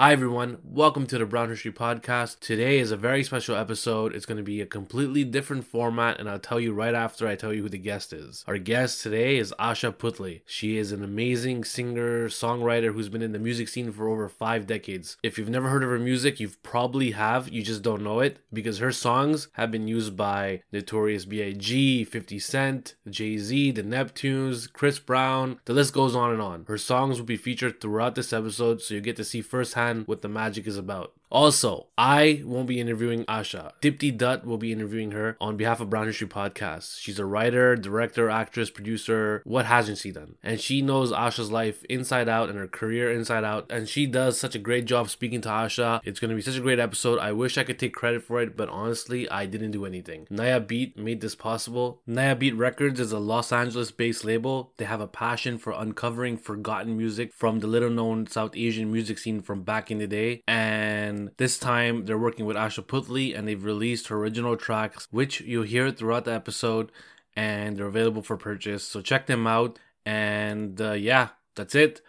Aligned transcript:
Hi, 0.00 0.12
everyone. 0.12 0.56
Welcome 0.64 1.06
to 1.08 1.18
the 1.18 1.26
Brown 1.26 1.50
History 1.50 1.72
Podcast. 1.72 2.40
Today 2.40 2.78
is 2.78 2.90
a 2.90 2.96
very 2.96 3.22
special 3.22 3.54
episode. 3.54 4.14
It's 4.14 4.24
going 4.24 4.38
to 4.38 4.42
be 4.42 4.62
a 4.62 4.66
completely 4.66 5.24
different 5.24 5.66
format, 5.66 6.18
and 6.18 6.26
I'll 6.26 6.38
tell 6.38 6.58
you 6.58 6.72
right 6.72 6.94
after 6.94 7.28
I 7.28 7.34
tell 7.36 7.52
you 7.52 7.64
who 7.64 7.68
the 7.68 7.76
guest 7.76 8.14
is. 8.14 8.42
Our 8.48 8.56
guest 8.56 9.02
today 9.02 9.36
is 9.36 9.52
Asha 9.60 9.94
Puthli. 9.94 10.40
She 10.46 10.78
is 10.78 10.90
an 10.90 11.04
amazing 11.04 11.64
singer, 11.64 12.30
songwriter 12.30 12.94
who's 12.94 13.10
been 13.10 13.20
in 13.20 13.32
the 13.32 13.38
music 13.38 13.68
scene 13.68 13.92
for 13.92 14.08
over 14.08 14.26
five 14.30 14.66
decades. 14.66 15.18
If 15.22 15.36
you've 15.36 15.50
never 15.50 15.68
heard 15.68 15.82
of 15.82 15.90
her 15.90 15.98
music, 15.98 16.40
you 16.40 16.48
probably 16.62 17.10
have, 17.10 17.50
you 17.50 17.62
just 17.62 17.82
don't 17.82 18.02
know 18.02 18.20
it, 18.20 18.38
because 18.50 18.78
her 18.78 18.92
songs 18.92 19.48
have 19.52 19.70
been 19.70 19.86
used 19.86 20.16
by 20.16 20.62
Notorious 20.72 21.26
B.I.G., 21.26 22.04
50 22.04 22.38
Cent, 22.38 22.94
Jay 23.10 23.36
Z, 23.36 23.72
the 23.72 23.82
Neptunes, 23.82 24.72
Chris 24.72 24.98
Brown, 24.98 25.60
the 25.66 25.74
list 25.74 25.92
goes 25.92 26.16
on 26.16 26.30
and 26.32 26.40
on. 26.40 26.64
Her 26.68 26.78
songs 26.78 27.18
will 27.18 27.26
be 27.26 27.36
featured 27.36 27.82
throughout 27.82 28.14
this 28.14 28.32
episode, 28.32 28.80
so 28.80 28.94
you 28.94 29.02
get 29.02 29.16
to 29.16 29.24
see 29.24 29.42
firsthand 29.42 29.89
what 29.98 30.22
the 30.22 30.28
magic 30.28 30.66
is 30.66 30.76
about. 30.76 31.14
Also, 31.30 31.86
I 31.96 32.42
won't 32.44 32.66
be 32.66 32.80
interviewing 32.80 33.24
Asha. 33.26 33.72
Deepti 33.80 34.16
Datt 34.16 34.44
will 34.44 34.58
be 34.58 34.72
interviewing 34.72 35.12
her 35.12 35.36
on 35.40 35.56
behalf 35.56 35.80
of 35.80 35.88
Brown 35.88 36.06
History 36.06 36.26
Podcast. 36.26 36.98
She's 36.98 37.18
a 37.18 37.24
writer, 37.24 37.76
director, 37.76 38.28
actress, 38.28 38.70
producer. 38.70 39.42
What 39.44 39.66
hasn't 39.66 39.98
she 39.98 40.10
done? 40.10 40.34
And 40.42 40.60
she 40.60 40.82
knows 40.82 41.12
Asha's 41.12 41.50
life 41.52 41.84
inside 41.84 42.28
out 42.28 42.48
and 42.48 42.58
her 42.58 42.66
career 42.66 43.12
inside 43.12 43.44
out. 43.44 43.70
And 43.70 43.88
she 43.88 44.06
does 44.06 44.40
such 44.40 44.54
a 44.54 44.58
great 44.58 44.86
job 44.86 45.08
speaking 45.08 45.40
to 45.42 45.48
Asha. 45.48 46.00
It's 46.04 46.18
going 46.18 46.30
to 46.30 46.34
be 46.34 46.42
such 46.42 46.56
a 46.56 46.62
great 46.62 46.80
episode. 46.80 47.20
I 47.20 47.32
wish 47.32 47.56
I 47.56 47.64
could 47.64 47.78
take 47.78 47.94
credit 47.94 48.24
for 48.24 48.40
it, 48.40 48.56
but 48.56 48.68
honestly, 48.68 49.30
I 49.30 49.46
didn't 49.46 49.70
do 49.70 49.86
anything. 49.86 50.26
Naya 50.30 50.58
Beat 50.58 50.98
made 50.98 51.20
this 51.20 51.36
possible. 51.36 52.00
Naya 52.06 52.34
Beat 52.34 52.56
Records 52.56 52.98
is 52.98 53.12
a 53.12 53.18
Los 53.20 53.52
Angeles 53.52 53.92
based 53.92 54.24
label. 54.24 54.72
They 54.78 54.84
have 54.84 55.00
a 55.00 55.06
passion 55.06 55.58
for 55.58 55.72
uncovering 55.72 56.38
forgotten 56.38 56.96
music 56.96 57.32
from 57.32 57.60
the 57.60 57.68
little 57.68 57.90
known 57.90 58.26
South 58.26 58.56
Asian 58.56 58.90
music 58.90 59.18
scene 59.18 59.42
from 59.42 59.62
back 59.62 59.90
in 59.90 59.98
the 59.98 60.06
day. 60.06 60.42
And 60.48 61.19
this 61.36 61.58
time 61.58 62.04
they're 62.06 62.18
working 62.18 62.46
with 62.46 62.56
Asha 62.56 62.84
Puthli 62.84 63.36
and 63.36 63.46
they've 63.46 63.62
released 63.62 64.08
her 64.08 64.16
original 64.16 64.56
tracks, 64.56 65.08
which 65.10 65.40
you'll 65.40 65.64
hear 65.64 65.90
throughout 65.90 66.24
the 66.24 66.32
episode, 66.32 66.90
and 67.36 67.76
they're 67.76 67.86
available 67.86 68.22
for 68.22 68.36
purchase. 68.36 68.84
So 68.84 69.00
check 69.00 69.26
them 69.26 69.46
out. 69.46 69.78
And 70.04 70.80
uh, 70.80 70.92
yeah, 70.92 71.28
that's 71.54 71.74
it. 71.74 72.00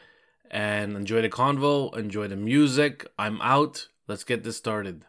And 0.50 0.95
enjoy 0.95 1.22
the 1.22 1.30
convo, 1.30 1.95
enjoy 1.98 2.28
the 2.28 2.36
music. 2.36 3.08
I'm 3.18 3.42
out. 3.42 3.88
Let's 4.08 4.23
get 4.23 4.44
this 4.44 4.58
started. 4.58 5.06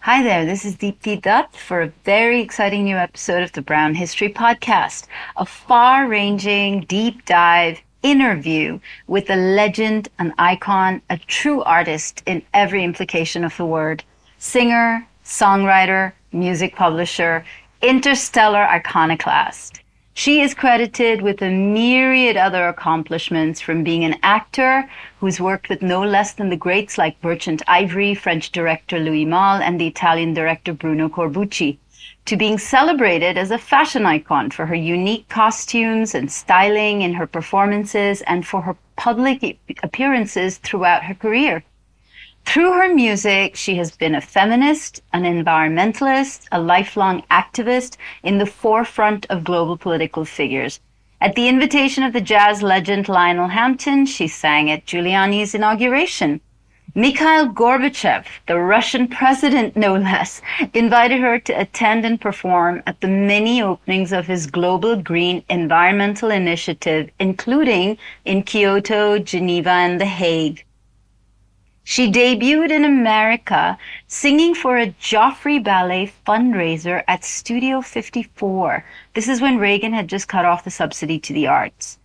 Hi 0.00 0.22
there, 0.22 0.44
this 0.44 0.66
is 0.66 0.76
Deepti 0.76 1.22
Datt 1.22 1.56
for 1.56 1.80
a 1.80 1.92
very 2.04 2.42
exciting 2.42 2.84
new 2.84 2.96
episode 2.96 3.42
of 3.42 3.52
the 3.52 3.62
Brown 3.62 3.94
History 3.94 4.28
Podcast, 4.28 5.06
a 5.38 5.46
far 5.46 6.06
ranging 6.06 6.82
deep 6.82 7.24
dive 7.24 7.80
interview 8.04 8.78
with 9.08 9.28
a 9.30 9.34
legend, 9.34 10.08
an 10.20 10.32
icon, 10.38 11.02
a 11.10 11.18
true 11.18 11.62
artist 11.62 12.22
in 12.26 12.42
every 12.52 12.84
implication 12.84 13.42
of 13.42 13.56
the 13.56 13.66
word. 13.66 14.04
Singer, 14.38 15.08
songwriter, 15.24 16.12
music 16.30 16.76
publisher, 16.76 17.44
interstellar 17.82 18.64
iconoclast. 18.64 19.80
She 20.16 20.42
is 20.42 20.54
credited 20.54 21.22
with 21.22 21.42
a 21.42 21.50
myriad 21.50 22.36
other 22.36 22.68
accomplishments 22.68 23.60
from 23.60 23.82
being 23.82 24.04
an 24.04 24.16
actor 24.22 24.88
who's 25.18 25.40
worked 25.40 25.68
with 25.68 25.82
no 25.82 26.04
less 26.04 26.34
than 26.34 26.50
the 26.50 26.56
greats 26.56 26.96
like 26.96 27.24
Merchant 27.24 27.62
Ivory, 27.66 28.14
French 28.14 28.52
director 28.52 29.00
Louis 29.00 29.24
Malle, 29.24 29.60
and 29.60 29.80
the 29.80 29.88
Italian 29.88 30.32
director 30.32 30.72
Bruno 30.72 31.08
Corbucci 31.08 31.78
to 32.26 32.36
being 32.36 32.58
celebrated 32.58 33.36
as 33.36 33.50
a 33.50 33.58
fashion 33.58 34.06
icon 34.06 34.50
for 34.50 34.66
her 34.66 34.74
unique 34.74 35.28
costumes 35.28 36.14
and 36.14 36.32
styling 36.32 37.02
in 37.02 37.14
her 37.14 37.26
performances 37.26 38.22
and 38.22 38.46
for 38.46 38.62
her 38.62 38.76
public 38.96 39.58
appearances 39.82 40.58
throughout 40.58 41.04
her 41.04 41.14
career. 41.14 41.62
Through 42.46 42.72
her 42.74 42.94
music, 42.94 43.56
she 43.56 43.76
has 43.76 43.96
been 43.96 44.14
a 44.14 44.20
feminist, 44.20 45.02
an 45.12 45.24
environmentalist, 45.24 46.46
a 46.52 46.60
lifelong 46.60 47.22
activist 47.30 47.96
in 48.22 48.38
the 48.38 48.46
forefront 48.46 49.26
of 49.30 49.44
global 49.44 49.76
political 49.76 50.24
figures. 50.24 50.80
At 51.20 51.34
the 51.34 51.48
invitation 51.48 52.04
of 52.04 52.12
the 52.12 52.20
jazz 52.20 52.62
legend 52.62 53.08
Lionel 53.08 53.48
Hampton, 53.48 54.04
she 54.04 54.28
sang 54.28 54.70
at 54.70 54.84
Giuliani's 54.84 55.54
inauguration. 55.54 56.40
Mikhail 56.96 57.48
Gorbachev, 57.48 58.24
the 58.46 58.56
Russian 58.56 59.08
president 59.08 59.76
no 59.76 59.96
less, 59.96 60.40
invited 60.74 61.20
her 61.22 61.40
to 61.40 61.60
attend 61.60 62.04
and 62.04 62.20
perform 62.20 62.84
at 62.86 63.00
the 63.00 63.08
many 63.08 63.60
openings 63.60 64.12
of 64.12 64.28
his 64.28 64.46
global 64.46 64.94
green 64.94 65.42
environmental 65.48 66.30
initiative, 66.30 67.10
including 67.18 67.98
in 68.24 68.44
Kyoto, 68.44 69.18
Geneva, 69.18 69.70
and 69.70 70.00
The 70.00 70.06
Hague. 70.06 70.64
She 71.82 72.12
debuted 72.12 72.70
in 72.70 72.84
America 72.84 73.76
singing 74.06 74.54
for 74.54 74.78
a 74.78 74.94
Joffrey 75.00 75.60
Ballet 75.60 76.12
fundraiser 76.24 77.02
at 77.08 77.24
Studio 77.24 77.80
54. 77.80 78.84
This 79.14 79.26
is 79.26 79.40
when 79.40 79.58
Reagan 79.58 79.92
had 79.92 80.06
just 80.06 80.28
cut 80.28 80.44
off 80.44 80.62
the 80.62 80.70
subsidy 80.70 81.18
to 81.18 81.32
the 81.32 81.48
arts. 81.48 81.98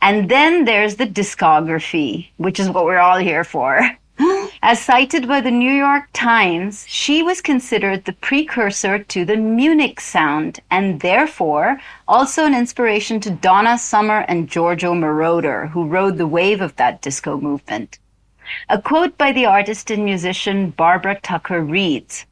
And 0.00 0.28
then 0.28 0.64
there's 0.64 0.94
the 0.94 1.06
discography, 1.06 2.28
which 2.36 2.60
is 2.60 2.70
what 2.70 2.84
we're 2.84 3.00
all 3.00 3.18
here 3.18 3.42
for. 3.42 3.80
As 4.62 4.80
cited 4.80 5.28
by 5.28 5.40
the 5.40 5.52
New 5.52 5.72
York 5.72 6.08
Times, 6.12 6.84
she 6.88 7.22
was 7.22 7.40
considered 7.40 8.04
the 8.04 8.12
precursor 8.12 8.98
to 8.98 9.24
the 9.24 9.36
Munich 9.36 10.00
sound 10.00 10.58
and 10.70 11.00
therefore 11.00 11.80
also 12.08 12.44
an 12.44 12.54
inspiration 12.54 13.20
to 13.20 13.30
Donna 13.30 13.78
Summer 13.78 14.24
and 14.26 14.48
Giorgio 14.48 14.94
Moroder, 14.94 15.70
who 15.70 15.86
rode 15.86 16.18
the 16.18 16.26
wave 16.26 16.60
of 16.60 16.74
that 16.76 17.00
disco 17.00 17.38
movement. 17.38 18.00
A 18.68 18.82
quote 18.82 19.16
by 19.16 19.30
the 19.30 19.46
artist 19.46 19.90
and 19.90 20.04
musician 20.04 20.70
Barbara 20.70 21.20
Tucker 21.20 21.62
reads, 21.62 22.26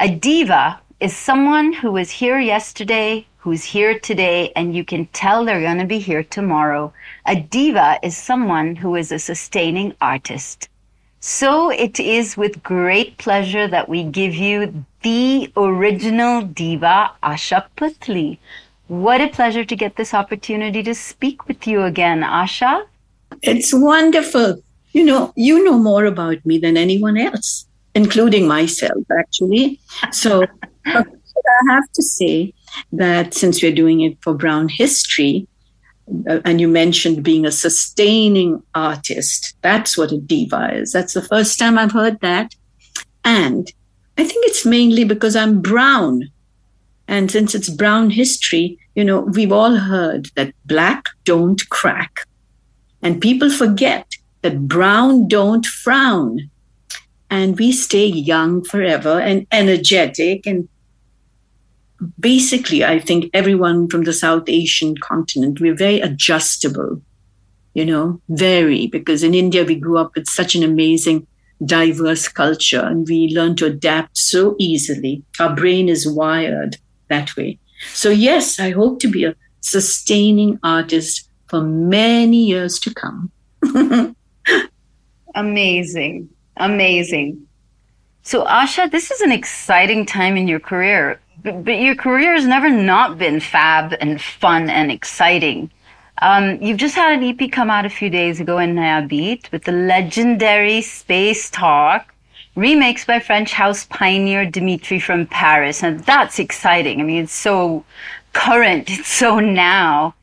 A 0.00 0.08
diva 0.08 0.80
is 0.98 1.16
someone 1.16 1.72
who 1.72 1.92
was 1.92 2.10
here 2.10 2.40
yesterday, 2.40 3.26
who's 3.38 3.62
here 3.62 3.98
today, 3.98 4.52
and 4.56 4.74
you 4.74 4.84
can 4.84 5.06
tell 5.06 5.44
they're 5.44 5.60
going 5.60 5.78
to 5.78 5.86
be 5.86 6.00
here 6.00 6.24
tomorrow. 6.24 6.92
A 7.24 7.36
diva 7.36 8.00
is 8.02 8.16
someone 8.16 8.74
who 8.74 8.96
is 8.96 9.12
a 9.12 9.18
sustaining 9.18 9.94
artist. 10.00 10.68
So 11.20 11.70
it 11.70 12.00
is 12.00 12.38
with 12.38 12.62
great 12.62 13.18
pleasure 13.18 13.68
that 13.68 13.90
we 13.90 14.04
give 14.04 14.34
you 14.34 14.86
the 15.02 15.52
original 15.54 16.40
diva 16.40 17.10
Asha 17.22 17.66
Puthli. 17.76 18.38
What 18.88 19.20
a 19.20 19.28
pleasure 19.28 19.64
to 19.64 19.76
get 19.76 19.96
this 19.96 20.14
opportunity 20.14 20.82
to 20.82 20.94
speak 20.94 21.46
with 21.46 21.66
you 21.66 21.82
again, 21.82 22.22
Asha. 22.22 22.86
It's 23.42 23.72
wonderful. 23.72 24.62
You 24.92 25.04
know, 25.04 25.32
you 25.36 25.62
know 25.62 25.78
more 25.78 26.06
about 26.06 26.44
me 26.46 26.56
than 26.58 26.78
anyone 26.78 27.18
else, 27.18 27.66
including 27.94 28.48
myself, 28.48 29.04
actually. 29.18 29.78
So 30.12 30.44
I 30.86 31.04
have 31.68 31.92
to 31.92 32.02
say 32.02 32.54
that 32.92 33.34
since 33.34 33.62
we're 33.62 33.74
doing 33.74 34.00
it 34.00 34.16
for 34.22 34.32
Brown 34.32 34.68
History, 34.70 35.46
Uh, 36.28 36.40
and 36.44 36.60
you 36.60 36.68
mentioned 36.68 37.22
being 37.22 37.46
a 37.46 37.52
sustaining 37.52 38.62
artist. 38.74 39.54
That's 39.62 39.96
what 39.96 40.12
a 40.12 40.18
diva 40.18 40.74
is. 40.74 40.92
That's 40.92 41.14
the 41.14 41.22
first 41.22 41.58
time 41.58 41.78
I've 41.78 41.92
heard 41.92 42.20
that. 42.20 42.54
And 43.24 43.70
I 44.18 44.24
think 44.24 44.46
it's 44.46 44.66
mainly 44.66 45.04
because 45.04 45.36
I'm 45.36 45.60
brown. 45.60 46.30
And 47.08 47.30
since 47.30 47.54
it's 47.54 47.68
brown 47.68 48.10
history, 48.10 48.78
you 48.94 49.04
know, 49.04 49.20
we've 49.20 49.52
all 49.52 49.76
heard 49.76 50.28
that 50.36 50.54
black 50.66 51.06
don't 51.24 51.60
crack. 51.70 52.20
And 53.02 53.20
people 53.20 53.50
forget 53.50 54.06
that 54.42 54.68
brown 54.68 55.28
don't 55.28 55.66
frown. 55.66 56.50
And 57.30 57.58
we 57.58 57.72
stay 57.72 58.06
young 58.06 58.64
forever 58.64 59.20
and 59.20 59.46
energetic 59.52 60.46
and 60.46 60.68
basically, 62.18 62.84
I 62.84 62.98
think 62.98 63.30
everyone 63.34 63.88
from 63.88 64.04
the 64.04 64.12
South 64.12 64.48
Asian 64.48 64.96
continent, 64.98 65.60
we're 65.60 65.74
very 65.76 66.00
adjustable, 66.00 67.00
you 67.74 67.84
know, 67.84 68.20
very, 68.28 68.86
because 68.86 69.22
in 69.22 69.34
India, 69.34 69.64
we 69.64 69.74
grew 69.74 69.98
up 69.98 70.14
with 70.14 70.28
such 70.28 70.54
an 70.54 70.62
amazing, 70.62 71.26
diverse 71.64 72.26
culture 72.28 72.80
and 72.80 73.06
we 73.08 73.28
learn 73.28 73.54
to 73.56 73.66
adapt 73.66 74.16
so 74.16 74.56
easily. 74.58 75.22
Our 75.38 75.54
brain 75.54 75.88
is 75.88 76.08
wired 76.08 76.78
that 77.08 77.36
way. 77.36 77.58
So, 77.92 78.10
yes, 78.10 78.58
I 78.58 78.70
hope 78.70 79.00
to 79.00 79.08
be 79.08 79.24
a 79.24 79.34
sustaining 79.60 80.58
artist 80.62 81.28
for 81.48 81.60
many 81.60 82.44
years 82.44 82.78
to 82.80 82.94
come. 82.94 83.30
amazing. 85.34 86.28
Amazing. 86.56 87.46
So, 88.22 88.44
Asha, 88.44 88.90
this 88.90 89.10
is 89.10 89.20
an 89.20 89.32
exciting 89.32 90.06
time 90.06 90.36
in 90.36 90.46
your 90.46 90.60
career 90.60 91.20
but, 91.42 91.70
your 91.70 91.94
career 91.94 92.34
has 92.34 92.46
never 92.46 92.68
not 92.68 93.18
been 93.18 93.40
fab 93.40 93.94
and 94.00 94.20
fun 94.20 94.70
and 94.70 94.90
exciting. 94.90 95.70
Um, 96.22 96.62
you've 96.62 96.78
just 96.78 96.94
had 96.94 97.18
an 97.18 97.24
EP 97.24 97.50
come 97.50 97.70
out 97.70 97.86
a 97.86 97.90
few 97.90 98.10
days 98.10 98.40
ago 98.40 98.58
in 98.58 98.74
Naya 98.74 99.06
with 99.52 99.64
the 99.64 99.72
legendary 99.72 100.82
Space 100.82 101.48
Talk, 101.50 102.14
remixed 102.56 103.06
by 103.06 103.20
French 103.20 103.52
house 103.52 103.86
pioneer 103.86 104.44
Dimitri 104.44 105.00
from 105.00 105.26
Paris. 105.26 105.82
And 105.82 106.00
that's 106.00 106.38
exciting. 106.38 107.00
I 107.00 107.04
mean, 107.04 107.24
it's 107.24 107.32
so 107.32 107.84
current, 108.32 108.90
it's 108.90 109.08
so 109.08 109.40
now. 109.40 110.14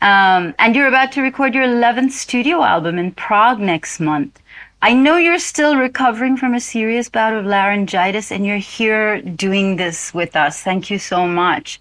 Um, 0.00 0.54
and 0.58 0.74
you're 0.74 0.88
about 0.88 1.12
to 1.12 1.22
record 1.22 1.54
your 1.54 1.64
11th 1.64 2.12
studio 2.12 2.62
album 2.62 2.98
in 2.98 3.12
Prague 3.12 3.58
next 3.58 4.00
month. 4.00 4.40
I 4.84 4.92
know 4.92 5.16
you're 5.16 5.38
still 5.38 5.76
recovering 5.76 6.36
from 6.36 6.52
a 6.52 6.60
serious 6.60 7.08
bout 7.08 7.32
of 7.32 7.46
laryngitis 7.46 8.30
and 8.30 8.44
you're 8.44 8.58
here 8.58 9.22
doing 9.22 9.76
this 9.76 10.12
with 10.12 10.36
us. 10.36 10.60
Thank 10.60 10.90
you 10.90 10.98
so 10.98 11.26
much. 11.26 11.80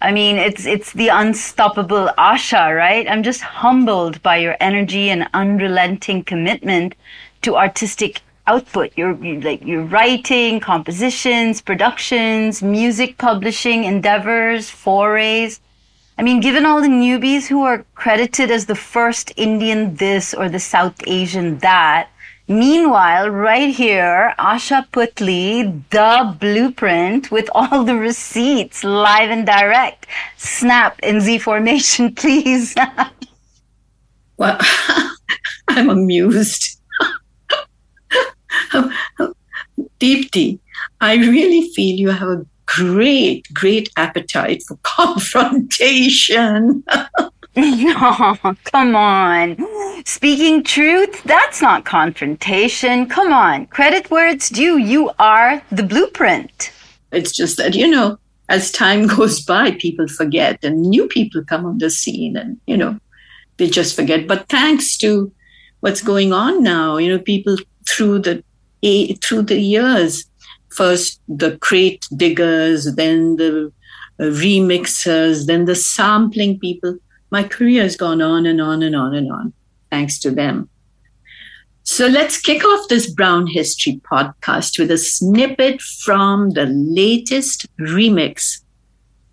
I 0.00 0.12
mean, 0.12 0.36
it's 0.36 0.64
it's 0.64 0.92
the 0.92 1.08
unstoppable 1.08 2.08
Asha, 2.16 2.64
right? 2.72 3.10
I'm 3.10 3.24
just 3.24 3.40
humbled 3.40 4.22
by 4.22 4.36
your 4.36 4.56
energy 4.60 5.10
and 5.10 5.28
unrelenting 5.34 6.22
commitment 6.22 6.94
to 7.42 7.56
artistic 7.56 8.20
output. 8.46 8.92
Your 8.96 9.14
like 9.16 9.64
your 9.64 9.82
writing, 9.82 10.60
compositions, 10.60 11.60
productions, 11.60 12.62
music 12.62 13.18
publishing 13.18 13.82
endeavors, 13.82 14.70
forays. 14.70 15.60
I 16.16 16.22
mean, 16.22 16.38
given 16.38 16.64
all 16.64 16.80
the 16.80 16.96
newbies 17.06 17.48
who 17.48 17.64
are 17.64 17.84
credited 17.96 18.52
as 18.52 18.66
the 18.66 18.76
first 18.76 19.32
Indian 19.36 19.96
this 19.96 20.32
or 20.32 20.48
the 20.48 20.60
South 20.60 20.94
Asian 21.08 21.58
that, 21.58 22.08
meanwhile, 22.48 23.30
right 23.30 23.74
here, 23.74 24.34
Asha 24.38 24.86
Puthli, 24.90 25.82
the 25.90 26.36
blueprint 26.38 27.30
with 27.30 27.48
all 27.54 27.84
the 27.84 27.96
receipts, 27.96 28.84
live 28.84 29.30
and 29.30 29.46
direct. 29.46 30.06
Snap 30.36 30.98
in 31.02 31.20
Z 31.20 31.38
formation, 31.38 32.14
please. 32.22 32.74
well, 34.36 34.58
I'm 35.68 35.90
amused. 35.90 36.78
Deepti, 40.00 40.58
I 41.00 41.16
really 41.16 41.68
feel 41.70 41.98
you 41.98 42.10
have 42.10 42.28
a 42.28 42.46
great, 42.66 43.46
great 43.52 43.90
appetite 43.96 44.62
for 44.66 44.78
confrontation. 44.82 46.84
No, 47.56 48.36
come 48.64 48.96
on. 48.96 49.56
Speaking 50.04 50.62
truth, 50.62 51.22
that's 51.24 51.62
not 51.62 51.84
confrontation. 51.84 53.06
Come 53.06 53.32
on. 53.32 53.66
Credit 53.66 54.10
where 54.10 54.28
it's 54.28 54.48
due. 54.48 54.78
You 54.78 55.10
are 55.18 55.62
the 55.70 55.82
blueprint. 55.82 56.72
It's 57.12 57.32
just 57.32 57.56
that, 57.56 57.74
you 57.74 57.88
know, 57.88 58.18
as 58.48 58.70
time 58.70 59.06
goes 59.16 59.40
by, 59.40 59.72
people 59.72 60.06
forget 60.08 60.62
and 60.62 60.82
new 60.82 61.08
people 61.08 61.44
come 61.44 61.64
on 61.66 61.78
the 61.78 61.90
scene 61.90 62.36
and, 62.36 62.60
you 62.66 62.76
know, 62.76 62.98
they 63.56 63.68
just 63.68 63.96
forget. 63.96 64.26
But 64.26 64.48
thanks 64.48 64.96
to 64.98 65.32
what's 65.80 66.02
going 66.02 66.32
on 66.32 66.62
now, 66.62 66.98
you 66.98 67.08
know, 67.08 67.18
people 67.18 67.56
through 67.88 68.20
the 68.20 68.42
through 69.22 69.42
the 69.42 69.58
years 69.58 70.26
first 70.76 71.20
the 71.26 71.56
crate 71.58 72.06
diggers, 72.16 72.94
then 72.94 73.36
the 73.36 73.72
uh, 74.20 74.24
remixers, 74.24 75.46
then 75.46 75.64
the 75.64 75.74
sampling 75.74 76.58
people. 76.58 76.98
My 77.36 77.44
career 77.44 77.82
has 77.82 77.96
gone 77.96 78.22
on 78.22 78.46
and 78.46 78.62
on 78.62 78.82
and 78.82 78.96
on 78.96 79.14
and 79.14 79.30
on, 79.30 79.52
thanks 79.90 80.18
to 80.20 80.30
them. 80.30 80.70
So 81.82 82.06
let's 82.06 82.40
kick 82.40 82.64
off 82.64 82.88
this 82.88 83.10
Brown 83.10 83.46
History 83.46 84.00
podcast 84.10 84.78
with 84.78 84.90
a 84.90 84.96
snippet 84.96 85.82
from 85.82 86.52
the 86.52 86.64
latest 86.64 87.66
remix. 87.78 88.62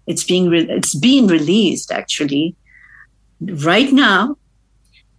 It's 0.06 0.26
being 0.26 0.50
re- 0.50 0.70
it's 0.70 0.94
being 0.94 1.28
released 1.28 1.94
actually 1.94 2.58
right 3.40 3.94
now 3.94 4.36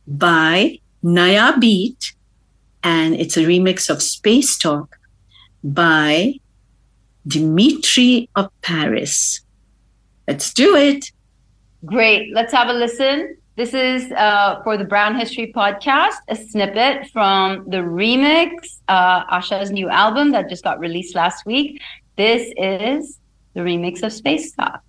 by 0.06 0.78
Naya 1.02 1.56
Beat, 1.58 2.12
and 2.82 3.14
it's 3.14 3.38
a 3.38 3.46
remix 3.46 3.88
of 3.88 4.02
Space 4.02 4.58
Talk 4.58 4.98
by 5.62 6.34
Dimitri 7.26 8.28
of 8.36 8.50
Paris. 8.60 9.40
Let's 10.28 10.52
do 10.52 10.76
it. 10.76 11.13
Great. 11.84 12.32
Let's 12.32 12.52
have 12.52 12.68
a 12.68 12.72
listen. 12.72 13.36
This 13.56 13.74
is 13.74 14.10
uh, 14.12 14.60
for 14.64 14.76
the 14.76 14.84
Brown 14.84 15.18
History 15.18 15.52
Podcast, 15.54 16.16
a 16.28 16.36
snippet 16.36 17.08
from 17.10 17.68
the 17.68 17.78
remix, 17.78 18.80
uh, 18.88 19.24
Asha's 19.30 19.70
new 19.70 19.88
album 19.88 20.32
that 20.32 20.48
just 20.48 20.64
got 20.64 20.78
released 20.78 21.14
last 21.14 21.46
week. 21.46 21.80
This 22.16 22.52
is 22.56 23.18
the 23.54 23.60
remix 23.60 24.02
of 24.02 24.12
Space 24.12 24.52
Talk. 24.52 24.82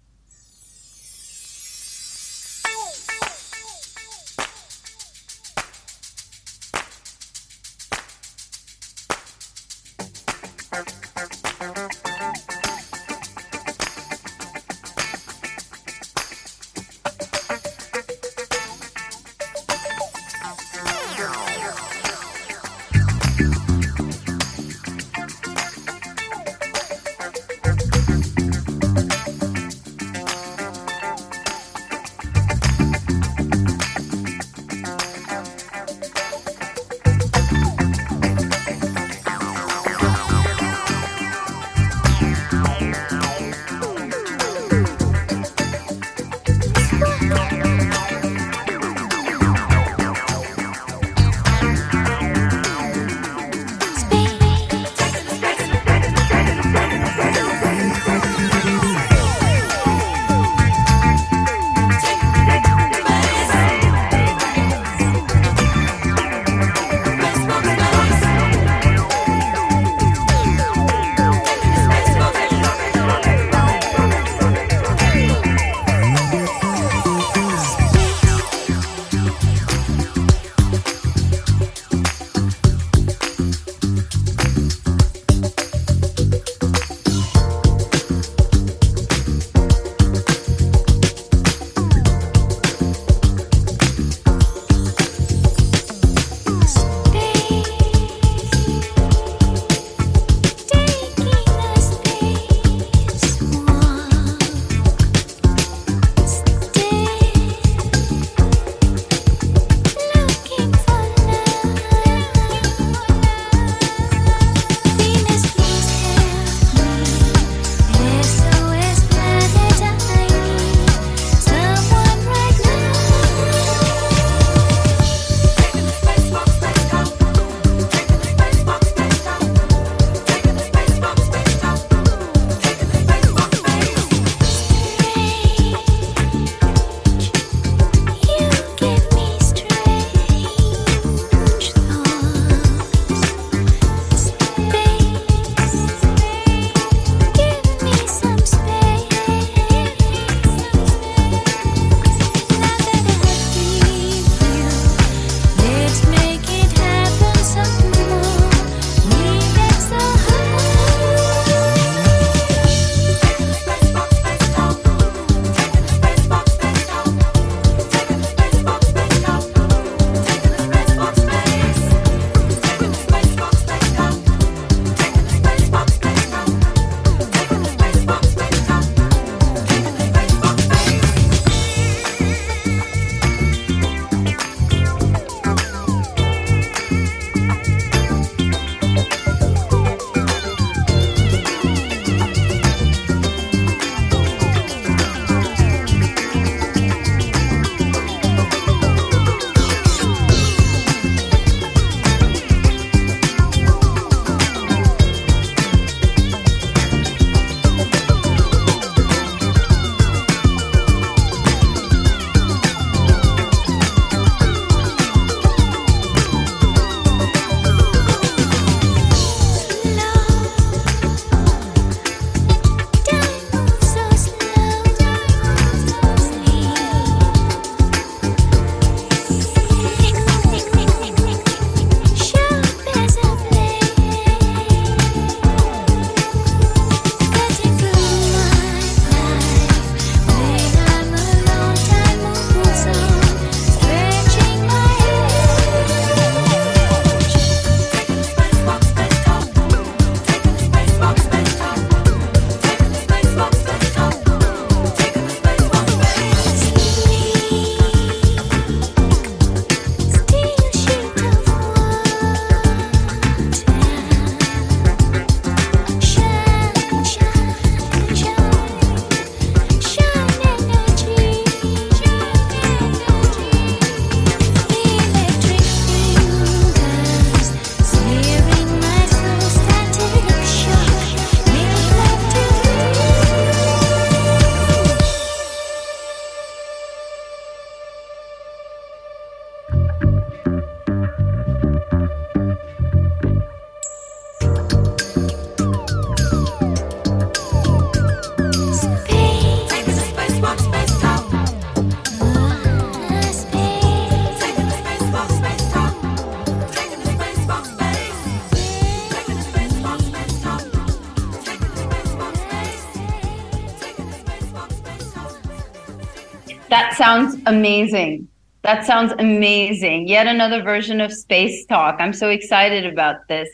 Amazing. 317.46 318.28
That 318.64 318.86
sounds 318.86 319.14
amazing. 319.20 320.08
Yet 320.08 320.28
another 320.28 320.64
version 320.64 321.00
of 321.00 321.14
Space 321.14 321.66
Talk. 321.66 321.98
I'm 322.00 322.14
so 322.14 322.30
excited 322.30 322.86
about 322.86 323.28
this. 323.28 323.50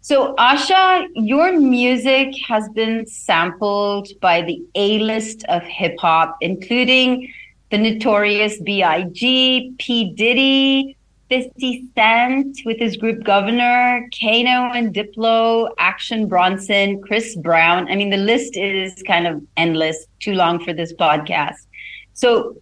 So, 0.00 0.34
Asha, 0.36 1.06
your 1.14 1.58
music 1.58 2.34
has 2.46 2.68
been 2.70 3.06
sampled 3.06 4.08
by 4.20 4.42
the 4.42 4.62
A 4.74 4.98
list 4.98 5.44
of 5.48 5.62
hip 5.62 5.96
hop, 5.98 6.36
including 6.40 7.32
the 7.70 7.78
notorious 7.78 8.60
B.I.G., 8.60 9.74
P. 9.78 10.12
Diddy, 10.12 10.96
50 11.30 11.88
Cent 11.94 12.58
with 12.64 12.78
his 12.78 12.96
group 12.96 13.24
Governor, 13.24 14.08
Kano 14.20 14.70
and 14.72 14.94
Diplo, 14.94 15.70
Action 15.78 16.28
Bronson, 16.28 17.00
Chris 17.00 17.34
Brown. 17.36 17.88
I 17.88 17.96
mean, 17.96 18.10
the 18.10 18.16
list 18.16 18.56
is 18.56 19.02
kind 19.06 19.26
of 19.26 19.42
endless, 19.56 20.06
too 20.20 20.34
long 20.34 20.62
for 20.62 20.72
this 20.72 20.92
podcast. 20.92 21.66
So, 22.12 22.56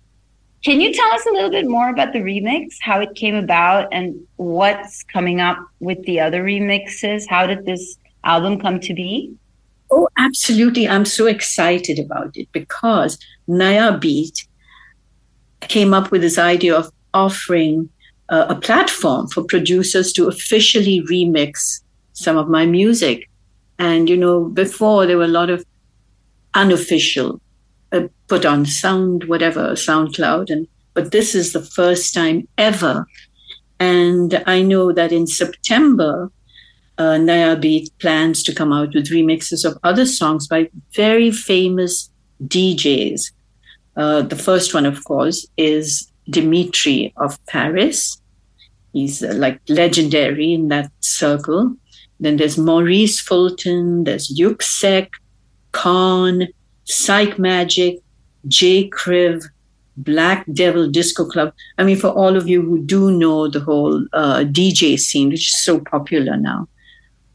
can 0.62 0.80
you 0.80 0.92
tell 0.92 1.10
us 1.12 1.26
a 1.26 1.30
little 1.30 1.50
bit 1.50 1.68
more 1.68 1.88
about 1.88 2.12
the 2.12 2.20
remix, 2.20 2.76
how 2.80 3.00
it 3.00 3.14
came 3.14 3.34
about, 3.34 3.88
and 3.92 4.14
what's 4.36 5.02
coming 5.02 5.40
up 5.40 5.58
with 5.80 6.02
the 6.04 6.20
other 6.20 6.44
remixes? 6.44 7.24
How 7.28 7.46
did 7.46 7.66
this 7.66 7.96
album 8.24 8.60
come 8.60 8.78
to 8.80 8.94
be? 8.94 9.34
Oh, 9.90 10.08
absolutely. 10.18 10.88
I'm 10.88 11.04
so 11.04 11.26
excited 11.26 11.98
about 11.98 12.36
it 12.36 12.48
because 12.52 13.18
Naya 13.46 13.98
Beat 13.98 14.46
came 15.60 15.92
up 15.92 16.10
with 16.10 16.22
this 16.22 16.38
idea 16.38 16.74
of 16.74 16.90
offering 17.12 17.88
uh, 18.28 18.46
a 18.48 18.54
platform 18.54 19.28
for 19.28 19.42
producers 19.44 20.12
to 20.14 20.28
officially 20.28 21.02
remix 21.10 21.82
some 22.12 22.38
of 22.38 22.48
my 22.48 22.66
music. 22.66 23.28
And, 23.78 24.08
you 24.08 24.16
know, 24.16 24.44
before 24.44 25.06
there 25.06 25.18
were 25.18 25.24
a 25.24 25.28
lot 25.28 25.50
of 25.50 25.64
unofficial, 26.54 27.40
uh, 27.92 28.08
put 28.28 28.44
on 28.44 28.66
sound, 28.66 29.24
whatever, 29.24 29.72
SoundCloud. 29.72 30.50
And, 30.50 30.66
but 30.94 31.12
this 31.12 31.34
is 31.34 31.52
the 31.52 31.62
first 31.62 32.14
time 32.14 32.48
ever. 32.58 33.06
And 33.78 34.42
I 34.46 34.62
know 34.62 34.92
that 34.92 35.12
in 35.12 35.26
September, 35.26 36.30
uh, 36.98 37.18
Naya 37.18 37.56
Beat 37.56 37.90
plans 37.98 38.42
to 38.44 38.54
come 38.54 38.72
out 38.72 38.94
with 38.94 39.10
remixes 39.10 39.64
of 39.64 39.78
other 39.82 40.06
songs 40.06 40.46
by 40.46 40.70
very 40.94 41.30
famous 41.30 42.10
DJs. 42.46 43.32
Uh, 43.96 44.22
the 44.22 44.36
first 44.36 44.74
one, 44.74 44.86
of 44.86 45.04
course, 45.04 45.46
is 45.56 46.10
Dimitri 46.30 47.12
of 47.16 47.44
Paris. 47.46 48.20
He's 48.92 49.22
uh, 49.22 49.32
like 49.34 49.60
legendary 49.68 50.52
in 50.52 50.68
that 50.68 50.90
circle. 51.00 51.74
Then 52.20 52.36
there's 52.36 52.58
Maurice 52.58 53.20
Fulton, 53.20 54.04
there's 54.04 54.32
Yuksek, 54.38 55.08
Khan, 55.72 56.46
Psychemagik, 56.92 58.00
J. 58.48 58.88
Kriv, 58.90 59.44
Black 59.96 60.44
Devil 60.52 60.90
Disco 60.90 61.24
Club. 61.24 61.52
I 61.78 61.84
mean, 61.84 61.96
for 61.96 62.08
all 62.08 62.36
of 62.36 62.48
you 62.48 62.62
who 62.62 62.82
do 62.82 63.10
know 63.10 63.48
the 63.48 63.60
whole 63.60 64.06
uh, 64.12 64.40
DJ 64.40 64.98
scene, 64.98 65.30
which 65.30 65.48
is 65.48 65.64
so 65.64 65.80
popular 65.80 66.36
now. 66.36 66.68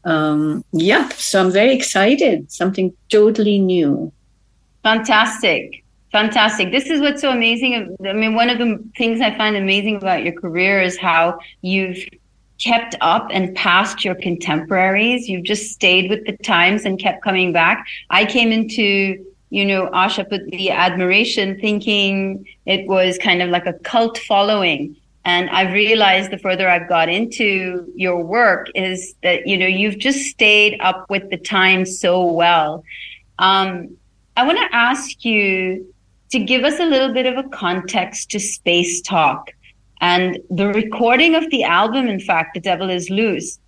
Um, 0.04 0.64
yeah, 0.72 1.08
so 1.10 1.40
I'm 1.40 1.52
very 1.52 1.74
excited. 1.74 2.50
Something 2.50 2.92
totally 3.10 3.58
new. 3.58 4.12
Fantastic. 4.82 5.84
Fantastic. 6.12 6.72
This 6.72 6.86
is 6.86 7.00
what's 7.00 7.20
so 7.20 7.30
amazing. 7.30 7.96
I 8.06 8.12
mean, 8.14 8.34
one 8.34 8.48
of 8.48 8.58
the 8.58 8.82
things 8.96 9.20
I 9.20 9.36
find 9.36 9.56
amazing 9.56 9.96
about 9.96 10.22
your 10.24 10.32
career 10.32 10.80
is 10.80 10.96
how 10.96 11.38
you've 11.60 11.98
kept 12.58 12.96
up 13.00 13.28
and 13.30 13.54
passed 13.54 14.04
your 14.04 14.14
contemporaries. 14.14 15.28
You've 15.28 15.44
just 15.44 15.70
stayed 15.70 16.10
with 16.10 16.26
the 16.26 16.36
times 16.38 16.84
and 16.84 16.98
kept 16.98 17.22
coming 17.22 17.52
back. 17.52 17.86
I 18.10 18.24
came 18.24 18.52
into, 18.52 19.24
you 19.50 19.64
know, 19.64 19.88
Asha 19.88 20.28
put 20.28 20.46
the 20.50 20.70
admiration 20.70 21.58
thinking 21.60 22.46
it 22.66 22.86
was 22.86 23.18
kind 23.18 23.42
of 23.42 23.50
like 23.50 23.66
a 23.66 23.72
cult 23.72 24.18
following. 24.18 24.96
And 25.24 25.50
I've 25.50 25.72
realized 25.72 26.30
the 26.30 26.38
further 26.38 26.68
I've 26.68 26.88
got 26.88 27.08
into 27.08 27.90
your 27.94 28.22
work 28.22 28.68
is 28.74 29.14
that, 29.22 29.46
you 29.46 29.58
know, 29.58 29.66
you've 29.66 29.98
just 29.98 30.20
stayed 30.26 30.78
up 30.80 31.08
with 31.10 31.30
the 31.30 31.36
times 31.36 31.98
so 31.98 32.24
well. 32.24 32.84
Um, 33.38 33.96
I 34.36 34.46
want 34.46 34.58
to 34.58 34.74
ask 34.74 35.24
you 35.24 35.92
to 36.30 36.38
give 36.38 36.64
us 36.64 36.78
a 36.78 36.84
little 36.84 37.12
bit 37.12 37.26
of 37.26 37.36
a 37.36 37.48
context 37.48 38.30
to 38.30 38.40
Space 38.40 39.00
Talk 39.00 39.50
and 40.00 40.38
the 40.50 40.68
recording 40.68 41.34
of 41.34 41.48
the 41.50 41.64
album. 41.64 42.06
In 42.06 42.20
fact, 42.20 42.54
The 42.54 42.60
Devil 42.60 42.90
is 42.90 43.10
Loose. 43.10 43.58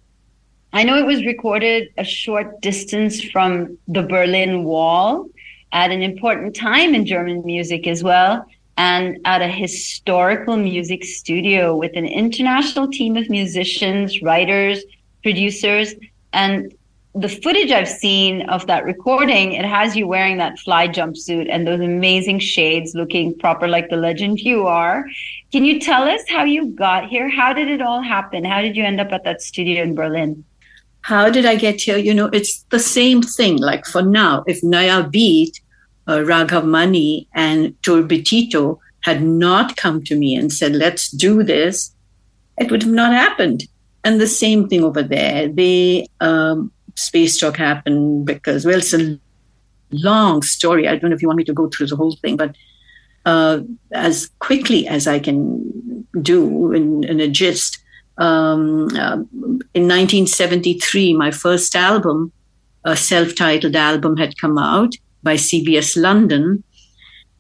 I 0.73 0.85
know 0.85 0.97
it 0.97 1.07
was 1.07 1.25
recorded 1.27 1.89
a 1.99 2.05
short 2.05 2.61
distance 2.61 3.23
from 3.23 3.77
the 3.89 4.03
Berlin 4.03 4.65
Wall 4.65 5.27
at 5.73 5.91
an 5.91 6.03
important 6.03 6.55
time 6.57 6.95
in 6.95 7.07
German 7.07 7.45
music 7.45 7.87
as 7.87 8.03
well, 8.03 8.45
and 8.77 9.19
at 9.25 9.43
a 9.43 9.49
historical 9.49 10.57
music 10.57 11.05
studio 11.05 11.77
with 11.77 11.93
an 11.95 12.07
international 12.07 12.89
team 12.89 13.17
of 13.17 13.29
musicians, 13.29 14.23
writers, 14.23 14.83
producers, 15.23 15.95
and 16.33 16.73
the 17.15 17.29
footage 17.29 17.73
I've 17.73 17.89
seen 17.89 18.43
of 18.49 18.67
that 18.69 18.85
recording, 18.85 19.53
it 19.53 19.65
has 19.65 19.97
you 19.97 20.07
wearing 20.07 20.39
that 20.39 20.59
fly 20.61 20.87
jumpsuit 20.87 21.49
and 21.51 21.67
those 21.67 21.81
amazing 21.81 22.39
shades 22.39 22.95
looking 22.95 23.37
proper 23.37 23.67
like 23.67 23.91
the 23.91 23.97
legend 23.97 24.39
you 24.39 24.67
are. 24.69 25.05
Can 25.51 25.65
you 25.65 25.81
tell 25.81 26.05
us 26.05 26.23
how 26.29 26.45
you 26.45 26.69
got 26.69 27.09
here? 27.09 27.29
How 27.29 27.53
did 27.53 27.69
it 27.69 27.83
all 27.83 28.01
happen? 28.01 28.45
How 28.45 28.63
did 28.63 28.77
you 28.77 28.85
end 28.85 29.01
up 29.01 29.11
at 29.11 29.25
that 29.25 29.43
studio 29.43 29.83
in 29.83 29.97
Berlin? 29.97 30.45
How 31.03 31.31
did 31.31 31.47
I 31.47 31.57
get 31.57 31.81
here? 31.81 31.97
You 31.97 32.15
know, 32.15 32.27
it's 32.33 32.63
the 32.71 32.79
same 32.79 33.23
thing. 33.23 33.57
Like 33.59 33.87
for 33.87 34.03
now, 34.03 34.45
if 34.47 34.63
Naya 34.63 35.09
Beat, 35.09 35.61
uh, 36.07 36.19
Raghav 36.19 36.65
Mani, 36.65 37.29
and 37.35 37.81
Turbitito 37.83 38.79
had 39.01 39.23
not 39.23 39.77
come 39.77 40.03
to 40.05 40.17
me 40.17 40.35
and 40.35 40.53
said, 40.53 40.73
let's 40.73 41.11
do 41.11 41.43
this, 41.43 41.95
it 42.59 42.71
would 42.71 42.83
have 42.83 42.93
not 42.93 43.13
happened. 43.13 43.65
And 44.05 44.21
the 44.21 44.27
same 44.27 44.69
thing 44.69 44.85
over 44.85 45.03
there. 45.03 45.49
They, 45.49 46.07
um, 46.21 46.71
space 46.97 47.39
talk 47.39 47.57
happened 47.57 48.27
because, 48.27 48.65
well, 48.65 48.79
it's 48.79 48.93
a 48.93 49.19
long 49.91 50.43
story. 50.43 50.87
I 50.87 50.97
don't 50.97 51.11
know 51.11 51.17
if 51.17 51.23
you 51.23 51.29
want 51.29 51.39
me 51.39 51.45
to 51.45 51.53
go 51.53 51.69
through 51.69 51.87
the 51.87 51.97
whole 51.97 52.17
thing, 52.17 52.37
but 52.37 52.55
uh, 53.25 53.61
as 53.93 54.31
quickly 54.39 54.87
as 54.87 55.07
I 55.07 55.19
can 55.19 56.07
do 56.21 56.73
in, 56.73 57.05
in 57.05 57.21
a 57.21 57.29
gist, 57.29 57.79
um, 58.19 58.89
uh, 58.97 59.19
in 59.73 59.83
1973, 59.83 61.15
my 61.15 61.31
first 61.31 61.77
album, 61.77 62.33
a 62.85 62.97
self 62.97 63.35
titled 63.37 63.77
album, 63.77 64.17
had 64.17 64.39
come 64.39 64.59
out 64.59 64.95
by 65.23 65.35
CBS 65.35 66.01
London, 66.01 66.65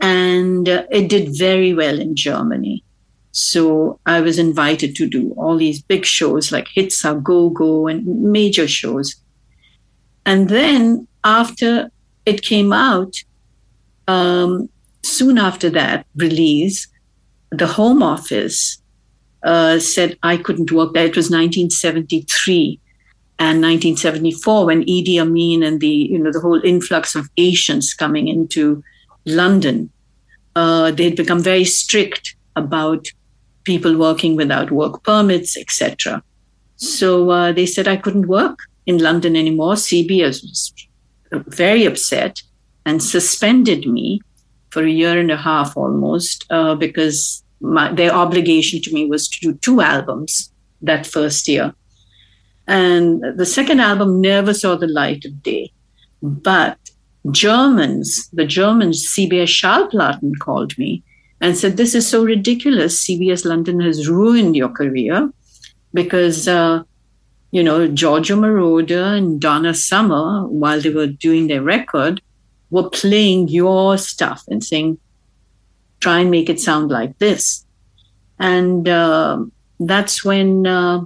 and 0.00 0.68
uh, 0.68 0.84
it 0.90 1.08
did 1.08 1.36
very 1.36 1.74
well 1.74 1.98
in 1.98 2.14
Germany. 2.14 2.84
So 3.32 3.98
I 4.06 4.20
was 4.20 4.38
invited 4.38 4.94
to 4.96 5.08
do 5.08 5.32
all 5.36 5.56
these 5.56 5.82
big 5.82 6.04
shows 6.04 6.50
like 6.52 6.68
Hits 6.68 7.04
Are 7.04 7.14
Go 7.14 7.50
Go 7.50 7.86
and 7.86 8.06
major 8.32 8.68
shows. 8.68 9.16
And 10.26 10.48
then 10.48 11.06
after 11.24 11.90
it 12.26 12.42
came 12.42 12.72
out, 12.72 13.14
um, 14.08 14.68
soon 15.02 15.38
after 15.38 15.70
that 15.70 16.06
release, 16.16 16.86
the 17.50 17.66
Home 17.66 18.02
Office 18.02 18.79
uh, 19.42 19.78
said 19.78 20.18
I 20.22 20.36
couldn't 20.36 20.72
work 20.72 20.94
there. 20.94 21.06
It 21.06 21.16
was 21.16 21.30
1973 21.30 22.80
and 23.38 23.62
1974 23.62 24.66
when 24.66 24.84
Idi 24.84 25.18
Amin 25.18 25.62
and 25.62 25.80
the 25.80 25.88
you 25.88 26.18
know 26.18 26.30
the 26.30 26.40
whole 26.40 26.60
influx 26.62 27.14
of 27.14 27.30
Asians 27.38 27.94
coming 27.94 28.28
into 28.28 28.82
London, 29.24 29.90
uh, 30.56 30.90
they 30.90 31.04
had 31.04 31.16
become 31.16 31.42
very 31.42 31.64
strict 31.64 32.36
about 32.54 33.06
people 33.64 33.96
working 33.96 34.36
without 34.36 34.70
work 34.70 35.02
permits, 35.04 35.56
etc. 35.56 36.22
So 36.76 37.30
uh, 37.30 37.52
they 37.52 37.66
said 37.66 37.88
I 37.88 37.96
couldn't 37.96 38.28
work 38.28 38.58
in 38.86 38.98
London 38.98 39.36
anymore. 39.36 39.74
CBS 39.74 40.42
was 40.42 40.72
very 41.32 41.84
upset 41.84 42.42
and 42.84 43.02
suspended 43.02 43.86
me 43.86 44.20
for 44.70 44.82
a 44.82 44.90
year 44.90 45.18
and 45.18 45.30
a 45.30 45.36
half 45.36 45.76
almost 45.76 46.44
uh, 46.50 46.74
because 46.74 47.42
my, 47.60 47.92
their 47.92 48.12
obligation 48.12 48.80
to 48.82 48.92
me 48.92 49.06
was 49.06 49.28
to 49.28 49.40
do 49.40 49.58
two 49.58 49.80
albums 49.80 50.52
that 50.82 51.06
first 51.06 51.48
year. 51.48 51.74
And 52.66 53.22
the 53.36 53.46
second 53.46 53.80
album 53.80 54.20
never 54.20 54.54
saw 54.54 54.76
the 54.76 54.86
light 54.86 55.24
of 55.24 55.42
day. 55.42 55.72
But 56.22 56.78
Germans, 57.30 58.28
the 58.32 58.46
Germans, 58.46 59.06
CBS 59.08 59.48
Schallplatten 59.48 60.38
called 60.38 60.78
me 60.78 61.02
and 61.40 61.56
said, 61.56 61.76
This 61.76 61.94
is 61.94 62.06
so 62.06 62.24
ridiculous. 62.24 63.04
CBS 63.04 63.44
London 63.44 63.80
has 63.80 64.08
ruined 64.08 64.56
your 64.56 64.68
career 64.68 65.30
because 65.92 66.46
uh, 66.46 66.82
you 67.50 67.62
know, 67.62 67.88
Giorgio 67.88 68.36
Moroder 68.36 69.16
and 69.16 69.40
Donna 69.40 69.74
Summer, 69.74 70.46
while 70.46 70.80
they 70.80 70.90
were 70.90 71.08
doing 71.08 71.48
their 71.48 71.62
record, 71.62 72.22
were 72.70 72.88
playing 72.88 73.48
your 73.48 73.98
stuff 73.98 74.44
and 74.48 74.62
saying, 74.62 74.98
try 76.00 76.20
and 76.20 76.30
make 76.30 76.48
it 76.48 76.60
sound 76.60 76.90
like 76.90 77.18
this. 77.18 77.64
And 78.38 78.88
uh, 78.88 79.44
that's 79.78 80.24
when 80.24 80.66
uh, 80.66 81.02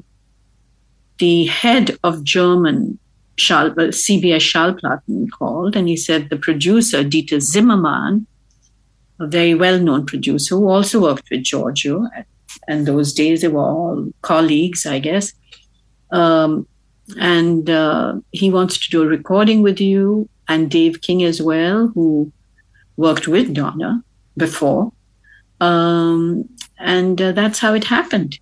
the 1.19 1.47
head 1.47 1.99
of 2.05 2.25
German 2.25 2.99
Schall, 3.37 3.71
CBS 3.71 4.41
Schallplatten 4.41 5.31
called, 5.31 5.75
and 5.75 5.89
he 5.89 5.97
said 5.97 6.31
the 6.31 6.37
producer, 6.37 7.03
Dieter 7.03 7.41
Zimmermann, 7.41 8.27
a 9.19 9.27
very 9.27 9.55
well 9.55 9.81
known 9.81 10.07
producer 10.07 10.57
who 10.57 10.69
also 10.69 11.01
worked 11.01 11.29
with 11.31 11.43
Giorgio. 11.43 12.09
And 12.69 12.87
those 12.87 13.13
days 13.13 13.43
they 13.43 13.49
were 13.49 13.61
all 13.61 14.09
colleagues, 14.23 14.87
I 14.87 15.01
guess. 15.01 15.33
Um, 16.13 16.67
and 17.19 17.69
uh, 17.69 18.15
he 18.31 18.51
wants 18.51 18.79
to 18.79 18.91
do 18.91 19.03
a 19.03 19.07
recording 19.07 19.63
with 19.63 19.81
you, 19.81 20.29
and 20.49 20.71
Dave 20.71 21.01
King 21.01 21.25
as 21.25 21.43
well, 21.43 21.89
who 21.89 22.33
worked 22.97 23.27
with 23.27 23.53
Donna 23.53 24.03
before. 24.37 24.93
Um, 25.61 26.49
and 26.79 27.21
uh, 27.21 27.33
that's 27.33 27.59
how 27.59 27.75
it 27.75 27.85
happened. 27.85 28.39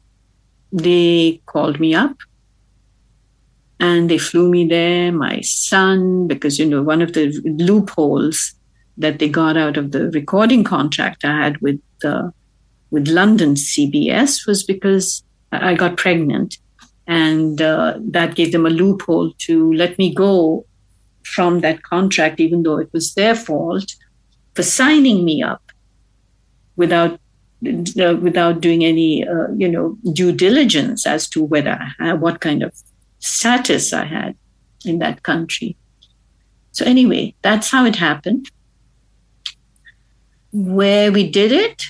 They 0.73 1.41
called 1.47 1.79
me 1.79 1.95
up 1.95 2.17
and 3.79 4.11
they 4.11 4.19
flew 4.19 4.49
me 4.49 4.67
there. 4.67 5.13
My 5.13 5.41
son, 5.41 6.27
because, 6.27 6.59
you 6.59 6.67
know, 6.67 6.83
one 6.83 7.03
of 7.03 7.13
the 7.13 7.33
loopholes 7.45 8.55
that 8.97 9.19
they 9.19 9.29
got 9.29 9.57
out 9.57 9.77
of 9.77 9.93
the 9.93 10.11
recording 10.11 10.65
contract 10.65 11.25
I 11.25 11.45
had 11.45 11.59
with, 11.59 11.81
uh, 12.05 12.31
with 12.91 13.09
London 13.09 13.55
CBS 13.55 14.47
was 14.47 14.63
because 14.63 15.23
I 15.51 15.75
got 15.75 15.97
pregnant. 15.97 16.59
And 17.07 17.61
uh, 17.61 17.99
that 18.01 18.35
gave 18.35 18.53
them 18.53 18.65
a 18.65 18.71
loophole 18.71 19.33
to 19.39 19.73
let 19.75 19.99
me 19.99 20.15
go 20.15 20.65
from 21.25 21.61
that 21.61 21.83
contract, 21.83 22.41
even 22.41 22.63
though 22.63 22.79
it 22.79 22.91
was 22.93 23.15
their 23.15 23.35
fault 23.35 23.95
for 24.55 24.63
signing 24.63 25.25
me 25.25 25.43
up 25.43 25.72
without 26.77 27.19
uh, 27.65 28.17
without 28.21 28.61
doing 28.61 28.85
any 28.85 29.27
uh, 29.27 29.49
you 29.57 29.69
know 29.69 29.97
due 30.13 30.33
diligence 30.33 31.07
as 31.07 31.29
to 31.29 31.45
whether 31.45 31.79
uh, 32.01 32.17
what 32.17 32.41
kind 32.41 32.63
of 32.63 32.75
status 33.19 33.93
I 33.93 34.05
had 34.05 34.37
in 34.85 34.99
that 34.99 35.23
country. 35.23 35.77
So 36.73 36.85
anyway, 36.85 37.35
that's 37.43 37.71
how 37.71 37.85
it 37.85 37.97
happened. 37.97 38.51
Where 40.53 41.13
we 41.13 41.31
did 41.31 41.53
it 41.53 41.85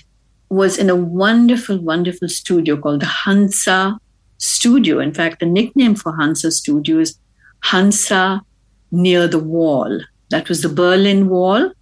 was 0.48 0.76
in 0.76 0.90
a 0.90 0.96
wonderful, 0.96 1.78
wonderful 1.78 2.28
studio 2.28 2.76
called 2.76 3.00
the 3.00 3.06
Hansa 3.06 3.98
Studio. 4.36 4.98
In 4.98 5.14
fact, 5.14 5.40
the 5.40 5.46
nickname 5.46 5.94
for 5.94 6.14
Hansa 6.14 6.50
Studio 6.50 6.98
is 6.98 7.18
Hansa 7.62 8.42
near 8.90 9.26
the 9.26 9.38
wall. 9.38 10.00
That 10.30 10.48
was 10.48 10.60
the 10.62 10.68
Berlin 10.68 11.28
Wall. 11.28 11.72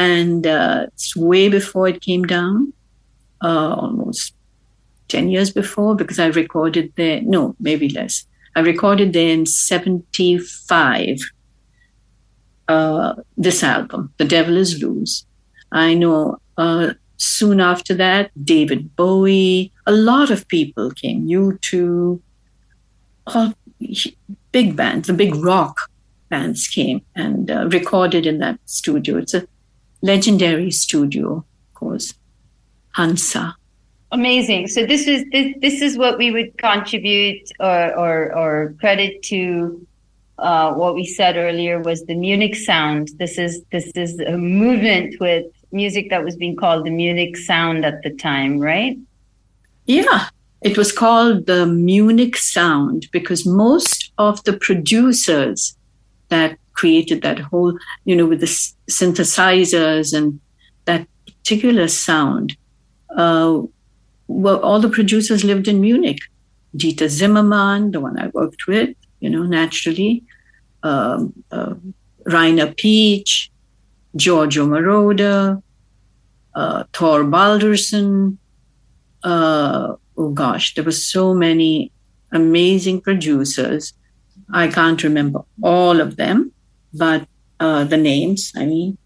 And 0.00 0.46
uh, 0.46 0.86
it's 0.86 1.14
way 1.14 1.50
before 1.50 1.86
it 1.86 2.00
came 2.00 2.24
down, 2.24 2.72
uh, 3.44 3.74
almost 3.74 4.32
10 5.08 5.28
years 5.28 5.50
before, 5.50 5.94
because 5.94 6.18
I 6.18 6.28
recorded 6.28 6.94
there, 6.96 7.20
no, 7.20 7.54
maybe 7.60 7.90
less. 7.90 8.24
I 8.56 8.60
recorded 8.60 9.12
there 9.12 9.28
in 9.28 9.44
75, 9.44 11.18
uh, 12.68 13.14
this 13.36 13.62
album, 13.62 14.10
The 14.16 14.24
Devil 14.24 14.56
is 14.56 14.82
Loose. 14.82 15.26
I 15.70 15.92
know 15.92 16.38
uh, 16.56 16.94
soon 17.18 17.60
after 17.60 17.92
that, 17.96 18.30
David 18.42 18.96
Bowie, 18.96 19.70
a 19.86 19.92
lot 19.92 20.30
of 20.30 20.48
people 20.48 20.92
came, 20.92 21.28
U2, 21.28 22.22
all 23.26 23.52
big 24.50 24.76
bands, 24.76 25.08
the 25.08 25.12
big 25.12 25.34
rock 25.34 25.90
bands 26.30 26.68
came 26.68 27.02
and 27.14 27.50
uh, 27.50 27.68
recorded 27.68 28.24
in 28.24 28.38
that 28.38 28.58
studio. 28.64 29.18
It's 29.18 29.34
a 29.34 29.46
legendary 30.02 30.70
studio, 30.70 31.36
of 31.36 31.74
course, 31.74 32.14
Hansa. 32.92 33.56
Amazing. 34.12 34.68
So 34.68 34.86
this 34.86 35.06
is 35.06 35.24
this, 35.30 35.54
this 35.60 35.82
is 35.82 35.96
what 35.96 36.18
we 36.18 36.30
would 36.30 36.56
contribute 36.58 37.50
or 37.60 37.96
or, 37.96 38.36
or 38.36 38.74
credit 38.80 39.22
to 39.24 39.86
uh, 40.38 40.72
what 40.72 40.94
we 40.94 41.04
said 41.04 41.36
earlier 41.36 41.80
was 41.80 42.04
the 42.06 42.14
Munich 42.14 42.56
sound. 42.56 43.10
This 43.18 43.38
is 43.38 43.62
this 43.70 43.92
is 43.94 44.18
a 44.20 44.36
movement 44.36 45.20
with 45.20 45.46
music 45.70 46.10
that 46.10 46.24
was 46.24 46.34
being 46.36 46.56
called 46.56 46.86
the 46.86 46.90
Munich 46.90 47.36
sound 47.36 47.84
at 47.84 48.02
the 48.02 48.10
time, 48.10 48.58
right? 48.58 48.98
Yeah, 49.86 50.28
it 50.62 50.76
was 50.76 50.92
called 50.92 51.46
the 51.46 51.66
Munich 51.66 52.36
sound 52.36 53.06
because 53.12 53.46
most 53.46 54.12
of 54.18 54.42
the 54.44 54.54
producers 54.54 55.76
that 56.28 56.58
created 56.80 57.22
that 57.22 57.38
whole, 57.38 57.72
you 58.04 58.16
know, 58.16 58.26
with 58.30 58.40
the 58.40 58.52
synthesizers 58.98 60.16
and 60.16 60.40
that 60.86 61.06
particular 61.26 61.86
sound. 61.88 62.56
Uh, 63.16 63.62
well, 64.28 64.60
all 64.60 64.80
the 64.80 64.96
producers 64.98 65.44
lived 65.44 65.68
in 65.68 65.80
Munich. 65.80 66.20
Dieter 66.76 67.08
Zimmermann, 67.08 67.90
the 67.90 68.00
one 68.00 68.18
I 68.18 68.28
worked 68.28 68.66
with, 68.66 68.90
you 69.20 69.30
know, 69.30 69.42
naturally. 69.42 70.24
Um, 70.82 71.32
uh, 71.50 71.74
Rainer 72.24 72.68
Pietsch, 72.68 73.50
Giorgio 74.16 74.66
Moroder, 74.66 75.62
uh, 76.54 76.84
Thor 76.92 77.24
Baldursson. 77.24 78.38
Uh, 79.22 79.94
oh 80.16 80.30
gosh, 80.30 80.74
there 80.74 80.84
were 80.84 80.92
so 80.92 81.34
many 81.34 81.92
amazing 82.32 83.00
producers. 83.00 83.92
I 84.52 84.68
can't 84.68 85.02
remember 85.02 85.40
all 85.62 86.00
of 86.00 86.16
them, 86.16 86.52
but 86.92 87.26
uh, 87.58 87.84
the 87.84 87.96
names, 87.96 88.52
I 88.56 88.66
mean. 88.66 88.98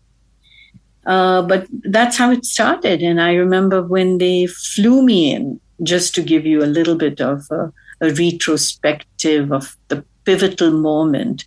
Uh, 1.06 1.42
but 1.42 1.66
that's 1.82 2.16
how 2.16 2.30
it 2.30 2.44
started. 2.44 3.02
And 3.02 3.20
I 3.20 3.34
remember 3.34 3.82
when 3.82 4.18
they 4.18 4.46
flew 4.46 5.02
me 5.02 5.32
in, 5.32 5.60
just 5.82 6.14
to 6.14 6.22
give 6.22 6.46
you 6.46 6.62
a 6.62 6.66
little 6.66 6.94
bit 6.94 7.20
of 7.20 7.42
a, 7.50 7.72
a 8.00 8.10
retrospective 8.14 9.52
of 9.52 9.76
the 9.88 10.04
pivotal 10.24 10.70
moment. 10.70 11.46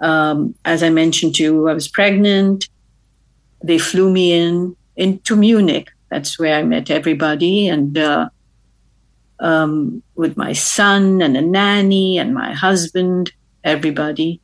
Um, 0.00 0.54
as 0.64 0.82
I 0.82 0.90
mentioned 0.90 1.36
to 1.36 1.42
you, 1.42 1.68
I 1.68 1.72
was 1.72 1.88
pregnant. 1.88 2.68
They 3.62 3.78
flew 3.78 4.10
me 4.10 4.32
in 4.32 4.76
into 4.96 5.36
Munich. 5.36 5.90
That's 6.10 6.38
where 6.38 6.56
I 6.56 6.62
met 6.62 6.90
everybody, 6.90 7.66
and 7.68 7.96
uh, 7.96 8.28
um, 9.40 10.02
with 10.14 10.36
my 10.36 10.52
son 10.52 11.22
and 11.22 11.36
a 11.36 11.40
nanny 11.40 12.18
and 12.18 12.34
my 12.34 12.52
husband, 12.52 13.32
everybody. 13.64 14.40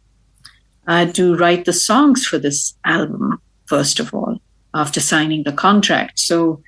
I 0.90 0.98
had 0.98 1.14
to 1.14 1.37
write 1.37 1.66
the 1.66 1.72
songs 1.72 2.26
for 2.26 2.37
this 2.37 2.74
album, 2.85 3.40
first 3.66 4.00
of 4.00 4.12
all, 4.12 4.40
after 4.74 4.98
signing 4.98 5.44
the 5.44 5.53
contract. 5.53 6.18
So 6.18 6.62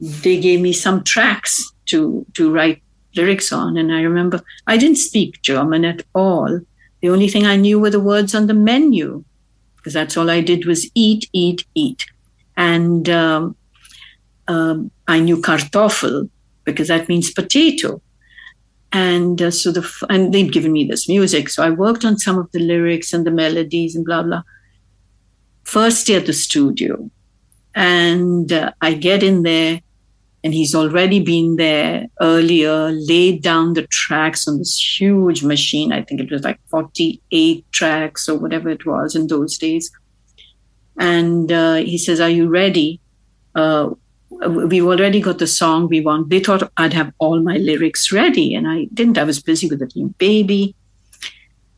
they 0.00 0.40
gave 0.40 0.60
me 0.60 0.72
some 0.72 1.04
tracks 1.04 1.70
to, 1.86 2.26
to 2.34 2.52
write 2.52 2.82
lyrics 3.14 3.52
on. 3.52 3.76
And 3.76 3.92
I 3.92 4.02
remember 4.02 4.42
I 4.66 4.76
didn't 4.76 4.98
speak 4.98 5.40
German 5.42 5.84
at 5.84 6.02
all. 6.16 6.60
The 7.00 7.10
only 7.10 7.28
thing 7.28 7.46
I 7.46 7.54
knew 7.54 7.78
were 7.78 7.90
the 7.90 8.00
words 8.00 8.34
on 8.34 8.48
the 8.48 8.54
menu, 8.54 9.22
because 9.76 9.92
that's 9.92 10.16
all 10.16 10.30
I 10.30 10.40
did 10.40 10.66
was 10.66 10.90
eat, 10.96 11.30
eat, 11.32 11.64
eat. 11.76 12.06
And 12.56 13.08
um, 13.08 13.54
um, 14.48 14.90
I 15.06 15.20
knew 15.20 15.40
Kartoffel 15.40 16.28
because 16.64 16.88
that 16.88 17.08
means 17.08 17.30
potato 17.30 18.02
and 18.92 19.40
uh, 19.40 19.50
so 19.50 19.70
the 19.70 19.88
and 20.08 20.34
they'd 20.34 20.52
given 20.52 20.72
me 20.72 20.84
this 20.84 21.08
music. 21.08 21.48
So 21.48 21.62
i 21.62 21.70
worked 21.70 22.04
on 22.04 22.18
some 22.18 22.38
of 22.38 22.50
the 22.52 22.58
lyrics 22.58 23.12
and 23.12 23.26
the 23.26 23.30
melodies 23.30 23.94
and 23.94 24.04
blah 24.04 24.22
blah. 24.22 24.42
First 25.64 26.06
day 26.06 26.16
at 26.16 26.26
the 26.26 26.32
studio. 26.32 27.10
And 27.74 28.52
uh, 28.52 28.72
i 28.80 28.94
get 28.94 29.22
in 29.22 29.42
there 29.44 29.80
and 30.42 30.54
he's 30.54 30.74
already 30.74 31.20
been 31.20 31.56
there 31.56 32.06
earlier 32.20 32.90
laid 32.90 33.42
down 33.42 33.74
the 33.74 33.86
tracks 33.88 34.48
on 34.48 34.58
this 34.58 35.00
huge 35.00 35.44
machine. 35.44 35.92
I 35.92 36.02
think 36.02 36.20
it 36.20 36.30
was 36.30 36.42
like 36.42 36.58
48 36.68 37.64
tracks 37.72 38.28
or 38.28 38.38
whatever 38.38 38.70
it 38.70 38.86
was 38.86 39.14
in 39.14 39.26
those 39.26 39.58
days. 39.58 39.90
And 40.98 41.52
uh, 41.52 41.76
he 41.76 41.96
says 41.96 42.20
are 42.20 42.30
you 42.30 42.48
ready? 42.48 43.00
Uh, 43.54 43.90
we've 44.48 44.86
already 44.86 45.20
got 45.20 45.38
the 45.38 45.46
song 45.46 45.88
we 45.88 46.00
want. 46.00 46.30
They 46.30 46.40
thought 46.40 46.70
I'd 46.76 46.92
have 46.92 47.12
all 47.18 47.40
my 47.40 47.56
lyrics 47.56 48.12
ready, 48.12 48.54
and 48.54 48.68
I 48.68 48.86
didn't. 48.94 49.18
I 49.18 49.24
was 49.24 49.42
busy 49.42 49.68
with 49.68 49.80
the 49.80 49.90
new 49.94 50.14
baby. 50.18 50.74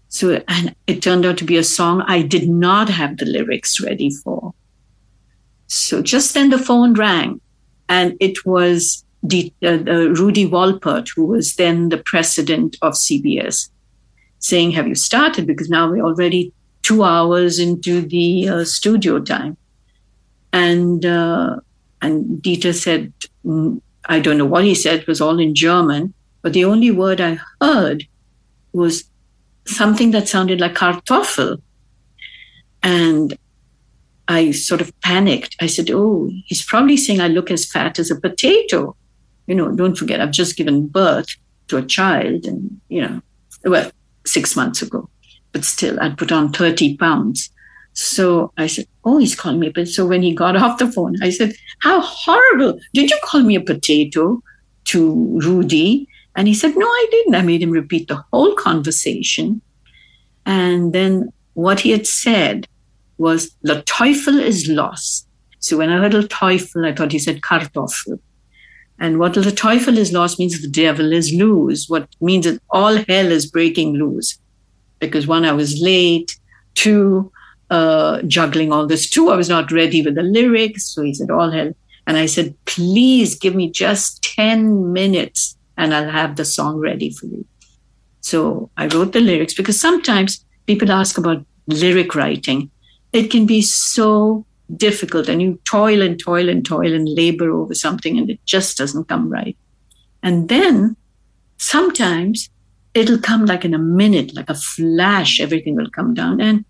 So, 0.09 0.43
and 0.47 0.75
it 0.87 1.03
turned 1.03 1.25
out 1.25 1.39
to 1.39 1.45
be 1.45 1.57
a 1.57 1.65
song 1.65 2.03
I 2.07 2.23
did 2.23 2.49
not 2.49 2.89
have 2.91 3.17
the 3.17 3.25
lyrics 3.25 3.81
ready 3.81 4.11
for. 4.11 4.53
So 5.67 6.03
just 6.03 6.35
then 6.35 6.51
the 6.51 6.59
phone 6.59 6.93
rang, 6.95 7.41
and 7.89 8.17
it 8.21 8.45
was 8.45 9.05
the, 9.23 9.53
uh, 9.63 9.79
uh, 9.87 10.11
Rudy 10.11 10.47
Wolpert, 10.47 11.09
who 11.15 11.27
was 11.27 11.55
then 11.57 11.89
the 11.89 11.99
president 11.99 12.77
of 12.83 12.93
CBS, 12.93 13.71
saying, 14.39 14.73
Have 14.73 14.87
you 14.87 14.95
started? 14.95 15.47
Because 15.47 15.71
now 15.71 15.91
we're 15.91 16.05
already 16.05 16.53
two 16.83 17.05
hours 17.05 17.59
into 17.59 18.03
the 18.03 18.49
uh, 18.49 18.65
studio 18.65 19.21
time. 19.21 19.57
And 20.53 21.07
uh, 21.07 21.57
and 22.03 22.43
Dieter 22.43 22.75
said, 22.75 23.13
mm, 23.45 23.81
I 24.07 24.19
don't 24.19 24.37
know 24.37 24.45
what 24.45 24.65
he 24.65 24.75
said, 24.75 25.01
it 25.01 25.07
was 25.07 25.21
all 25.21 25.39
in 25.39 25.55
German, 25.55 26.13
but 26.43 26.53
the 26.53 26.65
only 26.65 26.91
word 26.91 27.21
I 27.21 27.39
heard 27.61 28.05
was 28.73 29.05
something 29.65 30.11
that 30.11 30.29
sounded 30.29 30.61
like 30.61 30.75
Kartoffel. 30.75 31.63
And 32.83 33.39
I 34.27 34.51
sort 34.51 34.81
of 34.81 34.99
panicked. 35.01 35.57
I 35.61 35.67
said, 35.67 35.91
Oh, 35.91 36.31
he's 36.47 36.65
probably 36.65 36.97
saying 36.97 37.21
I 37.21 37.29
look 37.29 37.51
as 37.51 37.71
fat 37.71 37.99
as 37.99 38.11
a 38.11 38.21
potato. 38.21 38.97
You 39.47 39.55
know, 39.55 39.71
don't 39.73 39.97
forget, 39.97 40.21
I've 40.21 40.33
just 40.33 40.57
given 40.57 40.89
birth 40.89 41.37
to 41.69 41.77
a 41.77 41.83
child 41.83 42.45
and, 42.47 42.81
you 42.89 43.03
know, 43.03 43.23
well, 43.65 43.91
six 44.27 44.57
months 44.57 44.83
ago, 44.83 45.09
but 45.53 45.65
still, 45.65 46.01
I'd 46.01 46.19
put 46.19 46.33
on 46.33 46.53
30 46.53 46.97
pounds. 46.97 47.51
So 47.95 48.53
I 48.57 48.67
said, 48.67 48.87
Oh, 49.05 49.19
he's 49.19 49.35
calling 49.35 49.61
me. 49.61 49.69
But 49.69 49.89
so 49.89 50.07
when 50.07 50.23
he 50.23 50.35
got 50.35 50.57
off 50.63 50.79
the 50.79 50.91
phone, 50.91 51.17
I 51.23 51.31
said, 51.31 51.55
How 51.81 52.01
horrible. 52.01 52.79
Did 52.95 53.11
you 53.11 53.19
call 53.23 53.43
me 53.43 53.57
a 53.57 53.61
potato 53.61 54.43
to 54.85 55.39
Rudy? 55.41 56.09
And 56.35 56.49
he 56.49 56.55
said, 56.55 56.77
No, 56.77 56.87
I 56.87 57.07
didn't. 57.11 57.35
I 57.35 57.43
made 57.43 57.63
him 57.63 57.71
repeat 57.71 58.09
the 58.09 58.23
whole 58.33 58.55
conversation. 58.55 59.61
And 60.47 60.93
then 60.93 61.33
what 61.55 61.81
he 61.81 61.91
had 61.91 62.07
said 62.07 62.67
was, 63.19 63.55
The 63.63 63.83
Teufel 63.83 64.41
is 64.41 64.69
lost. 64.69 65.29
So 65.59 65.77
when 65.79 65.91
I 65.91 65.99
heard 65.99 66.13
the 66.13 66.23
Teufel, 66.23 66.87
I 66.87 66.95
thought 66.95 67.13
he 67.13 67.19
said 67.19 67.41
Kartoffel. 67.41 68.19
And 68.99 69.19
what 69.19 69.35
the 69.35 69.41
Teufel 69.41 69.97
is 69.97 70.13
lost 70.13 70.39
means 70.39 70.61
the 70.61 70.69
devil 70.69 71.13
is 71.13 71.33
loose. 71.33 71.89
What 71.89 72.09
means 72.21 72.47
that 72.47 72.61
all 72.71 72.97
hell 73.09 73.33
is 73.33 73.51
breaking 73.51 73.95
loose. 73.95 74.39
Because 74.99 75.27
one, 75.27 75.45
I 75.45 75.53
was 75.53 75.81
late. 75.81 76.37
Two, 76.75 77.31
uh, 77.73 78.21
juggling 78.27 78.71
all 78.71 78.87
this. 78.87 79.09
too. 79.09 79.31
I 79.31 79.37
was 79.37 79.49
not 79.49 79.73
ready 79.73 80.03
with 80.03 80.15
the 80.15 80.23
lyrics. 80.23 80.85
So 80.85 81.03
he 81.03 81.15
said, 81.15 81.31
all 81.31 81.51
hell. 81.51 81.73
And 82.07 82.19
I 82.19 82.27
said, 82.27 82.55
please 82.67 83.35
give 83.35 83.55
me 83.55 83.71
just 83.71 84.23
10 84.23 84.93
minutes 84.93 85.57
and 85.79 85.95
I'll 85.95 86.11
have 86.11 86.37
the 86.37 86.45
song 86.45 86.77
ready 86.81 87.11
for 87.11 87.27
you. 87.27 87.47
So 88.21 88.71
I 88.77 88.89
wrote 88.89 89.13
the 89.13 89.21
lyrics 89.21 89.55
because 89.55 89.81
sometimes 89.81 90.45
people 90.67 90.93
ask 90.93 91.17
about 91.17 91.47
lyric 91.67 92.15
writing. 92.15 92.71
It 93.15 93.31
can 93.31 93.47
be 93.47 93.63
so 93.63 94.45
difficult 94.77 95.29
and 95.29 95.41
you 95.41 95.59
toil 95.65 96.03
and 96.03 96.21
toil 96.21 96.51
and 96.51 96.67
toil 96.67 96.93
and 96.93 97.09
labor 97.09 97.51
over 97.51 97.75
something 97.75 98.19
and 98.19 98.29
it 98.29 98.45
just 98.45 98.77
doesn't 98.77 99.09
come 99.09 99.31
right. 99.31 99.57
And 100.23 100.51
then 100.51 100.95
sometimes 101.57 102.51
it'll 102.93 103.19
come 103.19 103.47
like 103.47 103.65
in 103.65 103.73
a 103.73 103.79
minute, 103.79 104.35
like 104.35 104.51
a 104.51 104.55
flash, 104.55 105.41
everything 105.41 105.75
will 105.75 105.91
come 105.91 106.13
down. 106.13 106.39
And, 106.39 106.67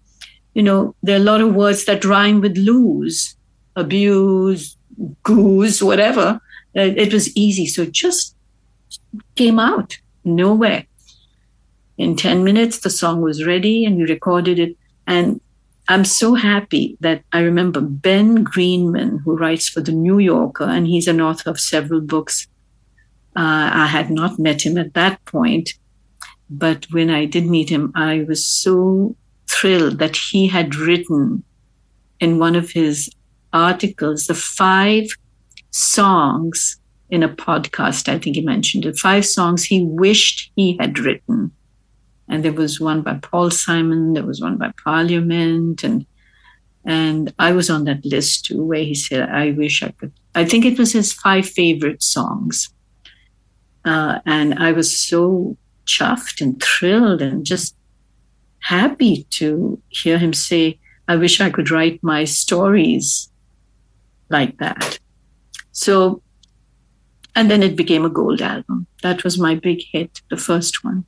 you 0.55 0.63
know, 0.63 0.95
there 1.03 1.17
are 1.17 1.21
a 1.21 1.25
lot 1.25 1.41
of 1.41 1.55
words 1.55 1.85
that 1.87 2.05
rhyme 2.05 2.41
with 2.41 2.57
lose, 2.57 3.37
abuse, 3.77 4.77
goose, 5.23 5.83
whatever. 5.83 6.41
It 6.75 7.13
was 7.13 7.35
easy. 7.37 7.67
So 7.67 7.83
it 7.83 7.93
just 7.93 8.37
came 9.35 9.59
out 9.59 9.99
nowhere. 10.25 10.87
In 11.99 12.17
10 12.17 12.45
minutes, 12.45 12.81
the 12.81 12.91
song 12.91 13.21
was 13.21 13.45
ready 13.45 13.85
and 13.85 13.97
we 13.97 14.05
recorded 14.05 14.59
it. 14.59 14.77
And 15.07 15.41
I'm 15.89 16.05
so 16.05 16.35
happy 16.35 16.97
that 17.01 17.23
I 17.33 17.41
remember 17.41 17.81
Ben 17.81 18.45
Greenman, 18.45 19.19
who 19.25 19.37
writes 19.37 19.69
for 19.69 19.81
the 19.81 19.93
New 19.93 20.19
Yorker, 20.19 20.65
and 20.65 20.87
he's 20.87 21.09
an 21.09 21.21
author 21.21 21.51
of 21.51 21.61
several 21.61 22.01
books. 22.01 22.47
Uh, 23.35 23.71
I 23.73 23.87
had 23.87 24.11
not 24.11 24.39
met 24.39 24.63
him 24.63 24.79
at 24.79 24.95
that 24.95 25.25
point, 25.25 25.75
but 26.49 26.87
when 26.93 27.11
I 27.11 27.25
did 27.25 27.47
meet 27.47 27.69
him, 27.69 27.93
I 27.95 28.25
was 28.29 28.47
so 28.47 29.17
thrilled 29.49 29.99
that 29.99 30.17
he 30.17 30.49
had 30.49 30.75
written 30.75 31.45
in 32.21 32.39
one 32.39 32.57
of 32.57 32.71
his 32.71 33.11
articles 33.53 34.27
the 34.27 34.35
five 34.35 35.07
songs 35.71 36.79
in 37.11 37.23
a 37.23 37.29
podcast. 37.29 38.09
I 38.09 38.19
think 38.19 38.37
he 38.37 38.43
mentioned 38.43 38.87
it. 38.87 38.99
Five 38.99 39.27
songs 39.27 39.65
he 39.65 39.85
wished 39.85 40.51
he 40.57 40.77
had 40.79 40.99
written. 40.99 41.53
And 42.29 42.45
there 42.45 42.53
was 42.53 42.81
one 42.81 43.03
by 43.03 43.15
Paul 43.15 43.51
Simon, 43.51 44.15
there 44.15 44.25
was 44.25 44.41
one 44.41 44.57
by 44.57 44.73
Parliament, 44.83 45.85
and 45.85 46.07
and 46.85 47.33
I 47.39 47.53
was 47.53 47.71
on 47.71 47.85
that 47.85 48.05
list 48.05 48.47
too, 48.47 48.65
where 48.65 48.83
he 48.83 48.95
said, 48.95 49.29
I 49.29 49.53
wish 49.53 49.83
I 49.83 49.91
could. 49.91 50.13
I 50.35 50.45
think 50.45 50.65
it 50.65 50.79
was 50.79 50.93
his 50.93 51.13
five 51.13 51.49
favorite 51.49 52.03
songs. 52.03 52.71
Uh, 53.85 54.19
and 54.27 54.55
I 54.55 54.73
was 54.73 54.99
so 54.99 55.57
chuffed 55.87 56.41
and 56.41 56.61
thrilled 56.63 57.23
and 57.23 57.45
just 57.45 57.77
happy 58.63 59.25
to 59.31 59.81
hear 59.89 60.19
him 60.19 60.33
say, 60.33 60.79
I 61.09 61.17
wish 61.17 61.41
I 61.41 61.51
could 61.51 61.71
write 61.71 62.03
my 62.03 62.25
stories 62.25 63.31
like 64.31 64.57
that. 64.59 64.99
So, 65.73 66.23
and 67.35 67.51
then 67.51 67.63
it 67.63 67.77
became 67.77 68.05
a 68.05 68.11
gold 68.11 68.41
album. 68.41 68.87
That 69.03 69.25
was 69.25 69.39
my 69.39 69.55
big 69.55 69.83
hit, 69.93 70.23
the 70.31 70.37
first 70.37 70.85
one. 70.85 71.05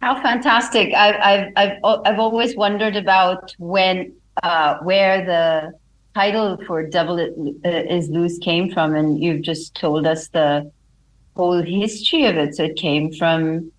How 0.00 0.20
fantastic! 0.20 0.92
I've 0.94 1.20
I've 1.22 1.52
I've 1.56 2.00
I've 2.04 2.18
always 2.18 2.56
wondered 2.56 2.96
about 2.96 3.54
when 3.58 4.12
uh, 4.42 4.78
where 4.82 5.24
the 5.24 5.72
title 6.14 6.58
for 6.66 6.84
Devil 6.84 7.18
is 7.64 8.08
Loose 8.08 8.38
came 8.38 8.72
from, 8.72 8.96
and 8.96 9.22
you've 9.22 9.42
just 9.42 9.76
told 9.76 10.04
us 10.06 10.28
the 10.28 10.70
whole 11.36 11.62
history 11.62 12.24
of 12.26 12.36
it. 12.36 12.56
So 12.56 12.64
it 12.64 12.76
came 12.76 13.12
from 13.12 13.70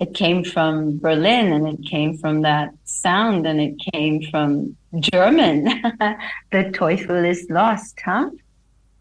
it 0.00 0.14
came 0.14 0.44
from 0.44 0.98
Berlin, 0.98 1.52
and 1.52 1.66
it 1.66 1.84
came 1.84 2.16
from 2.18 2.42
that 2.42 2.72
sound, 2.84 3.46
and 3.46 3.60
it 3.60 3.74
came 3.92 4.22
from 4.30 4.76
German. 5.00 5.64
the 6.52 6.70
Teufel 6.72 7.28
is 7.28 7.46
lost, 7.50 7.98
huh? 8.04 8.30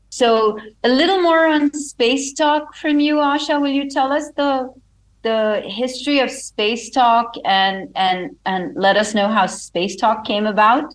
So 0.09 0.57
a 0.83 0.89
little 0.89 1.21
more 1.21 1.45
on 1.45 1.71
space 1.73 2.33
talk 2.33 2.75
from 2.75 2.99
you, 2.99 3.15
Asha. 3.17 3.61
Will 3.61 3.71
you 3.71 3.89
tell 3.89 4.11
us 4.11 4.31
the 4.35 4.73
the 5.23 5.61
history 5.65 6.19
of 6.19 6.31
space 6.31 6.89
talk 6.89 7.35
and 7.45 7.89
and 7.95 8.35
and 8.45 8.75
let 8.75 8.97
us 8.97 9.13
know 9.13 9.27
how 9.27 9.45
space 9.45 9.95
talk 9.95 10.25
came 10.25 10.45
about? 10.47 10.93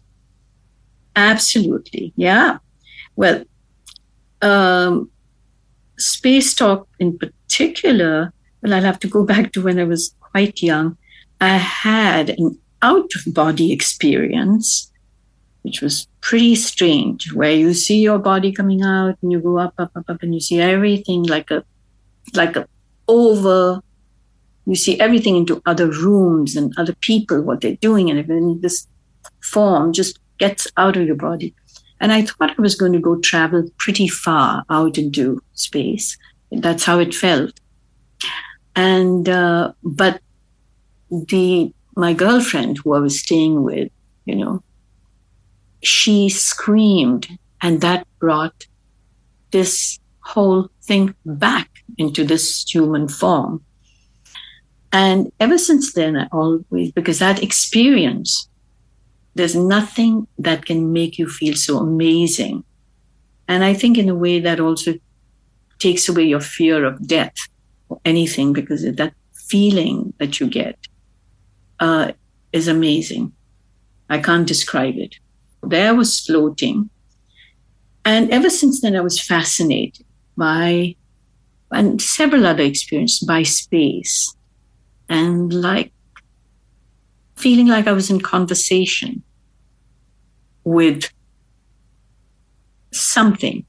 Absolutely, 1.15 2.13
yeah. 2.17 2.59
Well, 3.15 3.45
um, 4.41 5.11
space 5.99 6.55
talk 6.55 6.89
in 6.99 7.19
particular. 7.19 8.33
Well, 8.63 8.75
I'll 8.75 8.83
have 8.83 9.01
to 9.01 9.09
go 9.09 9.25
back 9.25 9.53
to 9.53 9.63
when 9.63 9.79
I 9.79 9.85
was 9.85 10.15
quite 10.21 10.63
young. 10.63 10.97
I 11.41 11.57
had 11.57 12.31
an 12.31 12.59
out 12.81 13.11
of 13.15 13.35
body 13.35 13.73
experience, 13.73 14.91
which 15.63 15.81
was 15.81 16.07
pretty 16.21 16.55
strange, 16.55 17.33
where 17.33 17.53
you 17.53 17.75
see 17.75 18.01
your 18.01 18.19
body 18.19 18.53
coming 18.53 18.83
out 18.83 19.17
and 19.23 19.33
you 19.33 19.41
go 19.41 19.59
up, 19.59 19.75
up, 19.79 19.91
up, 19.97 20.05
up, 20.09 20.23
and 20.23 20.35
you 20.35 20.41
see 20.41 20.61
everything 20.61 21.25
like 21.25 21.51
a 21.51 21.65
like 22.35 22.57
a 22.57 22.67
over 23.09 23.83
you 24.67 24.77
see 24.77 24.99
everything 25.01 25.37
into 25.37 25.61
other 25.67 25.89
rooms 25.89 26.57
and 26.57 26.73
other 26.79 26.95
people, 26.95 27.43
what 27.43 27.61
they're 27.61 27.77
doing, 27.77 28.11
and 28.11 28.27
then 28.29 28.61
this 28.61 28.87
form 29.41 29.93
just 29.93 30.19
gets 30.39 30.69
out 30.77 30.97
of 30.97 31.07
your 31.07 31.17
body. 31.17 31.55
And 32.01 32.13
I 32.13 32.23
thought 32.23 32.55
I 32.57 32.63
was 32.63 32.75
going 32.75 32.93
to 32.93 32.99
go 33.01 33.19
travel 33.21 33.69
pretty 33.79 34.09
far 34.09 34.65
out 34.71 34.99
into 34.99 35.43
space. 35.55 36.17
That's 36.51 36.85
how 36.85 36.99
it 36.99 37.15
felt. 37.15 37.59
And 38.75 39.29
uh, 39.29 39.73
but 39.83 40.21
the 41.11 41.73
my 41.97 42.15
girlfriend 42.15 42.79
who 42.79 42.95
I 42.95 43.01
was 43.01 43.21
staying 43.21 43.63
with, 43.63 43.91
you 44.25 44.35
know, 44.35 44.63
she 45.83 46.29
screamed, 46.29 47.29
and 47.61 47.81
that 47.83 48.07
brought 48.19 48.67
this 49.51 49.99
whole 50.21 50.71
thing 50.83 51.15
back 51.27 51.69
into 51.99 52.25
this 52.25 52.65
human 52.69 53.09
form. 53.09 53.63
And 54.93 55.33
ever 55.41 55.59
since 55.59 55.93
then, 55.93 56.17
I 56.17 56.29
always, 56.33 56.93
because 56.93 57.19
that 57.19 57.43
experience, 57.43 58.49
there's 59.35 59.57
nothing 59.57 60.27
that 60.39 60.67
can 60.67 60.93
make 60.93 61.19
you 61.19 61.29
feel 61.29 61.55
so 61.55 61.79
amazing. 61.79 62.65
And 63.49 63.65
I 63.65 63.75
think 63.75 63.99
in 63.99 64.09
a 64.09 64.15
way 64.15 64.39
that 64.41 64.61
also 64.61 64.95
takes 65.79 66.09
away 66.09 66.25
your 66.25 66.41
fear 66.41 66.85
of 66.85 67.07
death 67.07 67.35
or 67.93 68.01
anything, 68.05 68.53
because 68.53 68.83
that 68.83 69.15
feeling 69.35 70.13
that 70.19 70.41
you 70.41 70.47
get 70.47 70.79
uh, 71.81 72.13
is 72.53 72.69
amazing. 72.69 73.33
I 74.09 74.19
can't 74.19 74.49
describe 74.49 74.97
it. 74.97 75.17
There 75.63 75.89
I 75.89 75.93
was 75.93 76.21
floating. 76.21 76.89
And 78.05 78.31
ever 78.31 78.51
since 78.51 78.81
then, 78.81 78.97
I 78.97 79.01
was 79.01 79.21
fascinated 79.21 80.07
by, 80.37 80.97
and 81.71 82.01
several 82.01 82.47
other 82.47 82.63
experiences 82.63 83.21
by 83.21 83.43
space 83.43 84.35
and 85.09 85.53
like 85.53 85.93
feeling 87.37 87.67
like 87.67 87.87
I 87.87 87.93
was 87.93 88.11
in 88.11 88.21
conversation 88.21 89.23
with 90.65 91.11
something. 92.93 93.65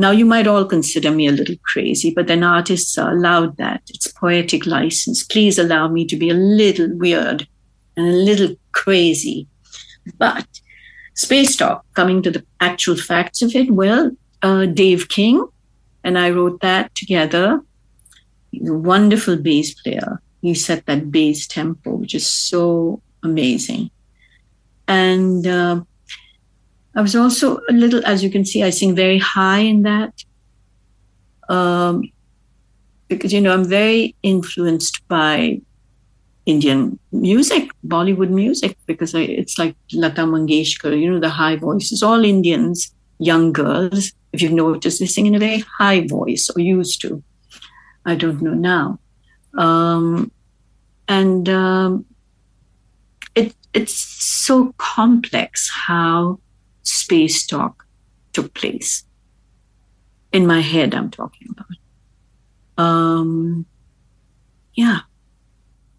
Now, 0.00 0.12
you 0.12 0.24
might 0.24 0.46
all 0.46 0.64
consider 0.64 1.10
me 1.10 1.26
a 1.26 1.32
little 1.32 1.56
crazy, 1.62 2.10
but 2.10 2.26
then 2.26 2.42
artists 2.42 2.96
are 2.96 3.12
allowed 3.12 3.58
that. 3.58 3.82
It's 3.90 4.06
poetic 4.06 4.64
license. 4.64 5.22
Please 5.22 5.58
allow 5.58 5.88
me 5.88 6.06
to 6.06 6.16
be 6.16 6.30
a 6.30 6.34
little 6.34 6.88
weird 6.96 7.46
and 7.98 8.08
a 8.08 8.12
little 8.12 8.56
crazy. 8.72 9.46
But 10.16 10.46
Space 11.12 11.54
Talk, 11.54 11.84
coming 11.92 12.22
to 12.22 12.30
the 12.30 12.42
actual 12.60 12.96
facts 12.96 13.42
of 13.42 13.54
it, 13.54 13.70
well, 13.70 14.10
uh, 14.40 14.64
Dave 14.64 15.10
King 15.10 15.46
and 16.02 16.18
I 16.18 16.30
wrote 16.30 16.62
that 16.62 16.94
together 16.94 17.60
He's 18.50 18.70
a 18.70 18.74
wonderful 18.74 19.36
bass 19.36 19.74
player. 19.74 20.22
He 20.40 20.54
set 20.54 20.86
that 20.86 21.12
bass 21.12 21.46
tempo, 21.46 21.94
which 21.94 22.14
is 22.14 22.26
so 22.26 23.02
amazing. 23.22 23.90
And 24.88 25.46
uh, 25.46 25.82
I 26.94 27.02
was 27.02 27.14
also 27.14 27.60
a 27.68 27.72
little, 27.72 28.04
as 28.04 28.22
you 28.22 28.30
can 28.30 28.44
see, 28.44 28.62
I 28.62 28.70
sing 28.70 28.94
very 28.94 29.18
high 29.18 29.60
in 29.60 29.82
that. 29.82 30.24
Um, 31.48 32.10
because, 33.08 33.32
you 33.32 33.40
know, 33.40 33.52
I'm 33.52 33.64
very 33.64 34.14
influenced 34.22 35.06
by 35.08 35.60
Indian 36.46 36.98
music, 37.12 37.70
Bollywood 37.86 38.30
music, 38.30 38.76
because 38.86 39.14
I, 39.14 39.20
it's 39.20 39.58
like 39.58 39.76
Lata 39.92 40.22
Mangeshkar, 40.22 41.00
you 41.00 41.10
know, 41.10 41.20
the 41.20 41.28
high 41.28 41.56
voices, 41.56 42.02
all 42.02 42.24
Indians, 42.24 42.92
young 43.18 43.52
girls, 43.52 44.12
if 44.32 44.42
you've 44.42 44.52
noticed, 44.52 45.00
they 45.00 45.06
sing 45.06 45.26
in 45.26 45.34
a 45.34 45.38
very 45.38 45.64
high 45.78 46.06
voice 46.06 46.50
or 46.54 46.60
used 46.60 47.00
to. 47.02 47.22
I 48.06 48.14
don't 48.14 48.40
know 48.40 48.54
now. 48.54 48.98
Um, 49.58 50.30
and 51.08 51.48
um, 51.48 52.06
it, 53.34 53.54
it's 53.74 53.94
so 53.94 54.72
complex 54.78 55.68
how 55.68 56.38
space 56.82 57.46
talk 57.46 57.86
took 58.32 58.54
place. 58.54 59.04
In 60.32 60.46
my 60.46 60.60
head, 60.60 60.94
I'm 60.94 61.10
talking 61.10 61.48
about. 61.50 62.84
Um, 62.84 63.66
yeah. 64.74 65.00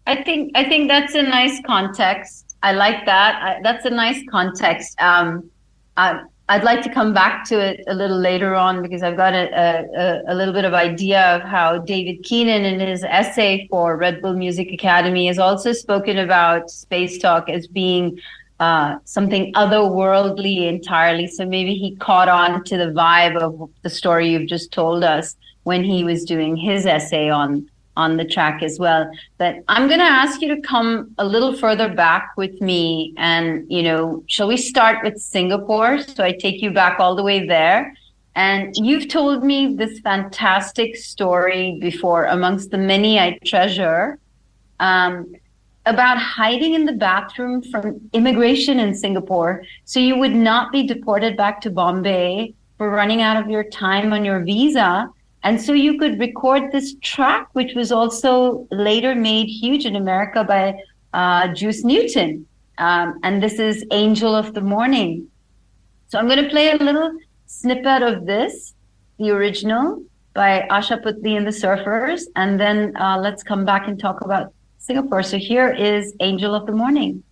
I 0.06 0.22
think 0.22 0.52
I 0.54 0.64
think 0.64 0.88
that's 0.88 1.14
a 1.14 1.22
nice 1.22 1.60
context. 1.64 2.56
I 2.62 2.72
like 2.72 3.04
that. 3.06 3.42
I, 3.42 3.60
that's 3.62 3.84
a 3.84 3.90
nice 3.90 4.20
context. 4.30 5.00
Um, 5.00 5.50
I, 5.96 6.22
I'd 6.48 6.64
like 6.64 6.82
to 6.82 6.92
come 6.92 7.14
back 7.14 7.44
to 7.48 7.58
it 7.60 7.84
a 7.86 7.94
little 7.94 8.18
later 8.18 8.54
on 8.54 8.82
because 8.82 9.02
I've 9.02 9.16
got 9.16 9.32
a, 9.32 9.48
a, 9.54 10.32
a, 10.32 10.34
little 10.34 10.52
bit 10.52 10.64
of 10.64 10.74
idea 10.74 11.36
of 11.36 11.42
how 11.42 11.78
David 11.78 12.24
Keenan 12.24 12.64
in 12.64 12.80
his 12.80 13.04
essay 13.04 13.66
for 13.70 13.96
Red 13.96 14.20
Bull 14.20 14.34
Music 14.34 14.72
Academy 14.72 15.28
has 15.28 15.38
also 15.38 15.72
spoken 15.72 16.18
about 16.18 16.68
space 16.68 17.18
talk 17.18 17.48
as 17.48 17.66
being 17.66 18.18
uh, 18.62 18.98
something 19.04 19.52
otherworldly 19.54 20.68
entirely. 20.68 21.26
So 21.26 21.44
maybe 21.44 21.74
he 21.74 21.96
caught 21.96 22.28
on 22.28 22.62
to 22.64 22.76
the 22.76 22.90
vibe 23.02 23.36
of 23.36 23.68
the 23.82 23.90
story 23.90 24.30
you've 24.30 24.48
just 24.56 24.70
told 24.70 25.02
us 25.02 25.36
when 25.64 25.82
he 25.82 26.04
was 26.04 26.24
doing 26.24 26.56
his 26.56 26.86
essay 26.86 27.28
on 27.28 27.68
on 27.94 28.16
the 28.16 28.24
track 28.24 28.62
as 28.62 28.78
well. 28.78 29.02
But 29.36 29.56
I'm 29.68 29.86
going 29.86 29.98
to 29.98 30.14
ask 30.22 30.40
you 30.40 30.54
to 30.54 30.60
come 30.62 31.12
a 31.18 31.26
little 31.34 31.54
further 31.64 31.88
back 31.92 32.24
with 32.38 32.56
me. 32.70 33.12
And, 33.18 33.70
you 33.76 33.82
know, 33.82 34.24
shall 34.28 34.48
we 34.48 34.56
start 34.56 35.04
with 35.04 35.18
Singapore? 35.18 35.98
So 35.98 36.24
I 36.24 36.32
take 36.32 36.62
you 36.62 36.70
back 36.70 37.00
all 37.00 37.14
the 37.14 37.26
way 37.30 37.46
there. 37.46 37.94
And 38.34 38.74
you've 38.76 39.08
told 39.08 39.44
me 39.44 39.74
this 39.74 40.00
fantastic 40.00 40.96
story 40.96 41.78
before, 41.80 42.24
amongst 42.24 42.70
the 42.70 42.78
many 42.78 43.18
I 43.18 43.38
treasure, 43.44 44.18
um, 44.80 45.34
about 45.86 46.18
hiding 46.18 46.74
in 46.74 46.84
the 46.84 46.92
bathroom 46.92 47.62
from 47.62 48.00
immigration 48.12 48.78
in 48.78 48.94
Singapore 48.94 49.64
so 49.84 49.98
you 49.98 50.16
would 50.16 50.34
not 50.34 50.70
be 50.70 50.86
deported 50.86 51.36
back 51.36 51.60
to 51.60 51.70
Bombay 51.70 52.54
for 52.78 52.90
running 52.90 53.20
out 53.20 53.36
of 53.36 53.50
your 53.50 53.64
time 53.64 54.12
on 54.12 54.24
your 54.24 54.40
visa 54.44 55.10
and 55.44 55.60
so 55.60 55.72
you 55.72 55.98
could 55.98 56.20
record 56.20 56.70
this 56.70 56.94
track, 57.02 57.48
which 57.52 57.74
was 57.74 57.90
also 57.90 58.66
later 58.70 59.14
made 59.14 59.48
huge 59.48 59.84
in 59.86 59.96
America 59.96 60.44
by 60.44 60.78
uh, 61.12 61.48
Juice 61.48 61.84
Newton. 61.84 62.46
Um, 62.78 63.18
and 63.22 63.42
this 63.42 63.58
is 63.58 63.84
Angel 63.90 64.34
of 64.34 64.54
the 64.54 64.60
Morning. 64.60 65.28
So 66.08 66.18
I'm 66.18 66.28
going 66.28 66.42
to 66.42 66.50
play 66.50 66.70
a 66.70 66.76
little 66.76 67.18
snippet 67.46 68.02
of 68.02 68.26
this, 68.26 68.74
the 69.18 69.30
original 69.30 70.02
by 70.34 70.66
Asha 70.70 71.02
Puthli 71.02 71.36
and 71.36 71.46
the 71.46 71.50
Surfers. 71.50 72.22
And 72.36 72.58
then 72.58 72.96
uh, 72.96 73.18
let's 73.18 73.42
come 73.42 73.64
back 73.64 73.88
and 73.88 73.98
talk 73.98 74.20
about 74.20 74.52
Singapore. 74.82 75.22
So 75.22 75.38
here 75.38 75.70
is 75.70 76.12
Angel 76.18 76.56
of 76.56 76.66
the 76.66 76.72
Morning. 76.72 77.22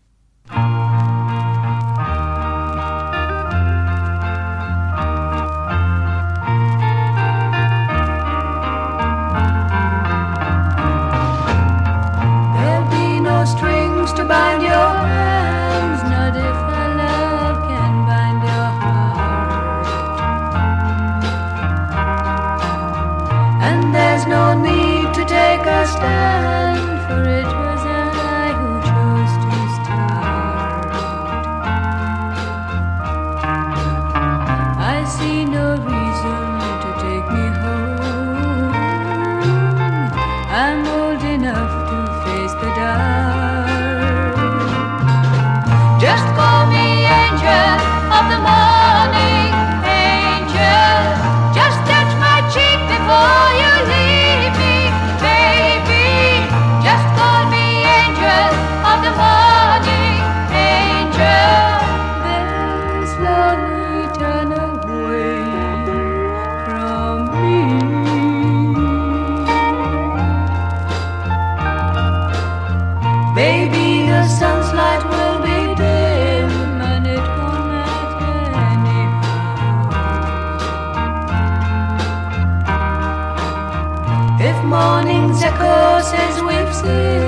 Says 86.82 87.19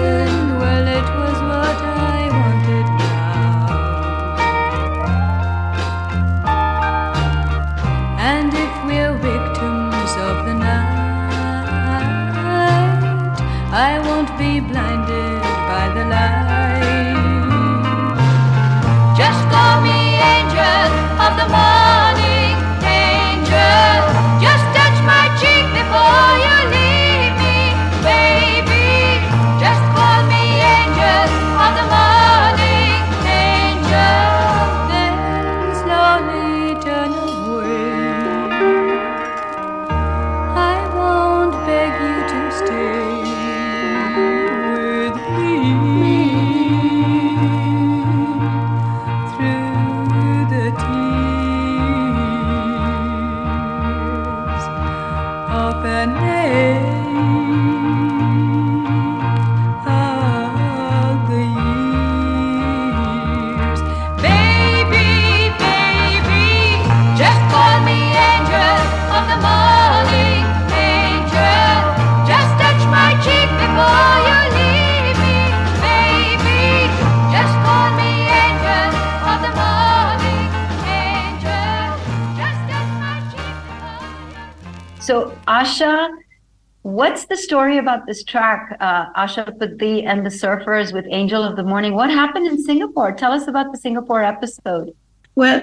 story 87.63 87.79
about 87.79 88.07
this 88.09 88.25
track, 88.25 88.77
uh, 88.81 89.07
Asha 89.13 89.45
Puthli 89.57 90.05
and 90.05 90.27
the 90.27 90.31
Surfers 90.31 90.93
with 90.93 91.07
Angel 91.11 91.45
of 91.45 91.55
the 91.55 91.63
Morning? 91.63 91.95
What 91.95 92.11
happened 92.11 92.45
in 92.49 92.61
Singapore? 92.61 93.13
Tell 93.13 93.31
us 93.31 93.47
about 93.47 93.71
the 93.71 93.79
Singapore 93.79 94.25
episode. 94.25 94.91
Well, 95.37 95.63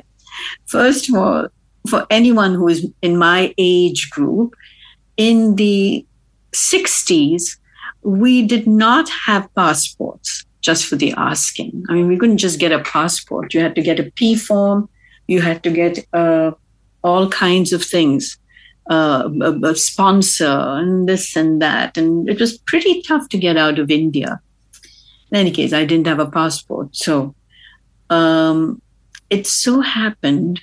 first 0.65 1.09
of 1.09 1.15
all, 1.15 1.49
for 1.89 2.07
anyone 2.09 2.53
who 2.53 2.69
is 2.69 2.87
in 3.01 3.17
my 3.17 3.53
age 3.57 4.09
group, 4.11 4.55
in 5.17 5.57
the 5.57 6.05
60s, 6.53 7.57
we 8.03 8.47
did 8.47 8.65
not 8.65 9.09
have 9.27 9.53
passports 9.55 10.45
just 10.61 10.85
for 10.85 10.95
the 10.95 11.13
asking. 11.17 11.83
I 11.89 11.95
mean, 11.95 12.07
we 12.07 12.17
couldn't 12.17 12.37
just 12.37 12.59
get 12.59 12.71
a 12.71 12.79
passport. 12.79 13.53
You 13.53 13.59
had 13.59 13.75
to 13.75 13.81
get 13.81 13.99
a 13.99 14.09
P 14.15 14.35
form. 14.35 14.87
You 15.27 15.41
had 15.41 15.63
to 15.63 15.69
get 15.69 16.07
uh, 16.13 16.51
all 17.03 17.27
kinds 17.27 17.73
of 17.73 17.83
things, 17.83 18.38
uh, 18.89 19.29
a, 19.41 19.69
a, 19.69 19.75
sponsor 19.75 20.45
and 20.45 21.07
this 21.07 21.35
and 21.35 21.61
that. 21.61 21.97
And 21.97 22.27
it 22.27 22.39
was 22.39 22.57
pretty 22.57 23.01
tough 23.03 23.29
to 23.29 23.37
get 23.37 23.55
out 23.55 23.77
of 23.77 23.91
India. 23.91 24.41
In 25.31 25.37
any 25.37 25.51
case, 25.51 25.73
I 25.73 25.85
didn't 25.85 26.07
have 26.07 26.19
a 26.19 26.29
passport. 26.29 26.95
So 26.95 27.35
um, 28.09 28.81
it 29.29 29.45
so 29.45 29.81
happened 29.81 30.61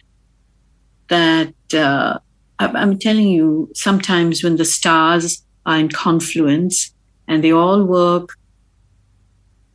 that 1.09 1.55
uh, 1.73 2.19
I'm 2.59 2.99
telling 2.99 3.29
you, 3.29 3.71
sometimes 3.75 4.43
when 4.43 4.57
the 4.57 4.65
stars 4.65 5.45
are 5.65 5.79
in 5.79 5.89
confluence 5.89 6.93
and 7.29 7.45
they 7.45 7.53
all 7.53 7.85
work 7.85 8.31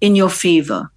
in 0.02 0.16
your 0.16 0.30
favor. 0.30 0.92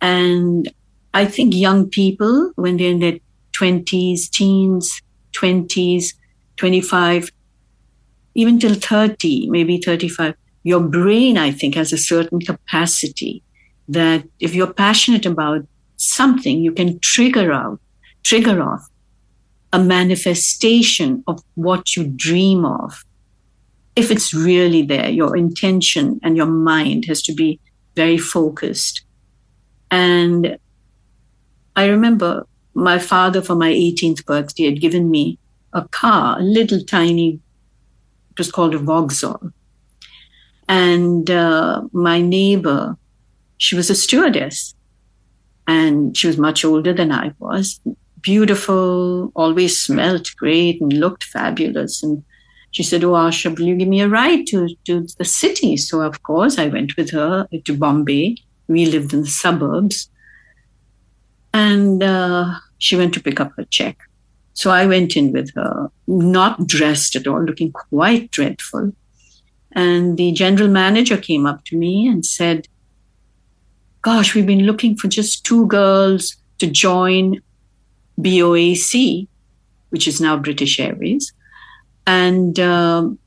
And 0.00 0.72
I 1.14 1.24
think 1.24 1.54
young 1.54 1.88
people, 1.88 2.52
when 2.56 2.76
they're 2.76 2.90
in 2.90 3.00
their 3.00 3.18
20s, 3.58 4.30
teens, 4.30 5.02
20s, 5.40 6.14
25, 6.56 7.30
even 8.34 8.58
till 8.58 8.74
30, 8.74 9.48
maybe 9.50 9.78
35, 9.78 10.34
your 10.62 10.80
brain, 10.80 11.38
I 11.38 11.50
think, 11.50 11.74
has 11.74 11.92
a 11.92 11.98
certain 11.98 12.40
capacity 12.40 13.42
that 13.88 14.24
if 14.38 14.54
you're 14.54 14.72
passionate 14.72 15.26
about 15.26 15.66
something, 15.96 16.60
you 16.60 16.72
can 16.72 16.98
trigger 17.00 17.52
out, 17.52 17.80
trigger 18.22 18.62
off 18.62 18.88
a 19.72 19.78
manifestation 19.78 21.22
of 21.26 21.42
what 21.54 21.96
you 21.96 22.04
dream 22.06 22.64
of 22.64 23.04
if 23.96 24.10
it's 24.10 24.32
really 24.32 24.82
there, 24.82 25.08
your 25.08 25.36
intention 25.36 26.20
and 26.22 26.36
your 26.36 26.46
mind 26.46 27.04
has 27.06 27.22
to 27.22 27.34
be 27.34 27.60
very 27.96 28.18
focused. 28.18 29.02
And 29.90 30.58
I 31.76 31.86
remember 31.86 32.46
my 32.80 32.98
father 32.98 33.42
for 33.42 33.54
my 33.54 33.70
18th 33.70 34.24
birthday 34.24 34.64
had 34.64 34.80
given 34.80 35.10
me 35.10 35.38
a 35.72 35.86
car, 35.88 36.38
a 36.38 36.42
little 36.42 36.82
tiny, 36.82 37.38
it 38.30 38.38
was 38.38 38.50
called 38.50 38.74
a 38.74 38.78
Vauxhall. 38.78 39.52
And 40.68 41.30
uh, 41.30 41.82
my 41.92 42.20
neighbor, 42.20 42.96
she 43.58 43.76
was 43.76 43.90
a 43.90 43.94
stewardess 43.94 44.74
and 45.66 46.16
she 46.16 46.26
was 46.26 46.38
much 46.38 46.64
older 46.64 46.92
than 46.92 47.12
I 47.12 47.32
was. 47.38 47.80
Beautiful, 48.22 49.32
always 49.34 49.78
smelt 49.78 50.34
great 50.36 50.80
and 50.80 50.92
looked 50.92 51.24
fabulous. 51.24 52.02
And 52.02 52.22
she 52.70 52.82
said, 52.82 53.04
Oh, 53.04 53.12
Asha, 53.12 53.56
will 53.56 53.66
you 53.66 53.76
give 53.76 53.88
me 53.88 54.00
a 54.00 54.08
ride 54.08 54.46
to, 54.48 54.68
to 54.84 55.06
the 55.18 55.24
city? 55.24 55.76
So, 55.76 56.00
of 56.02 56.22
course, 56.22 56.58
I 56.58 56.68
went 56.68 56.96
with 56.96 57.10
her 57.10 57.46
to 57.64 57.76
Bombay. 57.76 58.36
We 58.68 58.86
lived 58.86 59.12
in 59.12 59.22
the 59.22 59.26
suburbs. 59.26 60.08
And 61.52 62.02
uh, 62.02 62.54
she 62.80 62.96
went 62.96 63.14
to 63.14 63.22
pick 63.22 63.38
up 63.38 63.52
her 63.56 63.64
check. 63.64 63.96
So 64.54 64.70
I 64.70 64.86
went 64.86 65.16
in 65.16 65.32
with 65.32 65.54
her, 65.54 65.90
not 66.08 66.66
dressed 66.66 67.14
at 67.14 67.26
all, 67.26 67.42
looking 67.42 67.72
quite 67.72 68.30
dreadful. 68.30 68.92
And 69.72 70.18
the 70.18 70.32
general 70.32 70.68
manager 70.68 71.16
came 71.16 71.46
up 71.46 71.64
to 71.66 71.78
me 71.78 72.08
and 72.08 72.26
said, 72.26 72.66
Gosh, 74.02 74.34
we've 74.34 74.46
been 74.46 74.66
looking 74.66 74.96
for 74.96 75.08
just 75.08 75.44
two 75.44 75.66
girls 75.66 76.36
to 76.58 76.66
join 76.66 77.40
BOAC, 78.18 79.28
which 79.90 80.08
is 80.08 80.20
now 80.20 80.36
British 80.36 80.80
Airways. 80.80 81.32
And 82.06 82.58
um, 82.58 83.18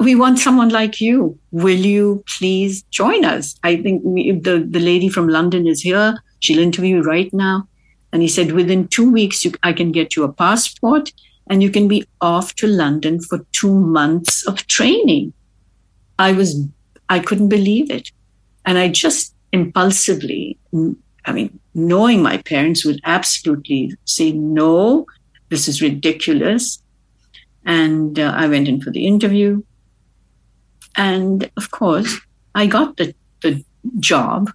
we 0.00 0.14
want 0.14 0.38
someone 0.38 0.70
like 0.70 1.00
you. 1.00 1.38
Will 1.50 1.78
you 1.78 2.24
please 2.38 2.82
join 2.84 3.24
us? 3.24 3.54
I 3.62 3.76
think 3.76 4.02
we, 4.04 4.32
the, 4.32 4.66
the 4.68 4.80
lady 4.80 5.08
from 5.08 5.28
London 5.28 5.66
is 5.66 5.82
here. 5.82 6.18
She'll 6.40 6.58
interview 6.58 7.02
right 7.02 7.32
now. 7.32 7.68
And 8.12 8.22
he 8.22 8.28
said, 8.28 8.52
within 8.52 8.88
two 8.88 9.10
weeks, 9.10 9.44
you, 9.44 9.52
I 9.62 9.72
can 9.72 9.92
get 9.92 10.16
you 10.16 10.24
a 10.24 10.32
passport 10.32 11.12
and 11.48 11.62
you 11.62 11.70
can 11.70 11.88
be 11.88 12.06
off 12.20 12.54
to 12.56 12.66
London 12.66 13.20
for 13.20 13.44
two 13.52 13.74
months 13.74 14.46
of 14.46 14.66
training. 14.66 15.32
I 16.18 16.32
was, 16.32 16.66
I 17.08 17.18
couldn't 17.20 17.48
believe 17.48 17.90
it. 17.90 18.10
And 18.64 18.78
I 18.78 18.88
just 18.88 19.34
impulsively, 19.52 20.58
I 21.24 21.32
mean, 21.32 21.58
knowing 21.74 22.22
my 22.22 22.38
parents 22.38 22.84
would 22.84 23.00
absolutely 23.04 23.94
say, 24.04 24.32
no, 24.32 25.06
this 25.50 25.68
is 25.68 25.82
ridiculous. 25.82 26.82
And 27.64 28.18
uh, 28.18 28.32
I 28.34 28.48
went 28.48 28.68
in 28.68 28.80
for 28.80 28.90
the 28.90 29.06
interview. 29.06 29.62
And 30.96 31.50
of 31.56 31.70
course, 31.70 32.20
I 32.54 32.66
got 32.66 32.96
the, 32.96 33.14
the 33.42 33.64
job. 34.00 34.50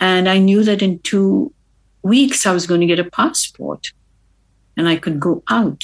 And 0.00 0.28
I 0.28 0.38
knew 0.38 0.62
that 0.64 0.82
in 0.82 0.98
two 1.00 1.54
weeks, 2.06 2.46
I 2.46 2.52
was 2.52 2.66
going 2.66 2.80
to 2.80 2.86
get 2.86 2.98
a 2.98 3.10
passport 3.10 3.92
and 4.76 4.88
I 4.88 4.96
could 4.96 5.18
go 5.20 5.42
out 5.48 5.82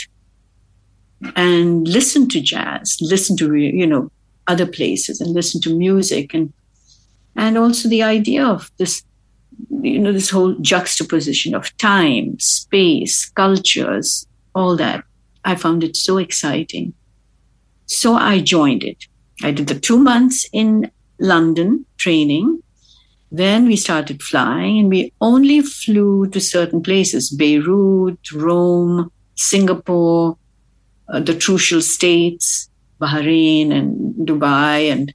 and 1.37 1.87
listen 1.87 2.29
to 2.31 2.41
jazz, 2.41 2.99
listen 3.01 3.37
to, 3.39 3.55
you 3.55 3.87
know, 3.87 4.11
other 4.49 4.67
places 4.67 5.21
and 5.21 5.33
listen 5.33 5.61
to 5.63 5.77
music 5.77 6.35
and, 6.35 6.53
and 7.37 7.57
also 7.57 7.89
the 7.89 8.03
idea 8.03 8.45
of 8.45 8.71
this, 8.79 9.05
you 9.81 9.99
know, 9.99 10.13
this 10.13 10.31
whole 10.31 10.55
juxtaposition 10.55 11.55
of 11.55 11.77
time, 11.79 12.39
space, 12.41 13.31
cultures, 13.31 14.27
all 14.55 14.77
that. 14.77 15.05
I 15.45 15.55
found 15.55 15.85
it 15.85 15.97
so 15.97 16.19
exciting. 16.19 16.93
So 17.87 18.15
I 18.15 18.41
joined 18.41 18.85
it. 18.85 19.07
I 19.43 19.51
did 19.51 19.69
the 19.69 19.79
two 19.79 19.99
months 19.99 20.47
in 20.53 20.91
London 21.19 21.85
training. 21.97 22.63
Then 23.35 23.67
we 23.67 23.77
started 23.77 24.23
flying 24.23 24.79
and 24.79 24.89
we 24.91 25.11
only 25.23 25.63
flew 25.63 26.27
to 26.29 26.39
certain 26.39 26.83
places 26.83 27.31
Beirut, 27.31 28.31
Rome, 28.31 29.11
Singapore, 29.37 30.37
uh, 31.09 31.21
the 31.21 31.33
Trucial 31.33 31.83
States, 31.83 32.69
Bahrain, 33.01 33.73
and 33.73 34.29
Dubai, 34.29 34.93
and 34.93 35.15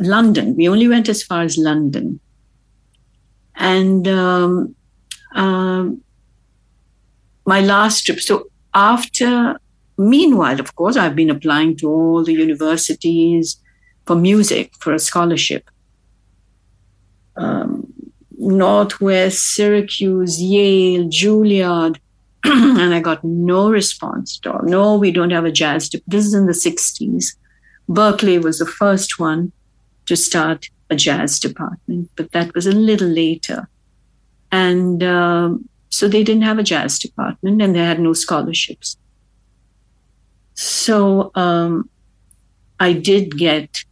London. 0.00 0.56
We 0.56 0.68
only 0.68 0.88
went 0.88 1.08
as 1.08 1.22
far 1.22 1.42
as 1.42 1.56
London. 1.56 2.18
And 3.54 4.08
um, 4.08 4.74
uh, 5.36 5.90
my 7.46 7.60
last 7.60 8.04
trip, 8.04 8.18
so 8.18 8.50
after, 8.74 9.60
meanwhile, 9.96 10.58
of 10.58 10.74
course, 10.74 10.96
I've 10.96 11.14
been 11.14 11.30
applying 11.30 11.76
to 11.76 11.88
all 11.88 12.24
the 12.24 12.32
universities 12.32 13.60
for 14.06 14.16
music 14.16 14.72
for 14.80 14.92
a 14.92 14.98
scholarship. 14.98 15.70
Um, 17.36 17.92
Northwest, 18.36 19.54
Syracuse, 19.54 20.40
Yale, 20.40 21.08
Juilliard, 21.08 21.98
and 22.44 22.94
I 22.94 23.00
got 23.00 23.24
no 23.24 23.70
response 23.70 24.40
all. 24.46 24.60
No, 24.62 24.96
we 24.96 25.10
don't 25.10 25.30
have 25.30 25.44
a 25.44 25.52
jazz. 25.52 25.88
Dip. 25.88 26.02
This 26.06 26.26
is 26.26 26.34
in 26.34 26.46
the 26.46 26.52
60s. 26.52 27.36
Berklee 27.88 28.42
was 28.42 28.58
the 28.58 28.66
first 28.66 29.18
one 29.18 29.52
to 30.06 30.16
start 30.16 30.68
a 30.90 30.96
jazz 30.96 31.38
department, 31.38 32.10
but 32.16 32.32
that 32.32 32.54
was 32.54 32.66
a 32.66 32.72
little 32.72 33.08
later. 33.08 33.68
And 34.52 35.02
um, 35.02 35.68
so 35.88 36.08
they 36.08 36.22
didn't 36.22 36.42
have 36.42 36.58
a 36.58 36.62
jazz 36.62 36.98
department 36.98 37.62
and 37.62 37.74
they 37.74 37.80
had 37.80 38.00
no 38.00 38.12
scholarships. 38.12 38.96
So 40.54 41.30
um, 41.34 41.88
I 42.78 42.92
did 42.92 43.38
get 43.38 43.84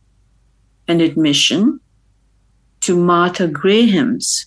an 0.88 1.01
admission 1.01 1.80
to 2.83 2.97
Martha 2.97 3.49
Graham's 3.49 4.47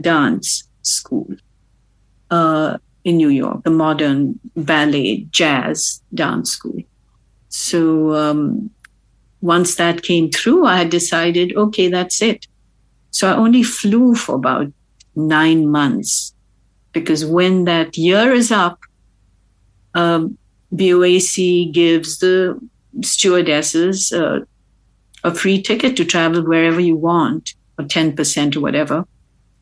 dance 0.00 0.64
school 0.82 1.28
uh, 2.30 2.78
in 3.04 3.16
New 3.16 3.28
York, 3.28 3.64
the 3.64 3.70
modern 3.70 4.38
ballet 4.56 5.26
jazz 5.30 6.02
dance 6.14 6.50
school. 6.50 6.80
So 7.48 8.14
um, 8.14 8.70
once 9.40 9.74
that 9.76 10.02
came 10.02 10.30
through, 10.30 10.66
I 10.66 10.76
had 10.76 10.90
decided, 10.90 11.56
okay, 11.56 11.88
that's 11.88 12.22
it. 12.22 12.46
So 13.10 13.28
I 13.28 13.36
only 13.36 13.62
flew 13.62 14.14
for 14.14 14.36
about 14.36 14.72
nine 15.16 15.68
months 15.68 16.34
because 16.92 17.24
when 17.24 17.64
that 17.64 17.96
year 17.96 18.32
is 18.32 18.52
up, 18.52 18.78
um, 19.94 20.36
BOAC 20.72 21.72
gives 21.72 22.18
the 22.18 22.60
stewardesses 23.02 24.12
uh, 24.12 24.40
a 25.24 25.34
free 25.34 25.60
ticket 25.60 25.96
to 25.96 26.04
travel 26.04 26.42
wherever 26.46 26.80
you 26.80 26.96
want, 26.96 27.54
or 27.80 27.84
10% 27.84 28.56
or 28.56 28.60
whatever. 28.60 29.06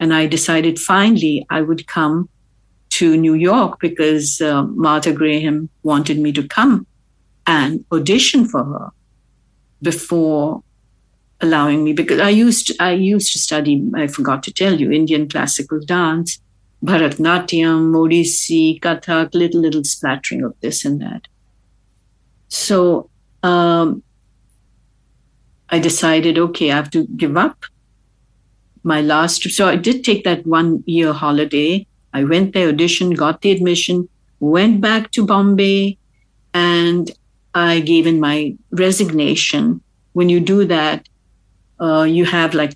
And 0.01 0.15
I 0.15 0.27
decided 0.27 0.79
finally 0.79 1.47
I 1.51 1.63
would 1.63 1.87
come 1.87 2.29
to 2.91 3.17
New 3.17 3.35
York 3.35 3.81
because 3.81 4.41
uh, 4.41 4.63
Martha 4.65 5.13
Graham 5.13 5.69
wanted 5.83 6.19
me 6.19 6.33
to 6.33 6.47
come 6.47 6.87
and 7.47 7.85
audition 7.93 8.47
for 8.47 8.65
her 8.65 8.91
before 9.83 10.63
allowing 11.41 11.85
me 11.85 11.93
because 11.93 12.19
I 12.19 12.31
used 12.31 12.73
I 12.81 12.93
used 12.93 13.33
to 13.33 13.39
study 13.39 13.89
I 13.95 14.09
forgot 14.09 14.43
to 14.45 14.53
tell 14.53 14.81
you 14.81 14.91
Indian 14.91 15.29
classical 15.29 15.81
dance 15.81 16.41
Bharatnatyam, 16.85 17.93
Odissi, 17.93 18.81
Kathak, 18.81 19.35
little, 19.35 19.61
little 19.61 19.85
splattering 19.85 20.45
of 20.45 20.55
this 20.61 20.85
and 20.85 21.01
that. 21.01 21.27
So 22.49 23.11
um, 23.43 24.03
I 25.71 25.79
decided, 25.79 26.39
okay, 26.39 26.71
I 26.71 26.77
have 26.77 26.91
to 26.91 27.07
give 27.17 27.37
up 27.37 27.65
my 28.89 29.01
last. 29.01 29.43
Trip. 29.43 29.53
So 29.53 29.69
I 29.69 29.77
did 29.77 30.03
take 30.03 30.25
that 30.25 30.47
one 30.47 30.83
year 30.87 31.13
holiday. 31.13 31.87
I 32.13 32.25
went 32.25 32.55
there, 32.55 32.73
auditioned, 32.73 33.17
got 33.17 33.43
the 33.43 33.53
admission, 33.53 34.09
went 34.41 34.81
back 34.81 35.11
to 35.13 35.27
Bombay, 35.27 35.99
and 36.55 37.11
I 37.55 37.81
gave 37.81 38.07
in 38.07 38.19
my 38.19 38.57
resignation. 38.73 39.81
When 40.15 40.29
you 40.29 40.41
do 40.41 40.65
that, 40.65 41.09
uh, 41.81 42.03
you 42.03 42.25
have 42.25 42.55
like 42.55 42.75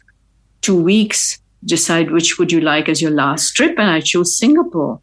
two 0.61 0.81
weeks 0.81 1.43
decide 1.65 2.11
which 2.11 2.39
would 2.39 2.51
you 2.51 2.61
like 2.61 2.89
as 2.89 3.01
your 3.01 3.11
last 3.11 3.53
trip 3.53 3.79
and 3.79 3.91
i 3.91 4.01
chose 4.01 4.37
singapore 4.37 5.01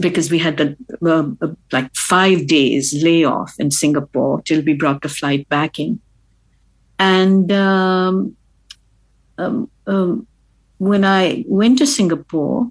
because 0.00 0.30
we 0.30 0.38
had 0.38 0.56
the 0.56 0.76
uh, 1.06 1.48
like 1.72 1.94
five 1.94 2.46
days 2.46 2.92
layoff 3.02 3.54
in 3.58 3.70
singapore 3.70 4.42
till 4.42 4.62
we 4.62 4.74
brought 4.74 5.02
the 5.02 5.08
flight 5.08 5.48
back 5.48 5.78
in 5.78 6.00
and 6.98 7.50
um, 7.50 8.36
um, 9.40 9.70
um, 9.86 10.26
when 10.78 11.04
i 11.04 11.44
went 11.46 11.78
to 11.78 11.86
singapore 11.86 12.70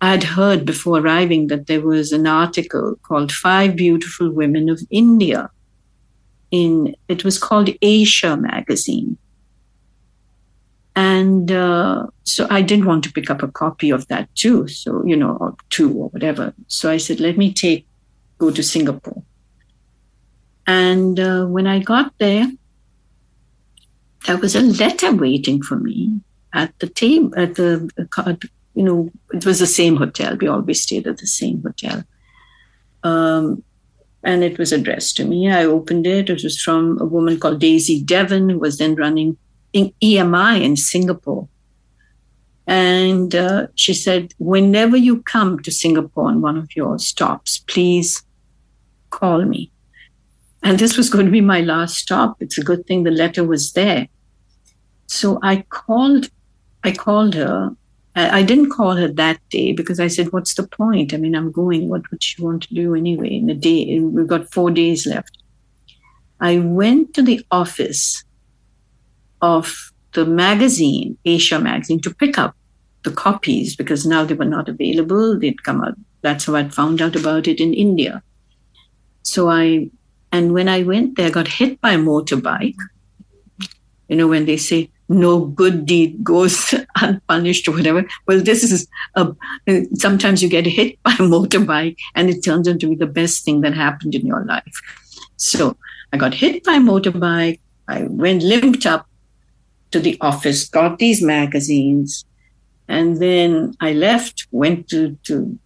i 0.00 0.10
had 0.10 0.24
heard 0.24 0.64
before 0.64 0.98
arriving 0.98 1.48
that 1.48 1.66
there 1.66 1.80
was 1.80 2.12
an 2.12 2.26
article 2.26 2.94
called 3.02 3.32
five 3.32 3.74
beautiful 3.76 4.30
women 4.30 4.68
of 4.68 4.80
india 4.90 5.48
in 6.50 6.94
it 7.08 7.24
was 7.24 7.38
called 7.38 7.70
asia 7.80 8.36
magazine 8.36 9.16
and 10.94 11.50
uh, 11.50 12.06
so 12.24 12.46
I 12.50 12.60
did 12.62 12.84
want 12.84 13.02
to 13.04 13.12
pick 13.12 13.30
up 13.30 13.42
a 13.42 13.48
copy 13.48 13.90
of 13.90 14.06
that 14.08 14.32
too. 14.34 14.68
So, 14.68 15.02
you 15.06 15.16
know, 15.16 15.36
or 15.40 15.56
two 15.70 15.92
or 15.92 16.08
whatever. 16.10 16.52
So 16.66 16.90
I 16.90 16.98
said, 16.98 17.18
let 17.18 17.38
me 17.38 17.52
take, 17.52 17.86
go 18.38 18.50
to 18.50 18.62
Singapore. 18.62 19.22
And 20.66 21.18
uh, 21.18 21.46
when 21.46 21.66
I 21.66 21.78
got 21.78 22.12
there, 22.18 22.46
there 24.26 24.38
was 24.38 24.54
a 24.54 24.60
letter 24.60 25.12
waiting 25.12 25.62
for 25.62 25.76
me 25.76 26.20
at 26.52 26.78
the 26.78 26.88
table, 26.88 27.32
at 27.36 27.54
the, 27.54 27.90
you 28.74 28.82
know, 28.82 29.10
it 29.32 29.44
was 29.44 29.58
the 29.58 29.66
same 29.66 29.96
hotel. 29.96 30.36
We 30.36 30.48
always 30.48 30.82
stayed 30.82 31.06
at 31.06 31.18
the 31.18 31.26
same 31.26 31.62
hotel. 31.62 32.04
Um, 33.02 33.64
and 34.22 34.44
it 34.44 34.58
was 34.58 34.72
addressed 34.72 35.16
to 35.16 35.24
me. 35.24 35.50
I 35.50 35.64
opened 35.64 36.06
it. 36.06 36.30
It 36.30 36.42
was 36.42 36.60
from 36.60 37.00
a 37.00 37.04
woman 37.04 37.40
called 37.40 37.60
Daisy 37.60 38.02
Devon, 38.02 38.48
who 38.48 38.58
was 38.58 38.78
then 38.78 38.94
running 38.94 39.36
in 39.72 39.92
EMI 40.02 40.62
in 40.62 40.76
Singapore. 40.76 41.48
And 42.66 43.34
uh, 43.34 43.66
she 43.74 43.92
said, 43.92 44.32
whenever 44.38 44.96
you 44.96 45.22
come 45.22 45.58
to 45.60 45.72
Singapore 45.72 46.28
on 46.28 46.40
one 46.40 46.56
of 46.56 46.76
your 46.76 46.98
stops, 46.98 47.58
please 47.66 48.22
call 49.10 49.44
me. 49.44 49.72
And 50.62 50.78
this 50.78 50.96
was 50.96 51.10
going 51.10 51.26
to 51.26 51.32
be 51.32 51.40
my 51.40 51.60
last 51.60 51.96
stop. 51.96 52.40
It's 52.40 52.58
a 52.58 52.62
good 52.62 52.86
thing 52.86 53.02
the 53.02 53.10
letter 53.10 53.42
was 53.42 53.72
there. 53.72 54.06
So 55.12 55.38
I 55.42 55.64
called, 55.68 56.30
I 56.84 56.92
called 56.92 57.34
her. 57.34 57.76
I 58.16 58.42
didn't 58.42 58.70
call 58.70 58.96
her 58.96 59.08
that 59.08 59.40
day 59.50 59.72
because 59.72 60.00
I 60.00 60.06
said, 60.06 60.32
what's 60.32 60.54
the 60.54 60.66
point? 60.66 61.12
I 61.12 61.18
mean, 61.18 61.34
I'm 61.34 61.52
going. 61.52 61.90
What 61.90 62.10
would 62.10 62.22
she 62.22 62.42
want 62.42 62.62
to 62.62 62.74
do 62.74 62.94
anyway 62.94 63.34
in 63.34 63.50
a 63.50 63.54
day? 63.54 64.00
We've 64.00 64.26
got 64.26 64.50
four 64.50 64.70
days 64.70 65.06
left. 65.06 65.36
I 66.40 66.58
went 66.58 67.12
to 67.14 67.22
the 67.22 67.44
office 67.50 68.24
of 69.42 69.92
the 70.12 70.24
magazine, 70.24 71.18
Asia 71.26 71.58
magazine, 71.58 72.00
to 72.00 72.14
pick 72.14 72.38
up 72.38 72.56
the 73.02 73.12
copies 73.12 73.76
because 73.76 74.06
now 74.06 74.24
they 74.24 74.34
were 74.34 74.46
not 74.46 74.68
available. 74.68 75.38
They'd 75.38 75.62
come 75.62 75.82
out. 75.84 75.94
That's 76.22 76.46
how 76.46 76.54
I 76.54 76.68
found 76.68 77.02
out 77.02 77.16
about 77.16 77.46
it 77.46 77.60
in 77.60 77.74
India. 77.74 78.22
So 79.22 79.50
I, 79.50 79.90
and 80.32 80.54
when 80.54 80.68
I 80.68 80.82
went 80.82 81.16
there, 81.16 81.26
I 81.26 81.30
got 81.30 81.48
hit 81.48 81.80
by 81.82 81.92
a 81.92 81.98
motorbike. 81.98 82.76
You 84.08 84.16
know, 84.16 84.28
when 84.28 84.46
they 84.46 84.56
say 84.56 84.90
no 85.08 85.44
good 85.46 85.86
deed 85.86 86.22
goes 86.24 86.74
unpunished 86.96 87.68
or 87.68 87.72
whatever. 87.72 88.04
Well, 88.26 88.40
this 88.40 88.62
is 88.62 88.88
a, 89.14 89.34
uh, 89.68 89.80
sometimes 89.94 90.42
you 90.42 90.48
get 90.48 90.66
hit 90.66 91.02
by 91.02 91.12
a 91.12 91.14
motorbike 91.34 91.96
and 92.14 92.30
it 92.30 92.42
turns 92.42 92.68
out 92.68 92.80
to 92.80 92.88
be 92.88 92.94
the 92.94 93.06
best 93.06 93.44
thing 93.44 93.60
that 93.62 93.74
happened 93.74 94.14
in 94.14 94.26
your 94.26 94.44
life. 94.44 94.80
So 95.36 95.76
I 96.12 96.16
got 96.16 96.34
hit 96.34 96.64
by 96.64 96.74
a 96.74 96.80
motorbike. 96.80 97.60
I 97.88 98.04
went 98.04 98.42
limped 98.42 98.86
up 98.86 99.06
to 99.90 100.00
the 100.00 100.16
office, 100.20 100.68
got 100.68 100.98
these 100.98 101.22
magazines, 101.22 102.24
and 102.88 103.18
then 103.18 103.74
I 103.80 103.92
left, 103.92 104.46
went 104.50 104.88
to, 104.88 105.18
to 105.24 105.58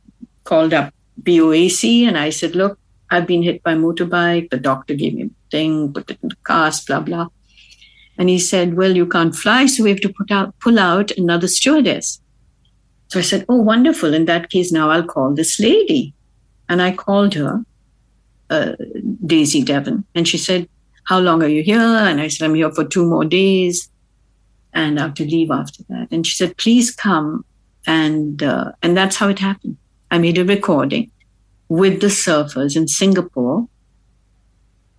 called 0.44 0.74
up 0.74 0.92
BOAC, 1.22 2.06
and 2.06 2.18
I 2.18 2.30
said, 2.30 2.54
look, 2.54 2.78
I've 3.10 3.26
been 3.26 3.42
hit 3.42 3.62
by 3.62 3.74
motorbike. 3.74 4.50
The 4.50 4.58
doctor 4.58 4.94
gave 4.94 5.14
me 5.14 5.24
a 5.24 5.30
thing, 5.50 5.92
put 5.92 6.10
it 6.10 6.18
in 6.22 6.30
the 6.30 6.36
cast, 6.46 6.86
blah, 6.86 7.00
blah. 7.00 7.28
And 8.18 8.28
he 8.28 8.38
said, 8.38 8.74
well, 8.74 8.96
you 8.96 9.06
can't 9.06 9.34
fly, 9.34 9.66
so 9.66 9.84
we 9.84 9.90
have 9.90 10.00
to 10.00 10.12
put 10.12 10.30
out, 10.30 10.58
pull 10.60 10.78
out 10.78 11.10
another 11.12 11.48
stewardess. 11.48 12.20
So 13.08 13.18
I 13.18 13.22
said, 13.22 13.44
oh, 13.48 13.56
wonderful. 13.56 14.14
In 14.14 14.24
that 14.24 14.50
case, 14.50 14.72
now 14.72 14.90
I'll 14.90 15.04
call 15.04 15.34
this 15.34 15.60
lady. 15.60 16.14
And 16.68 16.82
I 16.82 16.92
called 16.92 17.34
her, 17.34 17.64
uh, 18.50 18.72
Daisy 19.24 19.62
Devon, 19.62 20.04
and 20.14 20.26
she 20.26 20.38
said, 20.38 20.68
how 21.04 21.20
long 21.20 21.42
are 21.42 21.48
you 21.48 21.62
here? 21.62 21.78
And 21.78 22.20
I 22.20 22.28
said, 22.28 22.44
I'm 22.46 22.54
here 22.54 22.72
for 22.72 22.84
two 22.84 23.06
more 23.06 23.24
days 23.24 23.88
and 24.76 24.98
I 24.98 25.02
have 25.02 25.14
to 25.14 25.24
leave 25.24 25.50
after 25.50 25.82
that. 25.88 26.08
And 26.10 26.26
she 26.26 26.34
said, 26.34 26.56
please 26.58 26.90
come. 26.94 27.44
And, 27.86 28.42
uh, 28.42 28.72
and 28.82 28.96
that's 28.96 29.16
how 29.16 29.28
it 29.28 29.38
happened. 29.38 29.78
I 30.10 30.18
made 30.18 30.36
a 30.38 30.44
recording 30.44 31.10
with 31.68 32.00
the 32.00 32.08
surfers 32.08 32.76
in 32.76 32.88
Singapore. 32.88 33.68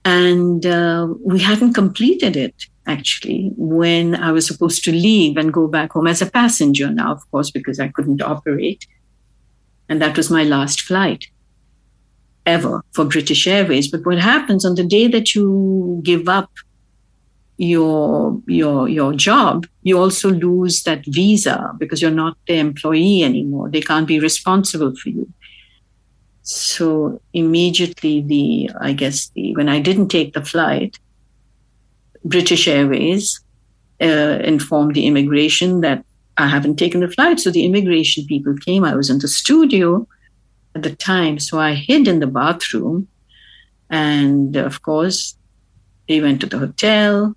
And 0.04 0.66
uh, 0.66 1.14
we 1.24 1.40
hadn't 1.40 1.74
completed 1.74 2.38
it 2.38 2.68
actually 2.88 3.52
when 3.58 4.16
I 4.16 4.32
was 4.32 4.48
supposed 4.48 4.84
to 4.86 4.92
leave 4.92 5.38
and 5.38 5.54
go 5.54 5.68
back 5.68 5.92
home 5.92 6.08
as 6.08 6.22
a 6.22 6.32
passenger 6.32 6.90
now, 6.90 7.12
of 7.12 7.32
course, 7.32 7.52
because 7.52 7.80
I 7.80 7.90
couldn't 7.90 8.22
operate. 8.22 8.88
And 9.90 10.02
that 10.02 10.18
was 10.18 10.30
my 10.32 10.44
last 10.44 10.82
flight 10.82 11.28
ever 12.46 12.82
for 12.94 13.06
British 13.06 13.46
Airways. 13.48 13.90
But 13.90 14.06
what 14.06 14.20
happens 14.20 14.66
on 14.66 14.76
the 14.76 14.84
day 14.84 15.08
that 15.08 15.36
you 15.36 16.02
give 16.04 16.28
up 16.28 16.50
your 17.58 18.40
your 18.46 18.88
your 18.88 19.14
job 19.14 19.66
you 19.82 19.98
also 19.98 20.30
lose 20.30 20.84
that 20.84 21.04
visa 21.08 21.74
because 21.80 22.02
you're 22.02 22.12
not 22.12 22.38
the 22.48 22.54
employee 22.54 23.24
anymore 23.24 23.68
they 23.68 23.82
can't 23.82 24.08
be 24.08 24.20
responsible 24.20 24.96
for 24.96 25.10
you 25.10 25.28
so 26.44 27.20
immediately 27.34 28.22
the 28.22 28.70
i 28.80 28.94
guess 28.94 29.30
the 29.30 29.56
when 29.56 29.68
i 29.68 29.80
didn't 29.80 30.08
take 30.08 30.34
the 30.34 30.46
flight 30.46 31.00
british 32.28 32.68
airways 32.68 33.40
uh, 34.02 34.40
informed 34.54 34.94
the 34.96 35.08
immigration 35.08 35.82
that 35.82 36.04
i 36.38 36.48
haven't 36.48 36.78
taken 36.78 37.02
the 37.02 37.10
flight. 37.10 37.40
So 37.40 37.50
the 37.52 37.66
immigration 37.66 38.26
people 38.26 38.56
came. 38.58 38.84
I 38.84 38.96
was 38.96 39.10
in 39.10 39.20
the 39.20 39.28
studio 39.28 40.08
at 40.76 40.84
the 40.84 40.96
time. 40.96 41.40
So 41.40 41.60
i 41.60 41.74
hid 41.74 42.08
in 42.08 42.20
the 42.20 42.28
bathroom. 42.28 43.08
And 43.90 44.56
of 44.56 44.82
course 44.82 45.38
they 46.08 46.22
went 46.22 46.42
to 46.42 46.48
the 46.48 46.60
hotel. 46.60 47.36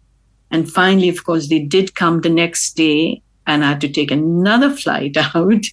And 0.50 0.70
finally, 0.70 1.08
of 1.08 1.24
course, 1.24 1.48
they 1.48 1.60
did 1.60 1.94
come 1.94 2.20
the 2.20 2.28
next 2.28 2.74
day, 2.74 3.22
and 3.46 3.64
I 3.64 3.68
had 3.68 3.80
to 3.82 3.88
take 3.88 4.10
another 4.10 4.74
flight 4.82 5.16
out 5.16 5.64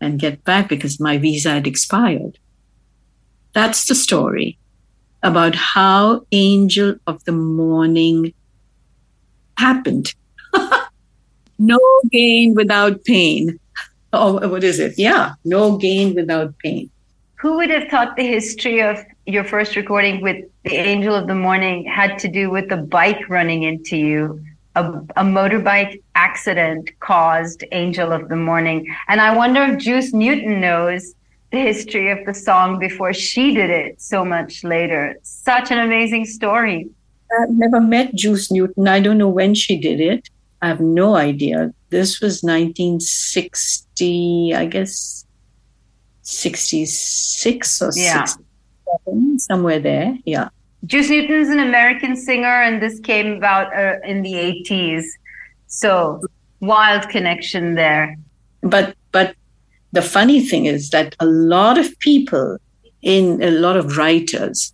and 0.00 0.20
get 0.20 0.44
back 0.44 0.68
because 0.68 1.00
my 1.00 1.18
visa 1.18 1.50
had 1.50 1.66
expired. 1.66 2.38
That's 3.52 3.86
the 3.86 3.94
story 3.94 4.58
about 5.22 5.54
how 5.54 6.26
Angel 6.32 6.96
of 7.06 7.24
the 7.24 7.32
Morning 7.32 8.32
happened. 9.58 10.14
no 11.58 11.78
gain 12.10 12.54
without 12.54 13.04
pain. 13.04 13.58
Oh, 14.12 14.48
what 14.48 14.64
is 14.64 14.78
it? 14.78 14.98
Yeah, 14.98 15.34
no 15.44 15.76
gain 15.76 16.14
without 16.14 16.56
pain. 16.58 16.90
Who 17.36 17.56
would 17.56 17.70
have 17.70 17.88
thought 17.88 18.16
the 18.16 18.26
history 18.26 18.80
of 18.80 19.04
your 19.26 19.44
first 19.44 19.76
recording 19.76 20.22
with 20.22 20.44
the 20.64 20.74
Angel 20.76 21.14
of 21.14 21.26
the 21.26 21.34
Morning 21.34 21.84
had 21.84 22.18
to 22.20 22.28
do 22.28 22.50
with 22.50 22.72
a 22.72 22.78
bike 22.78 23.28
running 23.28 23.62
into 23.64 23.96
you? 23.96 24.42
A, 24.74 24.84
a 24.84 25.24
motorbike 25.24 26.02
accident 26.14 26.90
caused 27.00 27.64
Angel 27.72 28.12
of 28.12 28.28
the 28.28 28.36
Morning. 28.36 28.94
And 29.08 29.20
I 29.20 29.36
wonder 29.36 29.62
if 29.62 29.78
Juice 29.78 30.12
Newton 30.12 30.60
knows 30.60 31.14
the 31.50 31.58
history 31.58 32.10
of 32.10 32.24
the 32.26 32.34
song 32.34 32.78
before 32.78 33.12
she 33.12 33.54
did 33.54 33.70
it 33.70 34.00
so 34.00 34.24
much 34.24 34.64
later. 34.64 35.16
Such 35.22 35.70
an 35.70 35.78
amazing 35.78 36.24
story. 36.24 36.88
I've 37.40 37.50
never 37.50 37.80
met 37.80 38.14
Juice 38.14 38.50
Newton. 38.50 38.88
I 38.88 39.00
don't 39.00 39.18
know 39.18 39.28
when 39.28 39.54
she 39.54 39.78
did 39.78 40.00
it. 40.00 40.28
I 40.62 40.68
have 40.68 40.80
no 40.80 41.16
idea. 41.16 41.74
This 41.90 42.20
was 42.20 42.42
1960, 42.42 44.54
I 44.54 44.64
guess 44.66 45.26
66 46.22 47.82
or 47.82 47.90
yeah. 47.94 48.24
67, 48.24 49.38
somewhere 49.38 49.78
there. 49.78 50.18
Yeah. 50.24 50.48
Juice 50.86 51.10
Newton's 51.10 51.48
an 51.48 51.58
American 51.58 52.16
singer, 52.16 52.62
and 52.62 52.82
this 52.82 53.00
came 53.00 53.32
about 53.32 53.76
uh, 53.76 53.96
in 54.04 54.22
the 54.22 54.34
80s. 54.34 55.04
So 55.66 56.20
wild 56.60 57.08
connection 57.08 57.74
there. 57.74 58.16
But 58.62 58.96
but 59.12 59.34
the 59.92 60.02
funny 60.02 60.40
thing 60.40 60.66
is 60.66 60.90
that 60.90 61.16
a 61.20 61.26
lot 61.26 61.78
of 61.78 61.98
people 62.00 62.58
in 63.02 63.42
a 63.42 63.50
lot 63.50 63.76
of 63.76 63.96
writers 63.96 64.72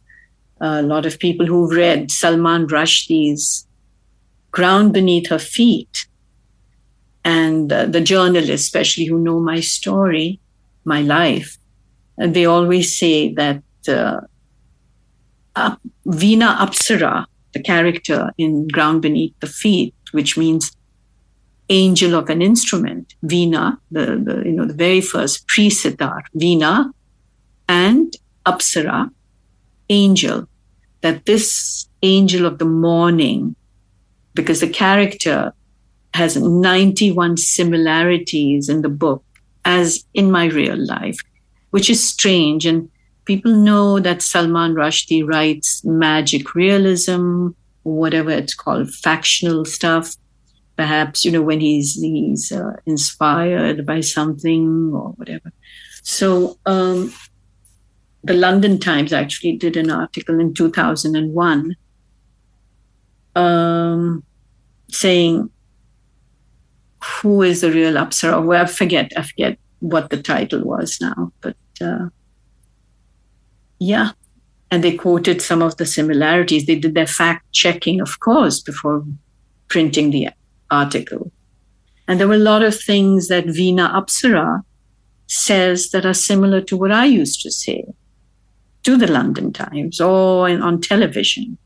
a 0.62 0.82
lot 0.82 1.04
of 1.04 1.18
people 1.18 1.44
who've 1.44 1.76
read 1.76 2.10
Salman 2.10 2.68
Rushdie's 2.68 3.66
Ground 4.52 4.92
Beneath 4.92 5.28
Her 5.28 5.38
Feet, 5.38 6.06
and 7.24 7.72
uh, 7.72 7.86
the 7.86 8.00
journalists, 8.00 8.66
especially 8.66 9.06
who 9.06 9.18
know 9.18 9.40
my 9.40 9.60
story, 9.60 10.38
my 10.84 11.02
life, 11.02 11.58
and 12.16 12.34
they 12.34 12.46
always 12.46 12.96
say 12.96 13.32
that 13.34 13.62
uh, 13.88 14.20
uh, 15.56 15.76
Veena 16.06 16.56
Apsara, 16.58 17.26
the 17.52 17.62
character 17.62 18.30
in 18.38 18.68
Ground 18.68 19.02
Beneath 19.02 19.34
the 19.40 19.46
Feet, 19.46 19.94
which 20.12 20.36
means 20.36 20.76
angel 21.68 22.14
of 22.14 22.28
an 22.28 22.40
instrument, 22.40 23.14
Veena, 23.24 23.78
the, 23.90 24.22
the 24.24 24.42
you 24.44 24.52
know 24.52 24.66
the 24.66 24.74
very 24.74 25.00
first 25.00 25.46
pre-sitar, 25.48 26.22
Veena, 26.36 26.92
and 27.68 28.14
Apsara, 28.46 29.10
angel, 29.88 30.46
that 31.02 31.26
this 31.26 31.88
angel 32.02 32.46
of 32.46 32.58
the 32.58 32.64
morning, 32.64 33.54
because 34.34 34.60
the 34.60 34.68
character 34.68 35.52
has 36.14 36.36
91 36.36 37.36
similarities 37.36 38.68
in 38.68 38.82
the 38.82 38.88
book 38.88 39.24
as 39.64 40.04
in 40.14 40.30
my 40.30 40.46
real 40.46 40.76
life, 40.76 41.16
which 41.70 41.88
is 41.88 42.02
strange. 42.02 42.66
And 42.66 42.90
people 43.24 43.54
know 43.54 44.00
that 44.00 44.22
Salman 44.22 44.74
Rushdie 44.74 45.26
writes 45.26 45.84
magic 45.84 46.54
realism, 46.54 47.48
whatever 47.82 48.30
it's 48.30 48.54
called, 48.54 48.92
factional 48.92 49.64
stuff. 49.64 50.16
Perhaps, 50.76 51.24
you 51.24 51.30
know, 51.30 51.42
when 51.42 51.60
he's, 51.60 51.94
he's 51.94 52.50
uh, 52.50 52.72
inspired 52.86 53.86
by 53.86 54.00
something 54.00 54.90
or 54.92 55.10
whatever. 55.10 55.52
So, 56.02 56.58
um, 56.66 57.12
the 58.24 58.34
London 58.34 58.78
Times 58.78 59.12
actually 59.12 59.56
did 59.56 59.76
an 59.76 59.90
article 59.90 60.38
in 60.38 60.54
2001 60.54 61.76
um, 63.34 64.22
saying 64.90 65.50
who 67.02 67.42
is 67.42 67.62
the 67.62 67.72
real 67.72 67.94
Apsara? 67.94 68.44
Well, 68.44 68.62
I 68.62 68.66
forget, 68.66 69.12
I 69.16 69.22
forget 69.22 69.58
what 69.80 70.10
the 70.10 70.22
title 70.22 70.62
was 70.62 70.98
now, 71.00 71.32
but 71.40 71.56
uh, 71.80 72.08
yeah. 73.80 74.10
And 74.70 74.84
they 74.84 74.96
quoted 74.96 75.42
some 75.42 75.60
of 75.60 75.76
the 75.76 75.84
similarities. 75.84 76.66
They 76.66 76.76
did 76.76 76.94
their 76.94 77.06
fact 77.06 77.50
checking, 77.52 78.00
of 78.00 78.20
course, 78.20 78.60
before 78.60 79.04
printing 79.68 80.10
the 80.10 80.30
article. 80.70 81.32
And 82.06 82.20
there 82.20 82.28
were 82.28 82.34
a 82.34 82.38
lot 82.38 82.62
of 82.62 82.80
things 82.80 83.28
that 83.28 83.46
Veena 83.46 83.92
Apsara 83.92 84.62
says 85.26 85.90
that 85.90 86.06
are 86.06 86.14
similar 86.14 86.60
to 86.60 86.76
what 86.76 86.92
I 86.92 87.06
used 87.06 87.42
to 87.42 87.50
say 87.50 87.84
to 88.84 88.96
the 88.96 89.06
London 89.06 89.52
Times 89.52 90.00
or 90.00 90.48
in, 90.48 90.62
on 90.62 90.80
television. 90.80 91.58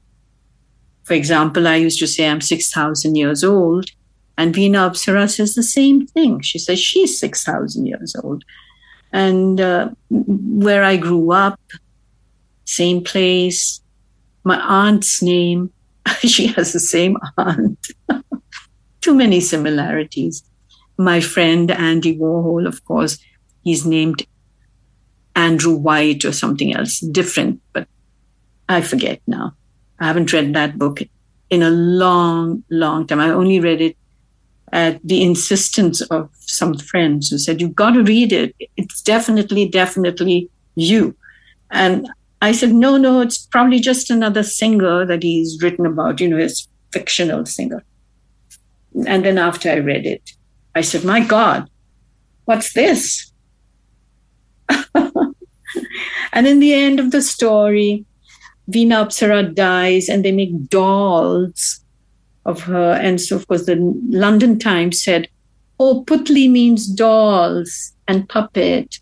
For 1.05 1.15
example, 1.15 1.67
I 1.67 1.77
used 1.77 1.99
to 2.01 2.07
say 2.07 2.29
I'm 2.29 2.41
6,000 2.41 3.15
years 3.15 3.45
old, 3.45 3.91
and 4.37 4.55
Veena 4.55 4.91
Apsara 4.91 5.31
says 5.31 5.55
the 5.55 5.63
same 5.63 6.07
thing. 6.07 6.41
She 6.41 6.59
says 6.59 6.79
she's 6.81 7.19
6,000 7.19 7.87
years 7.87 8.17
old. 8.23 8.45
And 9.13 9.61
uh, 9.61 9.91
where 10.11 10.83
I 10.83 10.97
grew 10.97 11.31
up, 11.31 11.61
same 12.65 13.03
place, 13.03 13.81
my 14.45 14.61
aunt's 14.61 15.23
name, 15.23 15.73
she 16.21 16.49
has 16.49 16.73
the 16.73 16.81
same 16.81 17.17
aunt. 17.39 17.79
Too 19.01 19.15
many 19.15 19.41
similarities. 19.41 20.43
My 20.99 21.21
friend 21.21 21.71
Andy 21.71 22.19
Warhol, 22.19 22.67
of 22.67 22.85
course, 22.85 23.19
he's 23.63 23.87
named 23.87 24.27
Andrew 25.37 25.75
White 25.77 26.25
or 26.25 26.33
something 26.33 26.75
else 26.75 26.99
different, 27.01 27.61
but 27.73 27.87
I 28.69 28.81
forget 28.81 29.21
now. 29.27 29.55
I 30.01 30.07
haven't 30.07 30.33
read 30.33 30.55
that 30.55 30.79
book 30.79 31.01
in 31.51 31.63
a 31.63 31.71
long, 31.71 32.65
long 32.71 33.07
time. 33.07 33.21
I 33.21 33.31
only 33.31 33.61
read 33.61 33.81
it 33.81 33.97
at 34.73 35.01
the 35.05 35.23
insistence 35.23 36.01
of 36.01 36.29
some 36.41 36.77
friends 36.77 37.29
who 37.29 37.39
said, 37.39 37.61
You've 37.61 37.77
got 37.77 37.93
to 37.93 38.03
read 38.03 38.33
it. 38.33 38.57
It's 38.77 39.01
definitely, 39.03 39.69
definitely 39.69 40.51
you. 40.75 41.15
And 41.71 42.09
I 42.43 42.53
said, 42.53 42.73
No, 42.73 42.97
no, 42.97 43.21
it's 43.21 43.47
probably 43.47 43.79
just 43.79 44.11
another 44.11 44.43
singer 44.43 45.05
that 45.07 45.23
he's 45.23 45.63
written 45.63 45.87
about, 45.87 46.21
you 46.21 46.29
know, 46.29 46.39
his 46.39 46.67
fictional 46.93 47.47
singer. 47.47 47.85
And 49.07 49.25
then 49.25 49.39
after 49.39 49.71
I 49.71 49.77
read 49.77 50.07
it, 50.07 50.33
I 50.75 50.81
said, 50.81 51.05
My 51.05 51.21
God, 51.21 51.69
what's 52.47 52.73
this? 52.73 53.33
and 56.37 56.47
in 56.47 56.61
the 56.61 56.75
end 56.75 57.01
of 57.01 57.13
the 57.13 57.23
story, 57.23 58.05
Veena 58.71 59.07
Apsara 59.07 59.55
dies 59.55 60.07
and 60.11 60.23
they 60.23 60.33
make 60.33 60.69
dolls 60.69 61.81
of 62.45 62.61
her. 62.65 62.93
And 62.93 63.19
so, 63.19 63.37
of 63.37 63.49
course, 63.49 63.65
the 63.65 63.77
London 64.11 64.59
Times 64.59 65.03
said, 65.03 65.29
Oh, 65.81 66.05
Putli 66.05 66.51
means 66.51 66.87
dolls 66.89 67.95
and 68.07 68.29
puppet. 68.29 69.01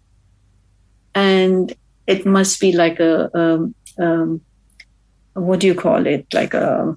And 1.17 1.75
it 2.07 2.25
must 2.25 2.61
be 2.61 2.71
like 2.71 3.01
a, 3.01 3.37
um, 3.37 3.75
um, 3.99 4.41
what 5.33 5.59
do 5.59 5.67
you 5.67 5.75
call 5.75 6.07
it? 6.07 6.33
Like 6.33 6.55
a, 6.55 6.97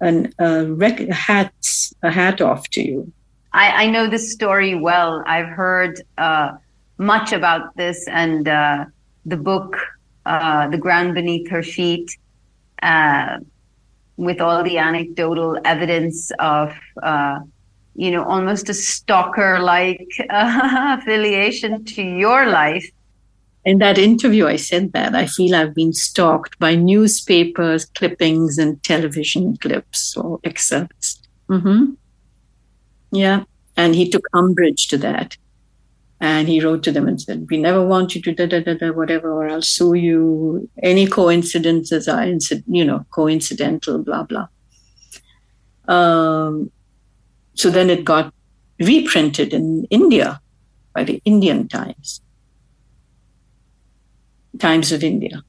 an, 0.00 0.34
a, 0.40 0.66
rec- 0.66 1.08
hat, 1.10 1.54
a 2.02 2.10
hat 2.10 2.40
off 2.40 2.68
to 2.70 2.82
you. 2.82 3.12
I, 3.52 3.84
I 3.84 3.86
know 3.86 4.08
this 4.08 4.32
story 4.32 4.74
well. 4.74 5.22
I've 5.28 5.46
heard 5.46 6.02
uh, 6.18 6.54
much 6.98 7.32
about 7.32 7.76
this 7.76 8.06
and 8.08 8.48
uh, 8.48 8.84
the 9.26 9.36
book, 9.36 9.76
uh, 10.26 10.68
The 10.68 10.78
Ground 10.78 11.14
Beneath 11.14 11.48
Her 11.48 11.62
Feet, 11.62 12.10
uh, 12.82 13.38
with 14.16 14.40
all 14.40 14.62
the 14.62 14.78
anecdotal 14.78 15.58
evidence 15.64 16.30
of, 16.38 16.72
uh, 17.02 17.40
you 17.96 18.10
know, 18.10 18.24
almost 18.24 18.68
a 18.68 18.74
stalker 18.74 19.58
like 19.58 20.06
affiliation 20.30 21.84
to 21.84 22.02
your 22.02 22.46
life. 22.46 22.88
In 23.64 23.78
that 23.78 23.96
interview, 23.96 24.46
I 24.46 24.56
said 24.56 24.92
that 24.92 25.14
I 25.14 25.26
feel 25.26 25.54
I've 25.54 25.74
been 25.74 25.94
stalked 25.94 26.58
by 26.58 26.74
newspapers, 26.74 27.86
clippings, 27.86 28.58
and 28.58 28.82
television 28.82 29.56
clips 29.56 30.16
or 30.16 30.38
excerpts. 30.44 31.20
Mm-hmm. 31.48 31.94
Yeah. 33.10 33.44
And 33.76 33.94
he 33.94 34.08
took 34.08 34.26
umbrage 34.34 34.86
to 34.88 34.98
that. 34.98 35.36
And 36.24 36.48
he 36.48 36.58
wrote 36.58 36.82
to 36.84 36.90
them 36.90 37.06
and 37.06 37.20
said, 37.20 37.46
We 37.50 37.58
never 37.58 37.86
want 37.86 38.14
you 38.14 38.22
to 38.22 38.34
da 38.34 38.46
da 38.46 38.60
da 38.60 38.72
da, 38.72 38.92
whatever, 38.92 39.30
or 39.30 39.46
I'll 39.46 39.60
sue 39.60 39.92
you. 39.92 40.70
Any 40.82 41.06
coincidences 41.06 42.08
are, 42.08 42.26
you 42.66 42.82
know, 42.82 43.04
coincidental, 43.10 43.98
blah, 43.98 44.22
blah. 44.22 44.48
Um, 45.86 46.70
so 47.52 47.68
then 47.68 47.90
it 47.90 48.06
got 48.06 48.32
reprinted 48.80 49.52
in 49.52 49.86
India 49.90 50.40
by 50.94 51.04
the 51.04 51.20
Indian 51.26 51.68
Times, 51.68 52.22
Times 54.58 54.92
of 54.92 55.04
India. 55.04 55.42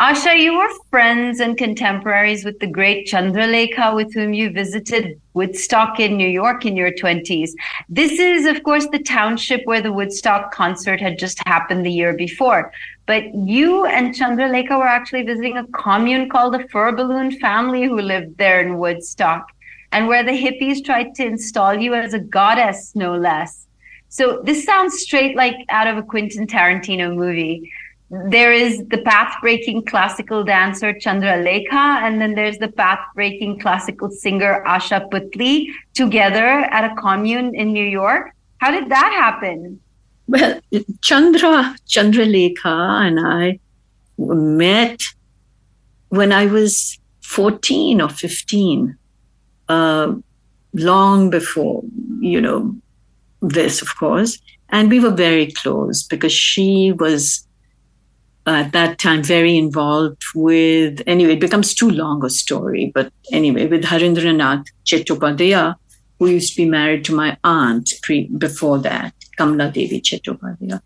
Asha, 0.00 0.36
you 0.36 0.58
were 0.58 0.68
friends 0.90 1.38
and 1.38 1.56
contemporaries 1.56 2.44
with 2.44 2.58
the 2.58 2.66
great 2.66 3.06
Chandralekha, 3.06 3.94
with 3.94 4.12
whom 4.12 4.34
you 4.34 4.50
visited 4.50 5.20
Woodstock 5.34 6.00
in 6.00 6.16
New 6.16 6.26
York 6.26 6.66
in 6.66 6.76
your 6.76 6.90
20s. 6.90 7.50
This 7.88 8.18
is, 8.18 8.44
of 8.44 8.64
course, 8.64 8.88
the 8.88 8.98
township 8.98 9.64
where 9.66 9.80
the 9.80 9.92
Woodstock 9.92 10.52
concert 10.52 11.00
had 11.00 11.16
just 11.16 11.38
happened 11.46 11.86
the 11.86 11.92
year 11.92 12.12
before. 12.12 12.72
But 13.06 13.32
you 13.36 13.86
and 13.86 14.12
Chandralekha 14.12 14.76
were 14.76 14.88
actually 14.88 15.22
visiting 15.22 15.58
a 15.58 15.66
commune 15.68 16.28
called 16.28 16.54
the 16.54 16.66
Fur 16.72 16.90
Balloon 16.90 17.38
family 17.38 17.84
who 17.84 18.00
lived 18.00 18.36
there 18.36 18.60
in 18.60 18.78
Woodstock, 18.78 19.46
and 19.92 20.08
where 20.08 20.24
the 20.24 20.32
hippies 20.32 20.84
tried 20.84 21.14
to 21.14 21.24
install 21.24 21.72
you 21.72 21.94
as 21.94 22.14
a 22.14 22.18
goddess, 22.18 22.96
no 22.96 23.14
less. 23.14 23.68
So 24.08 24.42
this 24.44 24.64
sounds 24.64 24.98
straight 24.98 25.36
like 25.36 25.54
out 25.68 25.86
of 25.86 25.96
a 25.96 26.02
Quentin 26.02 26.48
Tarantino 26.48 27.14
movie 27.14 27.70
there 28.10 28.52
is 28.52 28.84
the 28.88 28.98
path 28.98 29.36
breaking 29.40 29.84
classical 29.84 30.44
dancer 30.44 30.92
Chandralekha, 30.92 32.02
and 32.02 32.20
then 32.20 32.34
there's 32.34 32.58
the 32.58 32.68
path 32.68 33.00
breaking 33.14 33.58
classical 33.58 34.10
singer 34.10 34.62
Asha 34.66 35.08
Puthli 35.10 35.66
together 35.94 36.46
at 36.46 36.90
a 36.90 36.94
commune 37.00 37.54
in 37.54 37.72
New 37.72 37.84
York. 37.84 38.32
How 38.58 38.70
did 38.70 38.88
that 38.90 39.12
happen? 39.12 39.80
Well, 40.26 40.60
Chandra, 41.02 41.76
Chandralekha 41.88 43.06
and 43.06 43.20
I 43.20 43.58
met 44.18 45.00
when 46.08 46.32
I 46.32 46.46
was 46.46 46.98
14 47.22 48.00
or 48.00 48.08
15, 48.08 48.96
uh, 49.68 50.14
long 50.74 51.30
before, 51.30 51.82
you 52.20 52.40
know, 52.40 52.74
this, 53.40 53.82
of 53.82 53.96
course. 53.96 54.38
And 54.70 54.90
we 54.90 55.00
were 55.00 55.10
very 55.10 55.52
close 55.52 56.02
because 56.02 56.32
she 56.32 56.92
was 56.92 57.43
at 58.46 58.72
that 58.72 58.98
time 58.98 59.22
very 59.22 59.56
involved 59.56 60.22
with, 60.34 61.02
anyway, 61.06 61.32
it 61.32 61.40
becomes 61.40 61.74
too 61.74 61.90
long 61.90 62.24
a 62.24 62.30
story, 62.30 62.90
but 62.94 63.12
anyway, 63.32 63.66
with 63.66 63.84
Harindranath 63.84 64.66
Chattopadhyaya, 64.84 65.76
who 66.18 66.28
used 66.28 66.54
to 66.54 66.62
be 66.62 66.68
married 66.68 67.04
to 67.06 67.14
my 67.14 67.36
aunt 67.42 67.90
pre, 68.02 68.28
before 68.38 68.78
that, 68.78 69.14
Kamla 69.38 69.72
Devi 69.72 70.00
Chattopadhyaya. 70.00 70.80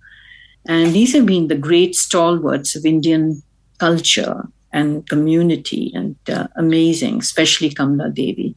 And 0.66 0.92
these 0.92 1.14
have 1.14 1.26
been 1.26 1.48
the 1.48 1.56
great 1.56 1.94
stalwarts 1.94 2.76
of 2.76 2.84
Indian 2.84 3.42
culture 3.78 4.48
and 4.72 5.08
community 5.08 5.90
and 5.94 6.16
uh, 6.28 6.46
amazing, 6.56 7.18
especially 7.18 7.70
Kamla 7.70 8.14
Devi, 8.14 8.54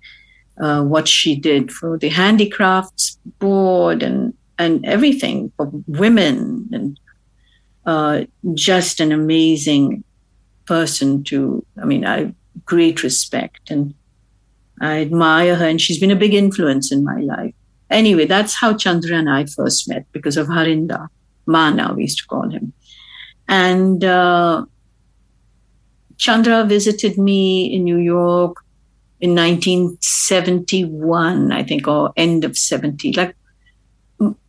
uh, 0.61 0.83
what 0.83 1.07
she 1.07 1.35
did 1.35 1.71
for 1.71 1.97
the 1.97 2.09
handicrafts 2.09 3.17
board 3.39 4.03
and, 4.03 4.33
and 4.59 4.85
everything 4.85 5.51
for 5.57 5.71
women 5.87 6.69
and 6.71 6.99
uh, 7.85 8.23
just 8.53 8.99
an 8.99 9.11
amazing 9.11 10.03
person 10.65 11.23
to, 11.25 11.65
I 11.81 11.85
mean, 11.85 12.05
I 12.05 12.33
great 12.65 13.03
respect 13.03 13.71
and 13.71 13.93
I 14.79 15.01
admire 15.01 15.55
her 15.55 15.65
and 15.65 15.81
she's 15.81 15.99
been 15.99 16.11
a 16.11 16.15
big 16.15 16.33
influence 16.33 16.91
in 16.91 17.03
my 17.03 17.19
life. 17.19 17.53
Anyway, 17.89 18.25
that's 18.25 18.55
how 18.55 18.75
Chandra 18.75 19.17
and 19.17 19.29
I 19.29 19.45
first 19.45 19.89
met 19.89 20.05
because 20.11 20.37
of 20.37 20.47
Harinda. 20.47 21.07
Mana, 21.45 21.93
we 21.93 22.03
used 22.03 22.19
to 22.19 22.27
call 22.27 22.49
him. 22.49 22.71
And 23.47 24.03
uh, 24.03 24.65
Chandra 26.17 26.63
visited 26.63 27.17
me 27.17 27.73
in 27.73 27.83
New 27.83 27.97
York 27.97 28.57
in 29.19 29.35
1971, 29.35 31.51
I 31.51 31.63
think, 31.63 31.87
or 31.87 32.13
end 32.15 32.45
of 32.45 32.57
70, 32.57 33.13
like 33.13 33.35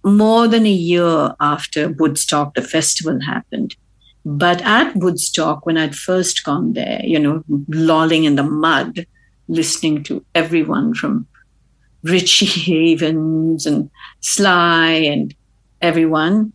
more 0.05 0.49
than 0.49 0.67
a 0.67 0.71
year 0.71 1.35
after 1.41 1.91
Woodstock, 1.91 2.55
the 2.55 2.63
festival 2.63 3.21
happened. 3.21 3.75
But 4.25 4.63
at 4.63 4.95
Woodstock, 4.97 5.67
when 5.67 5.77
I'd 5.79 5.97
first 5.97 6.45
gone 6.45 6.75
there, 6.75 7.01
you 7.05 7.19
know, 7.19 7.43
lolling 7.69 8.25
in 8.25 8.37
the 8.37 8.43
mud, 8.43 9.07
listening 9.49 10.03
to 10.05 10.25
everyone 10.35 10.95
from 10.95 11.27
Richie 12.03 12.47
Havens 12.91 13.67
and 13.67 13.91
Sly 14.21 14.91
and 14.91 15.35
everyone. 15.81 16.53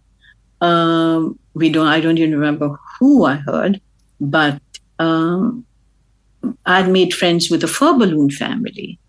Um, 0.62 1.38
we 1.54 1.70
don't. 1.70 1.88
I 1.88 2.00
don't 2.00 2.18
even 2.18 2.34
remember 2.34 2.78
who 3.00 3.26
I 3.26 3.36
heard, 3.36 3.82
but 4.20 4.62
um, 5.00 5.66
I'd 6.66 6.90
made 6.90 7.14
friends 7.14 7.50
with 7.50 7.62
the 7.62 7.68
Fur 7.68 7.94
Balloon 7.94 8.30
family 8.30 9.00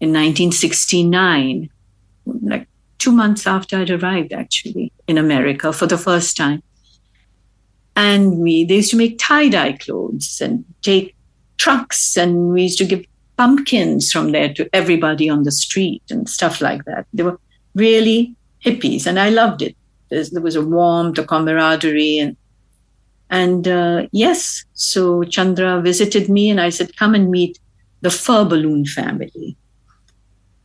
in 0.00 0.10
1969, 0.10 1.70
like 2.26 2.68
two 3.04 3.12
months 3.12 3.46
after 3.46 3.76
I'd 3.76 3.90
arrived, 3.90 4.32
actually 4.32 4.90
in 5.06 5.18
America 5.18 5.72
for 5.72 5.86
the 5.86 5.98
first 5.98 6.36
time. 6.36 6.62
And 7.94 8.38
we 8.38 8.64
they 8.64 8.76
used 8.76 8.90
to 8.92 8.96
make 8.96 9.18
tie 9.18 9.48
dye 9.48 9.72
clothes 9.72 10.40
and 10.40 10.64
take 10.82 11.14
trucks, 11.58 12.16
and 12.16 12.48
we 12.48 12.62
used 12.62 12.78
to 12.78 12.86
give 12.86 13.04
pumpkins 13.36 14.10
from 14.10 14.32
there 14.32 14.52
to 14.54 14.68
everybody 14.72 15.28
on 15.28 15.42
the 15.42 15.52
street 15.52 16.02
and 16.10 16.28
stuff 16.28 16.60
like 16.60 16.84
that. 16.86 17.06
They 17.12 17.22
were 17.22 17.38
really 17.74 18.34
hippies, 18.64 19.06
and 19.06 19.20
I 19.20 19.28
loved 19.28 19.60
it. 19.62 19.76
There's, 20.08 20.30
there 20.30 20.42
was 20.42 20.56
a 20.56 20.64
warmth, 20.64 21.18
a 21.18 21.24
camaraderie, 21.24 22.18
and 22.18 22.36
and 23.30 23.68
uh, 23.68 24.06
yes, 24.12 24.64
so 24.72 25.24
Chandra 25.24 25.80
visited 25.82 26.28
me, 26.28 26.50
and 26.50 26.60
I 26.60 26.70
said, 26.70 26.96
"Come 26.96 27.14
and 27.14 27.30
meet 27.30 27.58
the 28.00 28.10
fur 28.10 28.44
balloon 28.44 28.86
family." 28.86 29.56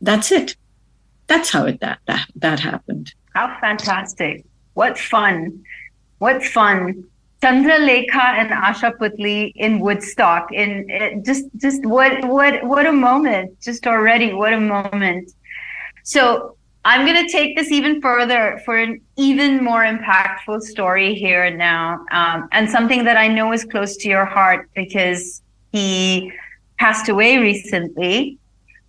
That's 0.00 0.32
it. 0.32 0.56
That's 1.30 1.48
how 1.48 1.64
it 1.66 1.78
that 1.78 2.00
that, 2.08 2.26
that 2.34 2.58
happened. 2.58 3.14
How 3.34 3.56
fantastic! 3.60 4.44
What 4.74 4.98
fun! 4.98 5.62
What 6.18 6.42
fun! 6.42 7.04
Chandralekha 7.40 8.24
and 8.40 8.50
Asha 8.50 8.90
Puthli 8.98 9.52
in 9.54 9.78
Woodstock. 9.78 10.52
In 10.52 11.22
just 11.24 11.44
just 11.56 11.86
what 11.86 12.24
what 12.24 12.64
what 12.64 12.84
a 12.84 12.92
moment! 12.92 13.60
Just 13.60 13.86
already, 13.86 14.34
what 14.34 14.52
a 14.52 14.60
moment! 14.60 15.30
So 16.02 16.56
I'm 16.84 17.06
going 17.06 17.24
to 17.24 17.30
take 17.30 17.56
this 17.56 17.70
even 17.70 18.00
further 18.00 18.60
for 18.64 18.76
an 18.76 19.00
even 19.16 19.62
more 19.62 19.84
impactful 19.84 20.62
story 20.62 21.14
here 21.14 21.48
now, 21.56 22.04
um, 22.10 22.48
and 22.50 22.68
something 22.68 23.04
that 23.04 23.16
I 23.16 23.28
know 23.28 23.52
is 23.52 23.64
close 23.64 23.96
to 23.98 24.08
your 24.08 24.24
heart 24.24 24.68
because 24.74 25.42
he 25.70 26.32
passed 26.76 27.08
away 27.08 27.38
recently. 27.38 28.39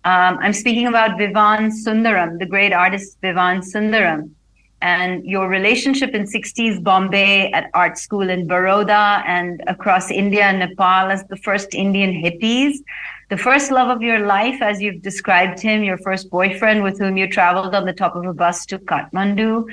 Um, 0.04 0.38
I'm 0.40 0.52
speaking 0.52 0.86
about 0.88 1.16
Vivan 1.16 1.70
Sundaram, 1.70 2.38
the 2.38 2.46
great 2.46 2.72
artist 2.72 3.18
Vivan 3.20 3.60
Sundaram 3.60 4.30
and 4.82 5.24
your 5.24 5.48
relationship 5.48 6.10
in 6.12 6.24
60s 6.24 6.82
Bombay 6.82 7.52
at 7.52 7.70
art 7.72 7.96
school 7.96 8.28
in 8.28 8.48
Baroda 8.48 9.22
and 9.26 9.62
across 9.68 10.10
India 10.10 10.42
and 10.42 10.58
Nepal 10.58 11.10
as 11.10 11.24
the 11.28 11.36
first 11.36 11.72
Indian 11.72 12.12
hippies. 12.12 12.78
The 13.30 13.36
first 13.36 13.70
love 13.70 13.88
of 13.88 14.02
your 14.02 14.26
life, 14.26 14.60
as 14.60 14.82
you've 14.82 15.00
described 15.00 15.60
him, 15.60 15.84
your 15.84 15.98
first 15.98 16.28
boyfriend 16.30 16.82
with 16.82 16.98
whom 16.98 17.16
you 17.16 17.28
traveled 17.28 17.74
on 17.74 17.86
the 17.86 17.92
top 17.92 18.16
of 18.16 18.26
a 18.26 18.34
bus 18.34 18.66
to 18.66 18.78
Kathmandu, 18.78 19.66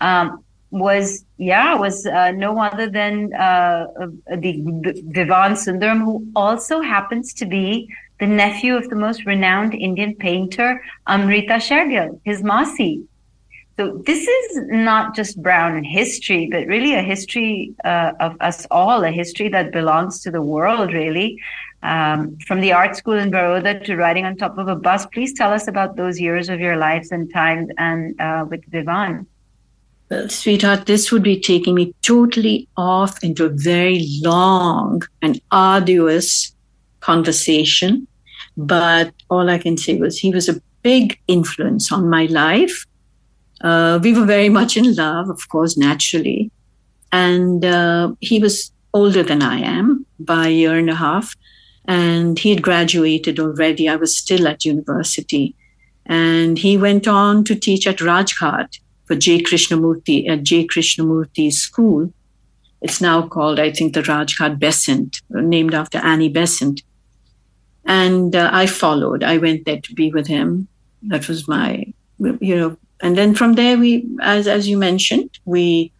um, 0.00 0.43
was, 0.74 1.24
yeah, 1.38 1.74
was 1.76 2.04
uh, 2.04 2.32
no 2.32 2.58
other 2.60 2.90
than 2.90 3.32
uh, 3.34 3.86
the, 4.28 4.52
the 4.84 5.02
Vivan 5.06 5.52
Sundaram, 5.52 6.00
who 6.04 6.26
also 6.34 6.80
happens 6.80 7.32
to 7.34 7.46
be 7.46 7.88
the 8.18 8.26
nephew 8.26 8.74
of 8.76 8.90
the 8.90 8.96
most 8.96 9.24
renowned 9.24 9.74
Indian 9.74 10.14
painter, 10.16 10.82
Amrita 11.06 11.60
Sher-Gil, 11.60 12.20
his 12.24 12.42
Masi. 12.42 13.04
So 13.76 14.02
this 14.06 14.26
is 14.26 14.62
not 14.68 15.14
just 15.14 15.42
Brown 15.42 15.82
history, 15.84 16.48
but 16.50 16.66
really 16.66 16.94
a 16.94 17.02
history 17.02 17.72
uh, 17.84 18.12
of 18.20 18.36
us 18.40 18.66
all, 18.70 19.04
a 19.04 19.10
history 19.10 19.48
that 19.48 19.72
belongs 19.72 20.20
to 20.22 20.30
the 20.30 20.42
world, 20.42 20.92
really. 20.92 21.40
Um, 21.82 22.38
from 22.46 22.60
the 22.60 22.72
art 22.72 22.96
school 22.96 23.14
in 23.14 23.30
Baroda 23.30 23.78
to 23.84 23.96
riding 23.96 24.24
on 24.26 24.36
top 24.36 24.58
of 24.58 24.68
a 24.68 24.76
bus, 24.76 25.06
please 25.06 25.34
tell 25.34 25.52
us 25.52 25.68
about 25.68 25.96
those 25.96 26.18
years 26.18 26.48
of 26.48 26.58
your 26.60 26.76
lives 26.76 27.12
and 27.12 27.32
times 27.32 27.68
and 27.78 28.18
uh, 28.20 28.46
with 28.48 28.64
Vivan. 28.70 29.26
Well, 30.10 30.28
sweetheart, 30.28 30.86
this 30.86 31.10
would 31.10 31.22
be 31.22 31.40
taking 31.40 31.74
me 31.74 31.94
totally 32.02 32.68
off 32.76 33.22
into 33.24 33.46
a 33.46 33.48
very 33.48 34.06
long 34.20 35.02
and 35.22 35.40
arduous 35.50 36.54
conversation. 37.00 38.06
But 38.56 39.12
all 39.30 39.50
I 39.50 39.58
can 39.58 39.76
say 39.76 39.96
was 39.96 40.18
he 40.18 40.30
was 40.30 40.48
a 40.48 40.60
big 40.82 41.18
influence 41.26 41.90
on 41.90 42.08
my 42.10 42.26
life 42.26 42.86
uh, 43.64 43.98
we 44.02 44.12
were 44.12 44.26
very 44.26 44.50
much 44.50 44.76
in 44.76 44.94
love, 44.94 45.30
of 45.30 45.48
course, 45.48 45.76
naturally. 45.76 46.50
And 47.10 47.64
uh, 47.64 48.12
he 48.20 48.38
was 48.38 48.70
older 48.92 49.22
than 49.22 49.42
I 49.42 49.58
am 49.58 50.06
by 50.20 50.48
a 50.48 50.50
year 50.50 50.76
and 50.76 50.90
a 50.90 50.94
half. 50.94 51.34
And 51.86 52.38
he 52.38 52.50
had 52.50 52.62
graduated 52.62 53.40
already. 53.40 53.88
I 53.88 53.96
was 53.96 54.16
still 54.16 54.46
at 54.46 54.66
university. 54.66 55.54
And 56.06 56.58
he 56.58 56.76
went 56.76 57.08
on 57.08 57.44
to 57.44 57.54
teach 57.54 57.86
at 57.86 57.98
Rajghat 57.98 58.78
for 59.06 59.14
J. 59.14 59.42
Krishnamurti 59.42 60.28
at 60.28 60.42
J. 60.42 60.66
Krishnamurti's 60.66 61.58
school. 61.58 62.12
It's 62.80 63.00
now 63.00 63.26
called, 63.26 63.58
I 63.58 63.72
think, 63.72 63.94
the 63.94 64.02
Rajghat 64.02 64.58
Besant, 64.58 65.22
named 65.30 65.74
after 65.74 65.98
Annie 65.98 66.28
Besant. 66.28 66.82
And 67.86 68.34
uh, 68.34 68.50
I 68.52 68.66
followed. 68.66 69.22
I 69.22 69.38
went 69.38 69.64
there 69.64 69.80
to 69.80 69.94
be 69.94 70.10
with 70.10 70.26
him. 70.26 70.68
That 71.02 71.28
was 71.28 71.46
my, 71.48 71.92
you 72.18 72.56
know, 72.56 72.76
and 73.00 73.18
then 73.18 73.34
from 73.34 73.54
there 73.54 73.76
we 73.76 74.06
as 74.22 74.46
as 74.46 74.68
you 74.68 74.78
mentioned 74.78 75.38
we 75.44 75.92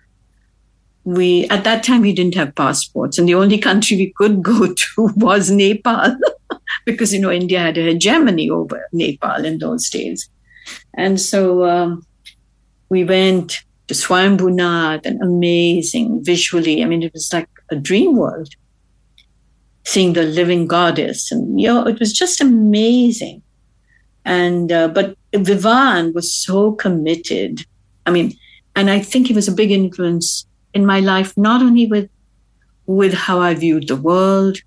we 1.04 1.46
at 1.48 1.64
that 1.64 1.82
time 1.82 2.00
we 2.00 2.12
didn't 2.12 2.34
have 2.34 2.54
passports 2.54 3.18
and 3.18 3.28
the 3.28 3.34
only 3.34 3.58
country 3.58 3.96
we 3.96 4.12
could 4.16 4.42
go 4.42 4.72
to 4.82 5.10
was 5.16 5.50
nepal 5.50 6.16
because 6.84 7.12
you 7.12 7.20
know 7.20 7.30
india 7.30 7.60
had 7.60 7.78
a 7.78 7.86
hegemony 7.90 8.48
over 8.48 8.88
nepal 8.92 9.44
in 9.44 9.58
those 9.58 9.88
days 9.90 10.28
and 10.94 11.20
so 11.20 11.64
um, 11.64 12.06
we 12.96 13.04
went 13.04 13.48
to 13.88 13.94
swayambhunath 13.94 15.04
and 15.04 15.22
amazing 15.30 16.08
visually 16.32 16.76
i 16.82 16.86
mean 16.90 17.02
it 17.08 17.12
was 17.12 17.32
like 17.36 17.48
a 17.70 17.76
dream 17.88 18.16
world 18.16 18.52
seeing 19.92 20.12
the 20.14 20.26
living 20.40 20.66
goddess 20.74 21.30
and 21.32 21.60
you 21.60 21.68
know 21.68 21.82
it 21.92 21.98
was 22.04 22.12
just 22.22 22.40
amazing 22.40 23.42
and 24.24 24.72
uh, 24.72 24.88
but 24.88 25.16
Vivan 25.34 26.12
was 26.12 26.34
so 26.34 26.72
committed. 26.72 27.64
I 28.06 28.10
mean, 28.10 28.34
and 28.76 28.90
I 28.90 29.00
think 29.00 29.26
he 29.26 29.34
was 29.34 29.48
a 29.48 29.52
big 29.52 29.70
influence 29.70 30.46
in 30.72 30.86
my 30.86 31.00
life, 31.00 31.36
not 31.36 31.62
only 31.62 31.86
with 31.86 32.08
with 32.86 33.14
how 33.14 33.40
I 33.40 33.54
viewed 33.54 33.88
the 33.88 33.96
world, 33.96 34.58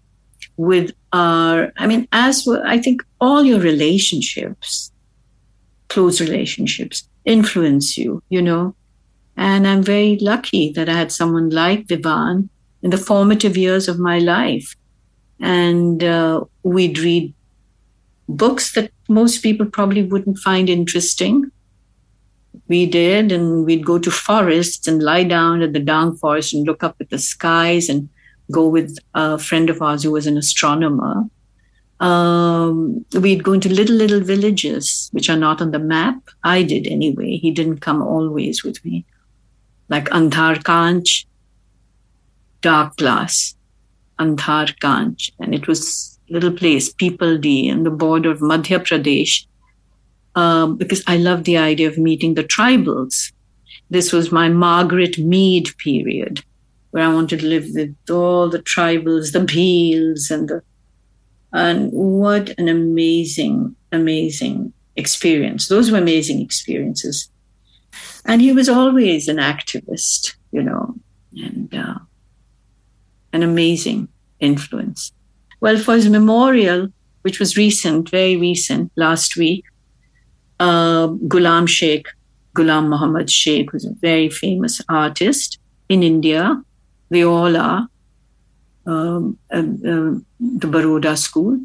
with 0.58 0.92
our, 1.14 1.72
I 1.78 1.86
mean, 1.86 2.08
as 2.12 2.46
well, 2.48 2.64
I 2.66 2.80
think 2.80 3.04
all 3.22 3.44
your 3.44 3.60
relationships, 3.60 4.92
close 5.90 6.20
relationships, 6.20 7.08
influence 7.28 7.98
you, 7.98 8.24
you 8.30 8.42
know. 8.42 8.74
And 9.36 9.68
I'm 9.68 9.84
very 9.84 10.18
lucky 10.20 10.72
that 10.72 10.90
I 10.90 10.94
had 10.94 11.12
someone 11.12 11.52
like 11.52 11.88
Vivan 11.88 12.50
in 12.82 12.90
the 12.90 12.98
formative 12.98 13.56
years 13.56 13.88
of 13.88 14.00
my 14.00 14.18
life. 14.18 14.76
And 15.40 16.04
uh, 16.04 16.46
we'd 16.64 16.98
read 16.98 17.34
books 18.28 18.74
that 18.74 18.92
most 19.08 19.44
people 19.44 19.68
probably 19.68 20.04
wouldn't 20.04 20.40
find 20.40 20.70
interesting. 20.70 21.52
We 22.68 22.88
did, 22.88 23.32
and 23.32 23.66
we'd 23.66 23.86
go 23.86 24.00
to 24.00 24.10
forests 24.10 24.88
and 24.88 25.04
lie 25.04 25.24
down 25.24 25.62
at 25.62 25.74
the 25.74 25.80
down 25.80 26.18
forest 26.18 26.54
and 26.54 26.66
look 26.66 26.84
up 26.84 26.96
at 27.00 27.12
the 27.12 27.20
skies 27.20 27.88
and 27.88 28.10
go 28.52 28.68
with 28.68 28.98
a 29.14 29.38
friend 29.38 29.70
of 29.70 29.82
ours 29.82 30.04
who 30.04 30.12
was 30.12 30.28
an 30.28 30.38
astronomer. 30.38 31.24
Um, 32.00 33.06
we'd 33.14 33.44
go 33.44 33.54
into 33.54 33.70
little, 33.70 33.96
little 33.96 34.22
villages 34.22 35.10
which 35.14 35.30
are 35.30 35.38
not 35.38 35.62
on 35.62 35.72
the 35.72 35.80
map. 35.80 36.22
I 36.44 36.64
did 36.64 36.88
anyway. 36.88 37.38
He 37.38 37.52
didn't 37.52 37.80
come 37.80 38.02
always 38.02 38.64
with 38.64 38.84
me, 38.86 39.06
like 39.90 40.06
Andhar 40.10 40.62
Kanch, 40.64 41.26
Dark 42.62 42.98
Glass. 42.98 43.56
Andhar 44.20 44.76
Kanch, 44.80 45.32
and 45.40 45.54
it 45.54 45.68
was 45.68 46.20
little 46.30 46.52
place, 46.52 46.92
Pipaldi, 46.94 47.72
on 47.72 47.84
the 47.84 47.92
border 47.92 48.32
of 48.32 48.40
Madhya 48.40 48.80
Pradesh, 48.80 49.46
um, 50.36 50.76
because 50.76 51.04
I 51.08 51.18
love 51.18 51.44
the 51.44 51.58
idea 51.58 51.88
of 51.88 51.98
meeting 51.98 52.34
the 52.34 52.44
tribals. 52.44 53.32
This 53.90 54.12
was 54.12 54.32
my 54.32 54.50
Margaret 54.50 55.18
Mead 55.18 55.70
period, 55.78 56.44
where 56.92 57.04
I 57.04 57.14
wanted 57.14 57.40
to 57.42 57.48
live 57.48 57.68
with 57.74 57.96
all 58.10 58.50
the 58.50 58.60
tribals, 58.60 59.34
the 59.34 59.40
Bhils, 59.40 60.32
and 60.32 60.50
the 60.50 60.64
and 61.58 61.92
what 61.92 62.54
an 62.60 62.68
amazing, 62.68 63.76
amazing 63.92 64.74
experience. 64.96 65.68
Those 65.68 65.92
were 65.92 65.98
amazing 65.98 66.40
experiences. 66.40 67.30
And 68.26 68.42
he 68.42 68.52
was 68.52 68.70
always 68.70 69.28
an 69.28 69.38
activist, 69.38 70.36
you 70.52 70.62
know, 70.62 70.96
and 71.36 71.74
uh, 71.74 71.96
an 73.34 73.42
amazing 73.42 74.08
influence. 74.40 75.12
Well, 75.60 75.78
for 75.78 75.96
his 75.96 76.10
memorial, 76.10 76.90
which 77.24 77.40
was 77.40 77.58
recent, 77.58 78.10
very 78.10 78.38
recent, 78.38 78.92
last 78.96 79.36
week, 79.36 79.66
uh, 80.60 81.08
Ghulam 81.08 81.68
Sheikh, 81.68 82.08
Ghulam 82.56 82.88
Muhammad 82.88 83.32
Sheikh, 83.32 83.74
was 83.74 83.86
a 83.86 83.94
very 84.00 84.30
famous 84.30 84.80
artist 84.90 85.58
in 85.90 86.04
India. 86.04 86.62
They 87.10 87.24
all 87.24 87.58
are. 87.58 87.88
Um, 88.88 89.38
uh, 89.52 89.62
the 90.40 90.68
Baroda 90.68 91.18
school. 91.18 91.60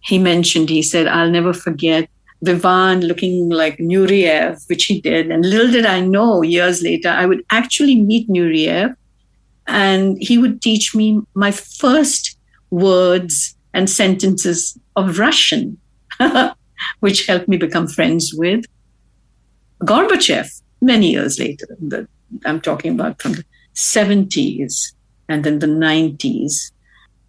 He 0.00 0.18
mentioned, 0.18 0.68
he 0.68 0.82
said, 0.82 1.06
I'll 1.06 1.30
never 1.30 1.54
forget 1.54 2.10
Vivan 2.42 3.00
looking 3.00 3.48
like 3.48 3.78
Nureyev, 3.78 4.68
which 4.68 4.84
he 4.84 5.00
did. 5.00 5.30
And 5.30 5.48
little 5.48 5.70
did 5.70 5.86
I 5.86 6.00
know 6.00 6.42
years 6.42 6.82
later, 6.82 7.08
I 7.08 7.24
would 7.24 7.42
actually 7.50 7.98
meet 7.98 8.28
Nureyev 8.28 8.94
and 9.66 10.18
he 10.20 10.36
would 10.36 10.60
teach 10.60 10.94
me 10.94 11.22
my 11.34 11.50
first 11.50 12.36
words 12.70 13.56
and 13.72 13.88
sentences 13.88 14.78
of 14.96 15.18
Russian, 15.18 15.78
which 17.00 17.26
helped 17.26 17.48
me 17.48 17.56
become 17.56 17.88
friends 17.88 18.34
with 18.34 18.64
Gorbachev 19.80 20.60
many 20.82 21.12
years 21.12 21.38
later. 21.38 21.66
I'm 22.44 22.60
talking 22.60 22.92
about 22.92 23.22
from 23.22 23.32
the 23.32 23.44
70s 23.74 24.92
and 25.28 25.44
then 25.44 25.58
the 25.58 25.66
90s. 25.66 26.70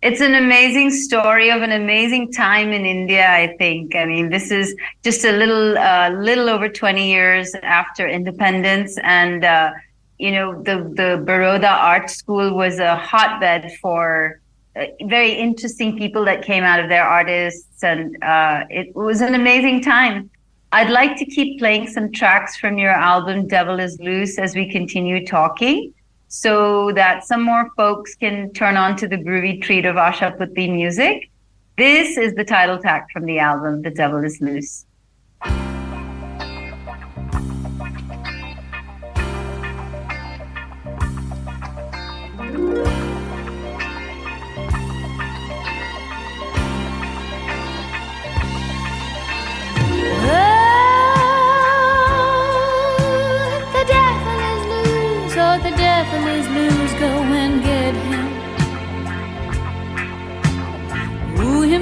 It's 0.06 0.22
an 0.22 0.36
amazing 0.36 0.92
story 0.92 1.50
of 1.50 1.64
an 1.64 1.72
amazing 1.72 2.32
time 2.32 2.72
in 2.72 2.86
India. 2.86 3.28
I 3.28 3.56
think. 3.58 3.96
I 3.96 4.06
mean, 4.06 4.30
this 4.30 4.52
is 4.52 4.76
just 5.04 5.26
a 5.26 5.32
little, 5.32 5.76
uh, 5.80 6.12
little 6.12 6.48
over 6.48 6.70
twenty 6.70 7.10
years 7.10 7.56
after 7.64 8.08
independence, 8.08 9.00
and 9.02 9.44
uh, 9.44 9.72
you 10.20 10.32
know, 10.32 10.62
the 10.62 10.76
the 10.94 11.24
Baroda 11.26 11.70
Art 11.70 12.12
School 12.12 12.54
was 12.54 12.78
a 12.78 12.96
hotbed 12.98 13.72
for 13.82 14.40
uh, 14.76 14.86
very 15.06 15.32
interesting 15.32 15.98
people 15.98 16.24
that 16.26 16.44
came 16.44 16.64
out 16.64 16.80
of 16.80 16.88
there, 16.88 17.04
artists, 17.04 17.84
and 17.84 18.16
uh, 18.24 18.64
it 18.70 18.96
was 18.96 19.22
an 19.22 19.34
amazing 19.34 19.82
time. 19.82 20.30
I'd 20.72 20.92
like 20.92 21.18
to 21.18 21.26
keep 21.26 21.58
playing 21.58 21.88
some 21.88 22.12
tracks 22.12 22.58
from 22.58 22.78
your 22.78 22.92
album 22.92 23.48
"Devil 23.48 23.80
Is 23.80 24.00
Loose" 24.00 24.38
as 24.38 24.54
we 24.54 24.70
continue 24.70 25.26
talking 25.26 25.95
so 26.28 26.92
that 26.94 27.24
some 27.24 27.42
more 27.42 27.70
folks 27.78 28.16
can 28.16 28.52
turn 28.54 28.78
on 28.78 28.96
to 28.98 29.08
the 29.08 29.18
groovy 29.18 29.62
treat 29.62 29.86
of 29.86 29.96
Asha 29.96 30.38
Puthli 30.38 30.72
music. 30.72 31.30
This 31.78 32.18
is 32.18 32.34
the 32.36 32.44
title 32.44 32.78
track 32.78 33.08
from 33.12 33.26
the 33.26 33.40
album, 33.40 33.82
The 33.82 33.92
Devil 33.92 34.24
is 34.24 34.40
Loose. 34.42 34.86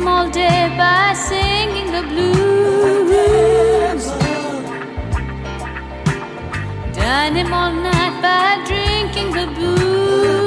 All 0.07 0.29
day 0.29 0.69
by 0.77 1.13
singing 1.13 1.91
the 1.91 2.03
blues. 2.11 4.05
Dine 6.95 7.35
him 7.35 7.53
all 7.53 7.71
night 7.71 8.21
by 8.21 8.63
drinking 8.65 9.31
the 9.31 9.45
booze. 9.55 10.42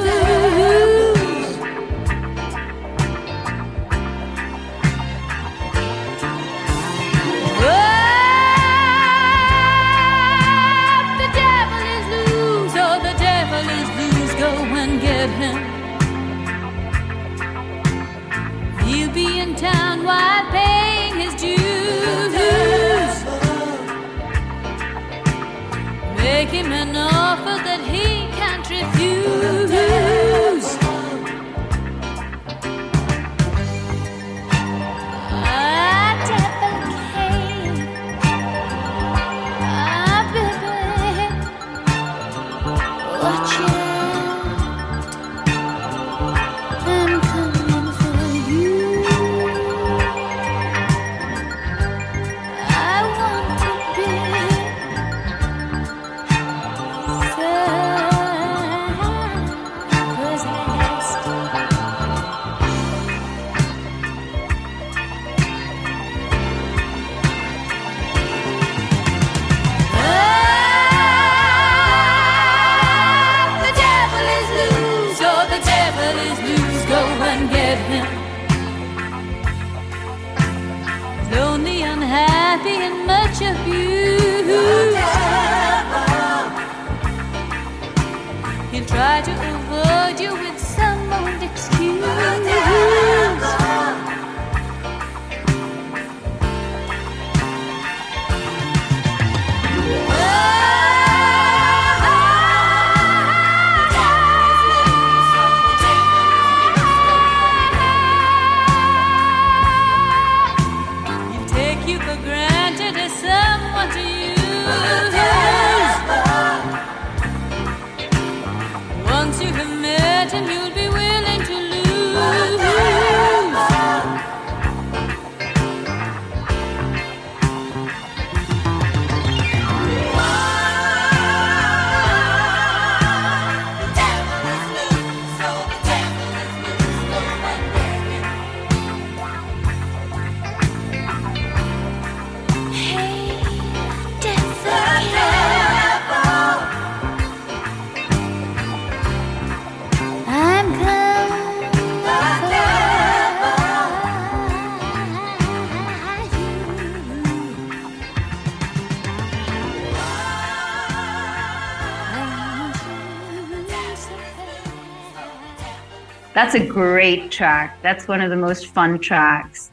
That's 166.47 166.65
a 166.65 166.65
great 166.65 167.33
track. 167.33 167.77
That's 167.83 168.07
one 168.07 168.21
of 168.21 168.31
the 168.31 168.37
most 168.37 168.69
fun 168.69 169.01
tracks. 169.01 169.73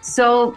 So, 0.00 0.54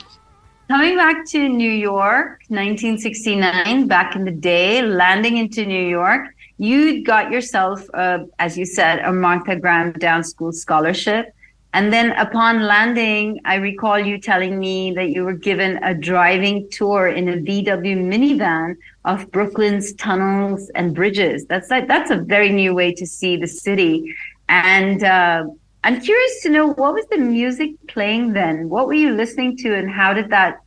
coming 0.70 0.95
back 0.95 1.26
to 1.32 1.49
New 1.49 1.70
York, 1.70 2.43
1969, 2.47 3.86
back 3.86 4.16
in 4.16 4.24
the 4.24 4.32
day, 4.32 4.82
landing 4.82 5.36
into 5.36 5.66
New 5.66 5.86
York, 5.86 6.34
you 6.60 7.03
got 7.03 7.30
yourself, 7.30 7.86
uh, 7.93 8.20
as 8.39 8.57
you 8.57 8.66
said, 8.66 8.99
a 8.99 9.12
Martha 9.12 9.57
Graham 9.57 9.91
Down 9.91 10.24
School 10.24 10.53
scholarship. 10.53 11.36
And 11.74 11.91
then 11.91 12.12
upon 12.14 12.62
landing, 12.62 13.41
I 13.43 13.55
recall 13.55 13.99
you 13.99 14.18
telling 14.18 14.60
me 14.60 14.93
that 14.93 15.10
you 15.10 15.26
were 15.26 15.34
given 15.34 15.78
a 15.84 15.93
driving 15.93 16.70
tour 16.72 17.10
in 17.10 17.28
a 17.28 17.34
VW 17.34 17.97
minivan 17.97 18.78
of 19.03 19.30
Brooklyn's 19.32 19.93
tunnels 19.93 20.72
and 20.74 20.95
bridges. 20.95 21.45
That's 21.45 21.70
like, 21.70 21.88
that's 21.89 22.12
a 22.12 22.16
very 22.16 22.49
new 22.49 22.74
way 22.74 22.93
to 22.93 23.05
see 23.05 23.36
the 23.36 23.47
city. 23.47 24.16
And 24.50 25.04
uh, 25.04 25.45
I'm 25.84 26.02
curious 26.02 26.41
to 26.41 26.50
know 26.50 26.68
what 26.74 26.93
was 26.93 27.06
the 27.10 27.18
music 27.18 27.72
playing 27.88 28.34
then? 28.34 28.68
What 28.68 28.88
were 28.88 28.95
you 28.95 29.12
listening 29.12 29.56
to, 29.58 29.76
and 29.76 29.89
how 29.89 30.14
did 30.14 30.30
that 30.32 30.58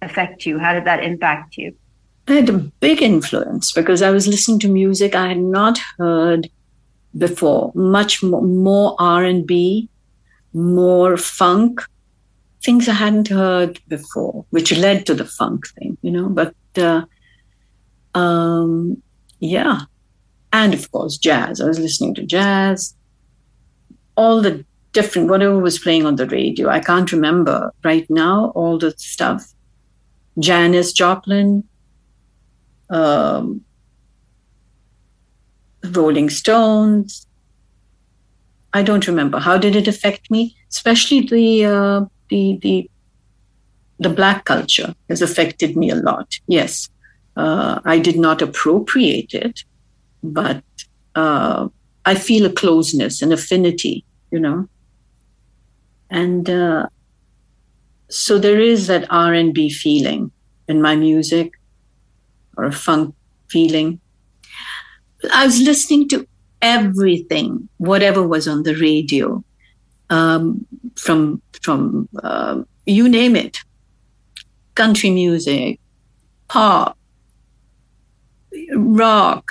affect 0.00 0.46
you? 0.46 0.58
How 0.58 0.72
did 0.72 0.84
that 0.84 1.04
impact 1.04 1.56
you? 1.56 1.74
I 2.28 2.34
had 2.34 2.48
a 2.48 2.58
big 2.58 3.02
influence 3.02 3.72
because 3.72 4.00
I 4.00 4.10
was 4.10 4.28
listening 4.28 4.60
to 4.60 4.68
music 4.68 5.14
I 5.14 5.28
had 5.28 5.38
not 5.38 5.78
heard 5.98 6.48
before, 7.18 7.72
much 7.74 8.22
more, 8.22 8.42
more 8.42 8.94
R&B, 8.98 9.88
more 10.52 11.16
funk, 11.16 11.80
things 12.62 12.88
I 12.88 12.92
hadn't 12.92 13.28
heard 13.28 13.80
before, 13.88 14.46
which 14.50 14.76
led 14.76 15.04
to 15.06 15.14
the 15.14 15.24
funk 15.24 15.66
thing, 15.76 15.98
you 16.02 16.12
know. 16.12 16.28
But 16.28 16.54
uh, 16.76 17.04
um, 18.16 19.02
yeah, 19.40 19.80
and 20.52 20.74
of 20.74 20.90
course 20.92 21.18
jazz. 21.18 21.60
I 21.60 21.66
was 21.66 21.80
listening 21.80 22.14
to 22.14 22.22
jazz, 22.22 22.94
all 24.16 24.40
the 24.40 24.64
different 24.92 25.28
whatever 25.28 25.58
was 25.58 25.78
playing 25.78 26.06
on 26.06 26.16
the 26.16 26.26
radio. 26.26 26.68
I 26.68 26.80
can't 26.80 27.10
remember 27.12 27.72
right 27.82 28.08
now 28.10 28.52
all 28.54 28.78
the 28.78 28.92
stuff. 28.96 29.52
Janis 30.38 30.92
Joplin, 30.92 31.64
um, 32.90 33.62
Rolling 35.84 36.30
Stones. 36.30 37.26
I 38.72 38.82
don't 38.82 39.06
remember. 39.06 39.38
How 39.38 39.58
did 39.58 39.76
it 39.76 39.88
affect 39.88 40.30
me? 40.30 40.56
Especially 40.70 41.20
the 41.20 41.64
uh, 41.66 42.04
the 42.28 42.58
the 42.62 42.90
the 43.98 44.08
black 44.08 44.44
culture 44.44 44.94
has 45.08 45.20
affected 45.20 45.76
me 45.76 45.90
a 45.90 45.94
lot. 45.94 46.38
Yes, 46.46 46.88
uh, 47.36 47.80
I 47.84 47.98
did 47.98 48.18
not 48.18 48.40
appropriate 48.40 49.34
it, 49.34 49.64
but 50.22 50.62
uh, 51.14 51.68
I 52.04 52.14
feel 52.14 52.46
a 52.46 52.52
closeness, 52.52 53.22
an 53.22 53.32
affinity, 53.32 54.04
you 54.30 54.40
know. 54.40 54.68
And 56.10 56.48
uh, 56.50 56.86
so 58.08 58.38
there 58.38 58.60
is 58.60 58.86
that 58.88 59.06
R 59.10 59.32
and 59.32 59.54
B 59.54 59.70
feeling 59.70 60.30
in 60.68 60.82
my 60.82 60.96
music, 60.96 61.52
or 62.56 62.64
a 62.64 62.72
funk 62.72 63.14
feeling. 63.48 64.00
I 65.32 65.44
was 65.44 65.60
listening 65.60 66.08
to 66.08 66.26
everything, 66.60 67.68
whatever 67.78 68.26
was 68.26 68.48
on 68.48 68.62
the 68.64 68.74
radio, 68.74 69.44
um, 70.10 70.66
from 70.96 71.40
from 71.62 72.08
uh, 72.22 72.62
you 72.86 73.08
name 73.08 73.36
it, 73.36 73.58
country 74.74 75.10
music, 75.10 75.78
pop, 76.48 76.98
rock, 78.74 79.44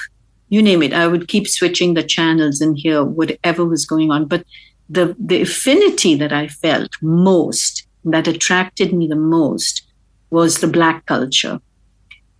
you 0.52 0.62
name 0.62 0.84
it. 0.84 0.94
I 0.94 1.08
would 1.08 1.30
keep 1.30 1.48
switching 1.48 1.94
the 1.94 2.04
channels 2.04 2.60
and 2.60 2.78
hear 2.78 3.04
whatever 3.04 3.66
was 3.66 3.86
going 3.86 4.12
on. 4.12 4.28
But 4.28 4.46
the 4.90 5.16
the 5.18 5.42
affinity 5.42 6.14
that 6.16 6.34
I 6.34 6.50
felt 6.50 6.92
most, 7.02 7.88
that 8.04 8.28
attracted 8.28 8.94
me 8.94 9.08
the 9.08 9.16
most, 9.16 9.88
was 10.30 10.60
the 10.60 10.68
black 10.68 11.06
culture. 11.06 11.60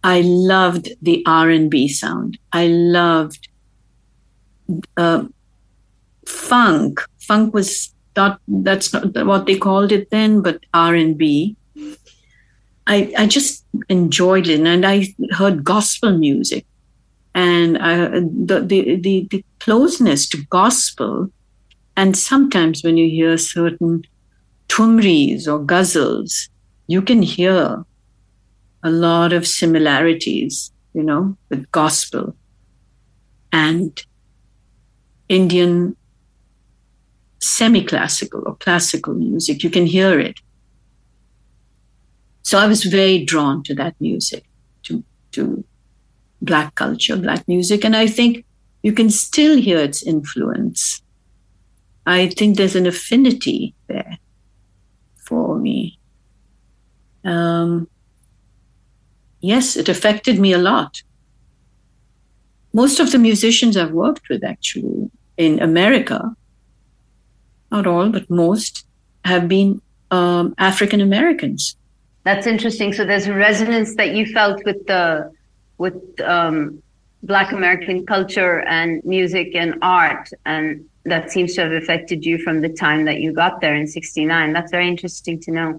I 0.04 0.22
loved 0.22 0.90
the 1.02 1.24
R 1.26 1.50
and 1.50 1.72
B 1.72 1.88
sound. 1.88 2.38
I 2.52 2.68
loved 2.68 3.48
uh, 4.98 5.24
funk. 6.26 7.00
Funk 7.20 7.54
was 7.54 7.94
not 8.18 8.42
that's 8.48 8.92
not 8.92 9.26
what 9.26 9.46
they 9.46 9.58
called 9.58 9.94
it 9.94 10.10
then, 10.10 10.42
but 10.42 10.60
R 10.74 10.96
and 10.96 11.18
B. 11.18 11.56
I 12.88 13.14
I 13.18 13.26
just 13.28 13.64
enjoyed 13.88 14.50
it, 14.50 14.60
and 14.60 14.86
I 14.86 15.16
heard 15.32 15.64
gospel 15.64 16.18
music, 16.18 16.66
and 17.34 17.78
I, 17.78 18.10
the, 18.20 18.64
the 18.66 18.96
the 18.96 19.28
the 19.30 19.46
closeness 19.60 20.28
to 20.30 20.44
gospel, 20.50 21.32
and 21.96 22.18
sometimes 22.18 22.84
when 22.84 22.98
you 22.98 23.10
hear 23.10 23.38
certain 23.38 24.04
thumris 24.68 25.48
or 25.48 25.60
ghazals, 25.66 26.50
you 26.88 27.02
can 27.02 27.22
hear 27.22 27.84
a 28.84 28.90
lot 28.90 29.32
of 29.34 29.48
similarities, 29.48 30.72
you 30.94 31.04
know, 31.04 31.38
with 31.50 31.72
gospel 31.72 32.36
and 33.52 34.04
Indian 35.30 35.96
semi 37.40 37.84
classical 37.84 38.44
or 38.46 38.56
classical 38.56 39.14
music. 39.14 39.64
You 39.64 39.70
can 39.70 39.86
hear 39.86 40.20
it. 40.20 40.40
So 42.44 42.58
I 42.58 42.68
was 42.68 42.84
very 42.84 43.24
drawn 43.24 43.64
to 43.64 43.76
that 43.76 43.96
music, 44.00 44.46
to, 44.84 45.04
to 45.34 45.64
Black 46.42 46.76
culture, 46.76 47.16
Black 47.16 47.48
music. 47.48 47.86
And 47.86 47.96
I 47.96 48.08
think 48.08 48.46
you 48.84 48.94
can 48.94 49.10
still 49.10 49.58
hear 49.58 49.78
its 49.78 50.04
influence. 50.04 51.02
I 52.06 52.28
think 52.28 52.58
there's 52.58 52.76
an 52.76 52.88
affinity 52.88 53.76
there 53.88 54.18
for 55.28 55.58
me. 55.58 56.00
Um, 57.24 57.88
yes, 59.40 59.76
it 59.78 59.88
affected 59.88 60.40
me 60.40 60.54
a 60.54 60.58
lot. 60.58 61.04
Most 62.74 63.00
of 63.00 63.12
the 63.12 63.20
musicians 63.20 63.78
I've 63.78 63.92
worked 63.92 64.30
with, 64.30 64.44
actually, 64.44 65.12
in 65.38 65.62
America, 65.62 66.36
not 67.72 67.86
all, 67.86 68.10
but 68.10 68.30
most, 68.30 68.86
have 69.26 69.48
been 69.48 69.82
um, 70.10 70.56
African 70.58 71.02
Americans. 71.02 71.76
That's 72.24 72.48
interesting. 72.48 72.94
So 72.94 73.06
there's 73.06 73.28
a 73.28 73.34
resonance 73.34 73.96
that 73.96 74.16
you 74.16 74.26
felt 74.26 74.64
with 74.66 74.86
the 74.88 75.32
with 75.82 76.00
um, 76.22 76.82
Black 77.24 77.52
American 77.52 78.06
culture 78.06 78.62
and 78.78 79.04
music 79.04 79.50
and 79.56 79.72
art, 79.82 80.30
and 80.46 80.86
that 81.06 81.32
seems 81.32 81.56
to 81.56 81.62
have 81.62 81.74
affected 81.82 82.26
you 82.26 82.38
from 82.46 82.62
the 82.62 82.70
time 82.70 83.06
that 83.06 83.20
you 83.24 83.30
got 83.34 83.62
there 83.62 83.76
in 83.76 83.88
'69. 83.88 84.54
That's 84.54 84.72
very 84.72 84.88
interesting 84.88 85.40
to 85.42 85.52
know 85.52 85.70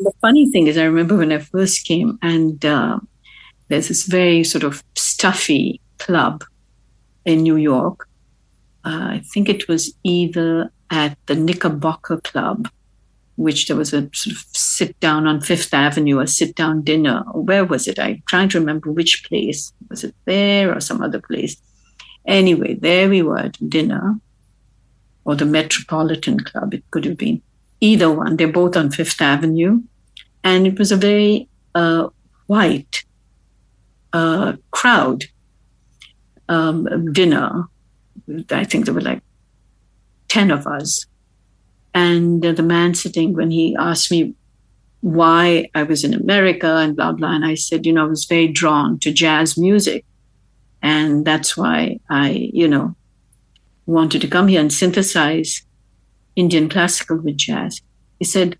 the 0.00 0.12
funny 0.20 0.50
thing 0.50 0.66
is, 0.66 0.78
I 0.78 0.84
remember 0.84 1.16
when 1.16 1.32
I 1.32 1.38
first 1.38 1.84
came, 1.84 2.18
and 2.22 2.64
uh, 2.64 2.98
there's 3.68 3.88
this 3.88 4.04
very 4.04 4.42
sort 4.44 4.64
of 4.64 4.82
stuffy 4.96 5.80
club 5.98 6.42
in 7.24 7.42
New 7.42 7.56
York. 7.56 8.08
Uh, 8.84 9.16
I 9.16 9.22
think 9.32 9.48
it 9.48 9.68
was 9.68 9.92
either 10.02 10.72
at 10.90 11.18
the 11.26 11.34
Knickerbocker 11.34 12.20
Club, 12.22 12.68
which 13.40 13.66
there 13.66 13.76
was 13.76 13.92
a 13.92 14.08
sort 14.12 14.36
of 14.36 14.44
sit 14.52 14.98
down 15.00 15.26
on 15.26 15.40
Fifth 15.40 15.72
Avenue, 15.72 16.20
a 16.20 16.26
sit 16.26 16.54
down 16.54 16.82
dinner. 16.82 17.22
Where 17.32 17.64
was 17.64 17.88
it? 17.88 17.98
I'm 17.98 18.22
trying 18.28 18.50
to 18.50 18.60
remember 18.60 18.92
which 18.92 19.24
place. 19.26 19.72
Was 19.88 20.04
it 20.04 20.14
there 20.26 20.76
or 20.76 20.80
some 20.80 21.02
other 21.02 21.20
place? 21.20 21.56
Anyway, 22.26 22.74
there 22.74 23.08
we 23.08 23.22
were 23.22 23.38
at 23.38 23.70
dinner, 23.70 24.16
or 25.24 25.34
the 25.34 25.46
Metropolitan 25.46 26.40
Club, 26.40 26.74
it 26.74 26.84
could 26.90 27.04
have 27.04 27.16
been. 27.16 27.40
Either 27.80 28.12
one. 28.12 28.36
They're 28.36 28.52
both 28.52 28.76
on 28.76 28.90
Fifth 28.90 29.22
Avenue 29.22 29.80
and 30.44 30.66
it 30.66 30.78
was 30.78 30.92
a 30.92 30.96
very 30.96 31.48
uh, 31.74 32.08
white 32.46 33.04
uh, 34.12 34.54
crowd 34.70 35.24
um, 36.48 37.12
dinner. 37.12 37.64
I 38.50 38.64
think 38.64 38.84
there 38.84 38.94
were 38.94 39.00
like 39.00 39.22
10 40.28 40.50
of 40.50 40.66
us. 40.66 41.06
And 41.94 42.44
uh, 42.44 42.52
the 42.52 42.62
man 42.62 42.94
sitting, 42.94 43.34
when 43.34 43.50
he 43.50 43.76
asked 43.78 44.10
me 44.10 44.34
why 45.00 45.68
I 45.74 45.82
was 45.82 46.04
in 46.04 46.14
America 46.14 46.76
and 46.76 46.94
blah, 46.94 47.12
blah, 47.12 47.34
and 47.34 47.44
I 47.44 47.54
said, 47.54 47.86
you 47.86 47.92
know, 47.92 48.04
I 48.04 48.08
was 48.08 48.24
very 48.24 48.48
drawn 48.48 48.98
to 49.00 49.12
jazz 49.12 49.56
music. 49.56 50.04
And 50.82 51.24
that's 51.24 51.56
why 51.56 51.98
I, 52.08 52.50
you 52.52 52.68
know, 52.68 52.94
wanted 53.86 54.20
to 54.22 54.28
come 54.28 54.48
here 54.48 54.60
and 54.60 54.72
synthesize 54.72 55.62
Indian 56.36 56.68
classical 56.68 57.18
with 57.18 57.36
jazz. 57.36 57.80
He 58.18 58.24
said, 58.24 58.56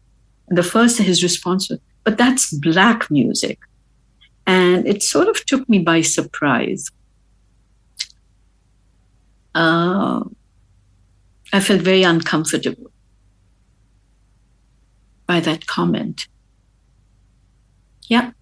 the 0.48 0.62
first 0.62 0.98
his 0.98 1.22
response 1.22 1.70
was, 1.70 1.78
but 2.04 2.18
that's 2.18 2.52
black 2.52 3.10
music. 3.10 3.58
And 4.46 4.86
it 4.86 5.02
sort 5.02 5.28
of 5.28 5.44
took 5.46 5.68
me 5.68 5.78
by 5.78 6.00
surprise. 6.00 6.90
Uh, 9.54 10.24
I 11.52 11.60
felt 11.60 11.82
very 11.82 12.02
uncomfortable 12.02 12.89
by 15.30 15.38
that 15.38 15.64
comment. 15.68 16.26
Yeah. 18.14 18.32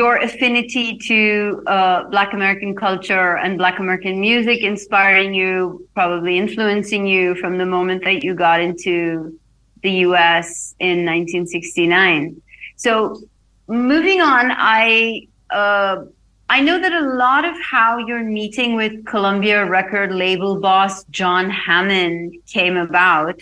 your 0.00 0.16
affinity 0.28 0.86
to 1.08 1.62
uh, 1.66 2.04
Black 2.14 2.32
American 2.32 2.72
culture 2.74 3.36
and 3.42 3.58
Black 3.58 3.78
American 3.78 4.14
music 4.28 4.58
inspiring 4.62 5.34
you, 5.34 5.86
probably 5.98 6.38
influencing 6.38 7.04
you 7.14 7.34
from 7.42 7.58
the 7.58 7.66
moment 7.66 8.04
that 8.04 8.24
you 8.24 8.32
got 8.34 8.58
into 8.68 9.38
the 9.82 9.92
US 10.06 10.46
in 10.78 10.96
1969. 11.04 12.40
So, 12.76 12.90
moving 13.66 14.20
on, 14.22 14.44
I 14.56 15.26
uh, 15.50 15.96
I 16.56 16.58
know 16.66 16.78
that 16.84 16.94
a 17.04 17.06
lot 17.26 17.44
of 17.44 17.54
how 17.72 17.98
your 18.10 18.22
meeting 18.24 18.76
with 18.82 18.94
Columbia 19.12 19.58
record 19.78 20.10
label 20.24 20.52
boss 20.66 21.04
John 21.18 21.50
Hammond 21.50 22.36
came 22.46 22.76
about 22.76 23.36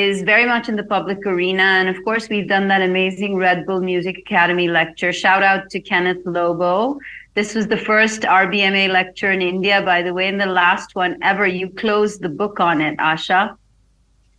is 0.00 0.22
very 0.22 0.46
much 0.46 0.68
in 0.68 0.76
the 0.76 0.84
public 0.84 1.26
arena. 1.26 1.62
And 1.62 1.88
of 1.88 2.02
course, 2.04 2.28
we've 2.28 2.48
done 2.48 2.68
that 2.68 2.82
amazing 2.82 3.36
Red 3.36 3.66
Bull 3.66 3.80
Music 3.80 4.18
Academy 4.18 4.68
lecture. 4.68 5.12
Shout 5.12 5.42
out 5.42 5.70
to 5.70 5.80
Kenneth 5.80 6.24
Lobo. 6.24 6.98
This 7.34 7.54
was 7.54 7.66
the 7.66 7.76
first 7.76 8.22
RBMA 8.22 8.88
lecture 8.88 9.30
in 9.32 9.42
India, 9.42 9.82
by 9.82 10.02
the 10.02 10.14
way, 10.14 10.28
and 10.28 10.40
the 10.40 10.46
last 10.46 10.94
one 10.94 11.18
ever. 11.22 11.46
You 11.46 11.68
closed 11.68 12.22
the 12.22 12.28
book 12.28 12.60
on 12.60 12.80
it, 12.80 12.96
Asha. 12.98 13.56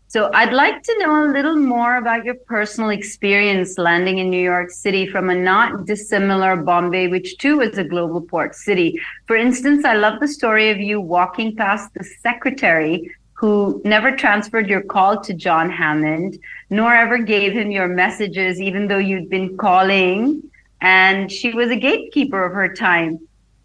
So 0.09 0.31
I'd 0.33 0.53
like 0.53 0.83
to 0.83 0.95
know 0.99 1.25
a 1.25 1.33
little 1.33 1.57
more 1.57 1.97
about 1.97 2.23
your 2.23 2.35
personal 2.35 2.91
experience 2.91 3.77
landing 3.77 4.19
in 4.19 4.29
New 4.29 4.41
York 4.41 4.71
City 4.71 5.05
from 5.05 5.29
a 5.29 5.35
not 5.35 5.85
dissimilar 5.85 6.55
Bombay, 6.55 7.09
which 7.09 7.37
too 7.39 7.59
is 7.59 7.77
a 7.77 7.83
global 7.83 8.21
port 8.21 8.55
city. 8.55 8.99
For 9.25 9.35
instance, 9.35 9.83
I 9.83 9.95
love 9.95 10.21
the 10.21 10.27
story 10.27 10.69
of 10.69 10.79
you 10.79 11.01
walking 11.01 11.55
past 11.57 11.93
the 11.93 12.05
secretary 12.23 13.11
who 13.37 13.79
never 13.85 14.15
transferred 14.15 14.67
your 14.67 14.81
call 14.81 15.21
to 15.21 15.31
John 15.31 15.69
Hammond, 15.69 16.39
nor 16.71 16.95
ever 16.95 17.19
gave 17.19 17.53
him 17.53 17.69
your 17.69 17.87
messages, 17.87 18.59
even 18.59 18.87
though 18.87 18.97
you'd 18.97 19.29
been 19.29 19.55
calling. 19.57 20.41
And 20.81 21.31
she 21.31 21.53
was 21.53 21.69
a 21.69 21.75
gatekeeper 21.75 22.43
of 22.43 22.53
her 22.53 22.73
time. 22.73 23.19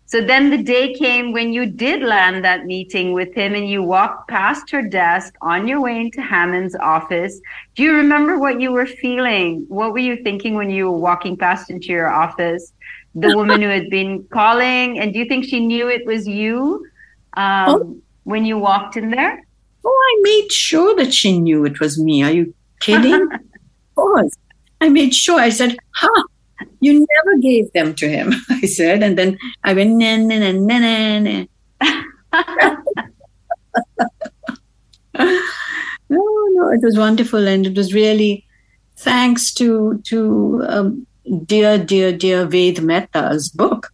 So 0.04 0.20
then 0.20 0.50
the 0.50 0.62
day 0.62 0.92
came 0.92 1.32
when 1.32 1.54
you 1.54 1.64
did 1.64 2.02
land 2.02 2.44
that 2.44 2.66
meeting 2.66 3.14
with 3.14 3.32
him 3.32 3.54
and 3.54 3.66
you 3.66 3.82
walked 3.82 4.28
past 4.28 4.70
her 4.72 4.82
desk 4.82 5.34
on 5.40 5.66
your 5.66 5.80
way 5.80 5.98
into 5.98 6.20
Hammond's 6.20 6.74
office. 6.74 7.40
Do 7.74 7.82
you 7.82 7.94
remember 7.94 8.38
what 8.38 8.60
you 8.60 8.72
were 8.72 8.84
feeling? 8.84 9.64
What 9.68 9.92
were 9.92 10.00
you 10.00 10.22
thinking 10.22 10.54
when 10.54 10.68
you 10.68 10.90
were 10.90 10.98
walking 10.98 11.34
past 11.34 11.70
into 11.70 11.86
your 11.86 12.08
office? 12.08 12.74
The 13.14 13.34
woman 13.38 13.62
who 13.62 13.68
had 13.68 13.88
been 13.88 14.24
calling, 14.24 14.98
and 14.98 15.14
do 15.14 15.18
you 15.18 15.24
think 15.24 15.46
she 15.46 15.64
knew 15.64 15.88
it 15.88 16.04
was 16.04 16.28
you 16.28 16.86
um, 17.38 17.70
oh. 17.70 17.96
when 18.24 18.44
you 18.44 18.58
walked 18.58 18.98
in 18.98 19.08
there? 19.10 19.42
Oh, 19.84 19.88
I 19.88 20.20
made 20.22 20.52
sure 20.52 20.94
that 20.96 21.12
she 21.12 21.38
knew 21.38 21.64
it 21.64 21.80
was 21.80 21.98
me. 21.98 22.22
Are 22.22 22.30
you 22.30 22.54
kidding? 22.80 23.14
of 23.32 23.40
course. 23.94 24.32
I 24.80 24.88
made 24.88 25.14
sure. 25.14 25.40
I 25.40 25.50
said, 25.50 25.76
huh, 25.94 26.24
you 26.80 26.92
never 26.94 27.38
gave 27.40 27.72
them 27.72 27.94
to 27.94 28.08
him, 28.08 28.32
I 28.50 28.66
said. 28.66 29.02
And 29.02 29.16
then 29.16 29.38
I 29.64 29.72
went, 29.74 29.90
na, 29.96 30.16
na, 30.16 30.38
na, 30.38 30.52
na, 30.52 31.18
na, 31.18 31.44
no, 36.08 36.46
no, 36.54 36.68
it 36.72 36.80
was 36.82 36.98
wonderful. 36.98 37.46
And 37.46 37.66
it 37.66 37.76
was 37.76 37.94
really 37.94 38.46
thanks 38.96 39.52
to, 39.54 40.00
to 40.06 40.64
um, 40.66 41.06
dear, 41.44 41.78
dear, 41.78 42.12
dear 42.12 42.46
Ved 42.46 42.76
Mehta's 42.76 43.48
book. 43.48 43.92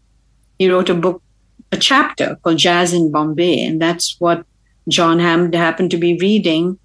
He 0.59 0.71
wrote 0.71 0.89
a 0.89 0.95
book, 0.95 1.23
a 1.71 1.77
chapter 1.77 2.37
called 2.43 2.59
Jazz 2.59 2.93
in 2.93 3.11
Bombay. 3.13 3.63
And 3.65 3.81
that's 3.81 4.17
what 4.19 4.45
John 4.89 5.19
Hammond 5.19 5.55
happened 5.55 5.91
to 5.91 5.97
be 5.97 6.19
reading 6.19 6.79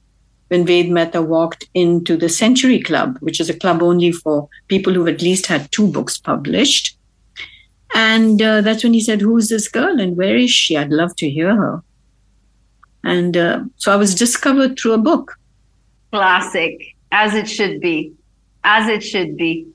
when 0.49 0.65
Ved 0.65 0.89
Mehta 0.89 1.21
walked 1.21 1.67
into 1.73 2.17
the 2.17 2.29
Century 2.29 2.79
Club, 2.79 3.17
which 3.21 3.39
is 3.39 3.49
a 3.49 3.57
club 3.57 3.81
only 3.81 4.11
for 4.11 4.47
people 4.67 4.93
who've 4.93 5.07
at 5.07 5.21
least 5.21 5.47
had 5.47 5.71
two 5.71 5.87
books 5.87 6.17
published. 6.17 6.97
And 7.95 8.41
uh, 8.41 8.61
that's 8.61 8.83
when 8.83 8.93
he 8.93 9.01
said, 9.01 9.21
Who's 9.21 9.49
this 9.49 9.67
girl 9.67 9.99
and 9.99 10.17
where 10.17 10.35
is 10.35 10.51
she? 10.51 10.77
I'd 10.77 10.89
love 10.89 11.15
to 11.17 11.29
hear 11.29 11.55
her. 11.55 11.81
And 13.03 13.35
uh, 13.35 13.63
so 13.77 13.91
I 13.91 13.95
was 13.95 14.15
discovered 14.15 14.77
through 14.77 14.93
a 14.93 14.97
book. 14.97 15.37
Classic, 16.11 16.95
as 17.11 17.33
it 17.33 17.49
should 17.49 17.79
be. 17.79 18.13
As 18.63 18.87
it 18.87 19.03
should 19.03 19.35
be. 19.37 19.67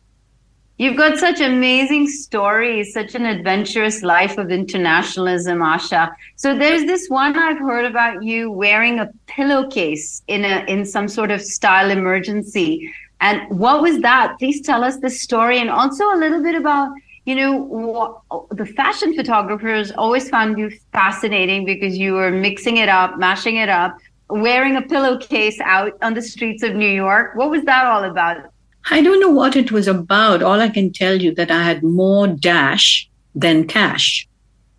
You've 0.80 0.96
got 0.96 1.18
such 1.18 1.40
amazing 1.40 2.06
stories, 2.06 2.92
such 2.92 3.16
an 3.16 3.26
adventurous 3.26 4.04
life 4.04 4.38
of 4.38 4.52
internationalism, 4.52 5.58
Asha. 5.58 6.14
So 6.36 6.56
there's 6.56 6.84
this 6.84 7.08
one 7.08 7.36
I've 7.36 7.58
heard 7.58 7.84
about 7.84 8.22
you 8.22 8.52
wearing 8.52 9.00
a 9.00 9.10
pillowcase 9.26 10.22
in 10.28 10.44
a 10.44 10.64
in 10.68 10.84
some 10.84 11.08
sort 11.08 11.32
of 11.32 11.42
style 11.42 11.90
emergency. 11.90 12.94
And 13.20 13.58
what 13.58 13.82
was 13.82 13.98
that? 14.02 14.38
Please 14.38 14.60
tell 14.60 14.84
us 14.84 14.98
the 14.98 15.10
story 15.10 15.58
and 15.58 15.68
also 15.68 16.04
a 16.14 16.16
little 16.16 16.40
bit 16.40 16.54
about, 16.54 16.92
you 17.24 17.34
know, 17.34 18.22
the 18.52 18.64
fashion 18.64 19.14
photographers 19.16 19.90
always 19.90 20.30
found 20.30 20.58
you 20.58 20.70
fascinating 20.92 21.64
because 21.64 21.98
you 21.98 22.12
were 22.12 22.30
mixing 22.30 22.76
it 22.76 22.88
up, 22.88 23.18
mashing 23.18 23.56
it 23.56 23.68
up, 23.68 23.96
wearing 24.30 24.76
a 24.76 24.82
pillowcase 24.82 25.58
out 25.64 25.98
on 26.02 26.14
the 26.14 26.22
streets 26.22 26.62
of 26.62 26.76
New 26.76 26.88
York. 26.88 27.34
What 27.34 27.50
was 27.50 27.64
that 27.64 27.84
all 27.84 28.04
about? 28.04 28.52
I 28.90 29.02
don't 29.02 29.20
know 29.20 29.30
what 29.30 29.56
it 29.56 29.70
was 29.70 29.86
about. 29.86 30.42
All 30.42 30.60
I 30.60 30.68
can 30.68 30.92
tell 30.92 31.20
you 31.20 31.34
that 31.34 31.50
I 31.50 31.62
had 31.62 31.82
more 31.82 32.26
dash 32.26 33.08
than 33.34 33.66
cash. 33.66 34.26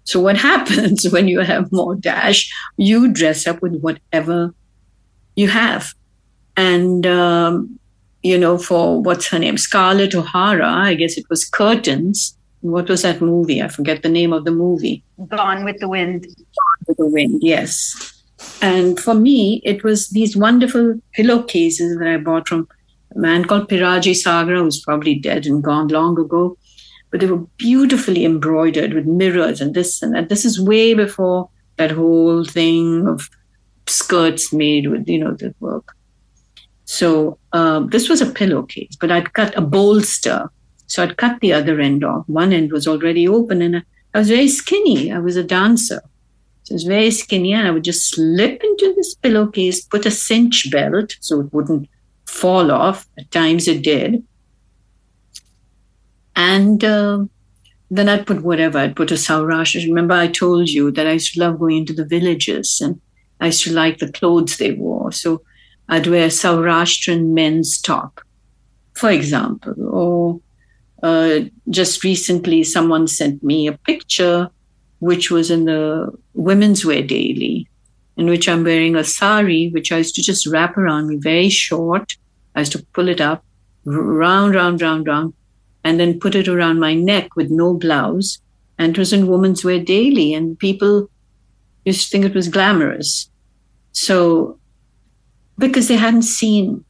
So 0.03 0.20
what 0.20 0.38
happens 0.51 1.10
when 1.10 1.28
you 1.28 1.39
have 1.39 1.72
more 1.72 1.95
dash? 1.95 2.51
You 2.78 3.12
dress 3.12 3.47
up 3.47 3.62
with 3.62 3.80
whatever 3.82 4.53
you 5.36 5.47
have. 5.47 5.93
And, 6.57 7.05
um, 7.07 7.80
you 8.24 8.38
know, 8.38 8.57
for 8.57 9.01
what's 9.01 9.28
her 9.28 9.39
name? 9.39 9.57
Scarlett 9.57 10.16
O'Hara, 10.16 10.68
I 10.68 10.95
guess 10.95 11.18
it 11.18 11.30
was 11.30 11.45
Curtains. 11.45 12.36
What 12.62 12.89
was 12.89 13.03
that 13.03 13.22
movie? 13.22 13.62
I 13.62 13.70
forget 13.70 14.03
the 14.03 14.10
name 14.10 14.34
of 14.34 14.43
the 14.43 14.51
movie. 14.51 15.01
Gone 15.30 15.64
with 15.64 15.80
the 15.80 15.88
Wind. 15.88 16.24
Gone 16.26 16.86
with 16.88 16.97
the 16.97 17.05
Wind, 17.05 17.41
yes. 17.41 18.20
And 18.62 18.99
for 18.99 19.14
me, 19.14 19.62
it 19.64 19.84
was 19.84 20.10
these 20.10 20.36
wonderful 20.36 20.99
pillowcases 21.14 21.97
that 21.97 22.07
I 22.07 22.18
bought 22.18 22.49
from 22.49 22.68
a 23.16 23.20
man 23.20 23.45
called 23.45 23.70
Piraji 23.70 24.14
Sagra, 24.14 24.60
who's 24.60 24.82
probably 24.82 25.16
dead 25.16 25.45
and 25.45 25.64
gone 25.64 25.88
long 25.88 26.20
ago. 26.20 26.57
But 27.12 27.22
they 27.22 27.28
were 27.28 27.45
beautifully 27.57 28.24
embroidered 28.24 28.93
with 28.93 29.05
mirrors 29.05 29.62
and 29.62 29.74
this 29.74 30.01
and 30.01 30.14
that. 30.14 30.30
This 30.30 30.45
is 30.45 30.62
way 30.62 30.93
before 30.93 31.49
that 31.78 31.91
whole 31.91 32.45
thing 32.45 33.07
of 33.07 33.30
skirts 33.88 34.53
made 34.53 34.88
with, 34.88 35.07
you 35.07 35.20
know, 35.20 35.34
the 35.34 35.53
work. 35.60 35.95
So 36.86 37.38
um, 37.53 37.89
this 37.89 38.10
was 38.10 38.22
a 38.22 38.26
pillowcase, 38.26 38.95
but 38.99 39.12
I'd 39.12 39.34
cut 39.34 39.55
a 39.55 39.62
bolster. 39.62 40.49
So 40.88 41.03
I'd 41.03 41.18
cut 41.18 41.39
the 41.39 41.53
other 41.53 41.80
end 41.80 42.03
off. 42.03 42.28
One 42.28 42.51
end 42.51 42.72
was 42.72 42.88
already 42.88 43.28
open, 43.28 43.62
and 43.62 43.84
I 44.14 44.18
was 44.20 44.30
very 44.30 44.47
skinny. 44.47 45.12
I 45.12 45.20
was 45.20 45.36
a 45.36 45.43
dancer. 45.43 46.01
So 46.64 46.74
I 46.74 46.76
was 46.76 46.84
very 46.84 47.12
skinny, 47.12 47.53
and 47.53 47.68
I 47.68 47.72
would 47.72 47.84
just 47.84 48.10
slip 48.10 48.64
into 48.64 48.93
this 48.95 49.14
pillowcase, 49.16 49.86
put 49.86 50.05
a 50.05 50.12
cinch 50.12 50.70
belt 50.72 51.16
so 51.20 51.41
it 51.41 51.53
wouldn't 51.53 51.89
fall 52.30 52.72
off. 52.72 53.08
At 53.18 53.32
times 53.32 53.68
it 53.68 53.84
did. 53.84 54.24
And 56.36 56.84
uh, 56.84 57.26
then 57.92 58.08
I'd 58.08 58.28
put 58.28 58.44
whatever. 58.44 58.78
I'd 58.78 58.96
put 58.96 59.12
a 59.12 59.16
Saurashtra. 59.16 59.86
Remember, 59.86 60.14
I 60.14 60.28
told 60.28 60.70
you 60.70 60.92
that 60.92 61.08
I 61.08 61.14
used 61.14 61.34
to 61.34 61.40
love 61.40 61.60
going 61.60 61.78
into 61.78 61.94
the 61.94 62.06
villages 62.06 62.80
and 62.82 63.02
I 63.42 63.48
used 63.48 63.64
to 63.64 63.74
like 63.74 63.98
the 63.98 64.12
clothes 64.12 64.58
they 64.58 64.72
wore. 64.72 65.12
So 65.12 65.42
I'd 65.90 66.08
wear 66.08 66.26
a 66.26 66.30
Saurashtran 66.30 67.34
men's 67.34 67.82
top, 67.82 68.22
for 68.94 69.10
example. 69.10 69.76
Or 69.90 70.40
uh, 71.02 71.46
just 71.70 72.04
recently, 72.04 72.64
someone 72.64 73.08
sent 73.08 73.44
me 73.44 73.68
a 73.68 73.78
picture 73.78 74.50
which 75.00 75.32
was 75.32 75.50
in 75.50 75.66
the 75.66 76.12
Women's 76.34 76.86
Wear 76.86 77.02
Daily 77.02 77.70
in 78.20 78.28
which 78.28 78.49
I'm 78.49 78.65
wearing 78.65 78.97
a 78.97 79.03
sari, 79.05 79.70
which 79.70 79.93
I 79.93 79.99
used 79.99 80.13
to 80.15 80.22
just 80.22 80.45
wrap 80.45 80.78
around 80.78 81.07
me, 81.07 81.15
very 81.15 81.47
short. 81.47 82.17
I 82.53 82.59
used 82.59 82.74
to 82.74 82.86
pull 82.93 83.07
it 83.07 83.22
up, 83.22 83.45
round, 83.86 84.55
round, 84.55 84.82
round, 84.82 85.07
round, 85.07 85.34
and 85.86 86.01
then 86.01 86.20
put 86.20 86.36
it 86.36 86.49
around 86.49 86.82
my 86.82 86.93
neck 86.93 87.38
with 87.38 87.49
no 87.49 87.74
blouse. 87.74 88.39
And 88.78 88.89
it 88.93 88.99
was 88.99 89.13
in 89.13 89.28
Women's 89.28 89.63
Wear 89.63 89.80
Daily, 89.80 90.34
and 90.34 90.59
people 90.59 91.09
used 91.86 92.03
to 92.03 92.09
think 92.09 92.26
it 92.26 92.36
was 92.36 92.49
glamorous. 92.49 93.30
So, 93.93 94.59
because 95.57 95.88
they 95.88 95.95
hadn't 95.95 96.24
seen 96.24 96.84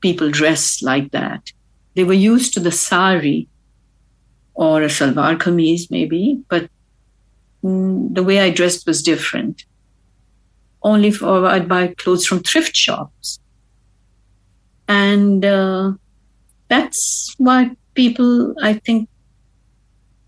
people 0.00 0.30
dressed 0.30 0.84
like 0.84 1.10
that, 1.10 1.50
they 1.96 2.04
were 2.04 2.12
used 2.12 2.54
to 2.54 2.60
the 2.60 2.70
sari 2.70 3.48
or 4.54 4.82
a 4.82 4.86
salwar 4.86 5.36
kameez, 5.36 5.90
maybe, 5.90 6.44
but 6.48 6.70
mm, 7.64 8.14
the 8.14 8.22
way 8.22 8.38
I 8.38 8.50
dressed 8.50 8.86
was 8.86 9.02
different 9.02 9.64
only 10.86 11.12
for 11.12 11.46
I'd 11.46 11.68
buy 11.68 11.88
clothes 11.88 12.26
from 12.26 12.44
thrift 12.44 12.76
shops. 12.76 13.40
And 14.88 15.44
uh, 15.44 15.92
that's 16.68 17.34
why 17.38 17.76
people, 17.94 18.54
I 18.62 18.74
think, 18.74 19.08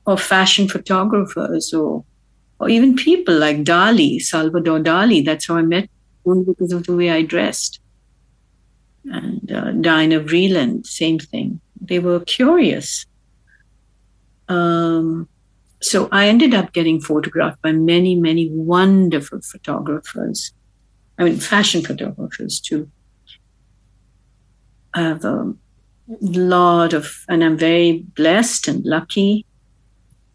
or 0.06 0.18
fashion 0.18 0.68
photographers 0.68 1.72
or 1.74 2.04
or 2.60 2.68
even 2.70 2.96
people 2.96 3.38
like 3.38 3.64
Dali, 3.64 4.20
Salvador 4.20 4.80
Dali. 4.80 5.24
That's 5.24 5.46
how 5.48 5.56
I 5.58 5.62
met 5.62 5.90
only 6.26 6.44
because 6.44 6.72
of 6.72 6.86
the 6.86 6.96
way 6.96 7.10
I 7.10 7.22
dressed. 7.22 7.80
And 9.06 9.50
uh, 9.52 9.72
Diana 9.72 10.20
Vreeland, 10.20 10.86
same 10.86 11.18
thing. 11.18 11.60
They 11.80 11.98
were 12.00 12.20
curious. 12.20 13.06
um, 14.48 15.28
so 15.80 16.08
I 16.10 16.28
ended 16.28 16.54
up 16.54 16.72
getting 16.72 17.00
photographed 17.00 17.62
by 17.62 17.72
many, 17.72 18.16
many 18.16 18.50
wonderful 18.50 19.40
photographers. 19.40 20.52
I 21.18 21.24
mean, 21.24 21.36
fashion 21.36 21.82
photographers 21.82 22.60
too. 22.60 22.90
I 24.94 25.02
have 25.02 25.24
a 25.24 25.54
lot 26.20 26.92
of, 26.92 27.24
and 27.28 27.44
I'm 27.44 27.56
very 27.56 28.04
blessed 28.16 28.66
and 28.68 28.84
lucky. 28.84 29.46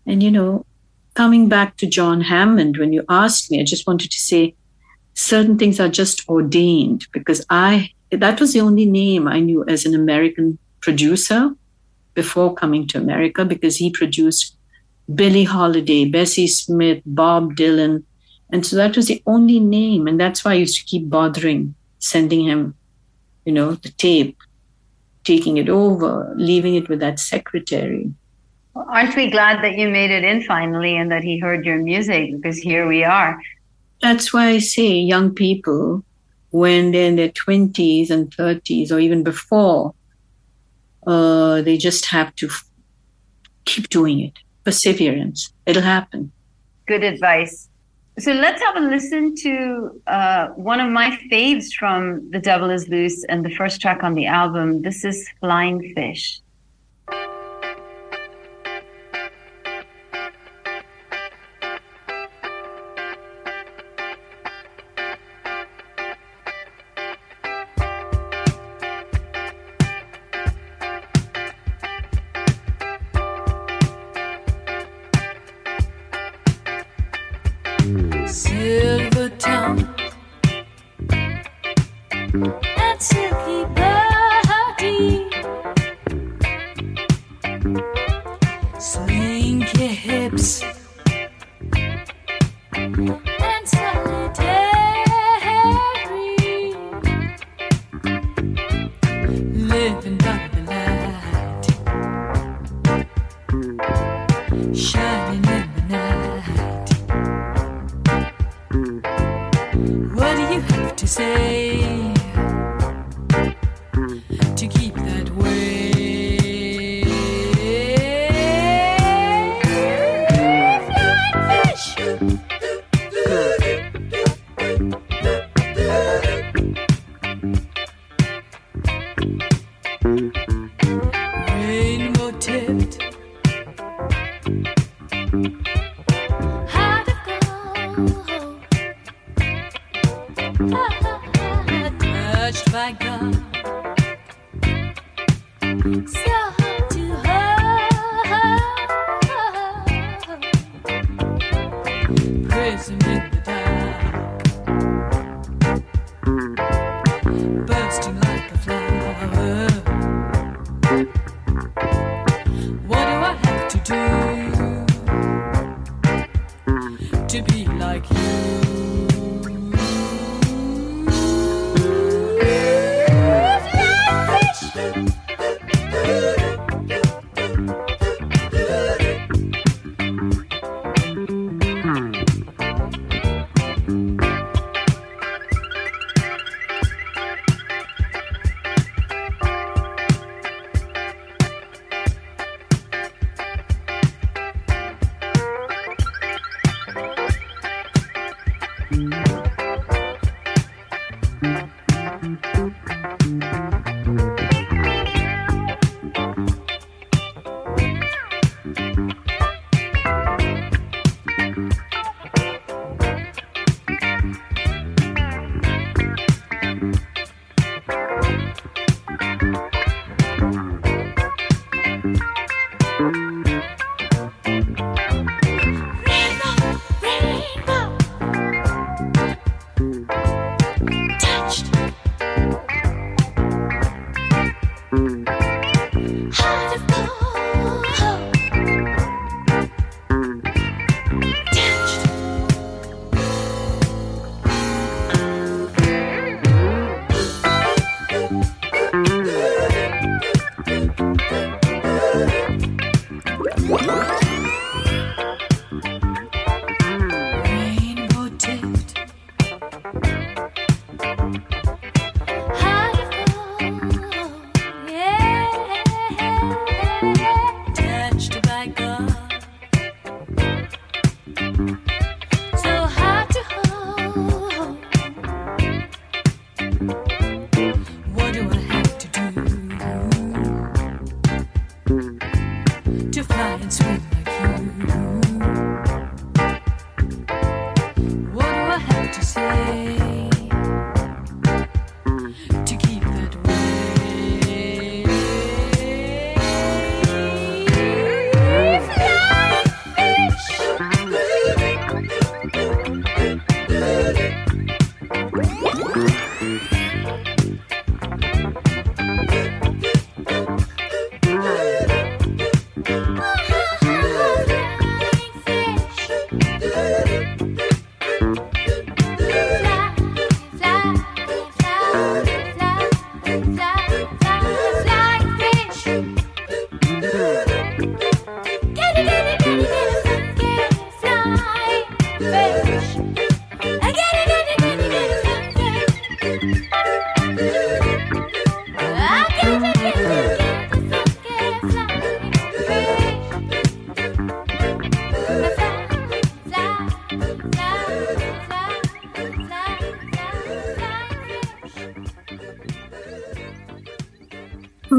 And, 0.06 0.24
you 0.24 0.32
know, 0.32 0.66
coming 1.16 1.50
back 1.50 1.78
to 1.78 1.88
John 1.88 2.22
Hammond, 2.22 2.78
when 2.78 2.94
you 2.94 3.04
asked 3.10 3.52
me, 3.52 3.60
I 3.60 3.64
just 3.64 3.88
wanted 3.88 4.12
to 4.12 4.20
say 4.20 4.56
certain 5.14 5.58
things 5.58 5.80
are 5.80 5.90
just 5.90 6.28
ordained 6.30 7.08
because 7.12 7.46
I, 7.50 7.92
that 8.12 8.40
was 8.40 8.54
the 8.54 8.62
only 8.62 8.86
name 8.86 9.28
I 9.28 9.40
knew 9.40 9.66
as 9.68 9.86
an 9.86 9.94
American 9.94 10.58
producer 10.82 11.52
before 12.14 12.54
coming 12.54 12.88
to 12.88 12.98
America 12.98 13.44
because 13.44 13.78
he 13.78 13.90
produced 13.90 14.56
Billie 15.14 15.44
Holiday, 15.44 16.06
Bessie 16.06 16.48
Smith, 16.48 17.02
Bob 17.06 17.56
Dylan. 17.56 18.04
And 18.52 18.66
so 18.66 18.76
that 18.76 18.96
was 18.96 19.08
the 19.08 19.22
only 19.26 19.60
name. 19.60 20.08
And 20.08 20.20
that's 20.20 20.46
why 20.46 20.52
I 20.52 20.56
used 20.56 20.80
to 20.80 20.86
keep 20.86 21.10
bothering, 21.10 21.76
sending 22.00 22.46
him, 22.46 22.76
you 23.46 23.52
know, 23.52 23.76
the 23.76 23.90
tape, 23.90 24.38
taking 25.24 25.58
it 25.58 25.70
over, 25.70 26.34
leaving 26.36 26.76
it 26.76 26.90
with 26.90 27.00
that 27.00 27.20
secretary. 27.20 28.14
Well, 28.74 28.88
aren't 28.90 29.16
we 29.16 29.30
glad 29.30 29.64
that 29.64 29.78
you 29.78 29.90
made 29.90 30.12
it 30.12 30.24
in 30.24 30.44
finally 30.44 30.96
and 30.96 31.12
that 31.12 31.24
he 31.24 31.40
heard 31.40 31.66
your 31.66 31.78
music? 31.78 32.32
Because 32.36 32.58
here 32.58 32.88
we 32.88 33.04
are. 33.04 33.40
That's 34.02 34.34
why 34.34 34.48
I 34.48 34.60
say 34.60 34.94
young 34.94 35.34
people, 35.34 36.04
when 36.50 36.92
they're 36.92 37.08
in 37.08 37.16
their 37.16 37.30
20s 37.30 38.10
and 38.10 38.36
30s 38.36 38.92
or 38.92 39.00
even 39.00 39.24
before, 39.24 39.94
uh, 41.06 41.62
they 41.62 41.78
just 41.78 42.06
have 42.08 42.36
to 42.36 42.48
f- 42.48 42.66
keep 43.66 43.90
doing 43.90 44.20
it. 44.20 44.34
Perseverance. 44.64 45.54
It'll 45.66 45.82
happen. 45.82 46.32
Good 46.86 47.04
advice. 47.04 47.70
So 48.20 48.32
let's 48.32 48.62
have 48.62 48.76
a 48.76 48.82
listen 48.82 49.36
to 49.38 50.02
uh, 50.06 50.48
one 50.50 50.80
of 50.80 50.92
my 50.92 51.18
faves 51.32 51.74
from 51.74 52.30
The 52.30 52.40
Devil 52.40 52.70
is 52.70 52.88
Loose 52.88 53.24
and 53.26 53.44
the 53.44 53.50
first 53.50 53.82
track 53.82 54.04
on 54.04 54.14
the 54.14 54.28
album. 54.28 54.84
This 54.84 55.04
is 55.04 55.28
Flying 55.40 55.94
Fish. 55.96 56.43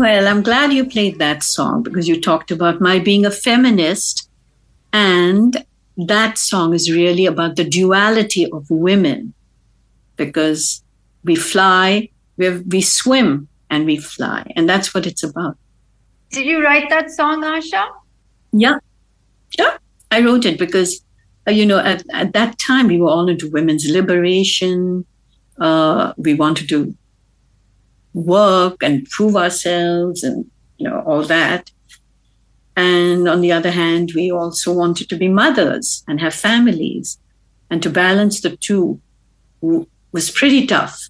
Well, 0.05 0.29
I'm 0.29 0.43
glad 0.43 0.71
you 0.75 0.85
played 0.85 1.19
that 1.19 1.43
song 1.43 1.83
because 1.83 2.07
you 2.07 2.21
talked 2.21 2.51
about 2.51 2.79
my 2.79 2.99
being 2.99 3.25
a 3.25 3.31
feminist. 3.31 4.29
And 4.93 5.65
that 5.97 6.37
song 6.37 6.75
is 6.75 6.93
really 6.93 7.25
about 7.25 7.57
the 7.57 7.65
duality 7.65 8.47
of 8.53 8.69
women 8.69 9.33
because 10.17 10.83
we 11.25 11.37
fly, 11.37 12.11
we, 12.37 12.51
we 12.51 12.83
swim, 12.83 13.49
and 13.71 13.87
we 13.87 13.97
fly. 13.97 14.53
And 14.55 14.69
that's 14.69 14.93
what 14.93 15.07
it's 15.07 15.23
about. 15.23 15.57
Did 16.33 16.45
you 16.45 16.63
write 16.63 16.91
that 16.91 17.11
song, 17.11 17.43
Asha? 17.43 17.89
Yeah. 18.53 18.81
Yeah. 19.59 19.79
I 20.11 20.21
wrote 20.21 20.45
it 20.45 20.59
because, 20.59 21.03
uh, 21.49 21.53
you 21.53 21.65
know, 21.65 21.79
at, 21.79 22.05
at 22.13 22.35
that 22.35 22.59
time 22.59 22.89
we 22.89 22.99
were 22.99 23.09
all 23.09 23.31
into 23.31 23.49
women's 23.49 23.89
liberation. 23.89 25.07
Uh, 25.59 26.13
we 26.19 26.35
wanted 26.35 26.69
to 26.69 26.95
work 28.15 28.83
and 28.83 29.05
prove 29.11 29.37
ourselves 29.37 30.23
and, 30.23 30.51
you 30.79 30.89
know, 30.89 31.03
all 31.07 31.23
that. 31.25 31.71
And 32.77 33.29
on 33.29 33.41
the 33.41 33.53
other 33.53 33.71
hand, 33.71 34.13
we 34.15 34.33
also 34.33 34.73
wanted 34.73 35.09
to 35.11 35.17
be 35.17 35.29
mothers 35.29 36.03
and 36.09 36.21
have 36.21 36.35
families. 36.35 37.19
And 37.71 37.83
to 37.83 37.91
balance 37.91 38.41
the 38.41 38.57
two 38.57 39.01
was 40.13 40.31
pretty 40.31 40.67
tough. 40.67 41.09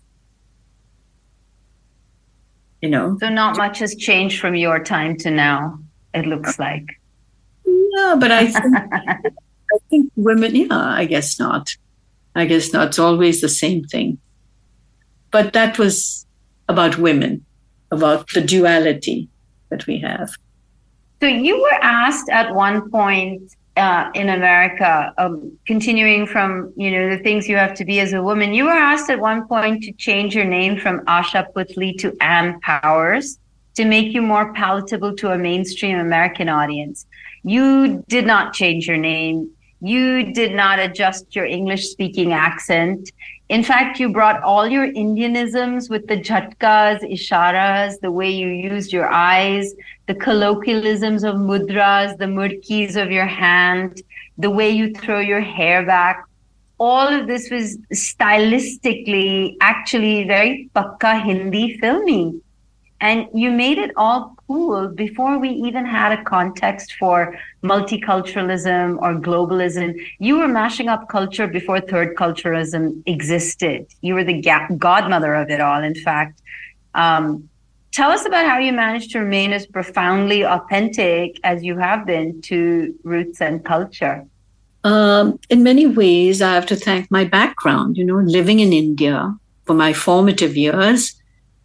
You 2.80 2.90
know? 2.90 3.16
So 3.20 3.28
not 3.28 3.56
much 3.56 3.78
has 3.78 3.94
changed 3.94 4.40
from 4.40 4.54
your 4.54 4.82
time 4.82 5.16
to 5.18 5.30
now, 5.30 5.78
it 6.12 6.26
looks 6.26 6.58
like. 6.58 6.86
Yeah, 7.64 8.16
but 8.18 8.30
I 8.30 8.46
think, 8.46 8.76
I 8.92 9.78
think 9.90 10.12
women, 10.16 10.54
yeah, 10.54 10.68
I 10.70 11.06
guess 11.06 11.38
not. 11.38 11.70
I 12.34 12.46
guess 12.46 12.72
not. 12.72 12.88
It's 12.88 12.98
always 12.98 13.40
the 13.40 13.48
same 13.48 13.84
thing. 13.84 14.18
But 15.30 15.52
that 15.54 15.78
was 15.78 16.26
about 16.68 16.98
women, 16.98 17.44
about 17.90 18.28
the 18.32 18.40
duality 18.40 19.28
that 19.70 19.86
we 19.86 19.98
have. 19.98 20.30
So 21.20 21.28
you 21.28 21.60
were 21.60 21.78
asked 21.82 22.28
at 22.28 22.54
one 22.54 22.90
point 22.90 23.54
uh, 23.76 24.10
in 24.14 24.28
America, 24.28 25.12
um, 25.18 25.56
continuing 25.66 26.26
from 26.26 26.72
you 26.76 26.90
know 26.90 27.16
the 27.16 27.22
things 27.22 27.48
you 27.48 27.56
have 27.56 27.74
to 27.74 27.84
be 27.84 27.98
as 28.00 28.12
a 28.12 28.22
woman. 28.22 28.54
You 28.54 28.64
were 28.64 28.70
asked 28.70 29.10
at 29.10 29.18
one 29.18 29.48
point 29.48 29.82
to 29.84 29.92
change 29.92 30.34
your 30.34 30.44
name 30.44 30.78
from 30.78 31.00
Asha 31.06 31.46
Puthli 31.52 31.96
to 31.98 32.16
Ann 32.20 32.60
Powers 32.60 33.38
to 33.74 33.84
make 33.84 34.12
you 34.14 34.22
more 34.22 34.52
palatable 34.52 35.16
to 35.16 35.32
a 35.32 35.38
mainstream 35.38 35.98
American 35.98 36.48
audience. 36.48 37.06
You 37.42 38.04
did 38.08 38.26
not 38.26 38.54
change 38.54 38.86
your 38.86 38.96
name. 38.96 39.50
You 39.80 40.32
did 40.32 40.54
not 40.54 40.78
adjust 40.78 41.34
your 41.34 41.44
English 41.44 41.88
speaking 41.88 42.32
accent. 42.32 43.10
In 43.48 43.62
fact, 43.62 44.00
you 44.00 44.10
brought 44.10 44.42
all 44.42 44.66
your 44.66 44.90
Indianisms 44.90 45.90
with 45.90 46.06
the 46.06 46.16
jhatkas, 46.16 47.02
isharas, 47.02 47.98
the 48.00 48.10
way 48.10 48.30
you 48.30 48.48
used 48.48 48.92
your 48.92 49.08
eyes, 49.08 49.74
the 50.06 50.14
colloquialisms 50.14 51.24
of 51.24 51.36
mudras, 51.36 52.16
the 52.16 52.24
murkis 52.24 52.96
of 52.96 53.10
your 53.10 53.26
hand, 53.26 54.00
the 54.38 54.50
way 54.50 54.70
you 54.70 54.94
throw 54.94 55.20
your 55.20 55.40
hair 55.40 55.84
back. 55.84 56.24
All 56.78 57.06
of 57.06 57.26
this 57.26 57.50
was 57.50 57.76
stylistically 57.92 59.56
actually 59.60 60.24
very 60.24 60.70
pakka 60.74 61.22
Hindi 61.22 61.78
filmy. 61.78 62.40
And 63.00 63.28
you 63.34 63.50
made 63.50 63.78
it 63.78 63.90
all 63.96 64.34
cool 64.46 64.88
before 64.88 65.38
we 65.38 65.50
even 65.50 65.84
had 65.84 66.18
a 66.18 66.24
context 66.24 66.94
for 66.98 67.36
multiculturalism 67.62 68.96
or 69.02 69.14
globalism. 69.14 69.94
You 70.18 70.38
were 70.38 70.48
mashing 70.48 70.88
up 70.88 71.08
culture 71.08 71.46
before 71.46 71.80
third 71.80 72.16
culturalism 72.16 73.02
existed. 73.06 73.86
You 74.00 74.14
were 74.14 74.24
the 74.24 74.40
ga- 74.40 74.68
godmother 74.78 75.34
of 75.34 75.50
it 75.50 75.60
all, 75.60 75.82
in 75.82 75.94
fact. 75.94 76.40
Um, 76.94 77.48
tell 77.92 78.10
us 78.10 78.24
about 78.24 78.46
how 78.46 78.58
you 78.58 78.72
managed 78.72 79.10
to 79.12 79.18
remain 79.18 79.52
as 79.52 79.66
profoundly 79.66 80.44
authentic 80.44 81.38
as 81.44 81.62
you 81.62 81.76
have 81.78 82.06
been 82.06 82.40
to 82.42 82.94
roots 83.02 83.40
and 83.40 83.64
culture. 83.64 84.24
Um, 84.84 85.38
in 85.48 85.62
many 85.62 85.86
ways, 85.86 86.42
I 86.42 86.54
have 86.54 86.66
to 86.66 86.76
thank 86.76 87.10
my 87.10 87.24
background, 87.24 87.96
you 87.96 88.04
know, 88.04 88.16
living 88.16 88.60
in 88.60 88.72
India 88.72 89.34
for 89.64 89.74
my 89.74 89.92
formative 89.92 90.56
years 90.56 91.14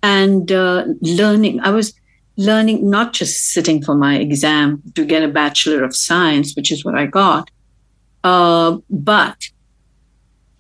and 0.01 0.51
uh, 0.51 0.85
learning. 1.01 1.59
I 1.61 1.71
was 1.71 1.93
learning, 2.37 2.89
not 2.89 3.13
just 3.13 3.51
sitting 3.51 3.83
for 3.83 3.95
my 3.95 4.17
exam 4.17 4.81
to 4.95 5.05
get 5.05 5.23
a 5.23 5.27
Bachelor 5.27 5.83
of 5.83 5.95
Science, 5.95 6.55
which 6.55 6.71
is 6.71 6.85
what 6.85 6.95
I 6.95 7.05
got, 7.05 7.49
uh, 8.23 8.77
but 8.89 9.49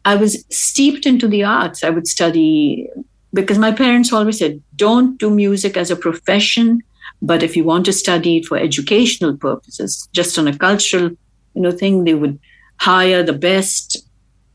I 0.05 0.15
was 0.15 0.45
steeped 0.49 1.05
into 1.05 1.27
the 1.27 1.43
arts. 1.43 1.83
I 1.83 1.89
would 1.89 2.07
study 2.07 2.89
because 3.33 3.57
my 3.57 3.71
parents 3.71 4.11
always 4.11 4.39
said, 4.39 4.61
don't 4.75 5.17
do 5.19 5.29
music 5.29 5.77
as 5.77 5.91
a 5.91 5.95
profession, 5.95 6.81
but 7.21 7.43
if 7.43 7.55
you 7.55 7.63
want 7.63 7.85
to 7.85 7.93
study 7.93 8.37
it 8.37 8.45
for 8.45 8.57
educational 8.57 9.37
purposes, 9.37 10.09
just 10.13 10.37
on 10.39 10.47
a 10.47 10.57
cultural, 10.57 11.11
you 11.53 11.61
know, 11.61 11.71
thing, 11.71 12.03
they 12.03 12.13
would 12.13 12.39
hire 12.77 13.23
the 13.23 13.33
best 13.33 13.97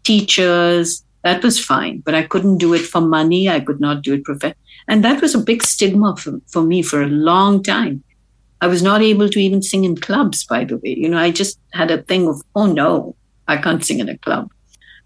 teachers. 0.02 1.04
That 1.22 1.42
was 1.42 1.64
fine, 1.64 2.00
but 2.00 2.14
I 2.14 2.22
couldn't 2.22 2.58
do 2.58 2.74
it 2.74 2.82
for 2.82 3.00
money. 3.00 3.48
I 3.48 3.60
could 3.60 3.80
not 3.80 4.02
do 4.02 4.14
it 4.14 4.24
prof- 4.24 4.54
and 4.88 5.04
that 5.04 5.20
was 5.20 5.34
a 5.34 5.38
big 5.38 5.62
stigma 5.62 6.16
for, 6.16 6.40
for 6.46 6.62
me 6.62 6.82
for 6.82 7.02
a 7.02 7.06
long 7.06 7.62
time. 7.62 8.02
I 8.60 8.66
was 8.66 8.82
not 8.82 9.02
able 9.02 9.28
to 9.28 9.38
even 9.38 9.62
sing 9.62 9.84
in 9.84 9.96
clubs, 9.96 10.44
by 10.44 10.64
the 10.64 10.78
way. 10.78 10.94
You 10.96 11.08
know, 11.08 11.18
I 11.18 11.30
just 11.30 11.58
had 11.72 11.90
a 11.90 12.02
thing 12.02 12.28
of, 12.28 12.40
oh 12.54 12.66
no, 12.66 13.16
I 13.46 13.58
can't 13.58 13.84
sing 13.84 14.00
in 14.00 14.08
a 14.08 14.18
club. 14.18 14.50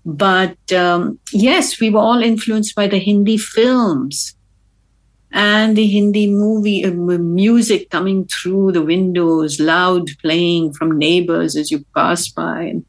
But 0.04 0.72
um, 0.72 1.18
yes, 1.32 1.80
we 1.80 1.90
were 1.90 2.00
all 2.00 2.22
influenced 2.22 2.74
by 2.74 2.86
the 2.86 2.98
Hindi 2.98 3.36
films 3.36 4.36
and 5.32 5.76
the 5.76 5.86
Hindi 5.86 6.28
movie 6.28 6.84
uh, 6.84 6.90
music 6.90 7.90
coming 7.90 8.26
through 8.26 8.72
the 8.72 8.82
windows, 8.82 9.60
loud 9.60 10.08
playing 10.22 10.72
from 10.72 10.98
neighbors 10.98 11.56
as 11.56 11.70
you 11.70 11.84
pass 11.94 12.28
by. 12.28 12.62
And 12.62 12.86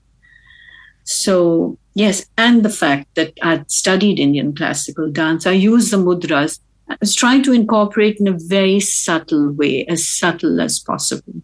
so, 1.03 1.77
yes, 1.95 2.25
and 2.37 2.63
the 2.63 2.69
fact 2.69 3.15
that 3.15 3.33
I'd 3.41 3.69
studied 3.69 4.19
Indian 4.19 4.55
classical 4.55 5.11
dance, 5.11 5.45
I 5.45 5.51
used 5.51 5.91
the 5.91 5.97
mudras. 5.97 6.59
I 6.89 6.97
was 6.99 7.13
trying 7.13 7.43
to 7.43 7.53
incorporate 7.53 8.19
in 8.19 8.27
a 8.27 8.37
very 8.37 8.79
subtle 8.79 9.51
way, 9.51 9.85
as 9.85 10.07
subtle 10.07 10.59
as 10.59 10.79
possible. 10.79 11.41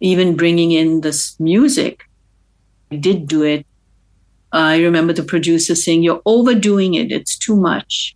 Even 0.00 0.36
bringing 0.36 0.72
in 0.72 1.00
this 1.00 1.38
music, 1.40 2.02
I 2.90 2.96
did 2.96 3.26
do 3.26 3.42
it. 3.42 3.66
I 4.52 4.82
remember 4.82 5.14
the 5.14 5.22
producer 5.22 5.74
saying, 5.74 6.02
You're 6.02 6.20
overdoing 6.26 6.94
it, 6.94 7.10
it's 7.10 7.38
too 7.38 7.56
much. 7.56 8.14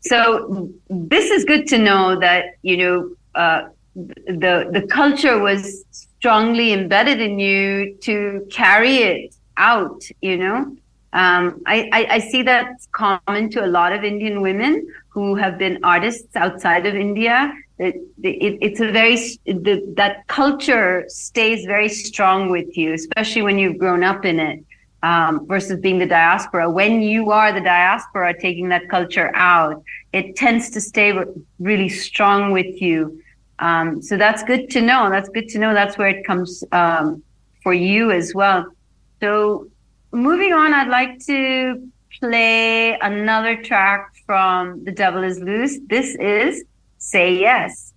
So, 0.00 0.70
this 0.88 1.30
is 1.30 1.44
good 1.44 1.66
to 1.68 1.78
know 1.78 2.18
that, 2.18 2.56
you 2.62 2.76
know, 2.76 3.10
uh, 3.34 3.68
the, 3.94 4.68
the 4.72 4.86
culture 4.90 5.38
was 5.38 5.84
strongly 6.18 6.72
embedded 6.72 7.20
in 7.20 7.38
you 7.38 7.96
to 8.02 8.46
carry 8.50 8.96
it 8.96 9.34
out, 9.56 10.02
you 10.20 10.36
know. 10.36 10.76
Um, 11.12 11.62
I, 11.66 11.88
I, 11.92 12.06
I 12.10 12.18
see 12.18 12.42
that's 12.42 12.86
common 12.92 13.50
to 13.50 13.64
a 13.64 13.66
lot 13.66 13.92
of 13.92 14.04
Indian 14.04 14.42
women 14.42 14.86
who 15.18 15.34
have 15.34 15.58
been 15.58 15.76
artists 15.82 16.34
outside 16.36 16.84
of 16.86 16.94
India. 16.94 17.52
It, 17.78 17.96
it, 18.22 18.58
it's 18.66 18.80
a 18.80 18.90
very 18.90 19.16
the, 19.66 19.74
that 19.96 20.26
culture 20.26 21.04
stays 21.08 21.64
very 21.74 21.88
strong 21.88 22.50
with 22.50 22.76
you, 22.76 22.92
especially 22.92 23.42
when 23.42 23.56
you've 23.58 23.78
grown 23.78 24.02
up 24.12 24.24
in 24.24 24.38
it. 24.40 24.58
Um, 25.00 25.46
versus 25.46 25.78
being 25.78 26.00
the 26.00 26.10
diaspora. 26.20 26.68
When 26.68 27.02
you 27.02 27.30
are 27.30 27.52
the 27.52 27.60
diaspora, 27.60 28.28
taking 28.46 28.68
that 28.70 28.84
culture 28.90 29.30
out, 29.36 29.84
it 30.12 30.34
tends 30.34 30.70
to 30.70 30.80
stay 30.80 31.16
really 31.60 31.88
strong 31.88 32.50
with 32.50 32.82
you. 32.82 33.22
Um, 33.60 34.02
so 34.02 34.16
that's 34.16 34.42
good 34.42 34.64
to 34.70 34.80
know. 34.80 35.08
That's 35.08 35.28
good 35.28 35.48
to 35.50 35.58
know. 35.60 35.72
That's 35.72 35.96
where 35.98 36.08
it 36.08 36.26
comes 36.26 36.64
um, 36.72 37.22
for 37.62 37.72
you 37.72 38.10
as 38.10 38.34
well. 38.34 38.66
So 39.20 39.68
moving 40.10 40.52
on, 40.52 40.74
I'd 40.74 40.88
like 40.88 41.24
to 41.26 41.40
play 42.18 42.98
another 42.98 43.62
track 43.62 44.17
from 44.28 44.84
The 44.84 44.92
Devil 44.92 45.24
is 45.24 45.40
Loose. 45.40 45.78
This 45.88 46.14
is 46.16 46.62
Say 46.98 47.40
Yes. 47.40 47.94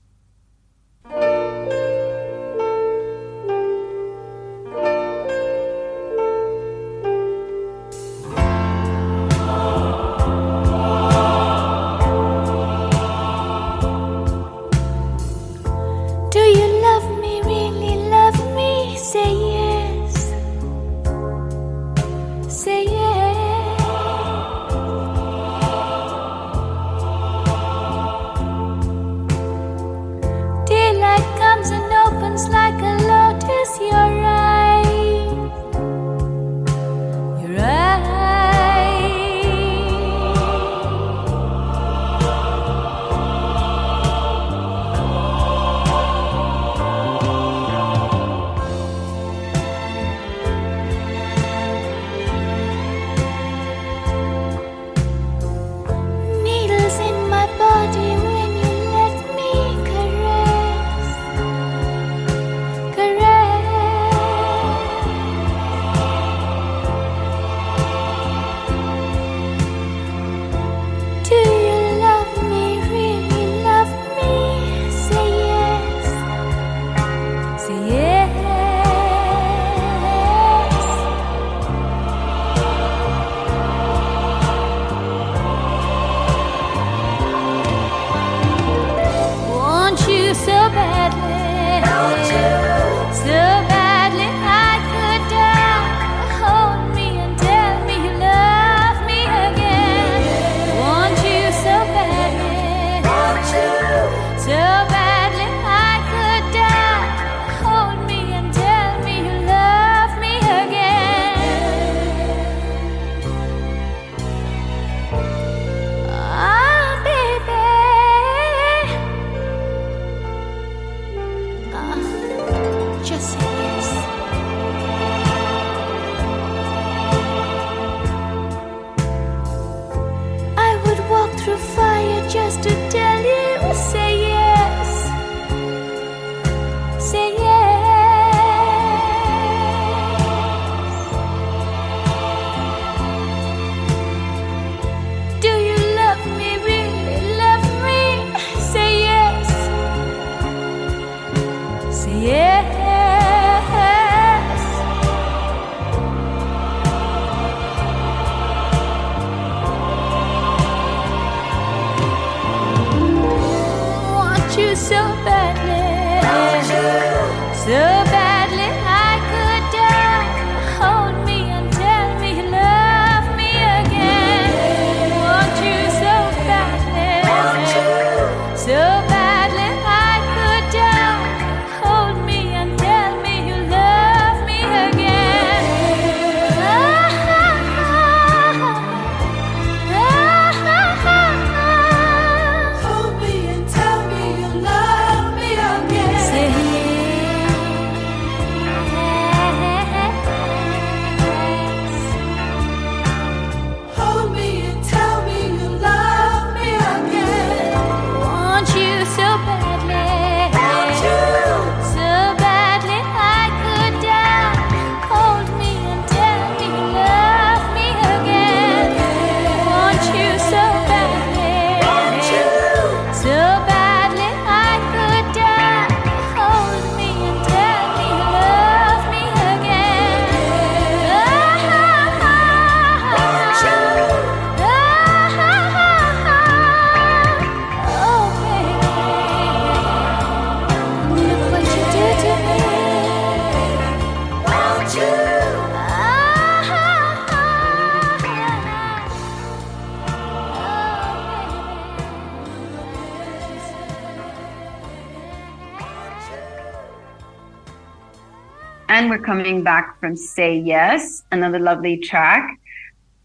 coming 259.22 259.64
back 259.64 260.00
from 260.00 260.16
Say 260.16 260.58
Yes, 260.58 261.24
another 261.32 261.60
lovely 261.60 261.98
track. 261.98 262.60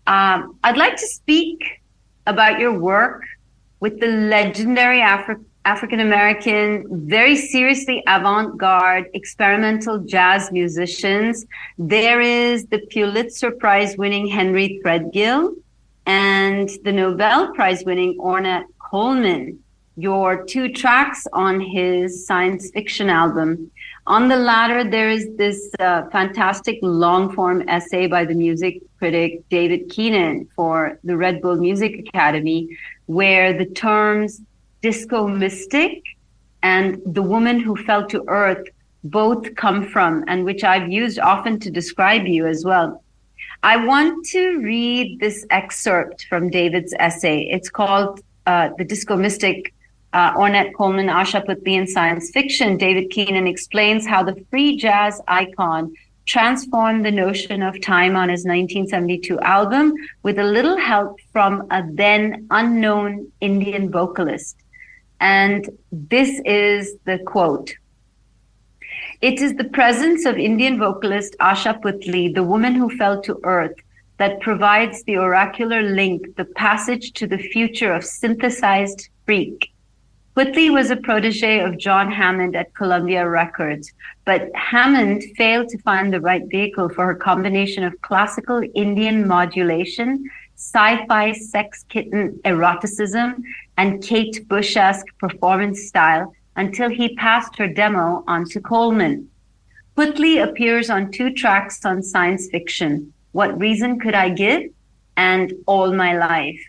Um, 0.07 0.59
I'd 0.63 0.77
like 0.77 0.97
to 0.97 1.07
speak 1.07 1.83
about 2.27 2.59
your 2.59 2.79
work 2.79 3.23
with 3.81 4.01
the 4.01 4.07
legendary 4.07 5.01
Afri- 5.01 5.45
African 5.65 6.01
American, 6.01 6.87
very 7.09 7.37
seriously 7.37 8.03
avant 8.07 8.57
garde 8.57 9.07
experimental 9.15 9.99
jazz 9.99 10.53
musicians. 10.53 11.45
There 11.77 12.21
is 12.21 12.67
the 12.67 12.79
Pulitzer 12.91 13.51
Prize 13.51 13.97
winning 13.97 14.29
Henry 14.29 14.81
Threadgill 14.85 15.57
and 16.07 16.71
the 16.85 16.93
Nobel 16.93 17.53
Prize 17.55 17.83
winning 17.85 18.17
Ornette 18.19 18.67
Coleman, 18.79 19.59
your 19.97 20.45
two 20.45 20.73
tracks 20.73 21.27
on 21.33 21.61
his 21.61 22.27
science 22.27 22.71
fiction 22.71 23.11
album. 23.11 23.71
On 24.09 24.29
the 24.29 24.37
latter, 24.37 24.89
there 24.89 25.11
is 25.11 25.29
this 25.37 25.69
uh, 25.81 26.09
fantastic 26.11 26.79
long 26.81 27.33
form 27.35 27.69
essay 27.69 28.07
by 28.07 28.25
the 28.25 28.35
music 28.35 28.81
critic 29.01 29.43
David 29.49 29.91
Keenan 29.91 30.49
for 30.55 31.01
the 31.03 31.17
Red 31.17 31.43
Bull 31.43 31.57
Music 31.57 31.99
Academy, 32.07 32.69
where 33.07 33.53
the 33.53 33.67
terms 33.67 34.41
disco 34.81 35.27
mystic 35.27 36.05
and 36.63 37.03
the 37.05 37.23
woman 37.23 37.59
who 37.59 37.75
fell 37.75 38.07
to 38.07 38.23
earth 38.29 38.65
both 39.03 39.57
come 39.57 39.89
from, 39.89 40.25
and 40.29 40.45
which 40.45 40.63
I've 40.63 40.89
used 40.89 41.19
often 41.19 41.59
to 41.61 41.71
describe 41.71 42.27
you 42.27 42.47
as 42.47 42.65
well. 42.65 43.03
I 43.65 43.77
want 43.85 44.25
to 44.27 44.59
read 44.59 45.19
this 45.19 45.45
excerpt 45.51 46.27
from 46.29 46.51
David's 46.51 46.95
essay. 47.01 47.49
It's 47.51 47.71
called 47.71 48.21
uh, 48.47 48.71
The 48.79 48.85
Disco 48.85 49.17
Mystic 49.17 49.75
uh, 50.17 50.33
Ornette 50.33 50.73
Coleman, 50.73 51.09
Asha 51.09 51.45
Puthli 51.45 51.75
in 51.75 51.87
Science 51.87 52.31
Fiction, 52.31 52.79
David 52.79 53.11
Keenan 53.11 53.47
explains 53.47 54.07
how 54.07 54.23
the 54.23 54.35
free 54.51 54.75
jazz 54.79 55.21
icon 55.29 55.93
transformed 56.25 57.05
the 57.05 57.11
notion 57.11 57.63
of 57.63 57.79
time 57.83 58.17
on 58.17 58.31
his 58.31 58.47
1972 58.47 59.39
album 59.41 59.93
with 60.23 60.39
a 60.39 60.43
little 60.43 60.79
help 60.79 61.21
from 61.35 61.67
a 61.71 61.83
then 61.93 62.47
unknown 62.51 63.31
Indian 63.43 63.91
vocalist. 63.91 64.57
And 65.21 65.69
this 65.93 66.41
is 66.47 66.97
the 67.05 67.19
quote. 67.19 67.75
It 69.21 69.43
is 69.43 69.55
the 69.57 69.65
presence 69.79 70.25
of 70.25 70.39
Indian 70.39 70.79
vocalist 70.79 71.37
Asha 71.41 71.79
Puthli, 71.83 72.35
the 72.35 72.43
woman 72.43 72.75
who 72.75 72.89
fell 72.97 73.21
to 73.21 73.39
earth, 73.45 73.77
that 74.17 74.41
provides 74.41 75.05
the 75.05 75.19
oracular 75.19 75.83
link, 75.83 76.37
the 76.37 76.47
passage 76.47 77.13
to 77.13 77.27
the 77.27 77.37
future 77.37 77.93
of 77.93 78.03
synthesized 78.03 79.11
freak. 79.27 79.75
Puthli 80.37 80.71
was 80.71 80.91
a 80.91 80.97
protege 80.97 81.61
of 81.61 81.79
John 81.79 82.13
Hammond 82.13 82.55
at 82.57 82.75
Columbia 82.75 83.27
Records, 83.27 83.91
but 84.27 84.51
Hammond 84.55 85.23
failed 85.35 85.71
to 85.71 85.79
find 85.79 86.13
the 86.13 86.21
right 86.21 86.43
vehicle 86.51 86.91
for 86.91 87.07
her 87.07 87.15
combination 87.15 87.83
of 87.83 87.99
classical 88.03 88.61
Indian 88.75 89.27
modulation, 89.27 90.29
sci-fi 90.55 91.33
sex 91.33 91.87
kitten 91.89 92.39
eroticism, 92.45 93.43
and 93.79 94.05
Kate 94.05 94.47
Bush-esque 94.47 95.07
performance 95.19 95.89
style 95.89 96.35
until 96.57 96.91
he 96.91 97.17
passed 97.17 97.57
her 97.57 97.67
demo 97.67 98.23
on 98.29 98.45
to 98.51 98.61
Coleman. 98.61 99.31
Puthli 99.97 100.45
appears 100.45 100.91
on 100.91 101.11
two 101.11 101.33
tracks 101.33 101.83
on 101.87 102.03
science 102.03 102.47
fiction, 102.51 103.11
What 103.33 103.59
Reason 103.59 103.99
Could 103.99 104.15
I 104.15 104.29
Give? 104.29 104.65
and 105.17 105.55
All 105.65 105.95
My 105.95 106.15
Life 106.15 106.61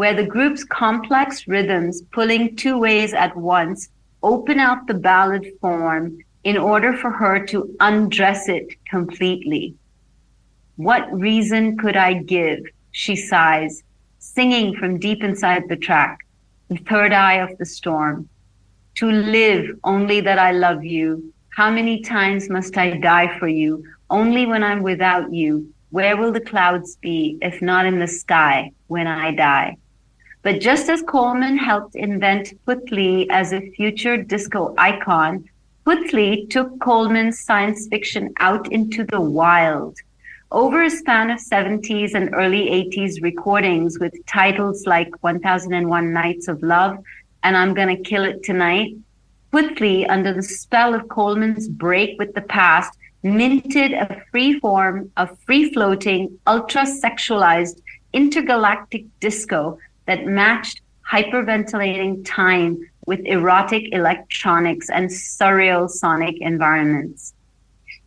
where 0.00 0.14
the 0.14 0.32
group's 0.34 0.64
complex 0.64 1.46
rhythms 1.46 2.00
pulling 2.10 2.56
two 2.56 2.78
ways 2.78 3.12
at 3.12 3.36
once 3.36 3.90
open 4.22 4.58
out 4.58 4.86
the 4.86 4.94
ballad 4.94 5.46
form 5.60 6.16
in 6.42 6.56
order 6.56 6.94
for 6.96 7.10
her 7.10 7.44
to 7.44 7.76
undress 7.80 8.48
it 8.48 8.66
completely. 8.88 9.74
What 10.76 11.12
reason 11.12 11.76
could 11.76 11.98
I 11.98 12.14
give? 12.14 12.60
She 12.92 13.14
sighs, 13.14 13.82
singing 14.18 14.74
from 14.74 14.98
deep 14.98 15.22
inside 15.22 15.64
the 15.68 15.76
track, 15.76 16.20
the 16.70 16.78
third 16.88 17.12
eye 17.12 17.34
of 17.46 17.58
the 17.58 17.66
storm. 17.66 18.26
To 19.00 19.06
live 19.10 19.66
only 19.84 20.22
that 20.22 20.38
I 20.38 20.52
love 20.52 20.82
you. 20.82 21.30
How 21.50 21.70
many 21.70 22.00
times 22.00 22.48
must 22.48 22.74
I 22.78 22.96
die 22.96 23.38
for 23.38 23.48
you? 23.48 23.84
Only 24.08 24.46
when 24.46 24.62
I'm 24.62 24.82
without 24.82 25.30
you. 25.30 25.70
Where 25.90 26.16
will 26.16 26.32
the 26.32 26.48
clouds 26.52 26.96
be 27.02 27.36
if 27.42 27.60
not 27.60 27.84
in 27.84 27.98
the 27.98 28.06
sky 28.06 28.72
when 28.86 29.06
I 29.06 29.34
die? 29.34 29.76
But 30.42 30.60
just 30.60 30.88
as 30.88 31.02
Coleman 31.02 31.58
helped 31.58 31.94
invent 31.94 32.54
Puthli 32.66 33.26
as 33.30 33.52
a 33.52 33.70
future 33.72 34.16
disco 34.16 34.74
icon, 34.78 35.44
Puthli 35.86 36.48
took 36.48 36.80
Coleman's 36.80 37.40
science 37.40 37.88
fiction 37.88 38.32
out 38.38 38.70
into 38.72 39.04
the 39.04 39.20
wild. 39.20 39.98
Over 40.50 40.82
a 40.82 40.90
span 40.90 41.30
of 41.30 41.40
70s 41.40 42.14
and 42.14 42.34
early 42.34 42.66
80s 42.90 43.22
recordings 43.22 43.98
with 43.98 44.14
titles 44.26 44.86
like 44.86 45.10
1001 45.22 46.12
Nights 46.12 46.48
of 46.48 46.62
Love 46.62 46.98
and 47.42 47.56
I'm 47.56 47.74
Gonna 47.74 47.96
Kill 47.96 48.24
It 48.24 48.42
Tonight, 48.42 48.94
Puthli, 49.52 50.08
under 50.08 50.32
the 50.32 50.42
spell 50.42 50.94
of 50.94 51.08
Coleman's 51.08 51.68
break 51.68 52.18
with 52.18 52.34
the 52.34 52.42
past, 52.42 52.96
minted 53.22 53.92
a 53.92 54.22
free 54.30 54.58
form 54.60 55.10
of 55.16 55.38
free 55.40 55.72
floating, 55.72 56.38
ultra 56.46 56.82
sexualized 56.82 57.80
intergalactic 58.12 59.04
disco 59.20 59.78
that 60.10 60.26
matched 60.26 60.80
hyperventilating 61.08 62.20
time 62.24 62.76
with 63.06 63.20
erotic 63.26 63.84
electronics 63.92 64.90
and 64.90 65.08
surreal 65.08 65.88
sonic 65.88 66.34
environments. 66.40 67.32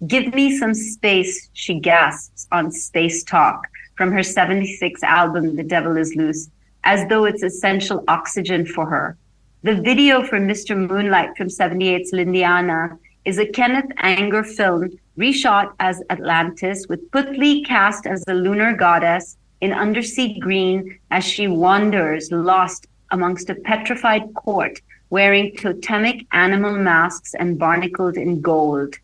Give 0.06 0.34
me 0.34 0.58
some 0.58 0.74
space, 0.74 1.50
she 1.54 1.80
gasps 1.80 2.46
on 2.52 2.74
Space 2.74 3.24
Talk 3.24 3.70
from 3.96 4.12
her 4.12 4.22
76 4.22 5.02
album, 5.02 5.56
The 5.56 5.64
Devil 5.64 5.96
is 5.96 6.14
Loose, 6.18 6.50
as 6.84 7.08
though 7.08 7.24
it's 7.24 7.42
essential 7.42 8.04
oxygen 8.10 8.66
for 8.66 8.86
her. 8.86 9.18
The 9.62 9.76
video 9.76 10.24
for 10.24 10.42
Mr. 10.42 10.76
Moonlight 10.76 11.38
from 11.38 11.48
78's 11.48 12.12
L'Indiana 12.12 13.00
is 13.24 13.38
a 13.38 13.46
Kenneth 13.46 13.90
Anger 14.00 14.44
film 14.44 14.90
reshot 15.18 15.72
as 15.80 16.04
Atlantis 16.10 16.86
with 16.90 17.10
Puthli 17.12 17.66
cast 17.66 18.06
as 18.06 18.26
the 18.26 18.34
lunar 18.34 18.76
goddess 18.76 19.38
in 19.64 19.72
undersea 19.72 20.38
green 20.40 21.00
as 21.10 21.24
she 21.24 21.48
wanders 21.48 22.30
lost 22.34 22.88
amongst 23.12 23.50
a 23.50 23.56
petrified 23.56 24.34
court 24.34 24.82
wearing 25.10 25.56
totemic 25.56 26.26
animal 26.34 26.76
masks 26.76 27.34
and 27.34 27.58
barnacled 27.58 28.18
in 28.18 28.42
gold. 28.42 28.96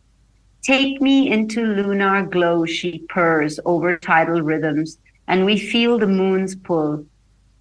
Take 0.61 1.01
me 1.01 1.31
into 1.31 1.61
lunar 1.61 2.25
glow, 2.25 2.65
she 2.65 3.05
purrs 3.07 3.57
over 3.63 3.97
tidal 3.97 4.41
rhythms, 4.41 4.97
and 5.29 5.45
we 5.45 5.57
feel 5.57 5.97
the 5.97 6.07
moon's 6.07 6.55
pull. 6.57 7.05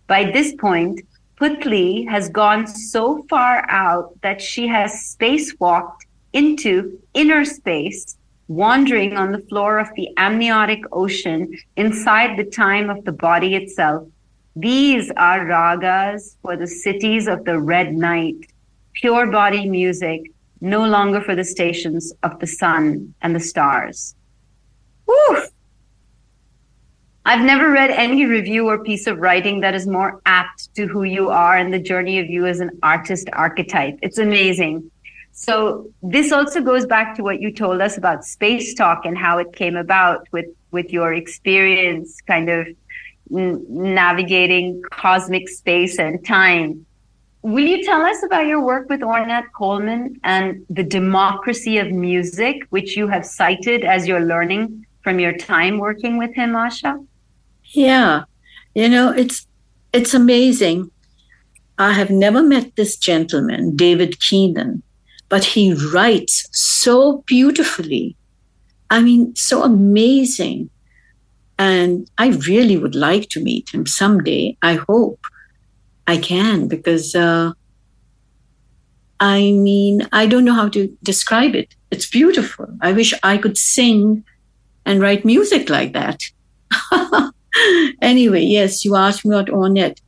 By 0.08 0.32
this 0.32 0.54
point, 0.56 1.00
Puthli 1.40 2.08
has 2.08 2.28
gone 2.28 2.66
so 2.66 3.24
far 3.30 3.64
out 3.70 4.20
that 4.22 4.42
she 4.42 4.66
has 4.66 5.14
spacewalked 5.14 6.00
into 6.32 6.98
inner 7.14 7.44
space 7.44 8.17
wandering 8.48 9.16
on 9.16 9.30
the 9.30 9.44
floor 9.48 9.78
of 9.78 9.88
the 9.94 10.08
amniotic 10.16 10.82
ocean 10.92 11.54
inside 11.76 12.36
the 12.36 12.50
time 12.50 12.90
of 12.90 13.04
the 13.04 13.12
body 13.12 13.54
itself. 13.54 14.08
These 14.56 15.12
are 15.16 15.44
ragas 15.44 16.36
for 16.42 16.56
the 16.56 16.66
cities 16.66 17.28
of 17.28 17.44
the 17.44 17.60
red 17.60 17.92
night, 17.92 18.50
pure 18.94 19.30
body 19.30 19.68
music, 19.68 20.22
no 20.60 20.84
longer 20.84 21.20
for 21.20 21.36
the 21.36 21.44
stations 21.44 22.12
of 22.22 22.40
the 22.40 22.46
sun 22.46 23.14
and 23.22 23.36
the 23.36 23.40
stars. 23.40 24.16
Woo! 25.06 25.42
I've 27.24 27.44
never 27.44 27.70
read 27.70 27.90
any 27.90 28.24
review 28.24 28.68
or 28.68 28.82
piece 28.82 29.06
of 29.06 29.18
writing 29.18 29.60
that 29.60 29.74
is 29.74 29.86
more 29.86 30.20
apt 30.24 30.74
to 30.76 30.86
who 30.86 31.02
you 31.02 31.28
are 31.28 31.58
and 31.58 31.72
the 31.72 31.78
journey 31.78 32.18
of 32.18 32.30
you 32.30 32.46
as 32.46 32.60
an 32.60 32.70
artist 32.82 33.28
archetype. 33.34 33.98
It's 34.00 34.16
amazing. 34.16 34.90
So 35.40 35.88
this 36.02 36.32
also 36.32 36.60
goes 36.60 36.84
back 36.84 37.14
to 37.14 37.22
what 37.22 37.40
you 37.40 37.52
told 37.52 37.80
us 37.80 37.96
about 37.96 38.24
space 38.24 38.74
talk 38.74 39.06
and 39.06 39.16
how 39.16 39.38
it 39.38 39.52
came 39.52 39.76
about 39.76 40.26
with 40.32 40.46
with 40.72 40.92
your 40.92 41.14
experience 41.14 42.20
kind 42.26 42.48
of 42.50 42.66
n- 43.32 43.64
navigating 43.68 44.82
cosmic 44.90 45.48
space 45.48 45.96
and 46.00 46.26
time. 46.26 46.84
Will 47.42 47.64
you 47.64 47.84
tell 47.84 48.02
us 48.02 48.20
about 48.24 48.48
your 48.48 48.60
work 48.60 48.88
with 48.88 49.00
Ornette 49.00 49.52
Coleman 49.54 50.18
and 50.24 50.66
the 50.68 50.82
democracy 50.82 51.78
of 51.78 51.92
music, 51.92 52.64
which 52.70 52.96
you 52.96 53.06
have 53.06 53.24
cited 53.24 53.84
as 53.84 54.08
your 54.08 54.18
learning 54.18 54.86
from 55.04 55.20
your 55.20 55.34
time 55.38 55.78
working 55.78 56.18
with 56.18 56.34
him, 56.34 56.54
Asha? 56.54 57.06
Yeah, 57.62 58.24
you 58.74 58.88
know, 58.88 59.12
it's 59.12 59.46
it's 59.92 60.14
amazing. 60.14 60.90
I 61.78 61.92
have 61.92 62.10
never 62.10 62.42
met 62.42 62.74
this 62.74 62.96
gentleman, 62.96 63.76
David 63.76 64.18
Keenan, 64.18 64.82
but 65.28 65.44
he 65.44 65.74
writes 65.74 66.48
so 66.52 67.22
beautifully. 67.26 68.16
I 68.90 69.02
mean, 69.02 69.34
so 69.36 69.62
amazing. 69.62 70.70
And 71.58 72.08
I 72.16 72.28
really 72.48 72.76
would 72.76 72.94
like 72.94 73.28
to 73.30 73.42
meet 73.42 73.68
him 73.72 73.86
someday. 73.86 74.56
I 74.62 74.74
hope 74.74 75.20
I 76.06 76.16
can 76.16 76.68
because 76.68 77.14
uh, 77.14 77.52
I 79.20 79.52
mean, 79.52 80.06
I 80.12 80.26
don't 80.26 80.44
know 80.44 80.54
how 80.54 80.68
to 80.70 80.96
describe 81.02 81.54
it. 81.54 81.74
It's 81.90 82.08
beautiful. 82.08 82.66
I 82.80 82.92
wish 82.92 83.12
I 83.22 83.36
could 83.38 83.58
sing 83.58 84.24
and 84.86 85.00
write 85.00 85.24
music 85.24 85.68
like 85.68 85.92
that. 85.92 86.22
anyway, 88.02 88.42
yes, 88.42 88.84
you 88.84 88.94
asked 88.94 89.24
me 89.24 89.34
about 89.34 89.48
Ornette. 89.48 90.00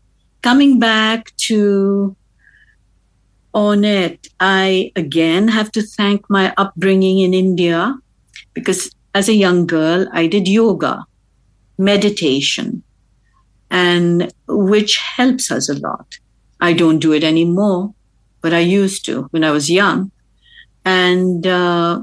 Coming 0.43 0.79
back 0.79 1.37
to 1.49 2.17
on 3.53 3.85
it, 3.85 4.29
I 4.39 4.93
again 4.97 5.49
have 5.49 5.73
to 5.73 5.83
thank 5.83 6.29
my 6.31 6.55
upbringing 6.57 7.21
in 7.21 7.35
India 7.35 7.99
because 8.55 8.91
as 9.15 9.29
a 9.29 9.35
young 9.35 9.67
girl, 9.67 10.07
I 10.13 10.27
did 10.27 10.47
yoga, 10.47 11.05
meditation, 11.79 12.83
and 13.71 14.33
which 14.47 14.97
helps 14.97 15.51
us 15.51 15.69
a 15.69 15.79
lot. 15.79 16.19
I 16.61 16.73
don't 16.73 16.99
do 16.99 17.13
it 17.13 17.25
anymore, 17.25 17.95
but 18.41 18.53
I 18.53 18.61
used 18.61 19.05
to 19.07 19.23
when 19.31 19.45
I 19.45 19.51
was 19.51 19.71
young. 19.71 20.11
And 20.85 21.47
uh, 21.47 22.03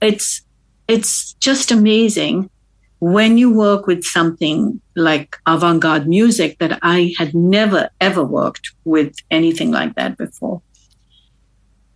it's 0.00 0.42
it's 0.88 1.34
just 1.34 1.70
amazing 1.70 2.50
when 2.98 3.36
you 3.36 3.52
work 3.52 3.86
with 3.86 4.04
something 4.04 4.80
like 4.94 5.36
avant-garde 5.46 6.08
music 6.08 6.58
that 6.58 6.78
I 6.82 7.14
had 7.18 7.34
never 7.34 7.90
ever 8.00 8.24
worked 8.24 8.72
with 8.84 9.14
anything 9.30 9.70
like 9.70 9.94
that 9.96 10.16
before. 10.16 10.62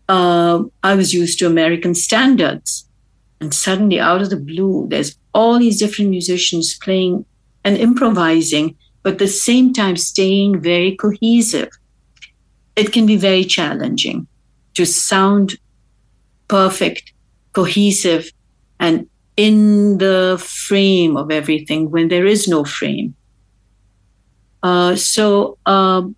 Uh, 0.09 0.65
I 0.83 0.95
was 0.95 1.15
used 1.15 1.39
to 1.39 1.47
American 1.47 1.95
standards, 1.95 2.89
and 3.41 3.55
suddenly, 3.55 3.99
out 3.99 4.21
of 4.21 4.31
the 4.31 4.37
blue, 4.37 4.87
there's 4.89 5.17
all 5.33 5.59
these 5.59 5.79
different 5.79 6.11
musicians 6.11 6.77
playing 6.77 7.25
and 7.65 7.77
improvising, 7.77 8.77
but 9.03 9.15
at 9.15 9.19
the 9.19 9.29
same 9.29 9.73
time 9.73 9.97
staying 9.97 10.61
very 10.61 10.97
cohesive. 10.97 11.71
It 12.77 12.93
can 12.93 13.07
be 13.07 13.17
very 13.17 13.45
challenging 13.45 14.27
to 14.75 14.85
sound 14.85 15.59
perfect, 16.49 17.13
cohesive, 17.53 18.33
and 18.79 19.09
in 19.47 19.97
the 19.97 20.37
frame 20.69 21.17
of 21.17 21.31
everything 21.31 21.91
when 21.91 22.09
there 22.09 22.27
is 22.27 22.47
no 22.47 22.63
frame. 22.63 23.15
Uh, 24.63 24.95
so 24.95 25.57
um, 25.65 26.15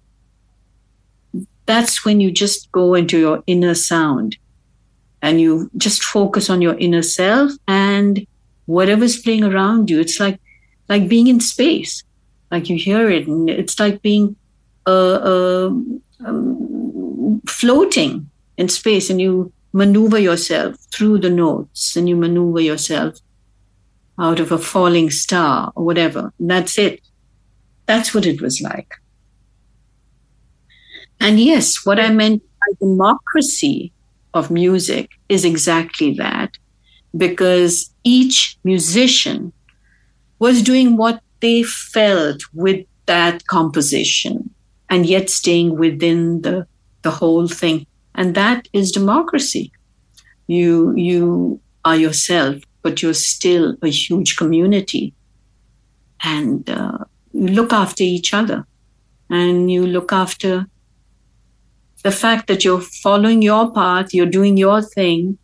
that's 1.66 2.04
when 2.04 2.20
you 2.20 2.32
just 2.32 2.70
go 2.72 2.94
into 2.94 3.18
your 3.18 3.44
inner 3.46 3.74
sound 3.74 4.36
and 5.22 5.40
you 5.40 5.70
just 5.76 6.02
focus 6.02 6.50
on 6.50 6.60
your 6.60 6.76
inner 6.78 7.02
self 7.02 7.52
and 7.68 8.26
whatever's 8.66 9.22
playing 9.22 9.44
around 9.44 9.88
you. 9.88 10.00
It's 10.00 10.18
like 10.18 10.40
like 10.88 11.08
being 11.08 11.28
in 11.28 11.38
space, 11.38 12.02
like 12.50 12.68
you 12.68 12.76
hear 12.76 13.08
it, 13.08 13.28
and 13.28 13.48
it's 13.48 13.78
like 13.78 14.02
being 14.02 14.34
uh, 14.84 15.18
uh, 15.32 15.70
um, 16.26 17.40
floating 17.46 18.28
in 18.58 18.68
space, 18.68 19.10
and 19.10 19.20
you 19.20 19.52
maneuver 19.72 20.18
yourself 20.18 20.76
through 20.92 21.18
the 21.18 21.30
notes, 21.30 21.96
and 21.96 22.08
you 22.08 22.16
maneuver 22.16 22.60
yourself 22.60 23.18
out 24.18 24.40
of 24.40 24.52
a 24.52 24.58
falling 24.58 25.10
star 25.10 25.72
or 25.74 25.84
whatever. 25.84 26.32
That's 26.38 26.78
it. 26.78 27.00
That's 27.86 28.14
what 28.14 28.26
it 28.26 28.40
was 28.40 28.60
like. 28.60 28.94
And 31.20 31.40
yes, 31.40 31.86
what 31.86 31.98
I 31.98 32.10
meant 32.10 32.42
by 32.42 32.86
democracy 32.86 33.92
of 34.34 34.50
music 34.50 35.10
is 35.28 35.44
exactly 35.44 36.14
that, 36.14 36.58
because 37.16 37.90
each 38.04 38.58
musician 38.64 39.52
was 40.38 40.62
doing 40.62 40.96
what 40.96 41.22
they 41.40 41.62
felt 41.62 42.42
with 42.52 42.84
that 43.06 43.46
composition 43.46 44.50
and 44.90 45.06
yet 45.06 45.30
staying 45.30 45.76
within 45.78 46.42
the, 46.42 46.66
the 47.02 47.10
whole 47.10 47.48
thing. 47.48 47.86
And 48.14 48.34
that 48.34 48.68
is 48.72 48.92
democracy. 48.92 49.72
You, 50.46 50.94
you 50.96 51.60
are 51.84 51.96
yourself, 51.96 52.62
but 52.82 53.02
you're 53.02 53.14
still 53.14 53.76
a 53.82 53.88
huge 53.88 54.36
community. 54.36 55.14
And 56.22 56.68
uh, 56.68 56.98
you 57.32 57.48
look 57.48 57.72
after 57.72 58.02
each 58.02 58.34
other 58.34 58.66
and 59.30 59.70
you 59.70 59.86
look 59.86 60.12
after 60.12 60.66
the 62.02 62.12
fact 62.12 62.48
that 62.48 62.64
you're 62.64 62.80
following 62.80 63.42
your 63.42 63.72
path, 63.72 64.12
you're 64.12 64.26
doing 64.26 64.56
your 64.56 64.82
thing 64.82 65.38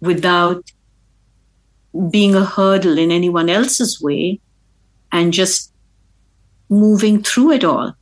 without 0.00 0.72
being 2.10 2.34
a 2.34 2.44
hurdle 2.44 2.98
in 2.98 3.10
anyone 3.10 3.48
else's 3.48 4.00
way 4.00 4.40
and 5.12 5.32
just 5.32 5.72
moving 6.68 7.22
through 7.22 7.52
it 7.52 7.64
all. 7.64 7.94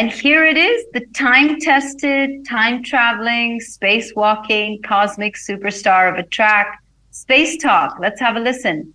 And 0.00 0.10
here 0.10 0.46
it 0.46 0.56
is 0.56 0.86
the 0.94 1.04
time 1.12 1.60
tested, 1.60 2.46
time 2.46 2.82
traveling, 2.82 3.60
spacewalking, 3.60 4.82
cosmic 4.82 5.36
superstar 5.36 6.10
of 6.10 6.18
a 6.18 6.22
track, 6.22 6.82
Space 7.10 7.58
Talk. 7.58 7.98
Let's 8.00 8.18
have 8.18 8.36
a 8.36 8.40
listen. 8.40 8.94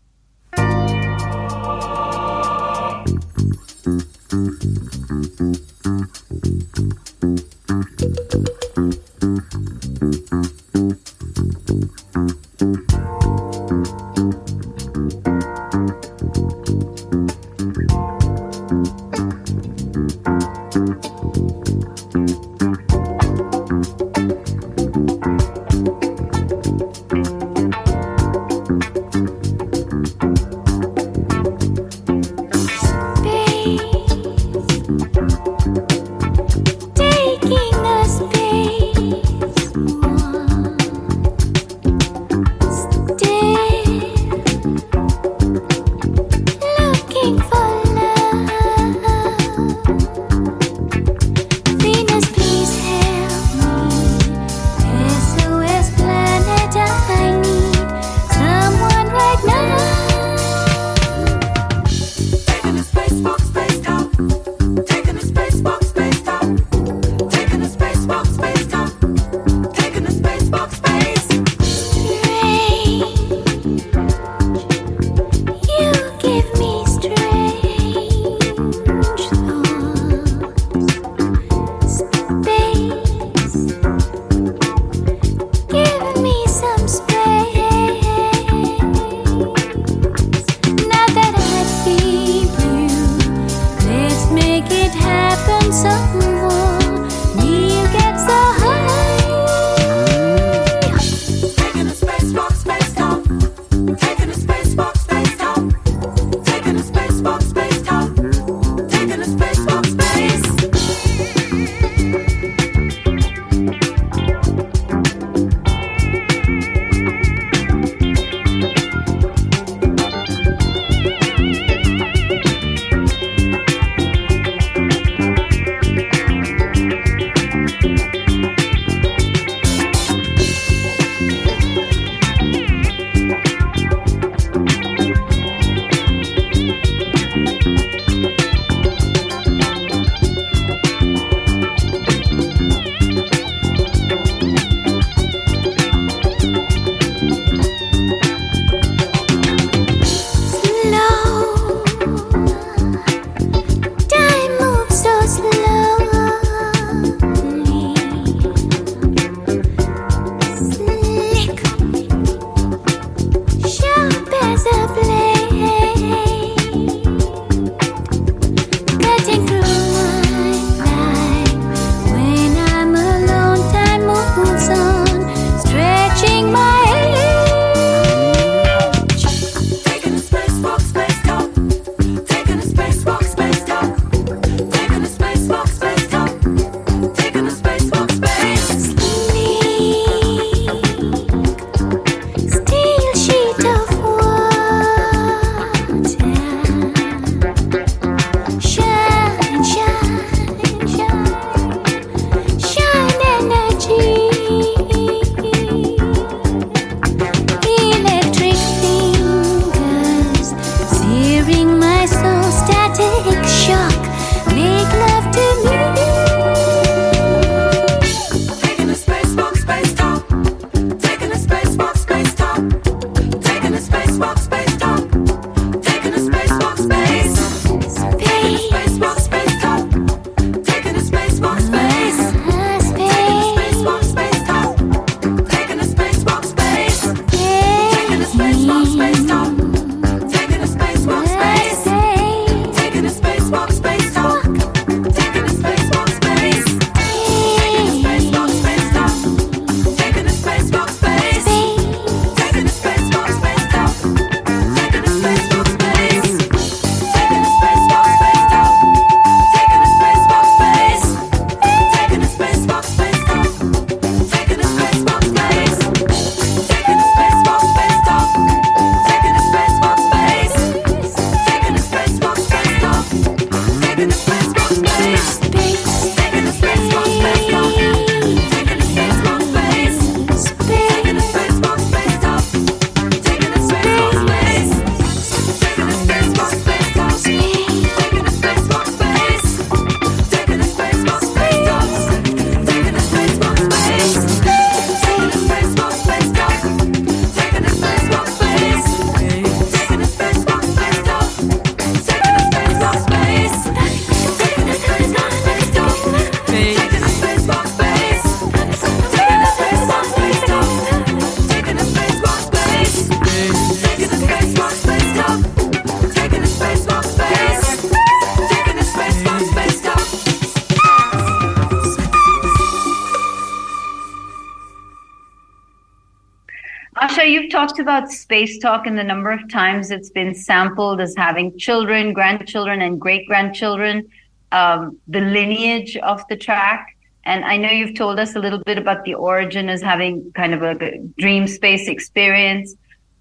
About 327.86 328.12
space 328.12 328.57
talk 328.57 328.88
and 328.88 328.98
the 328.98 329.03
number 329.03 329.30
of 329.30 329.48
times 329.48 329.91
it's 329.91 330.10
been 330.10 330.34
sampled 330.34 330.99
as 330.99 331.14
having 331.16 331.56
children, 331.56 332.14
grandchildren, 332.14 332.82
and 332.82 332.99
great 332.99 333.28
grandchildren, 333.28 334.10
um, 334.52 334.98
the 335.07 335.22
lineage 335.22 335.95
of 335.98 336.24
the 336.28 336.36
track. 336.36 336.98
And 337.26 337.45
I 337.45 337.57
know 337.57 337.70
you've 337.70 337.94
told 337.94 338.20
us 338.20 338.36
a 338.36 338.40
little 338.40 338.57
bit 338.64 338.80
about 338.80 339.06
the 339.06 339.14
origin 339.14 339.70
as 339.70 339.84
having 339.84 340.32
kind 340.34 340.56
of 340.56 340.64
a, 340.64 340.98
dream 341.20 341.48
space 341.48 341.88
experience. 341.88 342.74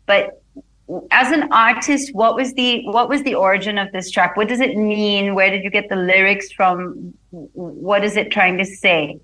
But 0.07 0.43
as 1.11 1.31
an 1.31 1.53
artist, 1.53 2.15
what 2.15 2.35
was 2.35 2.55
the 2.55 2.86
what 2.86 3.11
was 3.11 3.23
the 3.23 3.35
origin 3.35 3.77
of 3.77 3.93
this 3.93 4.11
track? 4.11 4.35
What 4.35 4.49
does 4.49 4.61
it 4.61 4.78
mean? 4.78 5.35
Where 5.35 5.51
did 5.51 5.62
you 5.62 5.70
get 5.70 5.91
the 5.91 5.97
lyrics 5.97 6.51
from? 6.53 7.12
What 7.31 8.03
is 8.03 8.16
it 8.16 8.31
trying 8.31 8.57
to 8.57 8.65
say? 8.65 9.19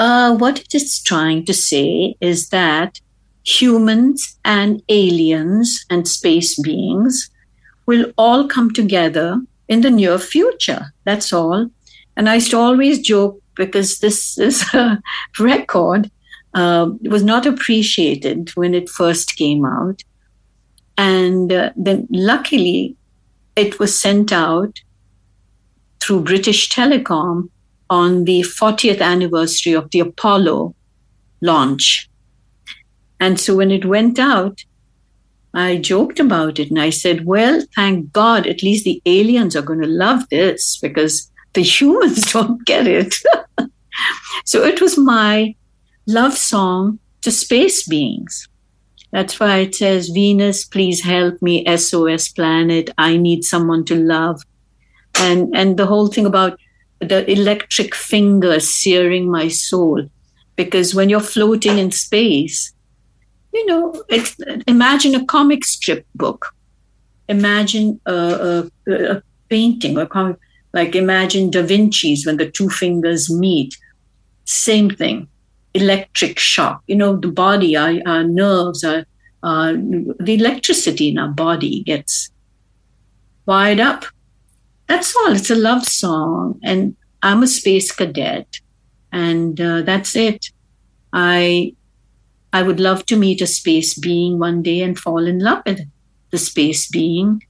Uh, 0.00 0.36
what 0.36 0.58
it 0.58 0.74
is 0.74 1.00
trying 1.00 1.44
to 1.44 1.54
say 1.54 2.16
is 2.20 2.48
that 2.48 3.00
humans 3.44 4.38
and 4.44 4.82
aliens 4.88 5.84
and 5.90 6.08
space 6.08 6.58
beings 6.60 7.30
will 7.86 8.12
all 8.16 8.48
come 8.48 8.72
together 8.72 9.40
in 9.68 9.82
the 9.82 9.90
near 9.90 10.18
future. 10.18 10.92
That's 11.04 11.32
all. 11.32 11.70
And 12.16 12.28
I 12.28 12.36
used 12.36 12.50
to 12.50 12.58
always 12.58 13.00
joke 13.00 13.40
because 13.54 13.98
this 13.98 14.38
is 14.38 14.62
a 14.74 15.00
record 15.38 16.10
uh, 16.54 16.90
was 17.02 17.22
not 17.22 17.46
appreciated 17.46 18.50
when 18.54 18.74
it 18.74 18.88
first 18.88 19.36
came 19.36 19.64
out. 19.64 20.02
And 20.96 21.52
uh, 21.52 21.70
then 21.76 22.06
luckily, 22.10 22.96
it 23.56 23.78
was 23.78 23.98
sent 23.98 24.32
out 24.32 24.80
through 26.00 26.22
British 26.22 26.70
Telecom 26.70 27.50
on 27.90 28.24
the 28.24 28.40
40th 28.42 29.00
anniversary 29.00 29.72
of 29.72 29.90
the 29.90 30.00
Apollo 30.00 30.74
launch. 31.40 32.08
And 33.20 33.40
so 33.40 33.56
when 33.56 33.70
it 33.70 33.84
went 33.84 34.18
out, 34.18 34.64
I 35.54 35.76
joked 35.76 36.18
about 36.18 36.58
it 36.58 36.68
and 36.70 36.80
I 36.80 36.90
said, 36.90 37.24
well, 37.24 37.64
thank 37.74 38.12
God, 38.12 38.46
at 38.46 38.62
least 38.62 38.84
the 38.84 39.00
aliens 39.06 39.54
are 39.54 39.62
going 39.62 39.80
to 39.80 39.86
love 39.86 40.28
this 40.28 40.78
because 40.78 41.30
the 41.52 41.62
humans 41.78 42.32
don't 42.32 42.64
get 42.66 42.86
it. 42.86 43.14
so 44.44 44.64
it 44.64 44.80
was 44.80 44.98
my 44.98 45.54
love 46.06 46.34
song 46.34 46.98
to 47.22 47.30
space 47.30 47.86
beings. 47.86 48.48
That's 49.12 49.38
why 49.38 49.58
it 49.58 49.76
says, 49.76 50.08
Venus, 50.08 50.64
please 50.64 51.00
help 51.00 51.40
me, 51.40 51.64
SOS 51.76 52.28
planet. 52.30 52.90
I 52.98 53.16
need 53.16 53.44
someone 53.44 53.84
to 53.84 53.94
love. 53.94 54.42
And, 55.14 55.54
and 55.54 55.76
the 55.76 55.86
whole 55.86 56.08
thing 56.08 56.26
about 56.26 56.58
the 56.98 57.30
electric 57.30 57.94
finger 57.94 58.58
searing 58.58 59.30
my 59.30 59.46
soul. 59.46 60.08
Because 60.56 60.96
when 60.96 61.08
you're 61.08 61.20
floating 61.20 61.78
in 61.78 61.92
space, 61.92 62.73
you 63.54 63.66
know, 63.66 64.02
it's, 64.08 64.36
imagine 64.66 65.14
a 65.14 65.24
comic 65.24 65.64
strip 65.64 66.04
book. 66.14 66.54
Imagine 67.28 68.00
a, 68.04 68.68
a, 68.86 68.92
a 68.92 69.22
painting 69.48 69.96
or 69.96 70.06
comic, 70.06 70.36
like 70.72 70.94
imagine 70.94 71.50
Da 71.50 71.62
Vinci's 71.62 72.26
when 72.26 72.36
the 72.36 72.50
two 72.50 72.68
fingers 72.68 73.30
meet. 73.30 73.76
Same 74.44 74.90
thing, 74.90 75.28
electric 75.72 76.38
shock. 76.38 76.82
You 76.86 76.96
know, 76.96 77.16
the 77.16 77.28
body, 77.28 77.76
our, 77.76 77.94
our 78.06 78.24
nerves, 78.24 78.84
our, 78.84 79.06
uh, 79.42 79.72
the 79.72 80.34
electricity 80.34 81.08
in 81.08 81.18
our 81.18 81.28
body 81.28 81.82
gets 81.84 82.30
wired 83.46 83.80
up. 83.80 84.04
That's 84.88 85.14
all. 85.16 85.32
It's 85.32 85.50
a 85.50 85.54
love 85.54 85.84
song, 85.84 86.60
and 86.62 86.96
I'm 87.22 87.42
a 87.42 87.46
space 87.46 87.90
cadet, 87.90 88.60
and 89.12 89.58
uh, 89.58 89.80
that's 89.82 90.14
it. 90.16 90.50
I 91.12 91.74
I 92.54 92.62
would 92.62 92.78
love 92.78 93.04
to 93.06 93.16
meet 93.16 93.42
a 93.42 93.48
space 93.48 93.98
being 93.98 94.38
one 94.38 94.62
day 94.62 94.80
and 94.80 94.96
fall 94.96 95.26
in 95.26 95.40
love 95.40 95.62
with 95.66 95.80
the 96.30 96.38
space 96.38 96.88
being, 96.88 97.42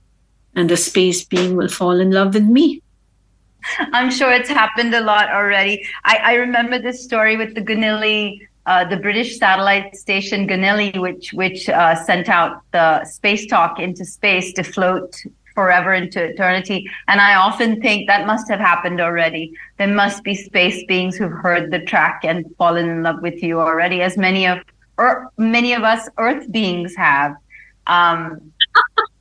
and 0.57 0.71
the 0.71 0.79
space 0.79 1.23
being 1.23 1.57
will 1.57 1.69
fall 1.69 2.01
in 2.01 2.11
love 2.11 2.33
with 2.33 2.45
me. 2.45 2.83
I'm 3.93 4.11
sure 4.11 4.33
it's 4.33 4.49
happened 4.49 4.95
a 4.95 5.03
lot 5.03 5.29
already. 5.29 5.87
I, 6.05 6.17
I 6.31 6.35
remember 6.35 6.79
this 6.79 7.05
story 7.05 7.37
with 7.37 7.55
the 7.55 7.61
Goonhilly, 7.61 8.49
uh, 8.65 8.89
the 8.89 8.97
British 8.97 9.39
satellite 9.39 9.95
station 9.95 10.49
Goonhilly, 10.49 10.99
which 10.99 11.35
which 11.35 11.69
uh, 11.69 11.95
sent 11.97 12.31
out 12.31 12.63
the 12.73 13.05
space 13.05 13.47
talk 13.47 13.79
into 13.79 14.07
space 14.07 14.55
to 14.55 14.63
float 14.63 15.15
forever 15.55 15.93
into 15.95 16.23
eternity. 16.23 16.91
And 17.09 17.21
I 17.21 17.35
often 17.37 17.81
think 17.81 18.09
that 18.09 18.27
must 18.27 18.49
have 18.49 18.59
happened 18.59 19.01
already. 19.01 19.53
There 19.79 19.95
must 20.03 20.25
be 20.25 20.35
space 20.35 20.85
beings 20.87 21.17
who've 21.17 21.31
heard 21.31 21.71
the 21.71 21.81
track 21.81 22.23
and 22.25 22.45
fallen 22.57 22.89
in 22.89 23.03
love 23.03 23.21
with 23.23 23.43
you 23.43 23.61
already, 23.61 24.01
as 24.01 24.17
many 24.17 24.47
of 24.47 24.59
or 24.99 25.31
many 25.37 25.73
of 25.73 25.83
us 25.83 26.09
Earth 26.19 26.51
beings 26.51 26.95
have. 26.97 27.35
Um, 27.87 28.53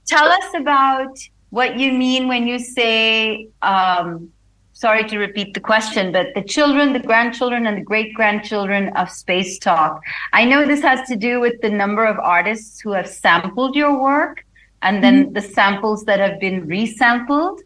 tell 0.06 0.28
us 0.28 0.54
about 0.56 1.18
what 1.50 1.78
you 1.78 1.91
mean 1.91 2.28
when 2.28 2.48
you 2.48 2.60
say 2.60 3.48
um, 3.62 4.32
sorry 4.74 5.08
to 5.08 5.18
repeat 5.18 5.54
the 5.54 5.60
question, 5.60 6.12
but 6.12 6.28
the 6.36 6.41
children, 6.41 6.91
the 6.91 7.00
grandchildren, 7.00 7.66
and 7.68 7.78
the 7.78 7.88
great 7.94 8.14
grandchildren 8.14 8.90
of 8.98 9.10
Space 9.10 9.58
Talk. 9.58 10.02
I 10.34 10.44
know 10.44 10.66
this 10.66 10.82
has 10.82 11.08
to 11.08 11.16
do 11.16 11.40
with 11.40 11.62
the 11.62 11.70
number 11.70 12.06
of 12.06 12.18
artists 12.20 12.82
who 12.82 12.91
have 12.91 13.08
sampled 13.08 13.76
your 13.76 13.98
work 13.98 14.45
and 14.82 15.02
then 15.02 15.32
the 15.32 15.41
samples 15.41 16.04
that 16.06 16.20
have 16.20 16.38
been 16.40 16.68
resampled, 16.68 17.60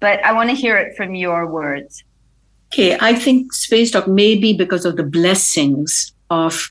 but 0.00 0.22
I 0.24 0.32
want 0.32 0.50
to 0.50 0.54
hear 0.54 0.76
it 0.76 0.94
from 0.96 1.14
your 1.14 1.46
words. 1.46 2.04
Okay, 2.70 2.98
I 3.00 3.14
think 3.14 3.54
Space 3.54 3.90
Talk 3.90 4.06
may 4.06 4.36
be 4.36 4.52
because 4.52 4.84
of 4.84 4.96
the 4.96 5.04
blessings 5.04 6.12
of 6.28 6.70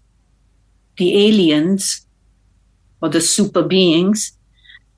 the 0.97 1.27
aliens 1.27 2.05
or 3.01 3.09
the 3.09 3.21
super 3.21 3.63
beings 3.63 4.37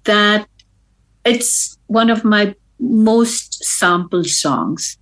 that 0.06 0.48
it's 1.26 1.78
one 1.88 2.10
of 2.10 2.24
my 2.24 2.56
most 2.80 3.64
sampled 3.64 4.28
songs. 4.28 4.98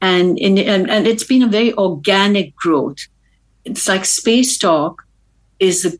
And 0.00 0.38
in 0.38 0.56
and, 0.58 0.90
and 0.90 1.06
it's 1.06 1.24
been 1.24 1.42
a 1.42 1.48
very 1.48 1.74
organic 1.74 2.56
growth. 2.56 3.06
It's 3.64 3.86
like 3.86 4.06
space 4.06 4.56
talk 4.56 5.02
is 5.58 5.84
a 5.84 5.92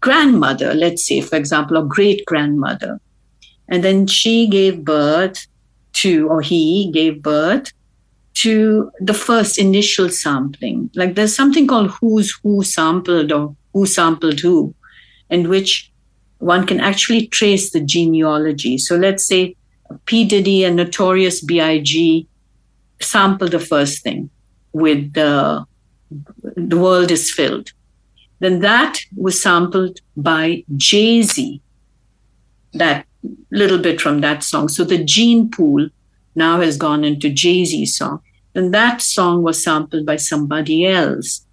grandmother 0.00 0.74
let's 0.74 1.04
say 1.04 1.20
for 1.20 1.34
example 1.34 1.76
or 1.76 1.84
great 1.84 2.24
grandmother 2.24 3.00
and 3.68 3.82
then 3.82 4.06
she 4.06 4.46
gave 4.46 4.84
birth 4.84 5.46
to 5.92 6.28
or 6.28 6.40
he 6.40 6.90
gave 6.92 7.22
birth 7.22 7.72
to 8.34 8.90
the 9.00 9.14
first 9.14 9.58
initial 9.58 10.08
sampling. 10.08 10.90
Like 10.94 11.14
there's 11.14 11.34
something 11.34 11.66
called 11.66 11.90
who's 11.90 12.32
who 12.42 12.62
sampled 12.62 13.32
or 13.32 13.56
who 13.72 13.86
sampled 13.86 14.40
who 14.40 14.74
in 15.30 15.48
which 15.48 15.90
one 16.38 16.66
can 16.66 16.80
actually 16.80 17.26
trace 17.26 17.70
the 17.70 17.80
genealogy 17.80 18.78
so 18.78 18.96
let's 18.96 19.24
say 19.24 19.54
P. 20.04 20.24
Diddy 20.24 20.64
and 20.64 20.76
Notorious 20.76 21.40
B.I.G. 21.40 22.26
sampled 23.00 23.52
the 23.52 23.60
first 23.60 24.02
thing 24.02 24.30
with 24.72 25.12
the 25.14 25.64
The 26.56 26.78
World 26.78 27.10
is 27.10 27.32
Filled. 27.32 27.72
Then 28.40 28.60
that 28.60 29.00
was 29.16 29.40
sampled 29.40 30.00
by 30.16 30.64
Jay 30.76 31.22
Z, 31.22 31.60
that 32.72 33.06
little 33.50 33.78
bit 33.78 34.00
from 34.00 34.20
that 34.20 34.44
song. 34.44 34.68
So 34.68 34.84
the 34.84 35.02
gene 35.02 35.50
pool 35.50 35.88
now 36.34 36.60
has 36.60 36.76
gone 36.76 37.04
into 37.04 37.30
Jay 37.30 37.64
Z's 37.64 37.96
song. 37.96 38.20
Then 38.52 38.70
that 38.70 39.02
song 39.02 39.42
was 39.42 39.62
sampled 39.62 40.06
by 40.06 40.16
somebody 40.16 40.86
else. 40.86 41.44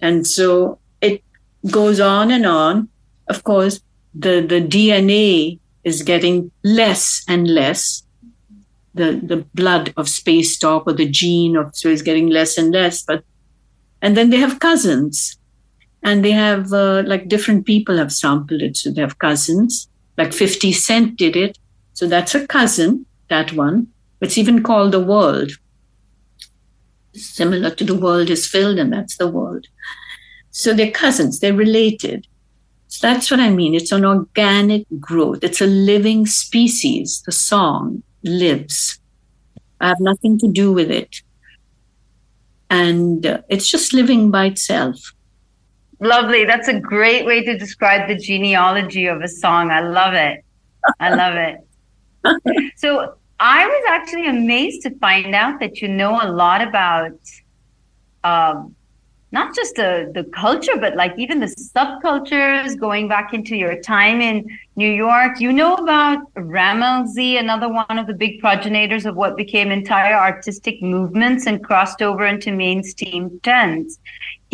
And 0.00 0.26
so 0.26 0.78
goes 1.70 2.00
on 2.00 2.30
and 2.30 2.46
on. 2.46 2.88
Of 3.28 3.44
course, 3.44 3.80
the, 4.14 4.40
the 4.40 4.60
DNA 4.60 5.58
is 5.86 6.02
getting 6.02 6.50
less 6.64 7.24
and 7.28 7.48
less. 7.48 8.02
The 8.94 9.20
the 9.22 9.44
blood 9.54 9.92
of 9.96 10.08
space 10.08 10.58
talk 10.58 10.84
or 10.86 10.94
the 10.94 11.08
gene 11.08 11.54
of 11.54 11.76
so 11.76 11.88
is 11.90 12.02
getting 12.02 12.28
less 12.28 12.56
and 12.58 12.72
less. 12.72 13.02
But 13.02 13.24
and 14.00 14.16
then 14.16 14.30
they 14.30 14.38
have 14.38 14.58
cousins, 14.58 15.38
and 16.02 16.24
they 16.24 16.32
have 16.32 16.72
uh, 16.72 17.02
like 17.06 17.28
different 17.28 17.66
people 17.66 17.98
have 17.98 18.12
sampled 18.12 18.62
it. 18.62 18.76
So 18.76 18.90
they 18.90 19.02
have 19.02 19.18
cousins. 19.18 19.88
Like 20.16 20.32
Fifty 20.32 20.72
Cent 20.72 21.16
did 21.16 21.36
it. 21.36 21.58
So 21.92 22.08
that's 22.08 22.34
a 22.34 22.46
cousin. 22.46 23.06
That 23.28 23.52
one. 23.52 23.88
It's 24.20 24.38
even 24.38 24.62
called 24.62 24.92
the 24.92 25.04
world. 25.04 25.52
Similar 27.12 27.70
to 27.70 27.84
the 27.84 27.94
world 27.94 28.30
is 28.30 28.46
filled, 28.46 28.78
and 28.78 28.92
that's 28.92 29.18
the 29.18 29.28
world. 29.28 29.66
So 30.56 30.72
they're 30.72 30.90
cousins. 30.90 31.40
They're 31.40 31.52
related. 31.52 32.26
So 32.88 33.06
that's 33.06 33.30
what 33.30 33.40
I 33.40 33.50
mean. 33.50 33.74
It's 33.74 33.92
an 33.92 34.06
organic 34.06 34.86
growth. 34.98 35.40
It's 35.44 35.60
a 35.60 35.66
living 35.66 36.24
species. 36.24 37.22
The 37.26 37.32
song 37.32 38.02
lives. 38.24 38.98
I 39.82 39.88
have 39.88 40.00
nothing 40.00 40.38
to 40.38 40.48
do 40.48 40.72
with 40.72 40.90
it. 40.90 41.20
And 42.70 43.26
uh, 43.26 43.42
it's 43.50 43.70
just 43.70 43.92
living 43.92 44.30
by 44.30 44.46
itself. 44.46 45.12
Lovely. 46.00 46.46
That's 46.46 46.68
a 46.68 46.80
great 46.80 47.26
way 47.26 47.44
to 47.44 47.58
describe 47.58 48.08
the 48.08 48.16
genealogy 48.16 49.04
of 49.04 49.20
a 49.20 49.28
song. 49.28 49.70
I 49.70 49.80
love 49.80 50.14
it. 50.14 50.42
I 50.98 51.14
love 51.14 51.34
it. 51.34 52.72
so 52.78 53.14
I 53.38 53.66
was 53.66 53.84
actually 53.90 54.26
amazed 54.26 54.80
to 54.84 54.98
find 55.00 55.34
out 55.34 55.60
that 55.60 55.82
you 55.82 55.88
know 55.88 56.18
a 56.18 56.32
lot 56.32 56.66
about 56.66 57.20
um, 58.24 58.74
not 59.36 59.54
just 59.54 59.74
the 59.80 60.10
the 60.18 60.24
culture, 60.44 60.76
but 60.84 60.92
like 61.02 61.14
even 61.24 61.40
the 61.44 61.52
subcultures 61.76 62.70
going 62.86 63.06
back 63.14 63.34
into 63.38 63.54
your 63.64 63.76
time 63.82 64.18
in 64.30 64.36
New 64.82 64.92
York. 65.06 65.32
You 65.44 65.52
know 65.60 65.74
about 65.74 66.18
Rammellzee, 66.56 67.38
another 67.38 67.68
one 67.68 67.98
of 68.02 68.06
the 68.10 68.16
big 68.24 68.40
progenitors 68.40 69.04
of 69.04 69.14
what 69.22 69.36
became 69.36 69.70
entire 69.70 70.18
artistic 70.30 70.76
movements 70.94 71.46
and 71.46 71.62
crossed 71.68 72.00
over 72.08 72.24
into 72.32 72.50
mainstream 72.50 73.22
trends. 73.42 73.98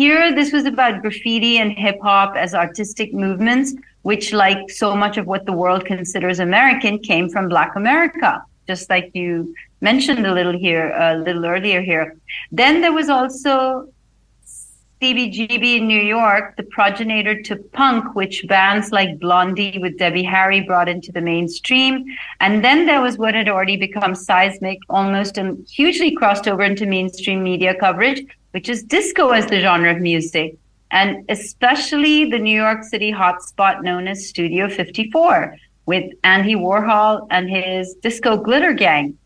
Here, 0.03 0.35
this 0.39 0.51
was 0.51 0.65
about 0.65 1.01
graffiti 1.01 1.53
and 1.59 1.71
hip 1.71 1.99
hop 2.01 2.35
as 2.35 2.53
artistic 2.53 3.13
movements, 3.13 3.73
which, 4.01 4.33
like 4.33 4.63
so 4.69 4.95
much 5.03 5.15
of 5.17 5.27
what 5.27 5.45
the 5.45 5.57
world 5.63 5.85
considers 5.85 6.39
American, 6.39 6.99
came 6.99 7.29
from 7.29 7.47
Black 7.47 7.75
America, 7.75 8.43
just 8.67 8.89
like 8.89 9.11
you 9.13 9.53
mentioned 9.81 10.25
a 10.25 10.33
little 10.33 10.57
here, 10.67 10.85
a 11.07 11.15
little 11.17 11.45
earlier 11.45 11.81
here. 11.81 12.17
Then 12.51 12.81
there 12.81 12.95
was 13.01 13.09
also 13.09 13.92
CBGB 15.03 15.79
in 15.79 15.87
New 15.87 15.99
York, 15.99 16.55
the 16.55 16.63
progenitor 16.63 17.41
to 17.41 17.57
punk, 17.57 18.15
which 18.15 18.47
bands 18.47 18.93
like 18.93 19.19
Blondie 19.19 19.77
with 19.77 19.97
Debbie 19.97 20.23
Harry 20.23 20.61
brought 20.61 20.87
into 20.87 21.11
the 21.11 21.19
mainstream. 21.19 22.05
And 22.39 22.63
then 22.63 22.85
there 22.85 23.01
was 23.01 23.17
what 23.17 23.35
had 23.35 23.49
already 23.49 23.75
become 23.75 24.15
seismic, 24.15 24.79
almost 24.87 25.37
and 25.37 25.67
hugely 25.67 26.15
crossed 26.15 26.47
over 26.47 26.63
into 26.63 26.85
mainstream 26.85 27.43
media 27.43 27.75
coverage, 27.77 28.25
which 28.51 28.69
is 28.69 28.81
disco 28.81 29.31
as 29.31 29.45
the 29.47 29.59
genre 29.59 29.93
of 29.93 29.99
music. 29.99 30.55
And 30.91 31.25
especially 31.27 32.31
the 32.31 32.39
New 32.39 32.55
York 32.55 32.83
City 32.83 33.11
hotspot 33.11 33.83
known 33.83 34.07
as 34.07 34.29
Studio 34.29 34.69
54 34.69 35.57
with 35.85 36.13
Andy 36.23 36.55
Warhol 36.55 37.27
and 37.29 37.49
his 37.49 37.93
disco 37.95 38.37
glitter 38.37 38.71
gang. 38.71 39.17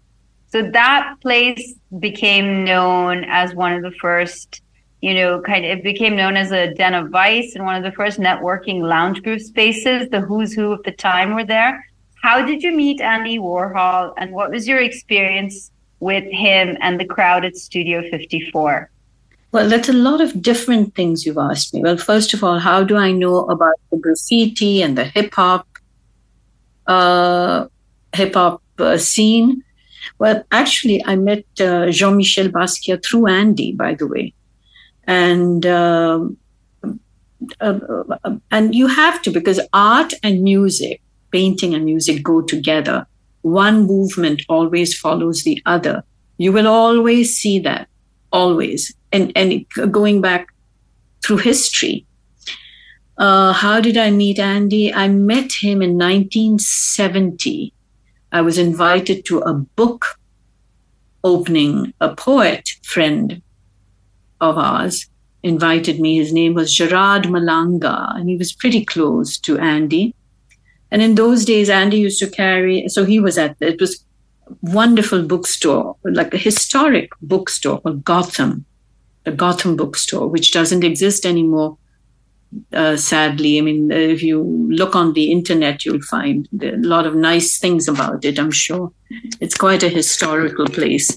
So 0.48 0.72
that 0.72 1.18
place 1.22 1.76
became 2.00 2.64
known 2.64 3.26
as 3.26 3.54
one 3.54 3.74
of 3.74 3.84
the 3.84 3.92
first 3.92 4.62
you 5.02 5.14
know, 5.14 5.42
kind 5.42 5.64
of 5.66 5.78
it 5.78 5.84
became 5.84 6.16
known 6.16 6.36
as 6.36 6.52
a 6.52 6.74
den 6.74 6.94
of 6.94 7.10
vice 7.10 7.56
and 7.56 7.64
one 7.66 7.76
of 7.76 7.84
the 7.84 7.92
first 7.92 8.20
networking 8.20 8.82
lounge 8.82 9.22
group 9.22 9.42
spaces. 9.42 10.10
The 10.10 10.22
who's 10.22 10.54
who 10.54 10.72
of 10.72 10.84
the 10.84 10.92
time 10.92 11.36
were 11.36 11.46
there. 11.46 11.86
How 12.22 12.44
did 12.44 12.64
you 12.64 12.72
meet 12.72 13.00
Andy 13.00 13.38
Warhol 13.38 14.14
and 14.18 14.32
what 14.32 14.50
was 14.50 14.68
your 14.68 14.80
experience 14.80 15.72
with 16.00 16.24
him 16.32 16.78
and 16.82 17.00
the 17.00 17.06
crowd 17.06 17.46
at 17.46 17.56
Studio 17.56 18.02
54? 18.10 18.90
Well, 19.52 19.70
that's 19.70 19.88
a 19.88 19.94
lot 19.94 20.20
of 20.20 20.42
different 20.42 20.96
things 20.96 21.26
you've 21.26 21.38
asked 21.38 21.74
me. 21.74 21.82
Well, 21.82 21.98
first 21.98 22.34
of 22.34 22.44
all, 22.44 22.60
how 22.60 22.84
do 22.84 22.98
I 22.98 23.12
know 23.12 23.46
about 23.46 23.76
the 23.92 23.98
graffiti 23.98 24.82
and 24.82 24.98
the 24.98 25.06
hip 25.06 25.34
hop, 25.34 25.68
uh, 26.88 27.68
hip 28.14 28.34
hop 28.34 28.62
uh, 28.80 28.98
scene? 28.98 29.64
Well, 30.20 30.44
actually, 30.52 31.06
I 31.06 31.16
met 31.16 31.46
uh, 31.60 31.92
Jean 31.92 32.18
Michel 32.18 32.50
Basquiat 32.50 33.06
through 33.06 33.28
Andy, 33.28 33.74
by 33.74 33.94
the 33.94 34.08
way 34.08 34.34
and 35.08 35.66
um, 35.66 36.38
uh, 37.62 37.80
uh, 38.24 38.36
and 38.52 38.76
you 38.76 38.88
have 38.88 39.22
to 39.22 39.32
because 39.32 39.60
art 39.74 40.14
and 40.24 40.44
music 40.44 41.02
painting 41.32 41.74
and 41.74 41.86
music 41.86 42.24
go 42.24 42.42
together. 42.42 43.06
One 43.42 43.86
movement 43.86 44.42
always 44.50 44.98
follows 44.98 45.44
the 45.44 45.62
other. 45.66 46.04
You 46.38 46.52
will 46.52 46.68
always 46.68 47.36
see 47.36 47.60
that 47.60 47.88
always. 48.32 48.94
And 49.12 49.32
and 49.36 49.66
going 49.92 50.22
back 50.22 50.48
through 51.24 51.38
history 51.38 52.06
uh, 53.18 53.52
how 53.54 53.82
did 53.82 53.98
i 53.98 54.12
meet 54.12 54.40
andy? 54.40 54.94
I 54.94 55.08
met 55.08 55.52
him 55.62 55.82
in 55.82 55.98
1970 55.98 57.74
i 58.32 58.42
was 58.42 58.58
invited 58.58 59.26
to 59.26 59.40
a 59.40 59.54
book 59.54 60.20
opening 61.24 61.94
a 62.00 62.16
poet 62.16 62.70
friend 62.84 63.42
of 64.42 64.58
ours 64.58 65.08
invited 65.44 66.00
me. 66.00 66.18
His 66.18 66.34
name 66.34 66.54
was 66.54 66.74
Gerard 66.74 67.24
Malanga, 67.24 68.16
and 68.16 68.30
he 68.30 68.38
was 68.38 68.54
pretty 68.54 68.84
close 68.86 69.38
to 69.40 69.58
Andy. 69.58 70.14
And 70.92 71.02
in 71.02 71.16
those 71.16 71.46
days, 71.46 71.70
Andy 71.70 72.00
used 72.00 72.20
to 72.20 72.30
carry, 72.30 72.88
so 72.88 73.06
he 73.06 73.20
was 73.20 73.38
at, 73.38 73.58
it 73.60 73.80
was 73.80 74.04
wonderful 74.62 75.24
bookstore, 75.24 75.98
like 76.04 76.34
a 76.34 76.38
historic 76.38 77.12
bookstore 77.22 77.82
called 77.82 78.06
Gotham, 78.06 78.66
the 79.26 79.32
Gotham 79.32 79.76
bookstore, 79.76 80.28
which 80.28 80.52
doesn't 80.52 80.84
exist 80.84 81.26
anymore. 81.26 81.78
Uh, 82.72 82.96
sadly, 82.96 83.58
I 83.58 83.62
mean, 83.62 83.92
if 83.92 84.24
you 84.24 84.42
look 84.70 84.96
on 84.96 85.12
the 85.12 85.32
internet, 85.32 85.84
you'll 85.84 86.02
find 86.02 86.48
a 86.62 86.78
lot 86.78 87.06
of 87.06 87.14
nice 87.14 87.60
things 87.60 87.90
about 87.90 88.24
it. 88.24 88.40
I'm 88.40 88.52
sure 88.52 88.94
it's 89.42 89.56
quite 89.56 89.84
a 89.84 89.90
historical 89.90 90.66
place. 90.68 91.16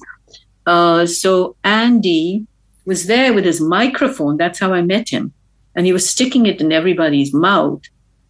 Uh, 0.66 1.06
so 1.06 1.55
Andy 1.62 2.47
was 2.91 3.07
there 3.07 3.33
with 3.33 3.45
his 3.45 3.61
microphone. 3.61 4.37
That's 4.37 4.59
how 4.59 4.73
I 4.73 4.83
met 4.83 5.09
him. 5.09 5.33
And 5.77 5.87
he 5.87 5.93
was 5.93 6.11
sticking 6.11 6.47
it 6.47 6.61
in 6.61 6.73
everybody's 6.73 7.33
mouth 7.33 7.83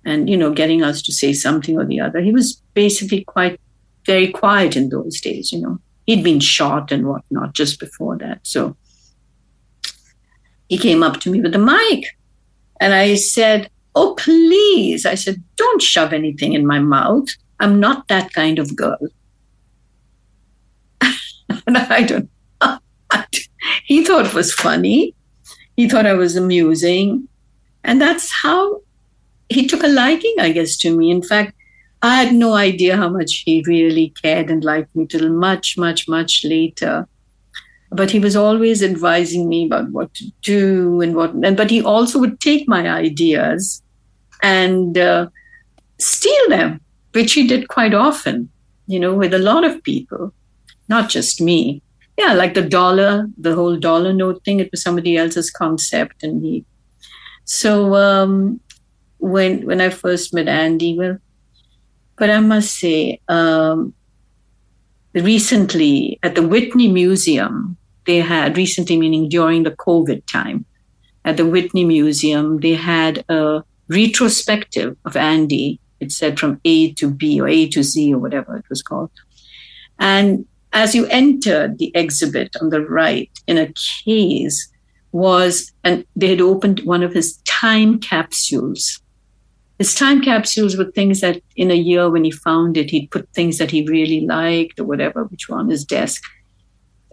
and, 0.05 0.28
you 0.28 0.37
know, 0.37 0.53
getting 0.53 0.82
us 0.82 1.01
to 1.03 1.12
say 1.12 1.32
something 1.32 1.78
or 1.78 1.87
the 1.87 1.99
other. 1.99 2.20
He 2.20 2.31
was 2.31 2.62
basically 2.74 3.24
quite 3.24 3.59
very 4.05 4.28
quiet 4.31 4.77
in 4.77 4.91
those 4.91 5.19
days, 5.19 5.51
you 5.51 5.62
know. 5.62 5.78
He'd 6.05 6.23
been 6.23 6.41
shot 6.41 6.93
and 6.93 7.07
whatnot 7.07 7.55
just 7.55 7.81
before 7.81 8.19
that. 8.19 8.41
So 8.43 8.77
he 10.69 10.77
came 10.77 11.03
up 11.03 11.20
to 11.20 11.31
me 11.31 11.41
with 11.41 11.53
the 11.53 11.59
mic 11.59 12.05
and 12.82 12.93
I 12.93 13.15
said, 13.15 13.70
Oh, 13.95 14.15
please. 14.15 15.07
I 15.07 15.15
said, 15.15 15.43
Don't 15.57 15.81
shove 15.81 16.12
anything 16.12 16.53
in 16.53 16.66
my 16.66 16.81
mouth. 16.81 17.28
I'm 17.61 17.81
not 17.81 18.09
that 18.09 18.35
kind 18.35 18.59
of 18.59 18.77
girl. 18.77 19.09
and 21.01 21.78
I 21.78 22.03
don't 22.03 22.28
he 23.85 24.05
thought 24.05 24.27
it 24.27 24.35
was 24.35 24.53
funny. 24.55 25.15
He 25.77 25.89
thought 25.89 26.07
I 26.07 26.15
was 26.15 26.37
amusing. 26.37 27.28
And 27.85 28.01
that's 28.01 28.31
how 28.31 28.82
he 29.49 29.66
took 29.66 29.82
a 29.82 29.89
liking, 29.89 30.35
I 30.39 30.53
guess, 30.53 30.77
to 30.78 30.97
me. 30.97 31.11
In 31.11 31.23
fact, 31.23 31.55
I 32.03 32.23
had 32.23 32.35
no 32.35 32.55
idea 32.55 32.97
how 32.97 33.09
much 33.09 33.43
he 33.45 33.62
really 33.66 34.15
cared 34.23 34.51
and 34.51 34.65
liked 34.65 34.95
me 34.97 35.07
till 35.07 35.28
much, 35.28 35.77
much, 35.77 36.09
much 36.09 36.45
later. 36.45 37.07
But 37.91 38.11
he 38.11 38.20
was 38.20 38.37
always 38.37 38.82
advising 38.82 39.49
me 39.49 39.66
about 39.66 39.91
what 39.91 40.15
to 40.15 40.31
do 40.43 41.01
and 41.01 41.15
what, 41.15 41.32
and 41.35 41.57
but 41.57 41.70
he 41.70 41.82
also 41.82 42.19
would 42.20 42.41
take 42.41 42.69
my 42.69 42.89
ideas 42.89 43.82
and 44.43 44.97
uh, 44.97 45.28
steal 45.99 46.49
them, 46.49 46.81
which 47.12 47.32
he 47.32 47.47
did 47.47 47.69
quite 47.69 47.93
often, 47.93 48.49
you 48.87 49.01
know, 49.01 49.15
with 49.15 49.35
a 49.35 49.39
lot 49.39 49.65
of 49.65 49.82
people, 49.82 50.32
not 50.89 51.11
just 51.11 51.41
me 51.41 51.82
yeah, 52.20 52.34
like 52.34 52.52
the 52.52 52.62
dollar, 52.62 53.26
the 53.38 53.55
whole 53.55 53.76
dollar 53.76 54.12
note 54.12 54.44
thing, 54.44 54.60
it 54.60 54.70
was 54.70 54.82
somebody 54.82 55.16
else's 55.16 55.51
concept. 55.51 56.22
And 56.22 56.44
he, 56.44 56.64
so 57.44 57.94
um, 57.94 58.60
when 59.18 59.64
when 59.64 59.80
I 59.80 59.88
first 59.88 60.34
met 60.34 60.48
Andy, 60.48 60.97
well, 60.98 61.16
but 62.18 62.28
I 62.28 62.40
must 62.40 62.78
say, 62.78 63.20
um, 63.28 63.94
recently 65.14 66.18
at 66.22 66.34
the 66.34 66.47
Whitney 66.47 66.88
Museum, 66.88 67.78
they 68.05 68.18
had 68.18 68.56
recently, 68.56 68.98
meaning 68.98 69.28
during 69.28 69.62
the 69.62 69.70
COVID 69.70 70.26
time, 70.26 70.66
at 71.24 71.38
the 71.38 71.47
Whitney 71.47 71.84
Museum, 71.84 72.60
they 72.60 72.74
had 72.74 73.24
a 73.30 73.64
retrospective 73.88 74.97
of 75.06 75.16
Andy. 75.16 75.80
It 76.01 76.12
said 76.12 76.38
from 76.38 76.60
A 76.64 76.92
to 76.94 77.10
B 77.10 77.40
or 77.40 77.48
A 77.48 77.68
to 77.68 77.82
Z 77.82 78.14
or 78.14 78.18
whatever 78.18 78.56
it 78.56 78.68
was 78.68 78.82
called. 78.82 79.10
And 79.98 80.47
as 80.72 80.94
you 80.94 81.06
entered 81.06 81.78
the 81.78 81.92
exhibit 81.94 82.56
on 82.60 82.70
the 82.70 82.80
right 82.80 83.30
in 83.47 83.59
a 83.59 83.72
case 84.05 84.68
was 85.12 85.72
and 85.82 86.05
they 86.14 86.28
had 86.28 86.40
opened 86.40 86.80
one 86.80 87.02
of 87.02 87.12
his 87.12 87.38
time 87.38 87.98
capsules. 87.98 89.01
His 89.78 89.94
time 89.94 90.22
capsules 90.22 90.76
were 90.76 90.92
things 90.92 91.20
that 91.20 91.42
in 91.56 91.70
a 91.70 91.74
year 91.74 92.09
when 92.10 92.24
he 92.24 92.30
found 92.30 92.76
it 92.76 92.90
he'd 92.90 93.10
put 93.10 93.28
things 93.30 93.59
that 93.59 93.70
he 93.70 93.86
really 93.86 94.20
liked 94.20 94.78
or 94.78 94.84
whatever 94.84 95.24
which 95.24 95.48
were 95.48 95.59
on 95.59 95.70
his 95.70 95.84
desk. 95.84 96.22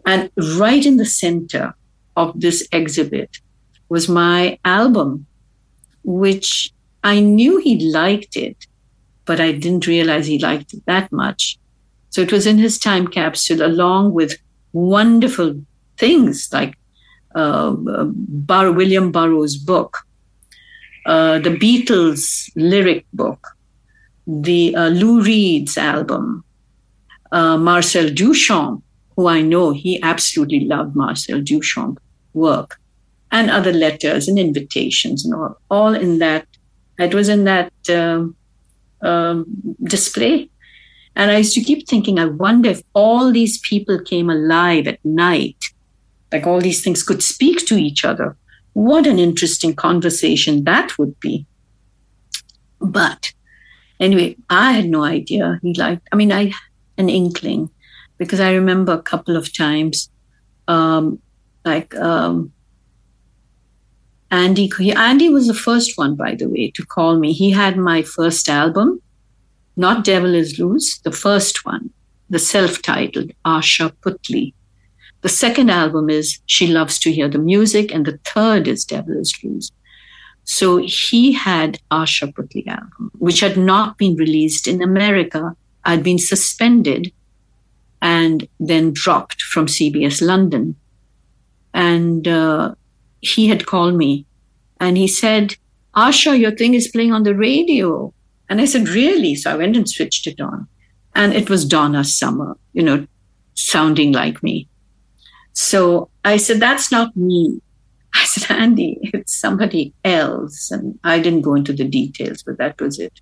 And 0.05 0.29
right 0.59 0.85
in 0.85 0.97
the 0.97 1.05
center 1.05 1.73
of 2.17 2.39
this 2.39 2.67
exhibit 2.71 3.39
was 3.89 4.09
my 4.09 4.59
album 4.65 5.25
which 6.03 6.73
i 7.03 7.19
knew 7.19 7.57
he 7.59 7.89
liked 7.91 8.35
it 8.35 8.65
but 9.25 9.39
i 9.39 9.51
didn't 9.51 9.87
realize 9.87 10.25
he 10.25 10.39
liked 10.39 10.73
it 10.73 10.83
that 10.85 11.11
much 11.11 11.57
so 12.09 12.21
it 12.21 12.31
was 12.31 12.47
in 12.47 12.57
his 12.57 12.79
time 12.79 13.07
capsule, 13.07 13.61
along 13.61 14.13
with 14.13 14.37
wonderful 14.73 15.59
things 15.97 16.49
like 16.51 16.75
uh, 17.35 17.75
Bar- 17.75 18.71
William 18.71 19.11
Burroughs' 19.11 19.57
book, 19.57 19.99
uh, 21.05 21.39
the 21.39 21.49
Beatles' 21.49 22.49
lyric 22.55 23.05
book, 23.13 23.47
the 24.25 24.75
uh, 24.75 24.89
Lou 24.89 25.21
Reed's 25.21 25.77
album, 25.77 26.43
uh, 27.31 27.57
Marcel 27.57 28.09
Duchamp, 28.09 28.81
who 29.15 29.27
I 29.27 29.41
know 29.41 29.71
he 29.71 30.01
absolutely 30.01 30.61
loved 30.61 30.95
Marcel 30.95 31.41
Duchamp 31.41 31.97
work, 32.33 32.79
and 33.31 33.49
other 33.49 33.73
letters 33.73 34.27
and 34.27 34.39
invitations 34.39 35.25
and 35.25 35.33
all, 35.33 35.57
all 35.69 35.93
in 35.93 36.19
that. 36.19 36.45
It 36.99 37.13
was 37.13 37.29
in 37.29 37.43
that 37.43 37.71
um, 37.89 38.35
um, 39.01 39.45
display 39.83 40.49
and 41.17 41.31
I 41.31 41.37
used 41.39 41.55
to 41.55 41.63
keep 41.63 41.87
thinking, 41.87 42.19
I 42.19 42.25
wonder 42.25 42.69
if 42.69 42.83
all 42.93 43.31
these 43.31 43.59
people 43.61 43.99
came 43.99 44.29
alive 44.29 44.87
at 44.87 45.03
night, 45.03 45.57
like 46.31 46.45
all 46.45 46.61
these 46.61 46.83
things 46.83 47.01
could 47.01 47.23
speak 47.23 47.65
to 47.65 47.75
each 47.75 48.05
other. 48.05 48.37
what 48.73 49.07
an 49.07 49.17
interesting 49.17 49.73
conversation 49.73 50.63
that 50.65 50.99
would 50.99 51.19
be. 51.19 51.47
But 52.79 53.33
anyway, 53.99 54.35
I 54.51 54.73
had 54.73 54.87
no 54.87 55.03
idea 55.03 55.59
he 55.63 55.73
liked, 55.73 56.07
I 56.11 56.15
mean, 56.15 56.31
I 56.31 56.51
an 56.99 57.09
inkling 57.09 57.71
because 58.19 58.39
I 58.39 58.53
remember 58.53 58.93
a 58.93 59.01
couple 59.01 59.35
of 59.35 59.51
times, 59.57 60.11
um, 60.67 61.19
like 61.65 61.95
um, 61.95 62.51
Andy. 64.29 64.69
Andy 64.95 65.29
was 65.29 65.47
the 65.47 65.61
first 65.67 65.97
one, 65.97 66.13
by 66.15 66.35
the 66.35 66.47
way, 66.47 66.69
to 66.75 66.85
call 66.85 67.17
me. 67.17 67.33
He 67.33 67.49
had 67.49 67.77
my 67.77 68.03
first 68.03 68.47
album, 68.47 69.01
not 69.77 70.03
Devil 70.03 70.33
Is 70.33 70.59
Loose, 70.59 70.97
the 70.99 71.11
first 71.11 71.65
one, 71.65 71.91
the 72.29 72.39
self-titled 72.39 73.31
Asha 73.45 73.91
Puthli. 74.01 74.53
The 75.21 75.29
second 75.29 75.69
album 75.69 76.09
is 76.09 76.39
She 76.45 76.67
Loves 76.67 76.99
to 76.99 77.11
Hear 77.11 77.29
the 77.29 77.37
Music, 77.37 77.93
and 77.93 78.05
the 78.05 78.19
third 78.25 78.67
is 78.67 78.85
Devil 78.85 79.19
Is 79.19 79.33
Loose. 79.43 79.71
So 80.43 80.77
he 80.77 81.33
had 81.33 81.79
Asha 81.91 82.33
Puthli 82.33 82.65
album, 82.67 83.11
which 83.19 83.41
had 83.41 83.57
not 83.57 83.97
been 83.97 84.15
released 84.15 84.67
in 84.67 84.81
America. 84.81 85.55
I'd 85.83 86.03
been 86.03 86.19
suspended 86.19 87.11
and 88.01 88.47
then 88.59 88.93
dropped 88.93 89.41
from 89.41 89.65
CBS 89.65 90.25
London. 90.25 90.75
And 91.73 92.27
uh, 92.27 92.75
he 93.21 93.47
had 93.47 93.65
called 93.65 93.95
me 93.95 94.25
and 94.79 94.97
he 94.97 95.07
said, 95.07 95.55
Asha, 95.95 96.39
your 96.39 96.51
thing 96.51 96.73
is 96.73 96.87
playing 96.87 97.11
on 97.11 97.23
the 97.23 97.35
radio. 97.35 98.13
And 98.49 98.61
I 98.61 98.65
said, 98.65 98.87
Really? 98.89 99.35
So 99.35 99.51
I 99.51 99.55
went 99.55 99.75
and 99.75 99.89
switched 99.89 100.27
it 100.27 100.39
on. 100.39 100.67
And 101.15 101.33
it 101.33 101.49
was 101.49 101.65
Donna 101.65 102.03
Summer, 102.03 102.57
you 102.73 102.83
know, 102.83 103.07
sounding 103.55 104.11
like 104.11 104.43
me. 104.43 104.67
So 105.53 106.09
I 106.23 106.37
said, 106.37 106.59
That's 106.59 106.91
not 106.91 107.15
me. 107.15 107.61
I 108.15 108.23
said, 108.25 108.55
Andy, 108.55 108.99
it's 109.13 109.35
somebody 109.35 109.93
else. 110.03 110.71
And 110.71 110.99
I 111.03 111.19
didn't 111.19 111.41
go 111.41 111.55
into 111.55 111.73
the 111.73 111.85
details, 111.87 112.43
but 112.43 112.57
that 112.57 112.79
was 112.79 112.99
it. 112.99 113.19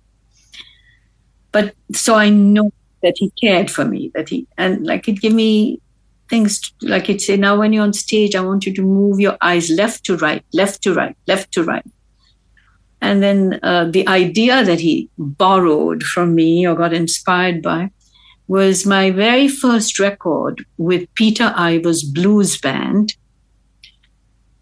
But 1.52 1.74
so 1.92 2.14
I 2.14 2.28
know 2.28 2.70
that 3.02 3.14
he 3.16 3.30
cared 3.40 3.70
for 3.70 3.84
me, 3.84 4.10
that 4.14 4.28
he, 4.28 4.46
and 4.58 4.86
like 4.86 5.06
he'd 5.06 5.20
give 5.20 5.32
me 5.32 5.80
things 6.28 6.60
to- 6.60 6.88
like 6.88 7.06
he'd 7.06 7.20
say, 7.20 7.36
Now 7.36 7.58
when 7.58 7.72
you're 7.72 7.84
on 7.84 7.92
stage, 7.92 8.34
I 8.34 8.40
want 8.40 8.66
you 8.66 8.74
to 8.74 8.82
move 8.82 9.20
your 9.20 9.36
eyes 9.40 9.70
left 9.70 10.04
to 10.04 10.16
right, 10.16 10.44
left 10.52 10.82
to 10.82 10.94
right, 10.94 11.16
left 11.26 11.52
to 11.52 11.62
right. 11.62 11.84
And 13.00 13.22
then 13.22 13.60
uh, 13.62 13.86
the 13.90 14.06
idea 14.08 14.64
that 14.64 14.80
he 14.80 15.10
borrowed 15.18 16.02
from 16.02 16.34
me 16.34 16.66
or 16.66 16.74
got 16.74 16.92
inspired 16.92 17.62
by 17.62 17.90
was 18.48 18.86
my 18.86 19.10
very 19.10 19.48
first 19.48 19.98
record 19.98 20.64
with 20.78 21.12
Peter 21.14 21.52
Ivers 21.56 22.02
blues 22.12 22.58
band 22.58 23.14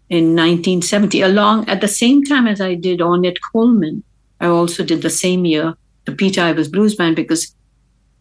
in 0.09 0.35
1970, 0.35 1.21
along 1.21 1.69
at 1.69 1.81
the 1.81 1.87
same 1.87 2.23
time 2.23 2.47
as 2.47 2.61
I 2.61 2.75
did 2.75 2.99
Ornette 2.99 3.37
Coleman. 3.51 4.03
I 4.39 4.47
also 4.47 4.83
did 4.83 5.01
the 5.01 5.09
same 5.09 5.45
year 5.45 5.75
the 6.05 6.11
Peter 6.11 6.41
Ivers 6.41 6.71
blues 6.71 6.95
band 6.95 7.15
because 7.15 7.55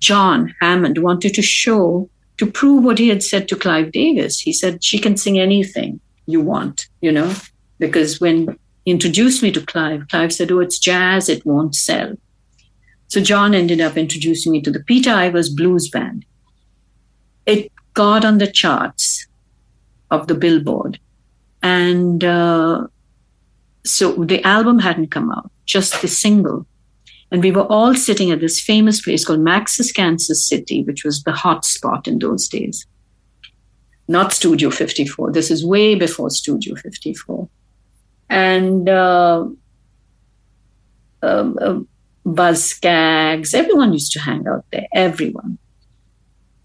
John 0.00 0.54
Hammond 0.60 0.98
wanted 0.98 1.34
to 1.34 1.42
show 1.42 2.08
to 2.38 2.50
prove 2.50 2.82
what 2.82 2.98
he 2.98 3.08
had 3.08 3.22
said 3.22 3.48
to 3.48 3.56
Clive 3.56 3.92
Davis. 3.92 4.40
He 4.40 4.52
said 4.52 4.82
she 4.82 4.98
can 4.98 5.16
sing 5.16 5.38
anything 5.38 6.00
you 6.26 6.40
want, 6.40 6.88
you 7.00 7.12
know, 7.12 7.32
because 7.78 8.20
when 8.20 8.48
he 8.48 8.63
introduced 8.86 9.42
me 9.42 9.50
to 9.52 9.64
Clive, 9.64 10.08
Clive 10.08 10.32
said, 10.32 10.50
"Oh, 10.50 10.60
it's 10.60 10.78
jazz; 10.78 11.28
it 11.28 11.44
won't 11.46 11.74
sell." 11.74 12.16
So 13.08 13.20
John 13.20 13.54
ended 13.54 13.80
up 13.80 13.96
introducing 13.96 14.52
me 14.52 14.60
to 14.62 14.70
the 14.70 14.82
Peter 14.82 15.10
Ivers 15.10 15.54
blues 15.54 15.88
band. 15.88 16.24
It 17.46 17.70
got 17.94 18.24
on 18.24 18.38
the 18.38 18.50
charts 18.50 19.26
of 20.10 20.26
the 20.26 20.34
Billboard, 20.34 20.98
and 21.62 22.24
uh, 22.24 22.86
so 23.84 24.12
the 24.12 24.42
album 24.44 24.78
hadn't 24.78 25.10
come 25.10 25.30
out, 25.30 25.50
just 25.66 26.00
the 26.00 26.08
single. 26.08 26.66
And 27.30 27.42
we 27.42 27.50
were 27.50 27.66
all 27.66 27.94
sitting 27.94 28.30
at 28.30 28.40
this 28.40 28.60
famous 28.60 29.02
place 29.02 29.24
called 29.24 29.40
Max's 29.40 29.90
Kansas 29.90 30.46
City, 30.46 30.84
which 30.84 31.04
was 31.04 31.24
the 31.24 31.32
hot 31.32 31.64
spot 31.64 32.06
in 32.06 32.18
those 32.18 32.48
days. 32.48 32.86
Not 34.06 34.32
Studio 34.32 34.70
54. 34.70 35.32
This 35.32 35.50
is 35.50 35.64
way 35.64 35.94
before 35.94 36.30
Studio 36.30 36.74
54. 36.76 37.48
And 38.28 38.88
uh, 38.88 39.46
um, 41.22 41.58
um, 41.60 41.88
Boz 42.24 42.64
Scaggs, 42.64 43.54
everyone 43.54 43.92
used 43.92 44.12
to 44.12 44.20
hang 44.20 44.46
out 44.46 44.64
there, 44.70 44.86
everyone, 44.92 45.58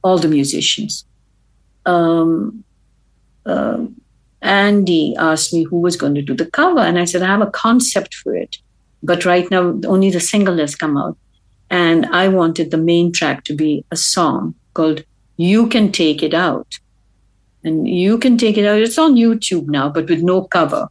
all 0.03 0.17
the 0.17 0.27
musicians. 0.27 1.05
Um, 1.85 2.63
um, 3.45 3.99
Andy 4.41 5.15
asked 5.17 5.53
me 5.53 5.63
who 5.63 5.79
was 5.79 5.97
going 5.97 6.15
to 6.15 6.21
do 6.21 6.33
the 6.33 6.45
cover, 6.45 6.79
and 6.79 6.97
I 6.97 7.05
said, 7.05 7.21
I 7.21 7.27
have 7.27 7.41
a 7.41 7.51
concept 7.51 8.15
for 8.15 8.35
it, 8.35 8.57
but 9.03 9.25
right 9.25 9.49
now 9.51 9.79
only 9.85 10.09
the 10.09 10.19
single 10.19 10.57
has 10.57 10.75
come 10.75 10.97
out. 10.97 11.17
And 11.69 12.05
I 12.07 12.29
wanted 12.29 12.71
the 12.71 12.77
main 12.77 13.11
track 13.11 13.43
to 13.45 13.55
be 13.55 13.85
a 13.91 13.95
song 13.95 14.55
called 14.73 15.03
You 15.37 15.67
Can 15.67 15.91
Take 15.91 16.23
It 16.23 16.33
Out. 16.33 16.79
And 17.63 17.87
You 17.87 18.17
Can 18.17 18.37
Take 18.37 18.57
It 18.57 18.65
Out, 18.65 18.79
it's 18.79 18.97
on 18.97 19.15
YouTube 19.15 19.67
now, 19.67 19.89
but 19.89 20.09
with 20.09 20.23
no 20.23 20.43
cover. 20.43 20.87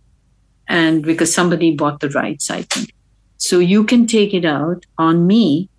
And 0.68 1.02
because 1.02 1.34
somebody 1.34 1.74
bought 1.74 2.00
the 2.00 2.10
rights, 2.10 2.50
I 2.50 2.62
think. 2.62 2.92
So 3.38 3.58
You 3.58 3.84
Can 3.84 4.06
Take 4.06 4.34
It 4.34 4.44
Out 4.44 4.84
on 4.98 5.26
me. 5.26 5.70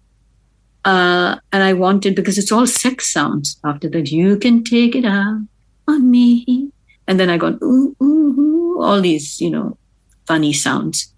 Uh, 0.85 1.35
and 1.51 1.61
I 1.61 1.73
wanted, 1.73 2.15
because 2.15 2.37
it's 2.37 2.51
all 2.51 2.65
sex 2.65 3.11
sounds 3.13 3.59
after 3.63 3.89
that, 3.89 4.11
You 4.11 4.37
Can 4.37 4.63
Take 4.63 4.95
It 4.95 5.05
Out 5.05 5.41
on 5.87 6.09
me. 6.09 6.71
And 7.07 7.19
then 7.19 7.29
I 7.29 7.37
got 7.37 7.61
ooh, 7.61 7.95
ooh, 8.01 8.39
ooh, 8.39 8.81
all 8.81 9.01
these, 9.01 9.39
you 9.41 9.49
know, 9.49 9.77
funny 10.25 10.53
sounds. 10.53 11.13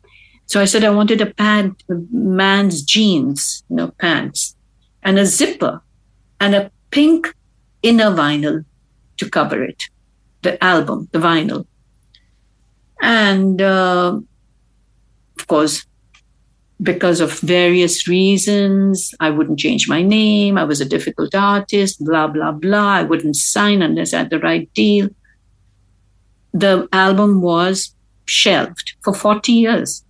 So 0.48 0.60
I 0.60 0.66
said 0.66 0.84
I 0.84 0.90
wanted 0.90 1.22
a 1.22 1.28
pad, 1.28 1.76
a 1.90 1.94
man's 2.12 2.82
jeans, 2.82 3.64
you 3.70 3.78
know, 3.78 3.90
pants, 4.00 4.56
and 5.04 5.18
a 5.18 5.26
zipper, 5.26 5.82
and 6.40 6.56
a 6.56 6.72
pink 6.90 7.34
inner 7.84 8.12
vinyl 8.12 8.66
to 9.18 9.30
cover 9.30 9.64
it, 9.64 9.84
the 10.42 10.62
album, 10.64 11.08
the 11.12 11.20
vinyl. 11.20 11.66
And 13.02 13.62
uh, 13.62 14.20
of 15.38 15.48
course, 15.48 15.86
because 16.82 17.20
of 17.20 17.40
various 17.40 18.08
reasons, 18.08 19.14
I 19.20 19.30
wouldn't 19.30 19.60
change 19.60 19.88
my 19.88 20.02
name. 20.02 20.58
I 20.58 20.64
was 20.64 20.82
a 20.82 20.86
difficult 20.86 21.36
artist, 21.36 22.04
blah, 22.04 22.28
blah, 22.28 22.52
blah. 22.52 22.94
I 22.94 23.04
wouldn't 23.04 23.36
sign 23.36 23.82
unless 23.82 24.14
I 24.14 24.20
had 24.20 24.30
the 24.30 24.40
right 24.40 24.72
deal. 24.74 25.10
The 26.54 26.88
album 26.92 27.42
was 27.42 27.94
shelved 28.26 28.94
for 29.04 29.14
40 29.14 29.52
years. 29.52 30.04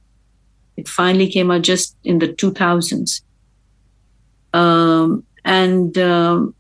It 0.78 0.88
finally 0.88 1.30
came 1.30 1.52
out 1.52 1.64
just 1.64 1.96
in 2.04 2.20
the 2.20 2.30
2000s. 2.30 3.22
Um, 4.54 5.24
and 5.44 5.98
um, 5.98 6.56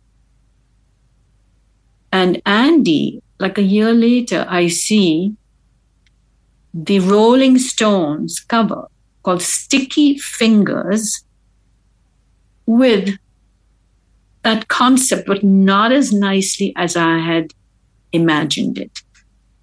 and 2.11 2.41
Andy, 2.45 3.21
like 3.39 3.57
a 3.57 3.63
year 3.63 3.93
later, 3.93 4.45
I 4.49 4.67
see 4.67 5.35
the 6.73 6.99
Rolling 6.99 7.57
Stones 7.57 8.39
cover 8.39 8.87
called 9.23 9.41
Sticky 9.41 10.17
Fingers 10.17 11.23
with 12.65 13.17
that 14.43 14.67
concept, 14.67 15.27
but 15.27 15.43
not 15.43 15.91
as 15.91 16.11
nicely 16.11 16.73
as 16.75 16.95
I 16.95 17.19
had 17.19 17.53
imagined 18.11 18.77
it. 18.77 19.01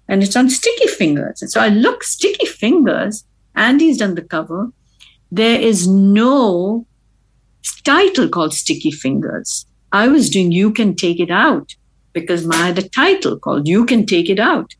And 0.07 0.23
it's 0.23 0.35
on 0.35 0.49
Sticky 0.49 0.87
Fingers. 0.87 1.41
And 1.41 1.51
so 1.51 1.61
I 1.61 1.69
look, 1.69 2.03
Sticky 2.03 2.45
Fingers, 2.45 3.25
Andy's 3.55 3.97
done 3.97 4.15
the 4.15 4.21
cover. 4.21 4.69
There 5.31 5.59
is 5.59 5.87
no 5.87 6.85
title 7.83 8.29
called 8.29 8.53
Sticky 8.53 8.91
Fingers. 8.91 9.65
I 9.91 10.07
was 10.07 10.29
doing 10.29 10.51
You 10.51 10.71
Can 10.71 10.95
Take 10.95 11.19
It 11.19 11.31
Out 11.31 11.75
because 12.13 12.47
I 12.49 12.67
had 12.67 12.77
a 12.77 12.89
title 12.89 13.37
called 13.37 13.67
You 13.67 13.85
Can 13.85 14.05
Take 14.05 14.29
It 14.29 14.39
Out. 14.39 14.73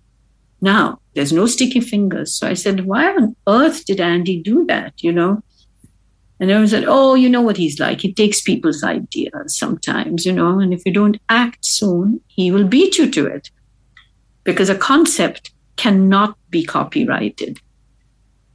Now, 0.62 1.00
there's 1.14 1.32
no 1.32 1.46
sticky 1.46 1.82
fingers. 1.82 2.34
So 2.34 2.48
I 2.48 2.54
said, 2.54 2.86
why 2.86 3.08
on 3.10 3.36
earth 3.48 3.86
did 3.86 4.00
Andy 4.00 4.42
do 4.42 4.66
that? 4.66 4.94
You 5.02 5.12
know? 5.12 5.42
And 6.40 6.50
everyone 6.50 6.70
said, 6.70 6.86
oh, 6.88 7.16
you 7.16 7.30
know 7.30 7.42
what 7.42 7.58
he's 7.58 7.80
like. 7.80 8.00
He 8.00 8.14
takes 8.14 8.42
people's 8.42 8.84
ideas 8.84 9.58
sometimes, 9.58 10.26
you 10.26 10.32
know, 10.32 10.60
and 10.60 10.74
if 10.74 10.86
you 10.86 10.94
don't 10.94 11.20
act 11.28 11.66
soon, 11.66 12.22
he 12.28 12.50
will 12.50 12.66
beat 12.66 12.98
you 12.98 13.10
to 13.12 13.26
it 13.26 13.52
because 14.46 14.70
a 14.70 14.78
concept 14.78 15.52
cannot 15.76 16.38
be 16.50 16.64
copyrighted. 16.64 17.60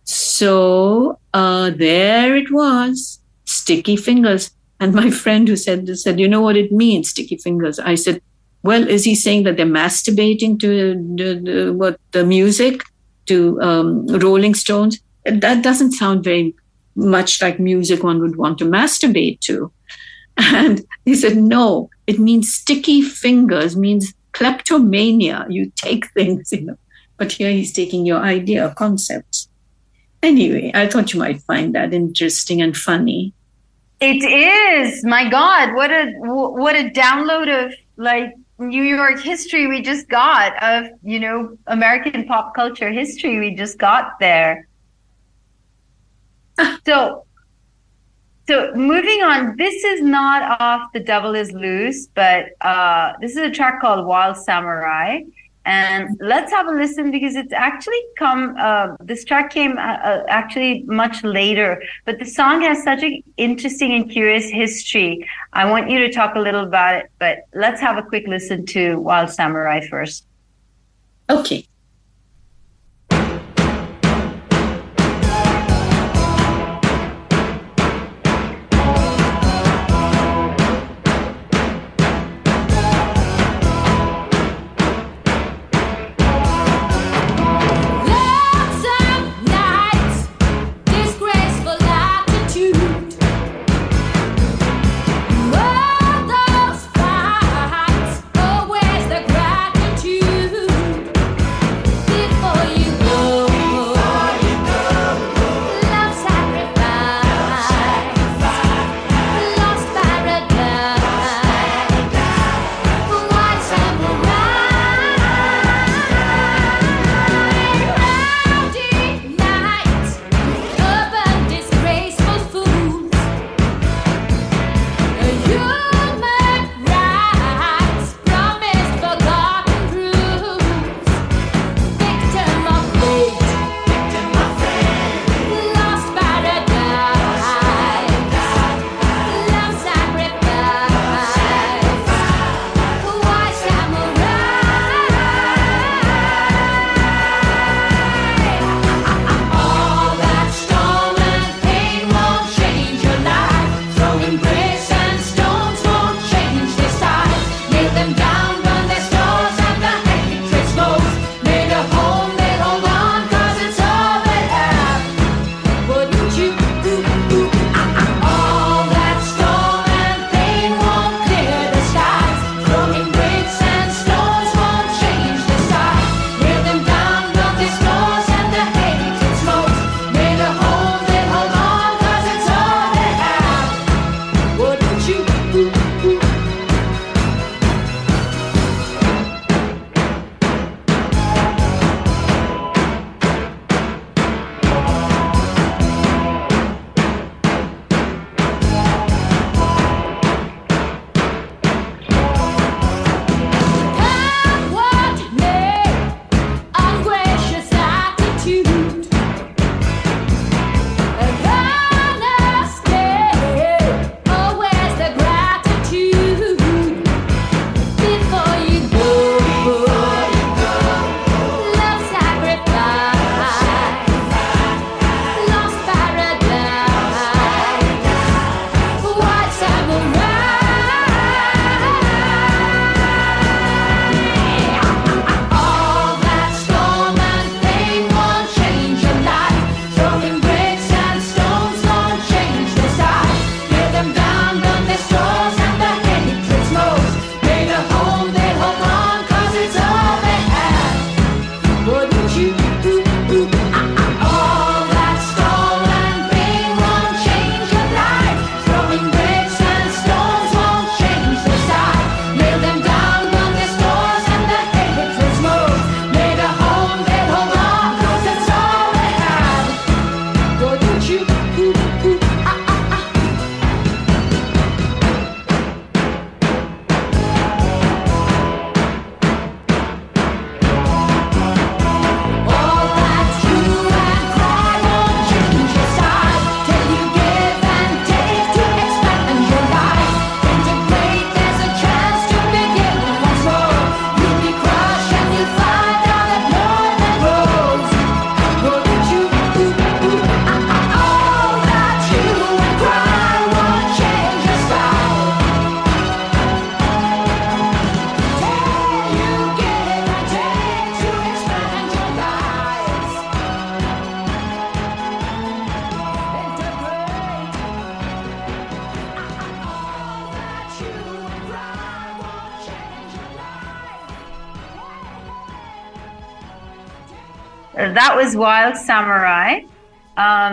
So 0.04 1.18
uh, 1.34 1.70
there 1.70 2.36
it 2.36 2.50
was, 2.50 3.20
sticky 3.44 3.96
fingers. 3.96 4.50
And 4.80 4.94
my 4.94 5.10
friend 5.22 5.46
who 5.46 5.56
said 5.56 5.86
this 5.86 6.02
said, 6.02 6.18
you 6.18 6.28
know 6.28 6.40
what 6.40 6.56
it 6.56 6.72
means, 6.72 7.10
sticky 7.10 7.36
fingers? 7.36 7.78
I 7.78 7.96
said, 7.96 8.22
well, 8.64 8.88
is 8.88 9.04
he 9.04 9.14
saying 9.14 9.42
that 9.42 9.58
they're 9.58 9.66
masturbating 9.66 10.58
to 10.58 10.94
the, 11.16 11.34
the, 11.34 11.72
what 11.74 12.00
the 12.12 12.24
music 12.24 12.82
to 13.26 13.60
um, 13.60 14.06
Rolling 14.06 14.54
Stones? 14.54 15.00
That 15.26 15.62
doesn't 15.62 15.92
sound 15.92 16.24
very 16.24 16.54
much 16.96 17.42
like 17.42 17.60
music 17.60 18.02
one 18.02 18.20
would 18.20 18.36
want 18.36 18.58
to 18.58 18.64
masturbate 18.64 19.40
to. 19.40 19.70
And 20.36 20.84
he 21.04 21.14
said, 21.14 21.36
no, 21.36 21.90
it 22.08 22.18
means 22.18 22.52
sticky 22.52 23.02
fingers, 23.02 23.76
means 23.76 24.12
kleptomania. 24.32 25.46
You 25.48 25.70
take 25.76 26.10
things, 26.12 26.50
you 26.50 26.62
know, 26.62 26.76
But 27.18 27.32
here 27.32 27.52
he's 27.52 27.72
taking 27.72 28.04
your 28.04 28.18
idea, 28.18 28.74
concepts. 28.76 29.48
Anyway, 30.22 30.72
I 30.74 30.88
thought 30.88 31.12
you 31.12 31.20
might 31.20 31.42
find 31.42 31.74
that 31.74 31.94
interesting 31.94 32.62
and 32.62 32.76
funny. 32.76 33.32
It 34.00 34.24
is. 34.24 35.04
My 35.04 35.28
God, 35.28 35.74
what 35.74 35.90
a 35.92 36.12
what 36.18 36.74
a 36.74 36.90
download 36.90 37.48
of 37.66 37.74
like 37.96 38.34
New 38.58 38.82
York 38.82 39.20
history 39.20 39.66
we 39.66 39.82
just 39.82 40.08
got 40.08 40.62
of 40.62 40.86
you 41.02 41.18
know 41.18 41.58
American 41.66 42.24
pop 42.24 42.54
culture 42.54 42.90
history 42.90 43.40
we 43.40 43.54
just 43.54 43.78
got 43.78 44.18
there. 44.20 44.68
So, 46.86 47.24
so 48.46 48.72
moving 48.74 49.22
on. 49.22 49.56
This 49.56 49.82
is 49.82 50.02
not 50.02 50.60
off 50.60 50.92
"The 50.92 51.00
Devil 51.00 51.34
Is 51.34 51.50
Loose," 51.50 52.06
but 52.06 52.50
uh, 52.60 53.14
this 53.20 53.32
is 53.32 53.38
a 53.38 53.50
track 53.50 53.80
called 53.80 54.06
"Wild 54.06 54.36
Samurai." 54.36 55.22
And 55.66 56.18
let's 56.20 56.52
have 56.52 56.66
a 56.66 56.72
listen 56.72 57.10
because 57.10 57.36
it's 57.36 57.52
actually 57.52 58.00
come. 58.18 58.54
Uh, 58.58 58.96
this 59.00 59.24
track 59.24 59.50
came 59.50 59.78
uh, 59.78 59.80
uh, 59.80 60.24
actually 60.28 60.82
much 60.82 61.24
later, 61.24 61.82
but 62.04 62.18
the 62.18 62.26
song 62.26 62.60
has 62.60 62.82
such 62.82 63.02
an 63.02 63.22
interesting 63.38 63.94
and 63.94 64.10
curious 64.10 64.50
history. 64.50 65.26
I 65.54 65.70
want 65.70 65.90
you 65.90 65.98
to 66.00 66.12
talk 66.12 66.34
a 66.34 66.40
little 66.40 66.64
about 66.64 66.96
it, 66.96 67.10
but 67.18 67.44
let's 67.54 67.80
have 67.80 67.96
a 67.96 68.02
quick 68.02 68.26
listen 68.26 68.66
to 68.66 68.96
Wild 68.96 69.30
Samurai 69.30 69.86
first. 69.88 70.26
Okay. 71.30 71.66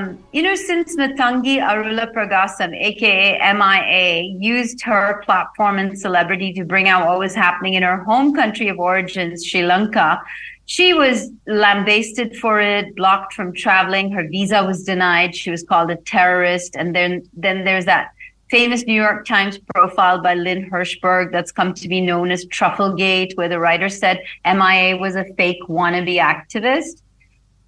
Um, 0.01 0.23
you 0.31 0.41
know, 0.41 0.55
since 0.55 0.95
Matangi 0.95 1.59
Arulpragasam, 1.59 2.75
aka 2.75 3.53
MIA, 3.53 4.35
used 4.39 4.81
her 4.81 5.21
platform 5.25 5.77
and 5.79 5.97
celebrity 5.97 6.53
to 6.53 6.63
bring 6.63 6.87
out 6.87 7.07
what 7.07 7.19
was 7.19 7.35
happening 7.35 7.73
in 7.73 7.83
her 7.83 8.03
home 8.03 8.33
country 8.33 8.67
of 8.69 8.79
origins, 8.79 9.45
Sri 9.45 9.63
Lanka, 9.63 10.21
she 10.65 10.93
was 10.93 11.29
lambasted 11.47 12.37
for 12.37 12.61
it, 12.61 12.95
blocked 12.95 13.33
from 13.33 13.53
traveling. 13.53 14.11
Her 14.11 14.27
visa 14.27 14.63
was 14.63 14.83
denied. 14.83 15.35
She 15.35 15.51
was 15.51 15.63
called 15.63 15.91
a 15.91 15.97
terrorist. 15.97 16.75
And 16.77 16.95
then, 16.95 17.23
then 17.33 17.65
there's 17.65 17.85
that 17.85 18.11
famous 18.49 18.85
New 18.85 18.93
York 18.93 19.25
Times 19.25 19.59
profile 19.73 20.21
by 20.21 20.33
Lynn 20.33 20.69
Hirschberg 20.69 21.31
that's 21.31 21.51
come 21.51 21.73
to 21.73 21.87
be 21.87 21.99
known 21.99 22.31
as 22.31 22.45
Trufflegate, 22.45 23.35
where 23.35 23.49
the 23.49 23.59
writer 23.59 23.89
said 23.89 24.21
MIA 24.45 24.97
was 24.97 25.15
a 25.15 25.25
fake 25.35 25.61
wannabe 25.67 26.17
activist. 26.17 27.00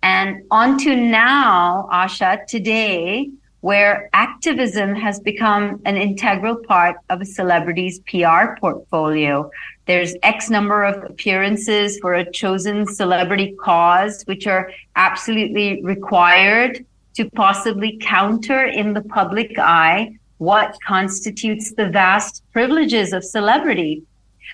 And 0.04 0.44
on 0.52 0.78
to 0.80 0.96
now, 0.96 1.88
Asha, 1.92 2.46
today, 2.46 3.30
where 3.62 4.10
activism 4.12 4.94
has 4.94 5.22
become 5.22 5.82
an 5.86 5.96
integral 5.96 6.58
part 6.58 6.98
of 7.10 7.22
a 7.22 7.26
celebrity's 7.26 8.00
PR 8.00 8.60
portfolio. 8.60 9.50
There's 9.86 10.14
X 10.22 10.50
number 10.50 10.84
of 10.84 11.02
appearances 11.06 11.98
for 12.00 12.16
a 12.16 12.30
chosen 12.30 12.86
celebrity 12.86 13.56
cause, 13.62 14.24
which 14.24 14.46
are 14.46 14.70
absolutely 14.98 15.82
required 15.82 16.86
to 17.16 17.30
possibly 17.32 17.98
counter 18.02 18.66
in 18.66 18.94
the 18.94 19.02
public 19.02 19.58
eye 19.58 20.18
what 20.40 20.78
constitutes 20.86 21.72
the 21.72 21.88
vast 21.88 22.44
privileges 22.52 23.14
of 23.14 23.24
celebrity. 23.24 24.04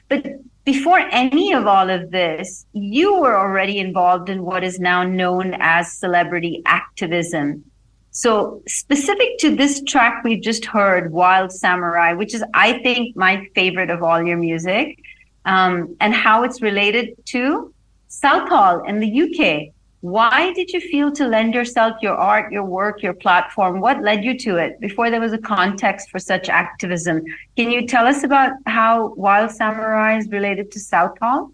But 0.07 0.27
before 0.73 0.99
any 0.99 1.51
of 1.51 1.65
all 1.65 1.89
of 1.89 2.11
this, 2.11 2.67
you 2.73 3.19
were 3.19 3.35
already 3.35 3.79
involved 3.79 4.29
in 4.29 4.43
what 4.43 4.63
is 4.63 4.79
now 4.79 5.01
known 5.01 5.55
as 5.59 5.93
celebrity 5.93 6.61
activism. 6.67 7.63
So, 8.11 8.61
specific 8.67 9.39
to 9.39 9.55
this 9.55 9.81
track 9.87 10.23
we've 10.23 10.43
just 10.43 10.65
heard, 10.65 11.11
Wild 11.11 11.51
Samurai, 11.51 12.13
which 12.13 12.35
is, 12.35 12.43
I 12.53 12.83
think, 12.83 13.15
my 13.15 13.47
favorite 13.55 13.89
of 13.89 14.03
all 14.03 14.21
your 14.21 14.37
music, 14.37 14.99
um, 15.45 15.95
and 15.99 16.13
how 16.13 16.43
it's 16.43 16.61
related 16.61 17.15
to 17.33 17.73
Southall 18.07 18.83
in 18.83 18.99
the 18.99 19.11
UK. 19.23 19.73
Why 20.01 20.53
did 20.53 20.71
you 20.71 20.79
feel 20.79 21.11
to 21.11 21.27
lend 21.27 21.53
yourself 21.53 21.97
your 22.01 22.15
art, 22.15 22.53
your 22.53 22.63
work, 22.63 23.03
your 23.03 23.13
platform? 23.13 23.81
What 23.81 24.01
led 24.01 24.23
you 24.23 24.37
to 24.39 24.55
it 24.55 24.79
before 24.79 25.09
there 25.09 25.19
was 25.19 25.33
a 25.33 25.37
context 25.37 26.09
for 26.09 26.19
such 26.19 26.47
activism? 26.47 27.21
Can 27.57 27.69
you 27.69 27.85
tell 27.85 28.05
us 28.05 28.23
about 28.23 28.53
how 28.65 29.13
Wild 29.15 29.51
Samurai 29.51 30.17
is 30.17 30.29
related 30.29 30.71
to 30.71 30.79
Southall? 30.79 31.51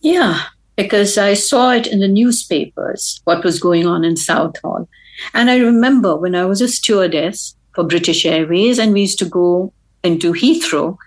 Yeah, 0.00 0.40
because 0.76 1.16
I 1.16 1.32
saw 1.32 1.72
it 1.72 1.86
in 1.86 2.00
the 2.00 2.08
newspapers, 2.08 3.22
what 3.24 3.42
was 3.42 3.58
going 3.58 3.86
on 3.86 4.04
in 4.04 4.16
Southall. 4.16 4.86
And 5.32 5.50
I 5.50 5.58
remember 5.58 6.14
when 6.16 6.34
I 6.34 6.44
was 6.44 6.60
a 6.60 6.68
stewardess 6.68 7.56
for 7.74 7.84
British 7.84 8.26
Airways 8.26 8.78
and 8.78 8.92
we 8.92 9.02
used 9.02 9.18
to 9.20 9.24
go 9.24 9.72
into 10.04 10.34
Heathrow, 10.34 10.98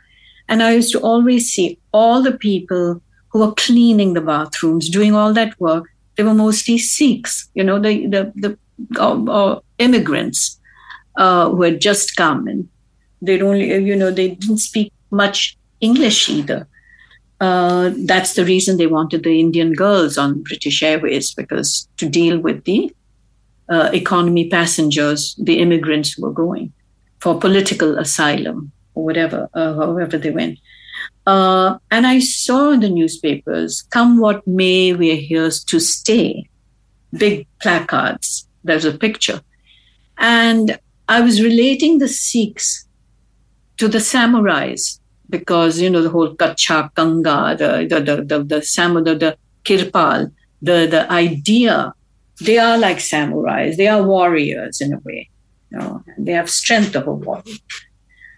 and 0.48 0.64
I 0.64 0.74
used 0.74 0.92
to 0.94 1.00
always 1.00 1.52
see 1.52 1.78
all 1.92 2.24
the 2.24 2.38
people 2.38 3.02
who 3.30 3.40
were 3.40 3.54
cleaning 3.54 4.14
the 4.14 4.22
bathrooms, 4.22 4.90
doing 4.90 5.14
all 5.14 5.34
that 5.34 5.60
work. 5.60 5.86
They 6.16 6.24
were 6.24 6.34
mostly 6.34 6.78
Sikhs, 6.78 7.50
you 7.54 7.64
know, 7.64 7.80
the, 7.80 8.08
the, 8.08 8.32
the 8.36 8.58
uh, 9.00 9.24
uh, 9.26 9.60
immigrants 9.78 10.60
uh, 11.18 11.50
who 11.50 11.64
had 11.64 11.82
just 11.82 12.16
come 12.16 12.48
and 12.48 12.68
they'd 13.22 13.42
only, 13.42 13.74
you 13.84 13.96
know, 13.96 14.12
they 14.12 14.30
didn't 14.30 14.58
speak 14.60 14.92
much 15.12 15.58
English 15.82 16.30
either. 16.30 16.68
Uh, 17.42 17.92
that's 18.06 18.34
the 18.36 18.46
reason 18.46 18.78
they 18.78 18.88
wanted 18.88 19.24
the 19.24 19.40
Indian 19.40 19.74
girls 19.74 20.18
on 20.18 20.42
British 20.44 20.82
Airways 20.82 21.34
because 21.34 21.88
to 21.98 22.08
deal 22.08 22.40
with 22.40 22.64
the 22.64 22.94
uh, 23.70 23.90
economy 23.94 24.50
passengers, 24.50 25.36
the 25.42 25.60
immigrants 25.60 26.14
who 26.14 26.24
were 26.24 26.32
going 26.32 26.72
for 27.20 27.40
political 27.40 27.98
asylum 27.98 28.72
or 28.94 29.04
whatever, 29.04 29.50
uh, 29.54 30.18
they 30.18 30.32
went. 30.32 30.60
Uh, 31.26 31.78
and 31.90 32.06
I 32.06 32.20
saw 32.20 32.72
in 32.72 32.82
the 32.82 32.90
newspapers, 32.90 33.82
come 33.90 34.20
what 34.20 34.46
may, 34.46 34.94
we're 34.94 35.16
here 35.16 35.50
to 35.50 35.80
stay. 35.80 36.48
Big 37.14 37.48
placards. 37.62 38.48
There's 38.64 38.86
a 38.86 38.98
picture. 38.98 39.42
And 40.18 40.80
I 41.08 41.22
was 41.22 41.42
relating 41.42 41.98
the 41.98 42.08
Sikhs 42.08 42.86
to 43.78 43.88
the 43.88 43.98
samurais 44.00 45.00
because, 45.30 45.80
you 45.80 45.90
know, 45.90 46.02
the 46.02 46.10
whole 46.10 46.36
Kacha, 46.36 46.92
Kanga, 46.96 47.56
the, 47.58 47.88
the, 47.90 48.02
the, 48.02 48.16
the, 48.24 48.44
the, 48.44 48.56
Samu, 48.58 49.04
the, 49.04 49.16
the 49.16 49.38
Kirpal, 49.64 50.32
the, 50.62 50.88
the 50.90 51.12
idea, 51.12 51.94
they 52.42 52.58
are 52.58 52.78
like 52.78 52.98
samurais. 52.98 53.78
They 53.78 53.88
are 53.88 54.04
warriors 54.04 54.82
in 54.82 54.94
a 54.94 55.00
way. 55.00 55.30
You 55.72 55.80
know, 55.80 56.04
they 56.18 56.34
have 56.34 56.50
strength 56.50 56.96
of 56.96 57.08
a 57.08 57.14
warrior. 57.14 57.56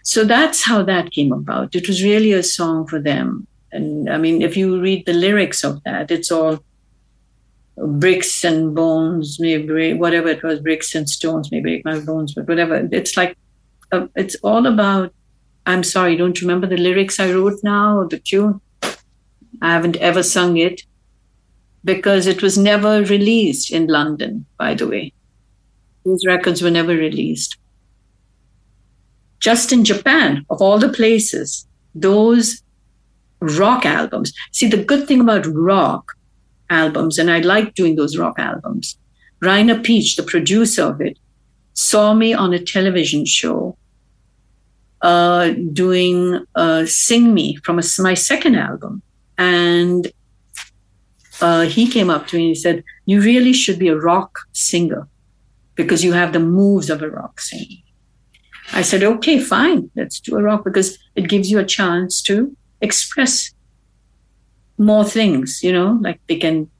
So 0.08 0.24
that's 0.24 0.64
how 0.64 0.82
that 0.84 1.10
came 1.10 1.32
about. 1.32 1.74
It 1.74 1.86
was 1.86 2.02
really 2.02 2.32
a 2.32 2.42
song 2.42 2.86
for 2.86 2.98
them. 2.98 3.46
And 3.72 4.08
I 4.08 4.16
mean, 4.16 4.40
if 4.40 4.56
you 4.56 4.80
read 4.80 5.04
the 5.04 5.12
lyrics 5.12 5.62
of 5.62 5.82
that, 5.84 6.10
it's 6.10 6.32
all 6.32 6.64
bricks 7.76 8.42
and 8.42 8.74
bones 8.74 9.38
may 9.38 9.58
break, 9.58 10.00
whatever 10.00 10.28
it 10.28 10.42
was, 10.42 10.60
bricks 10.60 10.94
and 10.94 11.10
stones 11.10 11.52
may 11.52 11.60
break 11.60 11.84
my 11.84 12.00
bones, 12.00 12.32
but 12.32 12.48
whatever. 12.48 12.88
It's 12.90 13.18
like, 13.18 13.36
uh, 13.92 14.06
it's 14.16 14.34
all 14.36 14.66
about, 14.66 15.12
I'm 15.66 15.84
sorry, 15.84 16.16
don't 16.16 16.40
remember 16.40 16.66
the 16.66 16.78
lyrics 16.78 17.20
I 17.20 17.30
wrote 17.30 17.62
now 17.62 17.98
or 17.98 18.08
the 18.08 18.18
tune? 18.18 18.62
I 19.60 19.72
haven't 19.72 19.96
ever 19.96 20.22
sung 20.22 20.56
it 20.56 20.84
because 21.84 22.26
it 22.26 22.40
was 22.40 22.56
never 22.56 23.02
released 23.02 23.70
in 23.70 23.88
London, 23.88 24.46
by 24.56 24.72
the 24.72 24.88
way. 24.88 25.12
These 26.06 26.24
records 26.26 26.62
were 26.62 26.70
never 26.70 26.96
released 26.96 27.58
just 29.40 29.72
in 29.72 29.84
Japan, 29.84 30.44
of 30.50 30.60
all 30.60 30.78
the 30.78 30.88
places, 30.88 31.66
those 31.94 32.62
rock 33.40 33.86
albums. 33.86 34.32
See, 34.52 34.68
the 34.68 34.82
good 34.82 35.06
thing 35.06 35.20
about 35.20 35.46
rock 35.46 36.12
albums, 36.70 37.18
and 37.18 37.30
I 37.30 37.40
like 37.40 37.74
doing 37.74 37.96
those 37.96 38.16
rock 38.16 38.38
albums, 38.38 38.98
Rainer 39.40 39.76
Pietsch, 39.76 40.16
the 40.16 40.22
producer 40.22 40.82
of 40.82 41.00
it, 41.00 41.18
saw 41.74 42.12
me 42.14 42.34
on 42.34 42.52
a 42.52 42.58
television 42.58 43.24
show 43.24 43.76
uh, 45.02 45.50
doing 45.72 46.44
uh, 46.54 46.84
Sing 46.86 47.32
Me 47.32 47.56
from 47.56 47.78
a, 47.78 47.82
my 48.00 48.14
second 48.14 48.56
album. 48.56 49.02
And 49.36 50.10
uh, 51.40 51.66
he 51.66 51.88
came 51.88 52.10
up 52.10 52.26
to 52.28 52.36
me 52.36 52.46
and 52.46 52.48
he 52.48 52.54
said, 52.56 52.82
You 53.06 53.20
really 53.20 53.52
should 53.52 53.78
be 53.78 53.88
a 53.88 53.96
rock 53.96 54.40
singer 54.52 55.06
because 55.76 56.02
you 56.02 56.12
have 56.12 56.32
the 56.32 56.40
moves 56.40 56.90
of 56.90 57.02
a 57.02 57.08
rock 57.08 57.40
singer. 57.40 57.76
I 58.72 58.82
said, 58.82 59.02
okay, 59.02 59.38
fine, 59.38 59.90
let's 59.96 60.20
do 60.20 60.36
a 60.36 60.42
rock 60.42 60.64
because 60.64 60.98
it 61.14 61.28
gives 61.28 61.50
you 61.50 61.58
a 61.58 61.64
chance 61.64 62.22
to 62.22 62.56
express 62.80 63.52
more 64.76 65.04
things, 65.04 65.62
you 65.62 65.72
know, 65.72 65.98
like 66.00 66.20
they 66.28 66.36
can. 66.36 66.70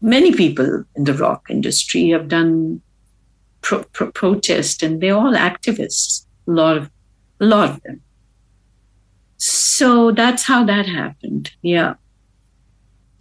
Many 0.00 0.32
people 0.32 0.84
in 0.96 1.04
the 1.04 1.14
rock 1.14 1.46
industry 1.48 2.10
have 2.10 2.28
done 2.28 2.82
pro- 3.62 3.84
pro- 3.84 4.12
protest, 4.12 4.82
and 4.82 5.00
they're 5.00 5.16
all 5.16 5.32
activists. 5.32 6.26
A 6.46 6.50
lot 6.50 6.76
of, 6.76 6.90
a 7.40 7.46
lot 7.46 7.70
of 7.70 7.82
them. 7.82 8.02
So 9.38 10.12
that's 10.12 10.42
how 10.42 10.64
that 10.64 10.86
happened. 10.86 11.52
Yeah. 11.62 11.94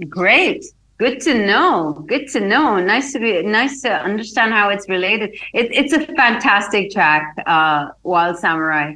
Great. 0.09 0.65
Good 0.97 1.19
to 1.21 1.33
know. 1.45 2.03
Good 2.07 2.27
to 2.29 2.39
know. 2.39 2.79
Nice 2.79 3.13
to 3.13 3.19
be 3.19 3.41
nice 3.43 3.81
to 3.81 3.91
understand 3.91 4.53
how 4.53 4.69
it's 4.69 4.87
related. 4.87 5.31
It, 5.53 5.71
it's 5.71 5.93
a 5.93 6.05
fantastic 6.15 6.91
track, 6.91 7.35
uh, 7.45 7.89
Wild 8.03 8.37
Samurai. 8.37 8.95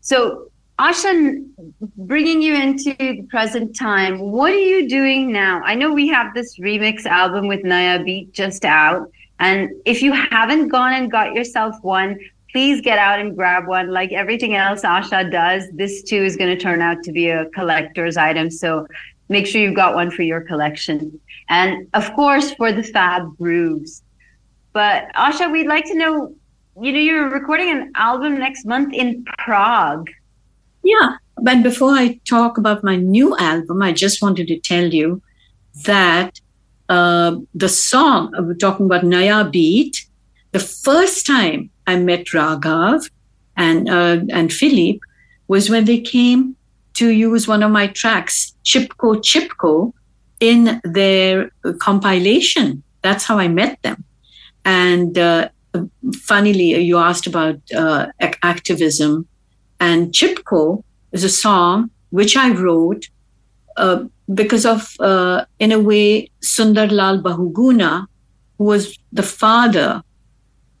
So, 0.00 0.50
Ashan, 0.78 1.46
bringing 1.96 2.42
you 2.42 2.54
into 2.54 2.94
the 2.98 3.22
present 3.30 3.76
time, 3.76 4.18
what 4.18 4.52
are 4.52 4.58
you 4.58 4.88
doing 4.88 5.32
now? 5.32 5.62
I 5.64 5.74
know 5.74 5.92
we 5.92 6.08
have 6.08 6.34
this 6.34 6.58
remix 6.58 7.06
album 7.06 7.46
with 7.46 7.64
Naya 7.64 8.02
Beat 8.04 8.32
just 8.32 8.64
out, 8.64 9.10
and 9.38 9.70
if 9.86 10.02
you 10.02 10.12
haven't 10.12 10.68
gone 10.68 10.92
and 10.92 11.10
got 11.10 11.32
yourself 11.32 11.76
one, 11.80 12.18
please 12.52 12.80
get 12.80 12.98
out 12.98 13.20
and 13.20 13.36
grab 13.36 13.66
one. 13.66 13.90
Like 13.90 14.12
everything 14.12 14.54
else 14.54 14.82
Asha 14.82 15.30
does, 15.30 15.64
this 15.72 16.02
too 16.02 16.22
is 16.22 16.36
going 16.36 16.56
to 16.56 16.62
turn 16.62 16.82
out 16.82 17.02
to 17.04 17.12
be 17.12 17.28
a 17.28 17.46
collector's 17.50 18.16
item. 18.16 18.50
So 18.50 18.86
make 19.28 19.46
sure 19.46 19.60
you've 19.60 19.76
got 19.76 19.94
one 19.94 20.10
for 20.10 20.22
your 20.22 20.40
collection. 20.40 21.20
And 21.48 21.88
of 21.94 22.12
course, 22.14 22.52
for 22.54 22.72
the 22.72 22.82
Fab 22.82 23.36
Grooves. 23.36 24.02
But 24.72 25.12
Asha, 25.14 25.50
we'd 25.50 25.66
like 25.66 25.84
to 25.86 25.94
know 25.94 26.34
you 26.80 26.92
know, 26.92 26.98
you're 26.98 27.30
recording 27.30 27.70
an 27.70 27.92
album 27.96 28.38
next 28.38 28.66
month 28.66 28.92
in 28.92 29.24
Prague. 29.38 30.10
Yeah. 30.84 31.16
But 31.40 31.62
before 31.62 31.92
I 31.92 32.20
talk 32.28 32.58
about 32.58 32.84
my 32.84 32.96
new 32.96 33.36
album, 33.38 33.82
I 33.82 33.92
just 33.92 34.20
wanted 34.20 34.46
to 34.48 34.58
tell 34.58 34.84
you 34.84 35.22
that 35.84 36.40
uh, 36.88 37.36
the 37.54 37.68
song, 37.68 38.34
uh, 38.34 38.42
we're 38.42 38.54
talking 38.54 38.86
about 38.86 39.04
Naya 39.04 39.44
Beat, 39.44 40.06
the 40.52 40.58
first 40.58 41.26
time 41.26 41.70
I 41.86 41.96
met 41.96 42.26
Raghav 42.26 43.10
and, 43.56 43.88
uh, 43.88 44.20
and 44.30 44.52
Philippe 44.52 45.00
was 45.48 45.70
when 45.70 45.84
they 45.86 46.00
came 46.00 46.55
to 46.96 47.08
use 47.10 47.46
one 47.46 47.62
of 47.62 47.70
my 47.70 47.86
tracks, 47.88 48.54
Chipko 48.64 49.16
Chipko, 49.22 49.92
in 50.40 50.80
their 50.84 51.50
compilation 51.78 52.82
That's 53.02 53.24
how 53.24 53.38
I 53.38 53.48
met 53.48 53.80
them. 53.82 54.04
And 54.64 55.16
uh, 55.16 55.48
funnily, 56.22 56.74
you 56.82 56.98
asked 56.98 57.26
about 57.26 57.58
uh, 57.72 58.06
ac- 58.20 58.38
activism, 58.42 59.28
and 59.78 60.12
Chipko 60.12 60.82
is 61.12 61.22
a 61.22 61.28
song 61.28 61.90
which 62.10 62.36
I 62.36 62.50
wrote 62.50 63.08
uh, 63.76 64.04
because 64.34 64.66
of, 64.66 64.94
uh, 64.98 65.44
in 65.58 65.70
a 65.70 65.78
way, 65.78 66.30
Sundarlal 66.42 67.22
Bahuguna, 67.22 68.06
who 68.58 68.64
was 68.64 68.98
the 69.12 69.22
father 69.22 70.02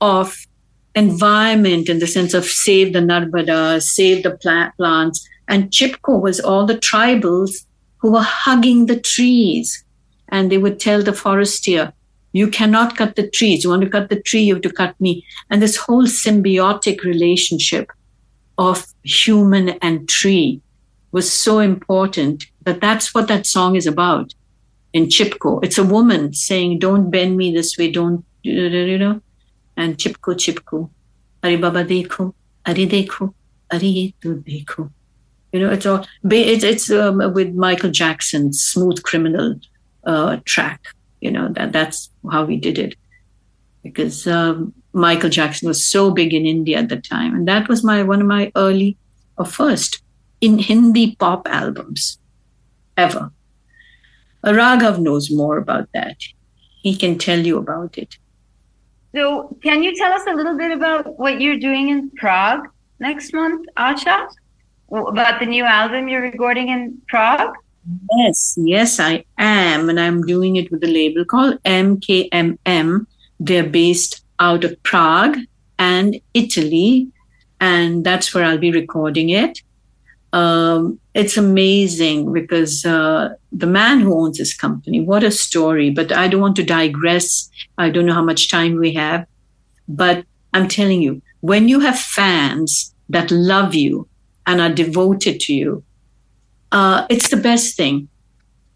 of 0.00 0.36
environment 0.94 1.88
in 1.88 1.98
the 1.98 2.06
sense 2.06 2.34
of 2.34 2.44
save 2.44 2.92
the 2.92 3.00
Narmada, 3.00 3.80
save 3.80 4.22
the 4.24 4.32
pla- 4.42 4.70
plants. 4.78 5.28
And 5.48 5.70
Chipko 5.70 6.20
was 6.20 6.40
all 6.40 6.66
the 6.66 6.78
tribals 6.78 7.64
who 7.98 8.12
were 8.12 8.22
hugging 8.22 8.86
the 8.86 9.00
trees. 9.00 9.84
And 10.28 10.50
they 10.50 10.58
would 10.58 10.80
tell 10.80 11.02
the 11.02 11.12
forester, 11.12 11.92
you 12.32 12.48
cannot 12.48 12.96
cut 12.96 13.16
the 13.16 13.28
trees. 13.28 13.64
You 13.64 13.70
want 13.70 13.82
to 13.82 13.88
cut 13.88 14.10
the 14.10 14.20
tree, 14.20 14.42
you 14.42 14.54
have 14.54 14.62
to 14.62 14.72
cut 14.72 15.00
me. 15.00 15.24
And 15.48 15.62
this 15.62 15.76
whole 15.76 16.06
symbiotic 16.06 17.02
relationship 17.02 17.90
of 18.58 18.86
human 19.02 19.70
and 19.80 20.08
tree 20.08 20.60
was 21.12 21.30
so 21.30 21.60
important 21.60 22.44
that 22.64 22.80
that's 22.80 23.14
what 23.14 23.28
that 23.28 23.46
song 23.46 23.76
is 23.76 23.86
about 23.86 24.34
in 24.92 25.06
Chipko. 25.06 25.64
It's 25.64 25.78
a 25.78 25.84
woman 25.84 26.32
saying, 26.32 26.78
Don't 26.78 27.10
bend 27.10 27.36
me 27.36 27.52
this 27.52 27.78
way, 27.78 27.90
don't, 27.90 28.24
you 28.42 28.98
know, 28.98 29.20
and 29.76 29.96
Chipko, 29.96 30.34
Chipko, 30.34 30.90
Ari 31.42 31.56
Baba 31.56 31.84
Dekho, 31.84 32.34
Ari 32.66 32.86
Dekho, 32.86 33.32
Ari 33.72 34.14
Dekho. 34.22 34.90
You 35.56 35.66
know, 35.66 35.72
it's 35.72 35.86
all, 35.86 36.06
it's, 36.30 36.64
it's 36.64 36.90
um, 36.90 37.32
with 37.32 37.54
Michael 37.54 37.90
Jackson's 37.90 38.62
Smooth 38.62 39.02
Criminal 39.02 39.58
uh, 40.04 40.38
track. 40.44 40.82
You 41.20 41.30
know, 41.30 41.48
that 41.52 41.72
that's 41.72 42.10
how 42.30 42.44
we 42.44 42.58
did 42.58 42.78
it. 42.78 42.94
Because 43.82 44.26
um, 44.26 44.74
Michael 44.92 45.30
Jackson 45.30 45.66
was 45.66 45.86
so 45.86 46.10
big 46.10 46.34
in 46.34 46.44
India 46.44 46.78
at 46.78 46.90
the 46.90 46.98
time. 46.98 47.34
And 47.34 47.48
that 47.48 47.68
was 47.68 47.82
my 47.82 48.02
one 48.02 48.20
of 48.20 48.26
my 48.26 48.52
early 48.54 48.98
or 49.38 49.46
first 49.46 50.02
in 50.40 50.58
Hindi 50.58 51.16
pop 51.16 51.48
albums 51.48 52.18
ever. 52.96 53.30
Raghav 54.44 54.98
knows 54.98 55.30
more 55.30 55.56
about 55.56 55.88
that. 55.94 56.18
He 56.82 56.96
can 56.96 57.18
tell 57.18 57.38
you 57.38 57.58
about 57.58 57.98
it. 57.98 58.18
So, 59.14 59.56
can 59.62 59.82
you 59.82 59.96
tell 59.96 60.12
us 60.12 60.26
a 60.26 60.34
little 60.34 60.56
bit 60.58 60.70
about 60.70 61.18
what 61.18 61.40
you're 61.40 61.58
doing 61.58 61.88
in 61.88 62.10
Prague 62.10 62.68
next 63.00 63.32
month, 63.32 63.66
Asha? 63.76 64.28
About 64.90 65.40
the 65.40 65.46
new 65.46 65.64
album 65.64 66.08
you're 66.08 66.22
recording 66.22 66.68
in 66.68 67.00
Prague? 67.08 67.54
Yes, 68.18 68.54
yes, 68.56 69.00
I 69.00 69.24
am. 69.36 69.88
And 69.88 69.98
I'm 69.98 70.22
doing 70.22 70.56
it 70.56 70.70
with 70.70 70.84
a 70.84 70.86
label 70.86 71.24
called 71.24 71.60
MKMM. 71.64 73.06
They're 73.40 73.68
based 73.68 74.24
out 74.38 74.62
of 74.64 74.80
Prague 74.84 75.38
and 75.78 76.20
Italy. 76.34 77.08
And 77.60 78.04
that's 78.04 78.32
where 78.32 78.44
I'll 78.44 78.58
be 78.58 78.70
recording 78.70 79.30
it. 79.30 79.60
Um, 80.32 81.00
it's 81.14 81.36
amazing 81.36 82.32
because 82.32 82.84
uh, 82.84 83.30
the 83.50 83.66
man 83.66 84.00
who 84.00 84.16
owns 84.16 84.38
this 84.38 84.54
company, 84.54 85.00
what 85.00 85.24
a 85.24 85.30
story. 85.32 85.90
But 85.90 86.12
I 86.12 86.28
don't 86.28 86.40
want 86.40 86.56
to 86.56 86.64
digress. 86.64 87.50
I 87.78 87.90
don't 87.90 88.06
know 88.06 88.14
how 88.14 88.24
much 88.24 88.50
time 88.50 88.76
we 88.76 88.92
have. 88.92 89.26
But 89.88 90.24
I'm 90.54 90.68
telling 90.68 91.02
you, 91.02 91.22
when 91.40 91.68
you 91.68 91.80
have 91.80 91.98
fans 91.98 92.94
that 93.08 93.30
love 93.30 93.74
you 93.74 94.08
and 94.46 94.60
are 94.60 94.72
devoted 94.72 95.40
to 95.40 95.52
you, 95.52 95.84
uh, 96.72 97.06
it's 97.10 97.28
the 97.28 97.36
best 97.36 97.76
thing. 97.76 98.08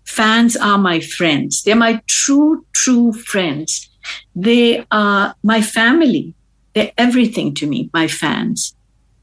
Fans 0.04 0.56
are 0.56 0.78
my 0.78 1.00
friends. 1.00 1.62
They're 1.62 1.76
my 1.76 2.02
true, 2.06 2.64
true 2.72 3.12
friends. 3.12 3.88
They 4.34 4.84
are 4.90 5.34
my 5.42 5.60
family. 5.60 6.34
They're 6.74 6.92
everything 6.98 7.54
to 7.54 7.66
me, 7.66 7.90
my 7.92 8.08
fans. 8.08 8.74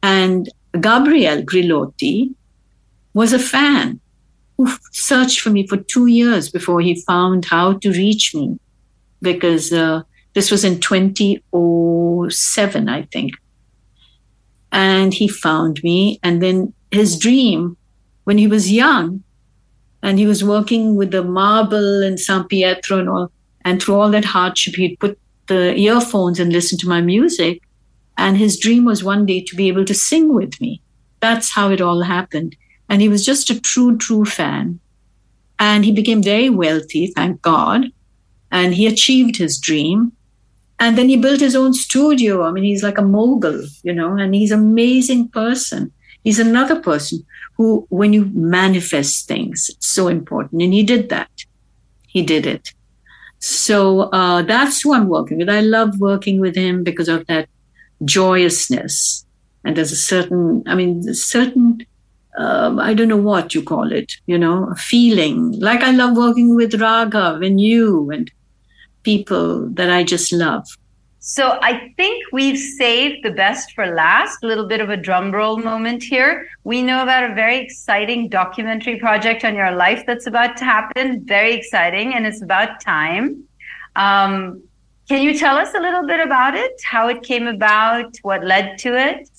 And 0.03 0.49
Gabriel 0.79 1.41
Grillotti 1.41 2.33
was 3.13 3.33
a 3.33 3.39
fan 3.39 3.99
who 4.57 4.69
searched 4.91 5.41
for 5.41 5.49
me 5.49 5.65
for 5.67 5.77
two 5.77 6.05
years 6.07 6.49
before 6.49 6.81
he 6.81 7.01
found 7.01 7.45
how 7.45 7.73
to 7.73 7.91
reach 7.91 8.35
me 8.35 8.59
because 9.21 9.71
uh, 9.73 10.01
this 10.33 10.51
was 10.51 10.63
in 10.63 10.79
2007, 10.79 12.89
I 12.89 13.01
think. 13.03 13.33
And 14.71 15.13
he 15.13 15.27
found 15.27 15.81
me. 15.83 16.19
And 16.23 16.41
then 16.41 16.73
his 16.91 17.17
dream, 17.17 17.77
when 18.25 18.37
he 18.37 18.47
was 18.47 18.71
young, 18.71 19.23
and 20.03 20.19
he 20.19 20.27
was 20.27 20.43
working 20.43 20.95
with 20.95 21.11
the 21.11 21.23
marble 21.23 22.03
and 22.03 22.19
San 22.19 22.45
Pietro 22.45 22.99
and 22.99 23.09
all, 23.09 23.31
and 23.65 23.81
through 23.81 23.95
all 23.95 24.11
that 24.11 24.25
hardship, 24.25 24.75
he'd 24.75 24.99
put 24.99 25.17
the 25.47 25.75
earphones 25.75 26.39
and 26.39 26.53
listen 26.53 26.77
to 26.79 26.87
my 26.87 27.01
music. 27.01 27.61
And 28.17 28.37
his 28.37 28.57
dream 28.57 28.85
was 28.85 29.03
one 29.03 29.25
day 29.25 29.41
to 29.41 29.55
be 29.55 29.67
able 29.67 29.85
to 29.85 29.93
sing 29.93 30.33
with 30.33 30.59
me. 30.59 30.81
That's 31.19 31.53
how 31.53 31.69
it 31.71 31.81
all 31.81 32.01
happened. 32.03 32.55
And 32.89 33.01
he 33.01 33.09
was 33.09 33.25
just 33.25 33.49
a 33.49 33.59
true, 33.59 33.97
true 33.97 34.25
fan. 34.25 34.79
And 35.59 35.83
he 35.83 35.91
became 35.91 36.21
very 36.21 36.49
wealthy, 36.49 37.07
thank 37.07 37.41
God. 37.41 37.85
And 38.51 38.73
he 38.73 38.87
achieved 38.87 39.37
his 39.37 39.59
dream. 39.59 40.13
And 40.79 40.97
then 40.97 41.09
he 41.09 41.17
built 41.17 41.39
his 41.39 41.55
own 41.55 41.73
studio. 41.73 42.43
I 42.43 42.51
mean, 42.51 42.63
he's 42.63 42.83
like 42.83 42.97
a 42.97 43.01
mogul, 43.01 43.63
you 43.83 43.93
know, 43.93 44.15
and 44.15 44.35
he's 44.35 44.51
an 44.51 44.59
amazing 44.59 45.29
person. 45.29 45.91
He's 46.23 46.39
another 46.39 46.79
person 46.79 47.25
who, 47.55 47.87
when 47.89 48.13
you 48.13 48.29
manifest 48.33 49.27
things, 49.27 49.69
it's 49.69 49.87
so 49.87 50.07
important. 50.07 50.61
And 50.61 50.73
he 50.73 50.83
did 50.83 51.09
that. 51.09 51.31
He 52.07 52.21
did 52.21 52.45
it. 52.45 52.73
So 53.39 54.01
uh, 54.11 54.41
that's 54.43 54.81
who 54.81 54.93
I'm 54.93 55.07
working 55.07 55.37
with. 55.37 55.49
I 55.49 55.61
love 55.61 55.99
working 55.99 56.39
with 56.39 56.55
him 56.55 56.83
because 56.83 57.09
of 57.09 57.25
that 57.27 57.49
joyousness. 58.05 59.25
And 59.63 59.75
there's 59.75 59.91
a 59.91 59.97
certain, 59.97 60.63
I 60.67 60.75
mean, 60.75 61.13
certain, 61.13 61.85
um, 62.37 62.79
I 62.79 62.93
don't 62.93 63.07
know 63.07 63.17
what 63.17 63.55
you 63.55 63.63
call 63.63 63.91
it, 63.91 64.13
you 64.27 64.37
know, 64.37 64.69
a 64.71 64.75
feeling. 64.75 65.59
Like 65.59 65.81
I 65.81 65.91
love 65.91 66.15
working 66.15 66.55
with 66.55 66.73
Raghav 66.73 67.45
and 67.45 67.59
you 67.59 68.11
and 68.11 68.29
people 69.07 69.69
that 69.77 69.89
I 69.89 70.03
just 70.03 70.33
love. 70.33 70.65
So 71.19 71.57
I 71.61 71.93
think 71.97 72.25
we've 72.33 72.59
saved 72.59 73.17
the 73.23 73.31
best 73.31 73.71
for 73.75 73.85
last. 73.87 74.43
A 74.43 74.47
little 74.47 74.67
bit 74.73 74.81
of 74.81 74.89
a 74.89 74.97
drum 75.07 75.31
roll 75.31 75.57
moment 75.71 76.03
here. 76.03 76.33
We 76.63 76.81
know 76.81 76.99
about 77.03 77.23
a 77.29 77.33
very 77.33 77.57
exciting 77.57 78.27
documentary 78.27 78.97
project 78.99 79.45
on 79.45 79.55
your 79.55 79.71
life 79.71 80.03
that's 80.05 80.27
about 80.27 80.57
to 80.57 80.65
happen. 80.65 81.25
Very 81.25 81.53
exciting, 81.53 82.13
and 82.15 82.25
it's 82.25 82.41
about 82.41 82.81
time. 82.81 83.43
Um, 83.95 84.61
can 85.09 85.21
you 85.21 85.33
tell 85.37 85.55
us 85.63 85.73
a 85.73 85.79
little 85.79 86.05
bit 86.05 86.19
about 86.19 86.53
it? 86.55 86.73
How 86.83 87.07
it 87.07 87.23
came 87.23 87.47
about? 87.47 88.11
What 88.23 88.43
led 88.43 88.77
to 88.79 88.89
it? 89.07 89.29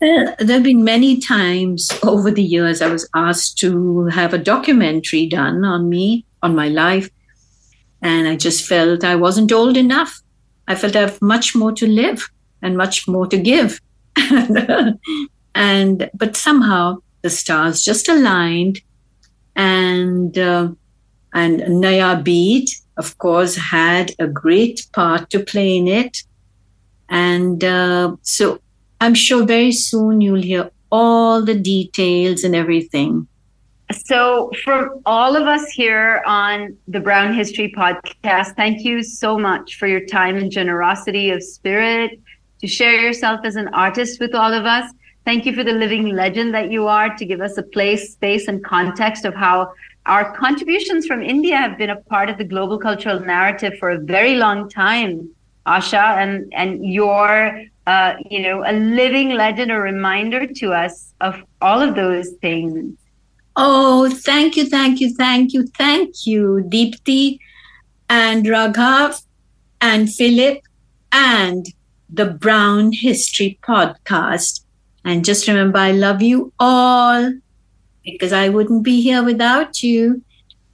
Uh, 0.00 0.32
there 0.46 0.58
have 0.58 0.62
been 0.62 0.84
many 0.84 1.20
times 1.20 1.80
over 2.04 2.30
the 2.30 2.48
years 2.56 2.80
I 2.80 2.90
was 2.96 3.08
asked 3.16 3.58
to 3.58 4.06
have 4.18 4.32
a 4.32 4.38
documentary 4.54 5.26
done 5.26 5.64
on 5.64 5.88
me, 5.88 6.24
on 6.40 6.54
my 6.54 6.68
life. 6.68 7.10
And 8.02 8.28
I 8.28 8.36
just 8.36 8.66
felt 8.66 9.04
I 9.04 9.16
wasn't 9.16 9.52
old 9.52 9.76
enough. 9.76 10.20
I 10.66 10.74
felt 10.74 10.96
I 10.96 11.00
have 11.00 11.20
much 11.20 11.54
more 11.54 11.72
to 11.72 11.86
live 11.86 12.28
and 12.62 12.76
much 12.76 13.08
more 13.08 13.26
to 13.26 13.38
give. 13.38 13.80
and 15.54 16.10
but 16.14 16.36
somehow 16.36 16.98
the 17.22 17.30
stars 17.30 17.82
just 17.82 18.08
aligned, 18.08 18.80
and 19.56 20.36
uh, 20.38 20.68
and 21.34 21.80
Naya 21.80 22.20
Beat, 22.22 22.70
of 22.96 23.18
course, 23.18 23.56
had 23.56 24.12
a 24.18 24.26
great 24.26 24.86
part 24.92 25.30
to 25.30 25.40
play 25.40 25.76
in 25.76 25.88
it. 25.88 26.22
And 27.08 27.62
uh, 27.64 28.16
so 28.22 28.60
I'm 29.00 29.14
sure 29.14 29.44
very 29.44 29.72
soon 29.72 30.20
you'll 30.20 30.42
hear 30.42 30.70
all 30.90 31.42
the 31.42 31.54
details 31.54 32.44
and 32.44 32.54
everything. 32.54 33.28
So, 33.90 34.50
from 34.64 35.00
all 35.06 35.34
of 35.34 35.46
us 35.46 35.70
here 35.70 36.22
on 36.26 36.76
the 36.88 37.00
Brown 37.00 37.32
History 37.32 37.72
Podcast, 37.74 38.54
thank 38.54 38.84
you 38.84 39.02
so 39.02 39.38
much 39.38 39.76
for 39.76 39.86
your 39.86 40.04
time 40.04 40.36
and 40.36 40.50
generosity 40.50 41.30
of 41.30 41.42
spirit 41.42 42.20
to 42.60 42.66
share 42.66 43.00
yourself 43.00 43.40
as 43.44 43.56
an 43.56 43.68
artist 43.68 44.20
with 44.20 44.34
all 44.34 44.52
of 44.52 44.66
us. 44.66 44.92
Thank 45.24 45.46
you 45.46 45.54
for 45.54 45.64
the 45.64 45.72
living 45.72 46.14
legend 46.14 46.52
that 46.54 46.70
you 46.70 46.86
are 46.86 47.16
to 47.16 47.24
give 47.24 47.40
us 47.40 47.56
a 47.56 47.62
place, 47.62 48.12
space, 48.12 48.46
and 48.46 48.62
context 48.62 49.24
of 49.24 49.34
how 49.34 49.72
our 50.04 50.36
contributions 50.36 51.06
from 51.06 51.22
India 51.22 51.56
have 51.56 51.78
been 51.78 51.90
a 51.90 51.96
part 51.96 52.28
of 52.28 52.36
the 52.36 52.44
global 52.44 52.78
cultural 52.78 53.20
narrative 53.20 53.78
for 53.78 53.90
a 53.90 53.98
very 53.98 54.34
long 54.34 54.68
time, 54.68 55.30
Asha, 55.66 56.16
and 56.16 56.52
and 56.54 56.84
your 56.84 57.62
uh, 57.86 58.14
you 58.30 58.40
know 58.40 58.64
a 58.66 58.72
living 58.72 59.30
legend, 59.30 59.72
a 59.72 59.80
reminder 59.80 60.46
to 60.46 60.74
us 60.74 61.14
of 61.22 61.42
all 61.62 61.80
of 61.80 61.94
those 61.94 62.32
things. 62.42 62.98
Oh, 63.60 64.08
thank 64.08 64.56
you, 64.56 64.68
thank 64.68 65.00
you, 65.00 65.12
thank 65.16 65.52
you, 65.52 65.66
thank 65.76 66.24
you, 66.28 66.64
Deepti 66.68 67.40
and 68.08 68.46
Raghav 68.46 69.20
and 69.80 70.08
Philip 70.08 70.60
and 71.10 71.66
the 72.08 72.26
Brown 72.26 72.92
History 72.92 73.58
Podcast. 73.66 74.60
And 75.04 75.24
just 75.24 75.48
remember, 75.48 75.78
I 75.80 75.90
love 75.90 76.22
you 76.22 76.52
all 76.60 77.32
because 78.04 78.32
I 78.32 78.48
wouldn't 78.48 78.84
be 78.84 79.00
here 79.02 79.24
without 79.24 79.82
you. 79.82 80.22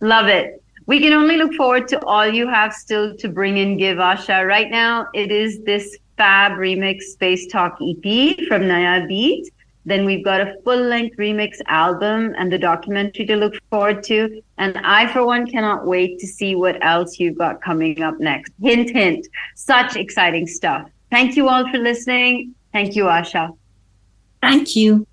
Love 0.02 0.26
it. 0.26 0.62
We 0.84 1.00
can 1.00 1.14
only 1.14 1.38
look 1.38 1.54
forward 1.54 1.88
to 1.88 2.04
all 2.04 2.28
you 2.28 2.46
have 2.48 2.74
still 2.74 3.16
to 3.16 3.28
bring 3.30 3.56
in 3.56 3.78
Give 3.78 3.96
Asha. 3.96 4.46
Right 4.46 4.70
now, 4.70 5.08
it 5.14 5.32
is 5.32 5.64
this 5.64 5.96
fab 6.18 6.58
remix 6.58 7.00
Space 7.00 7.46
Talk 7.46 7.78
EP 7.80 8.46
from 8.46 8.68
Naya 8.68 9.06
Beat. 9.06 9.50
Then 9.86 10.04
we've 10.04 10.24
got 10.24 10.40
a 10.40 10.56
full 10.64 10.80
length 10.80 11.16
remix 11.18 11.60
album 11.66 12.34
and 12.38 12.50
the 12.50 12.58
documentary 12.58 13.26
to 13.26 13.36
look 13.36 13.54
forward 13.70 14.02
to. 14.04 14.42
And 14.58 14.78
I, 14.78 15.12
for 15.12 15.26
one, 15.26 15.46
cannot 15.46 15.86
wait 15.86 16.18
to 16.20 16.26
see 16.26 16.54
what 16.54 16.82
else 16.82 17.20
you've 17.20 17.38
got 17.38 17.62
coming 17.62 18.02
up 18.02 18.18
next. 18.18 18.52
Hint, 18.62 18.90
hint. 18.90 19.26
Such 19.54 19.96
exciting 19.96 20.46
stuff. 20.46 20.88
Thank 21.10 21.36
you 21.36 21.48
all 21.48 21.70
for 21.70 21.78
listening. 21.78 22.54
Thank 22.72 22.96
you, 22.96 23.04
Asha. 23.04 23.56
Thank 24.40 24.74
you. 24.74 25.06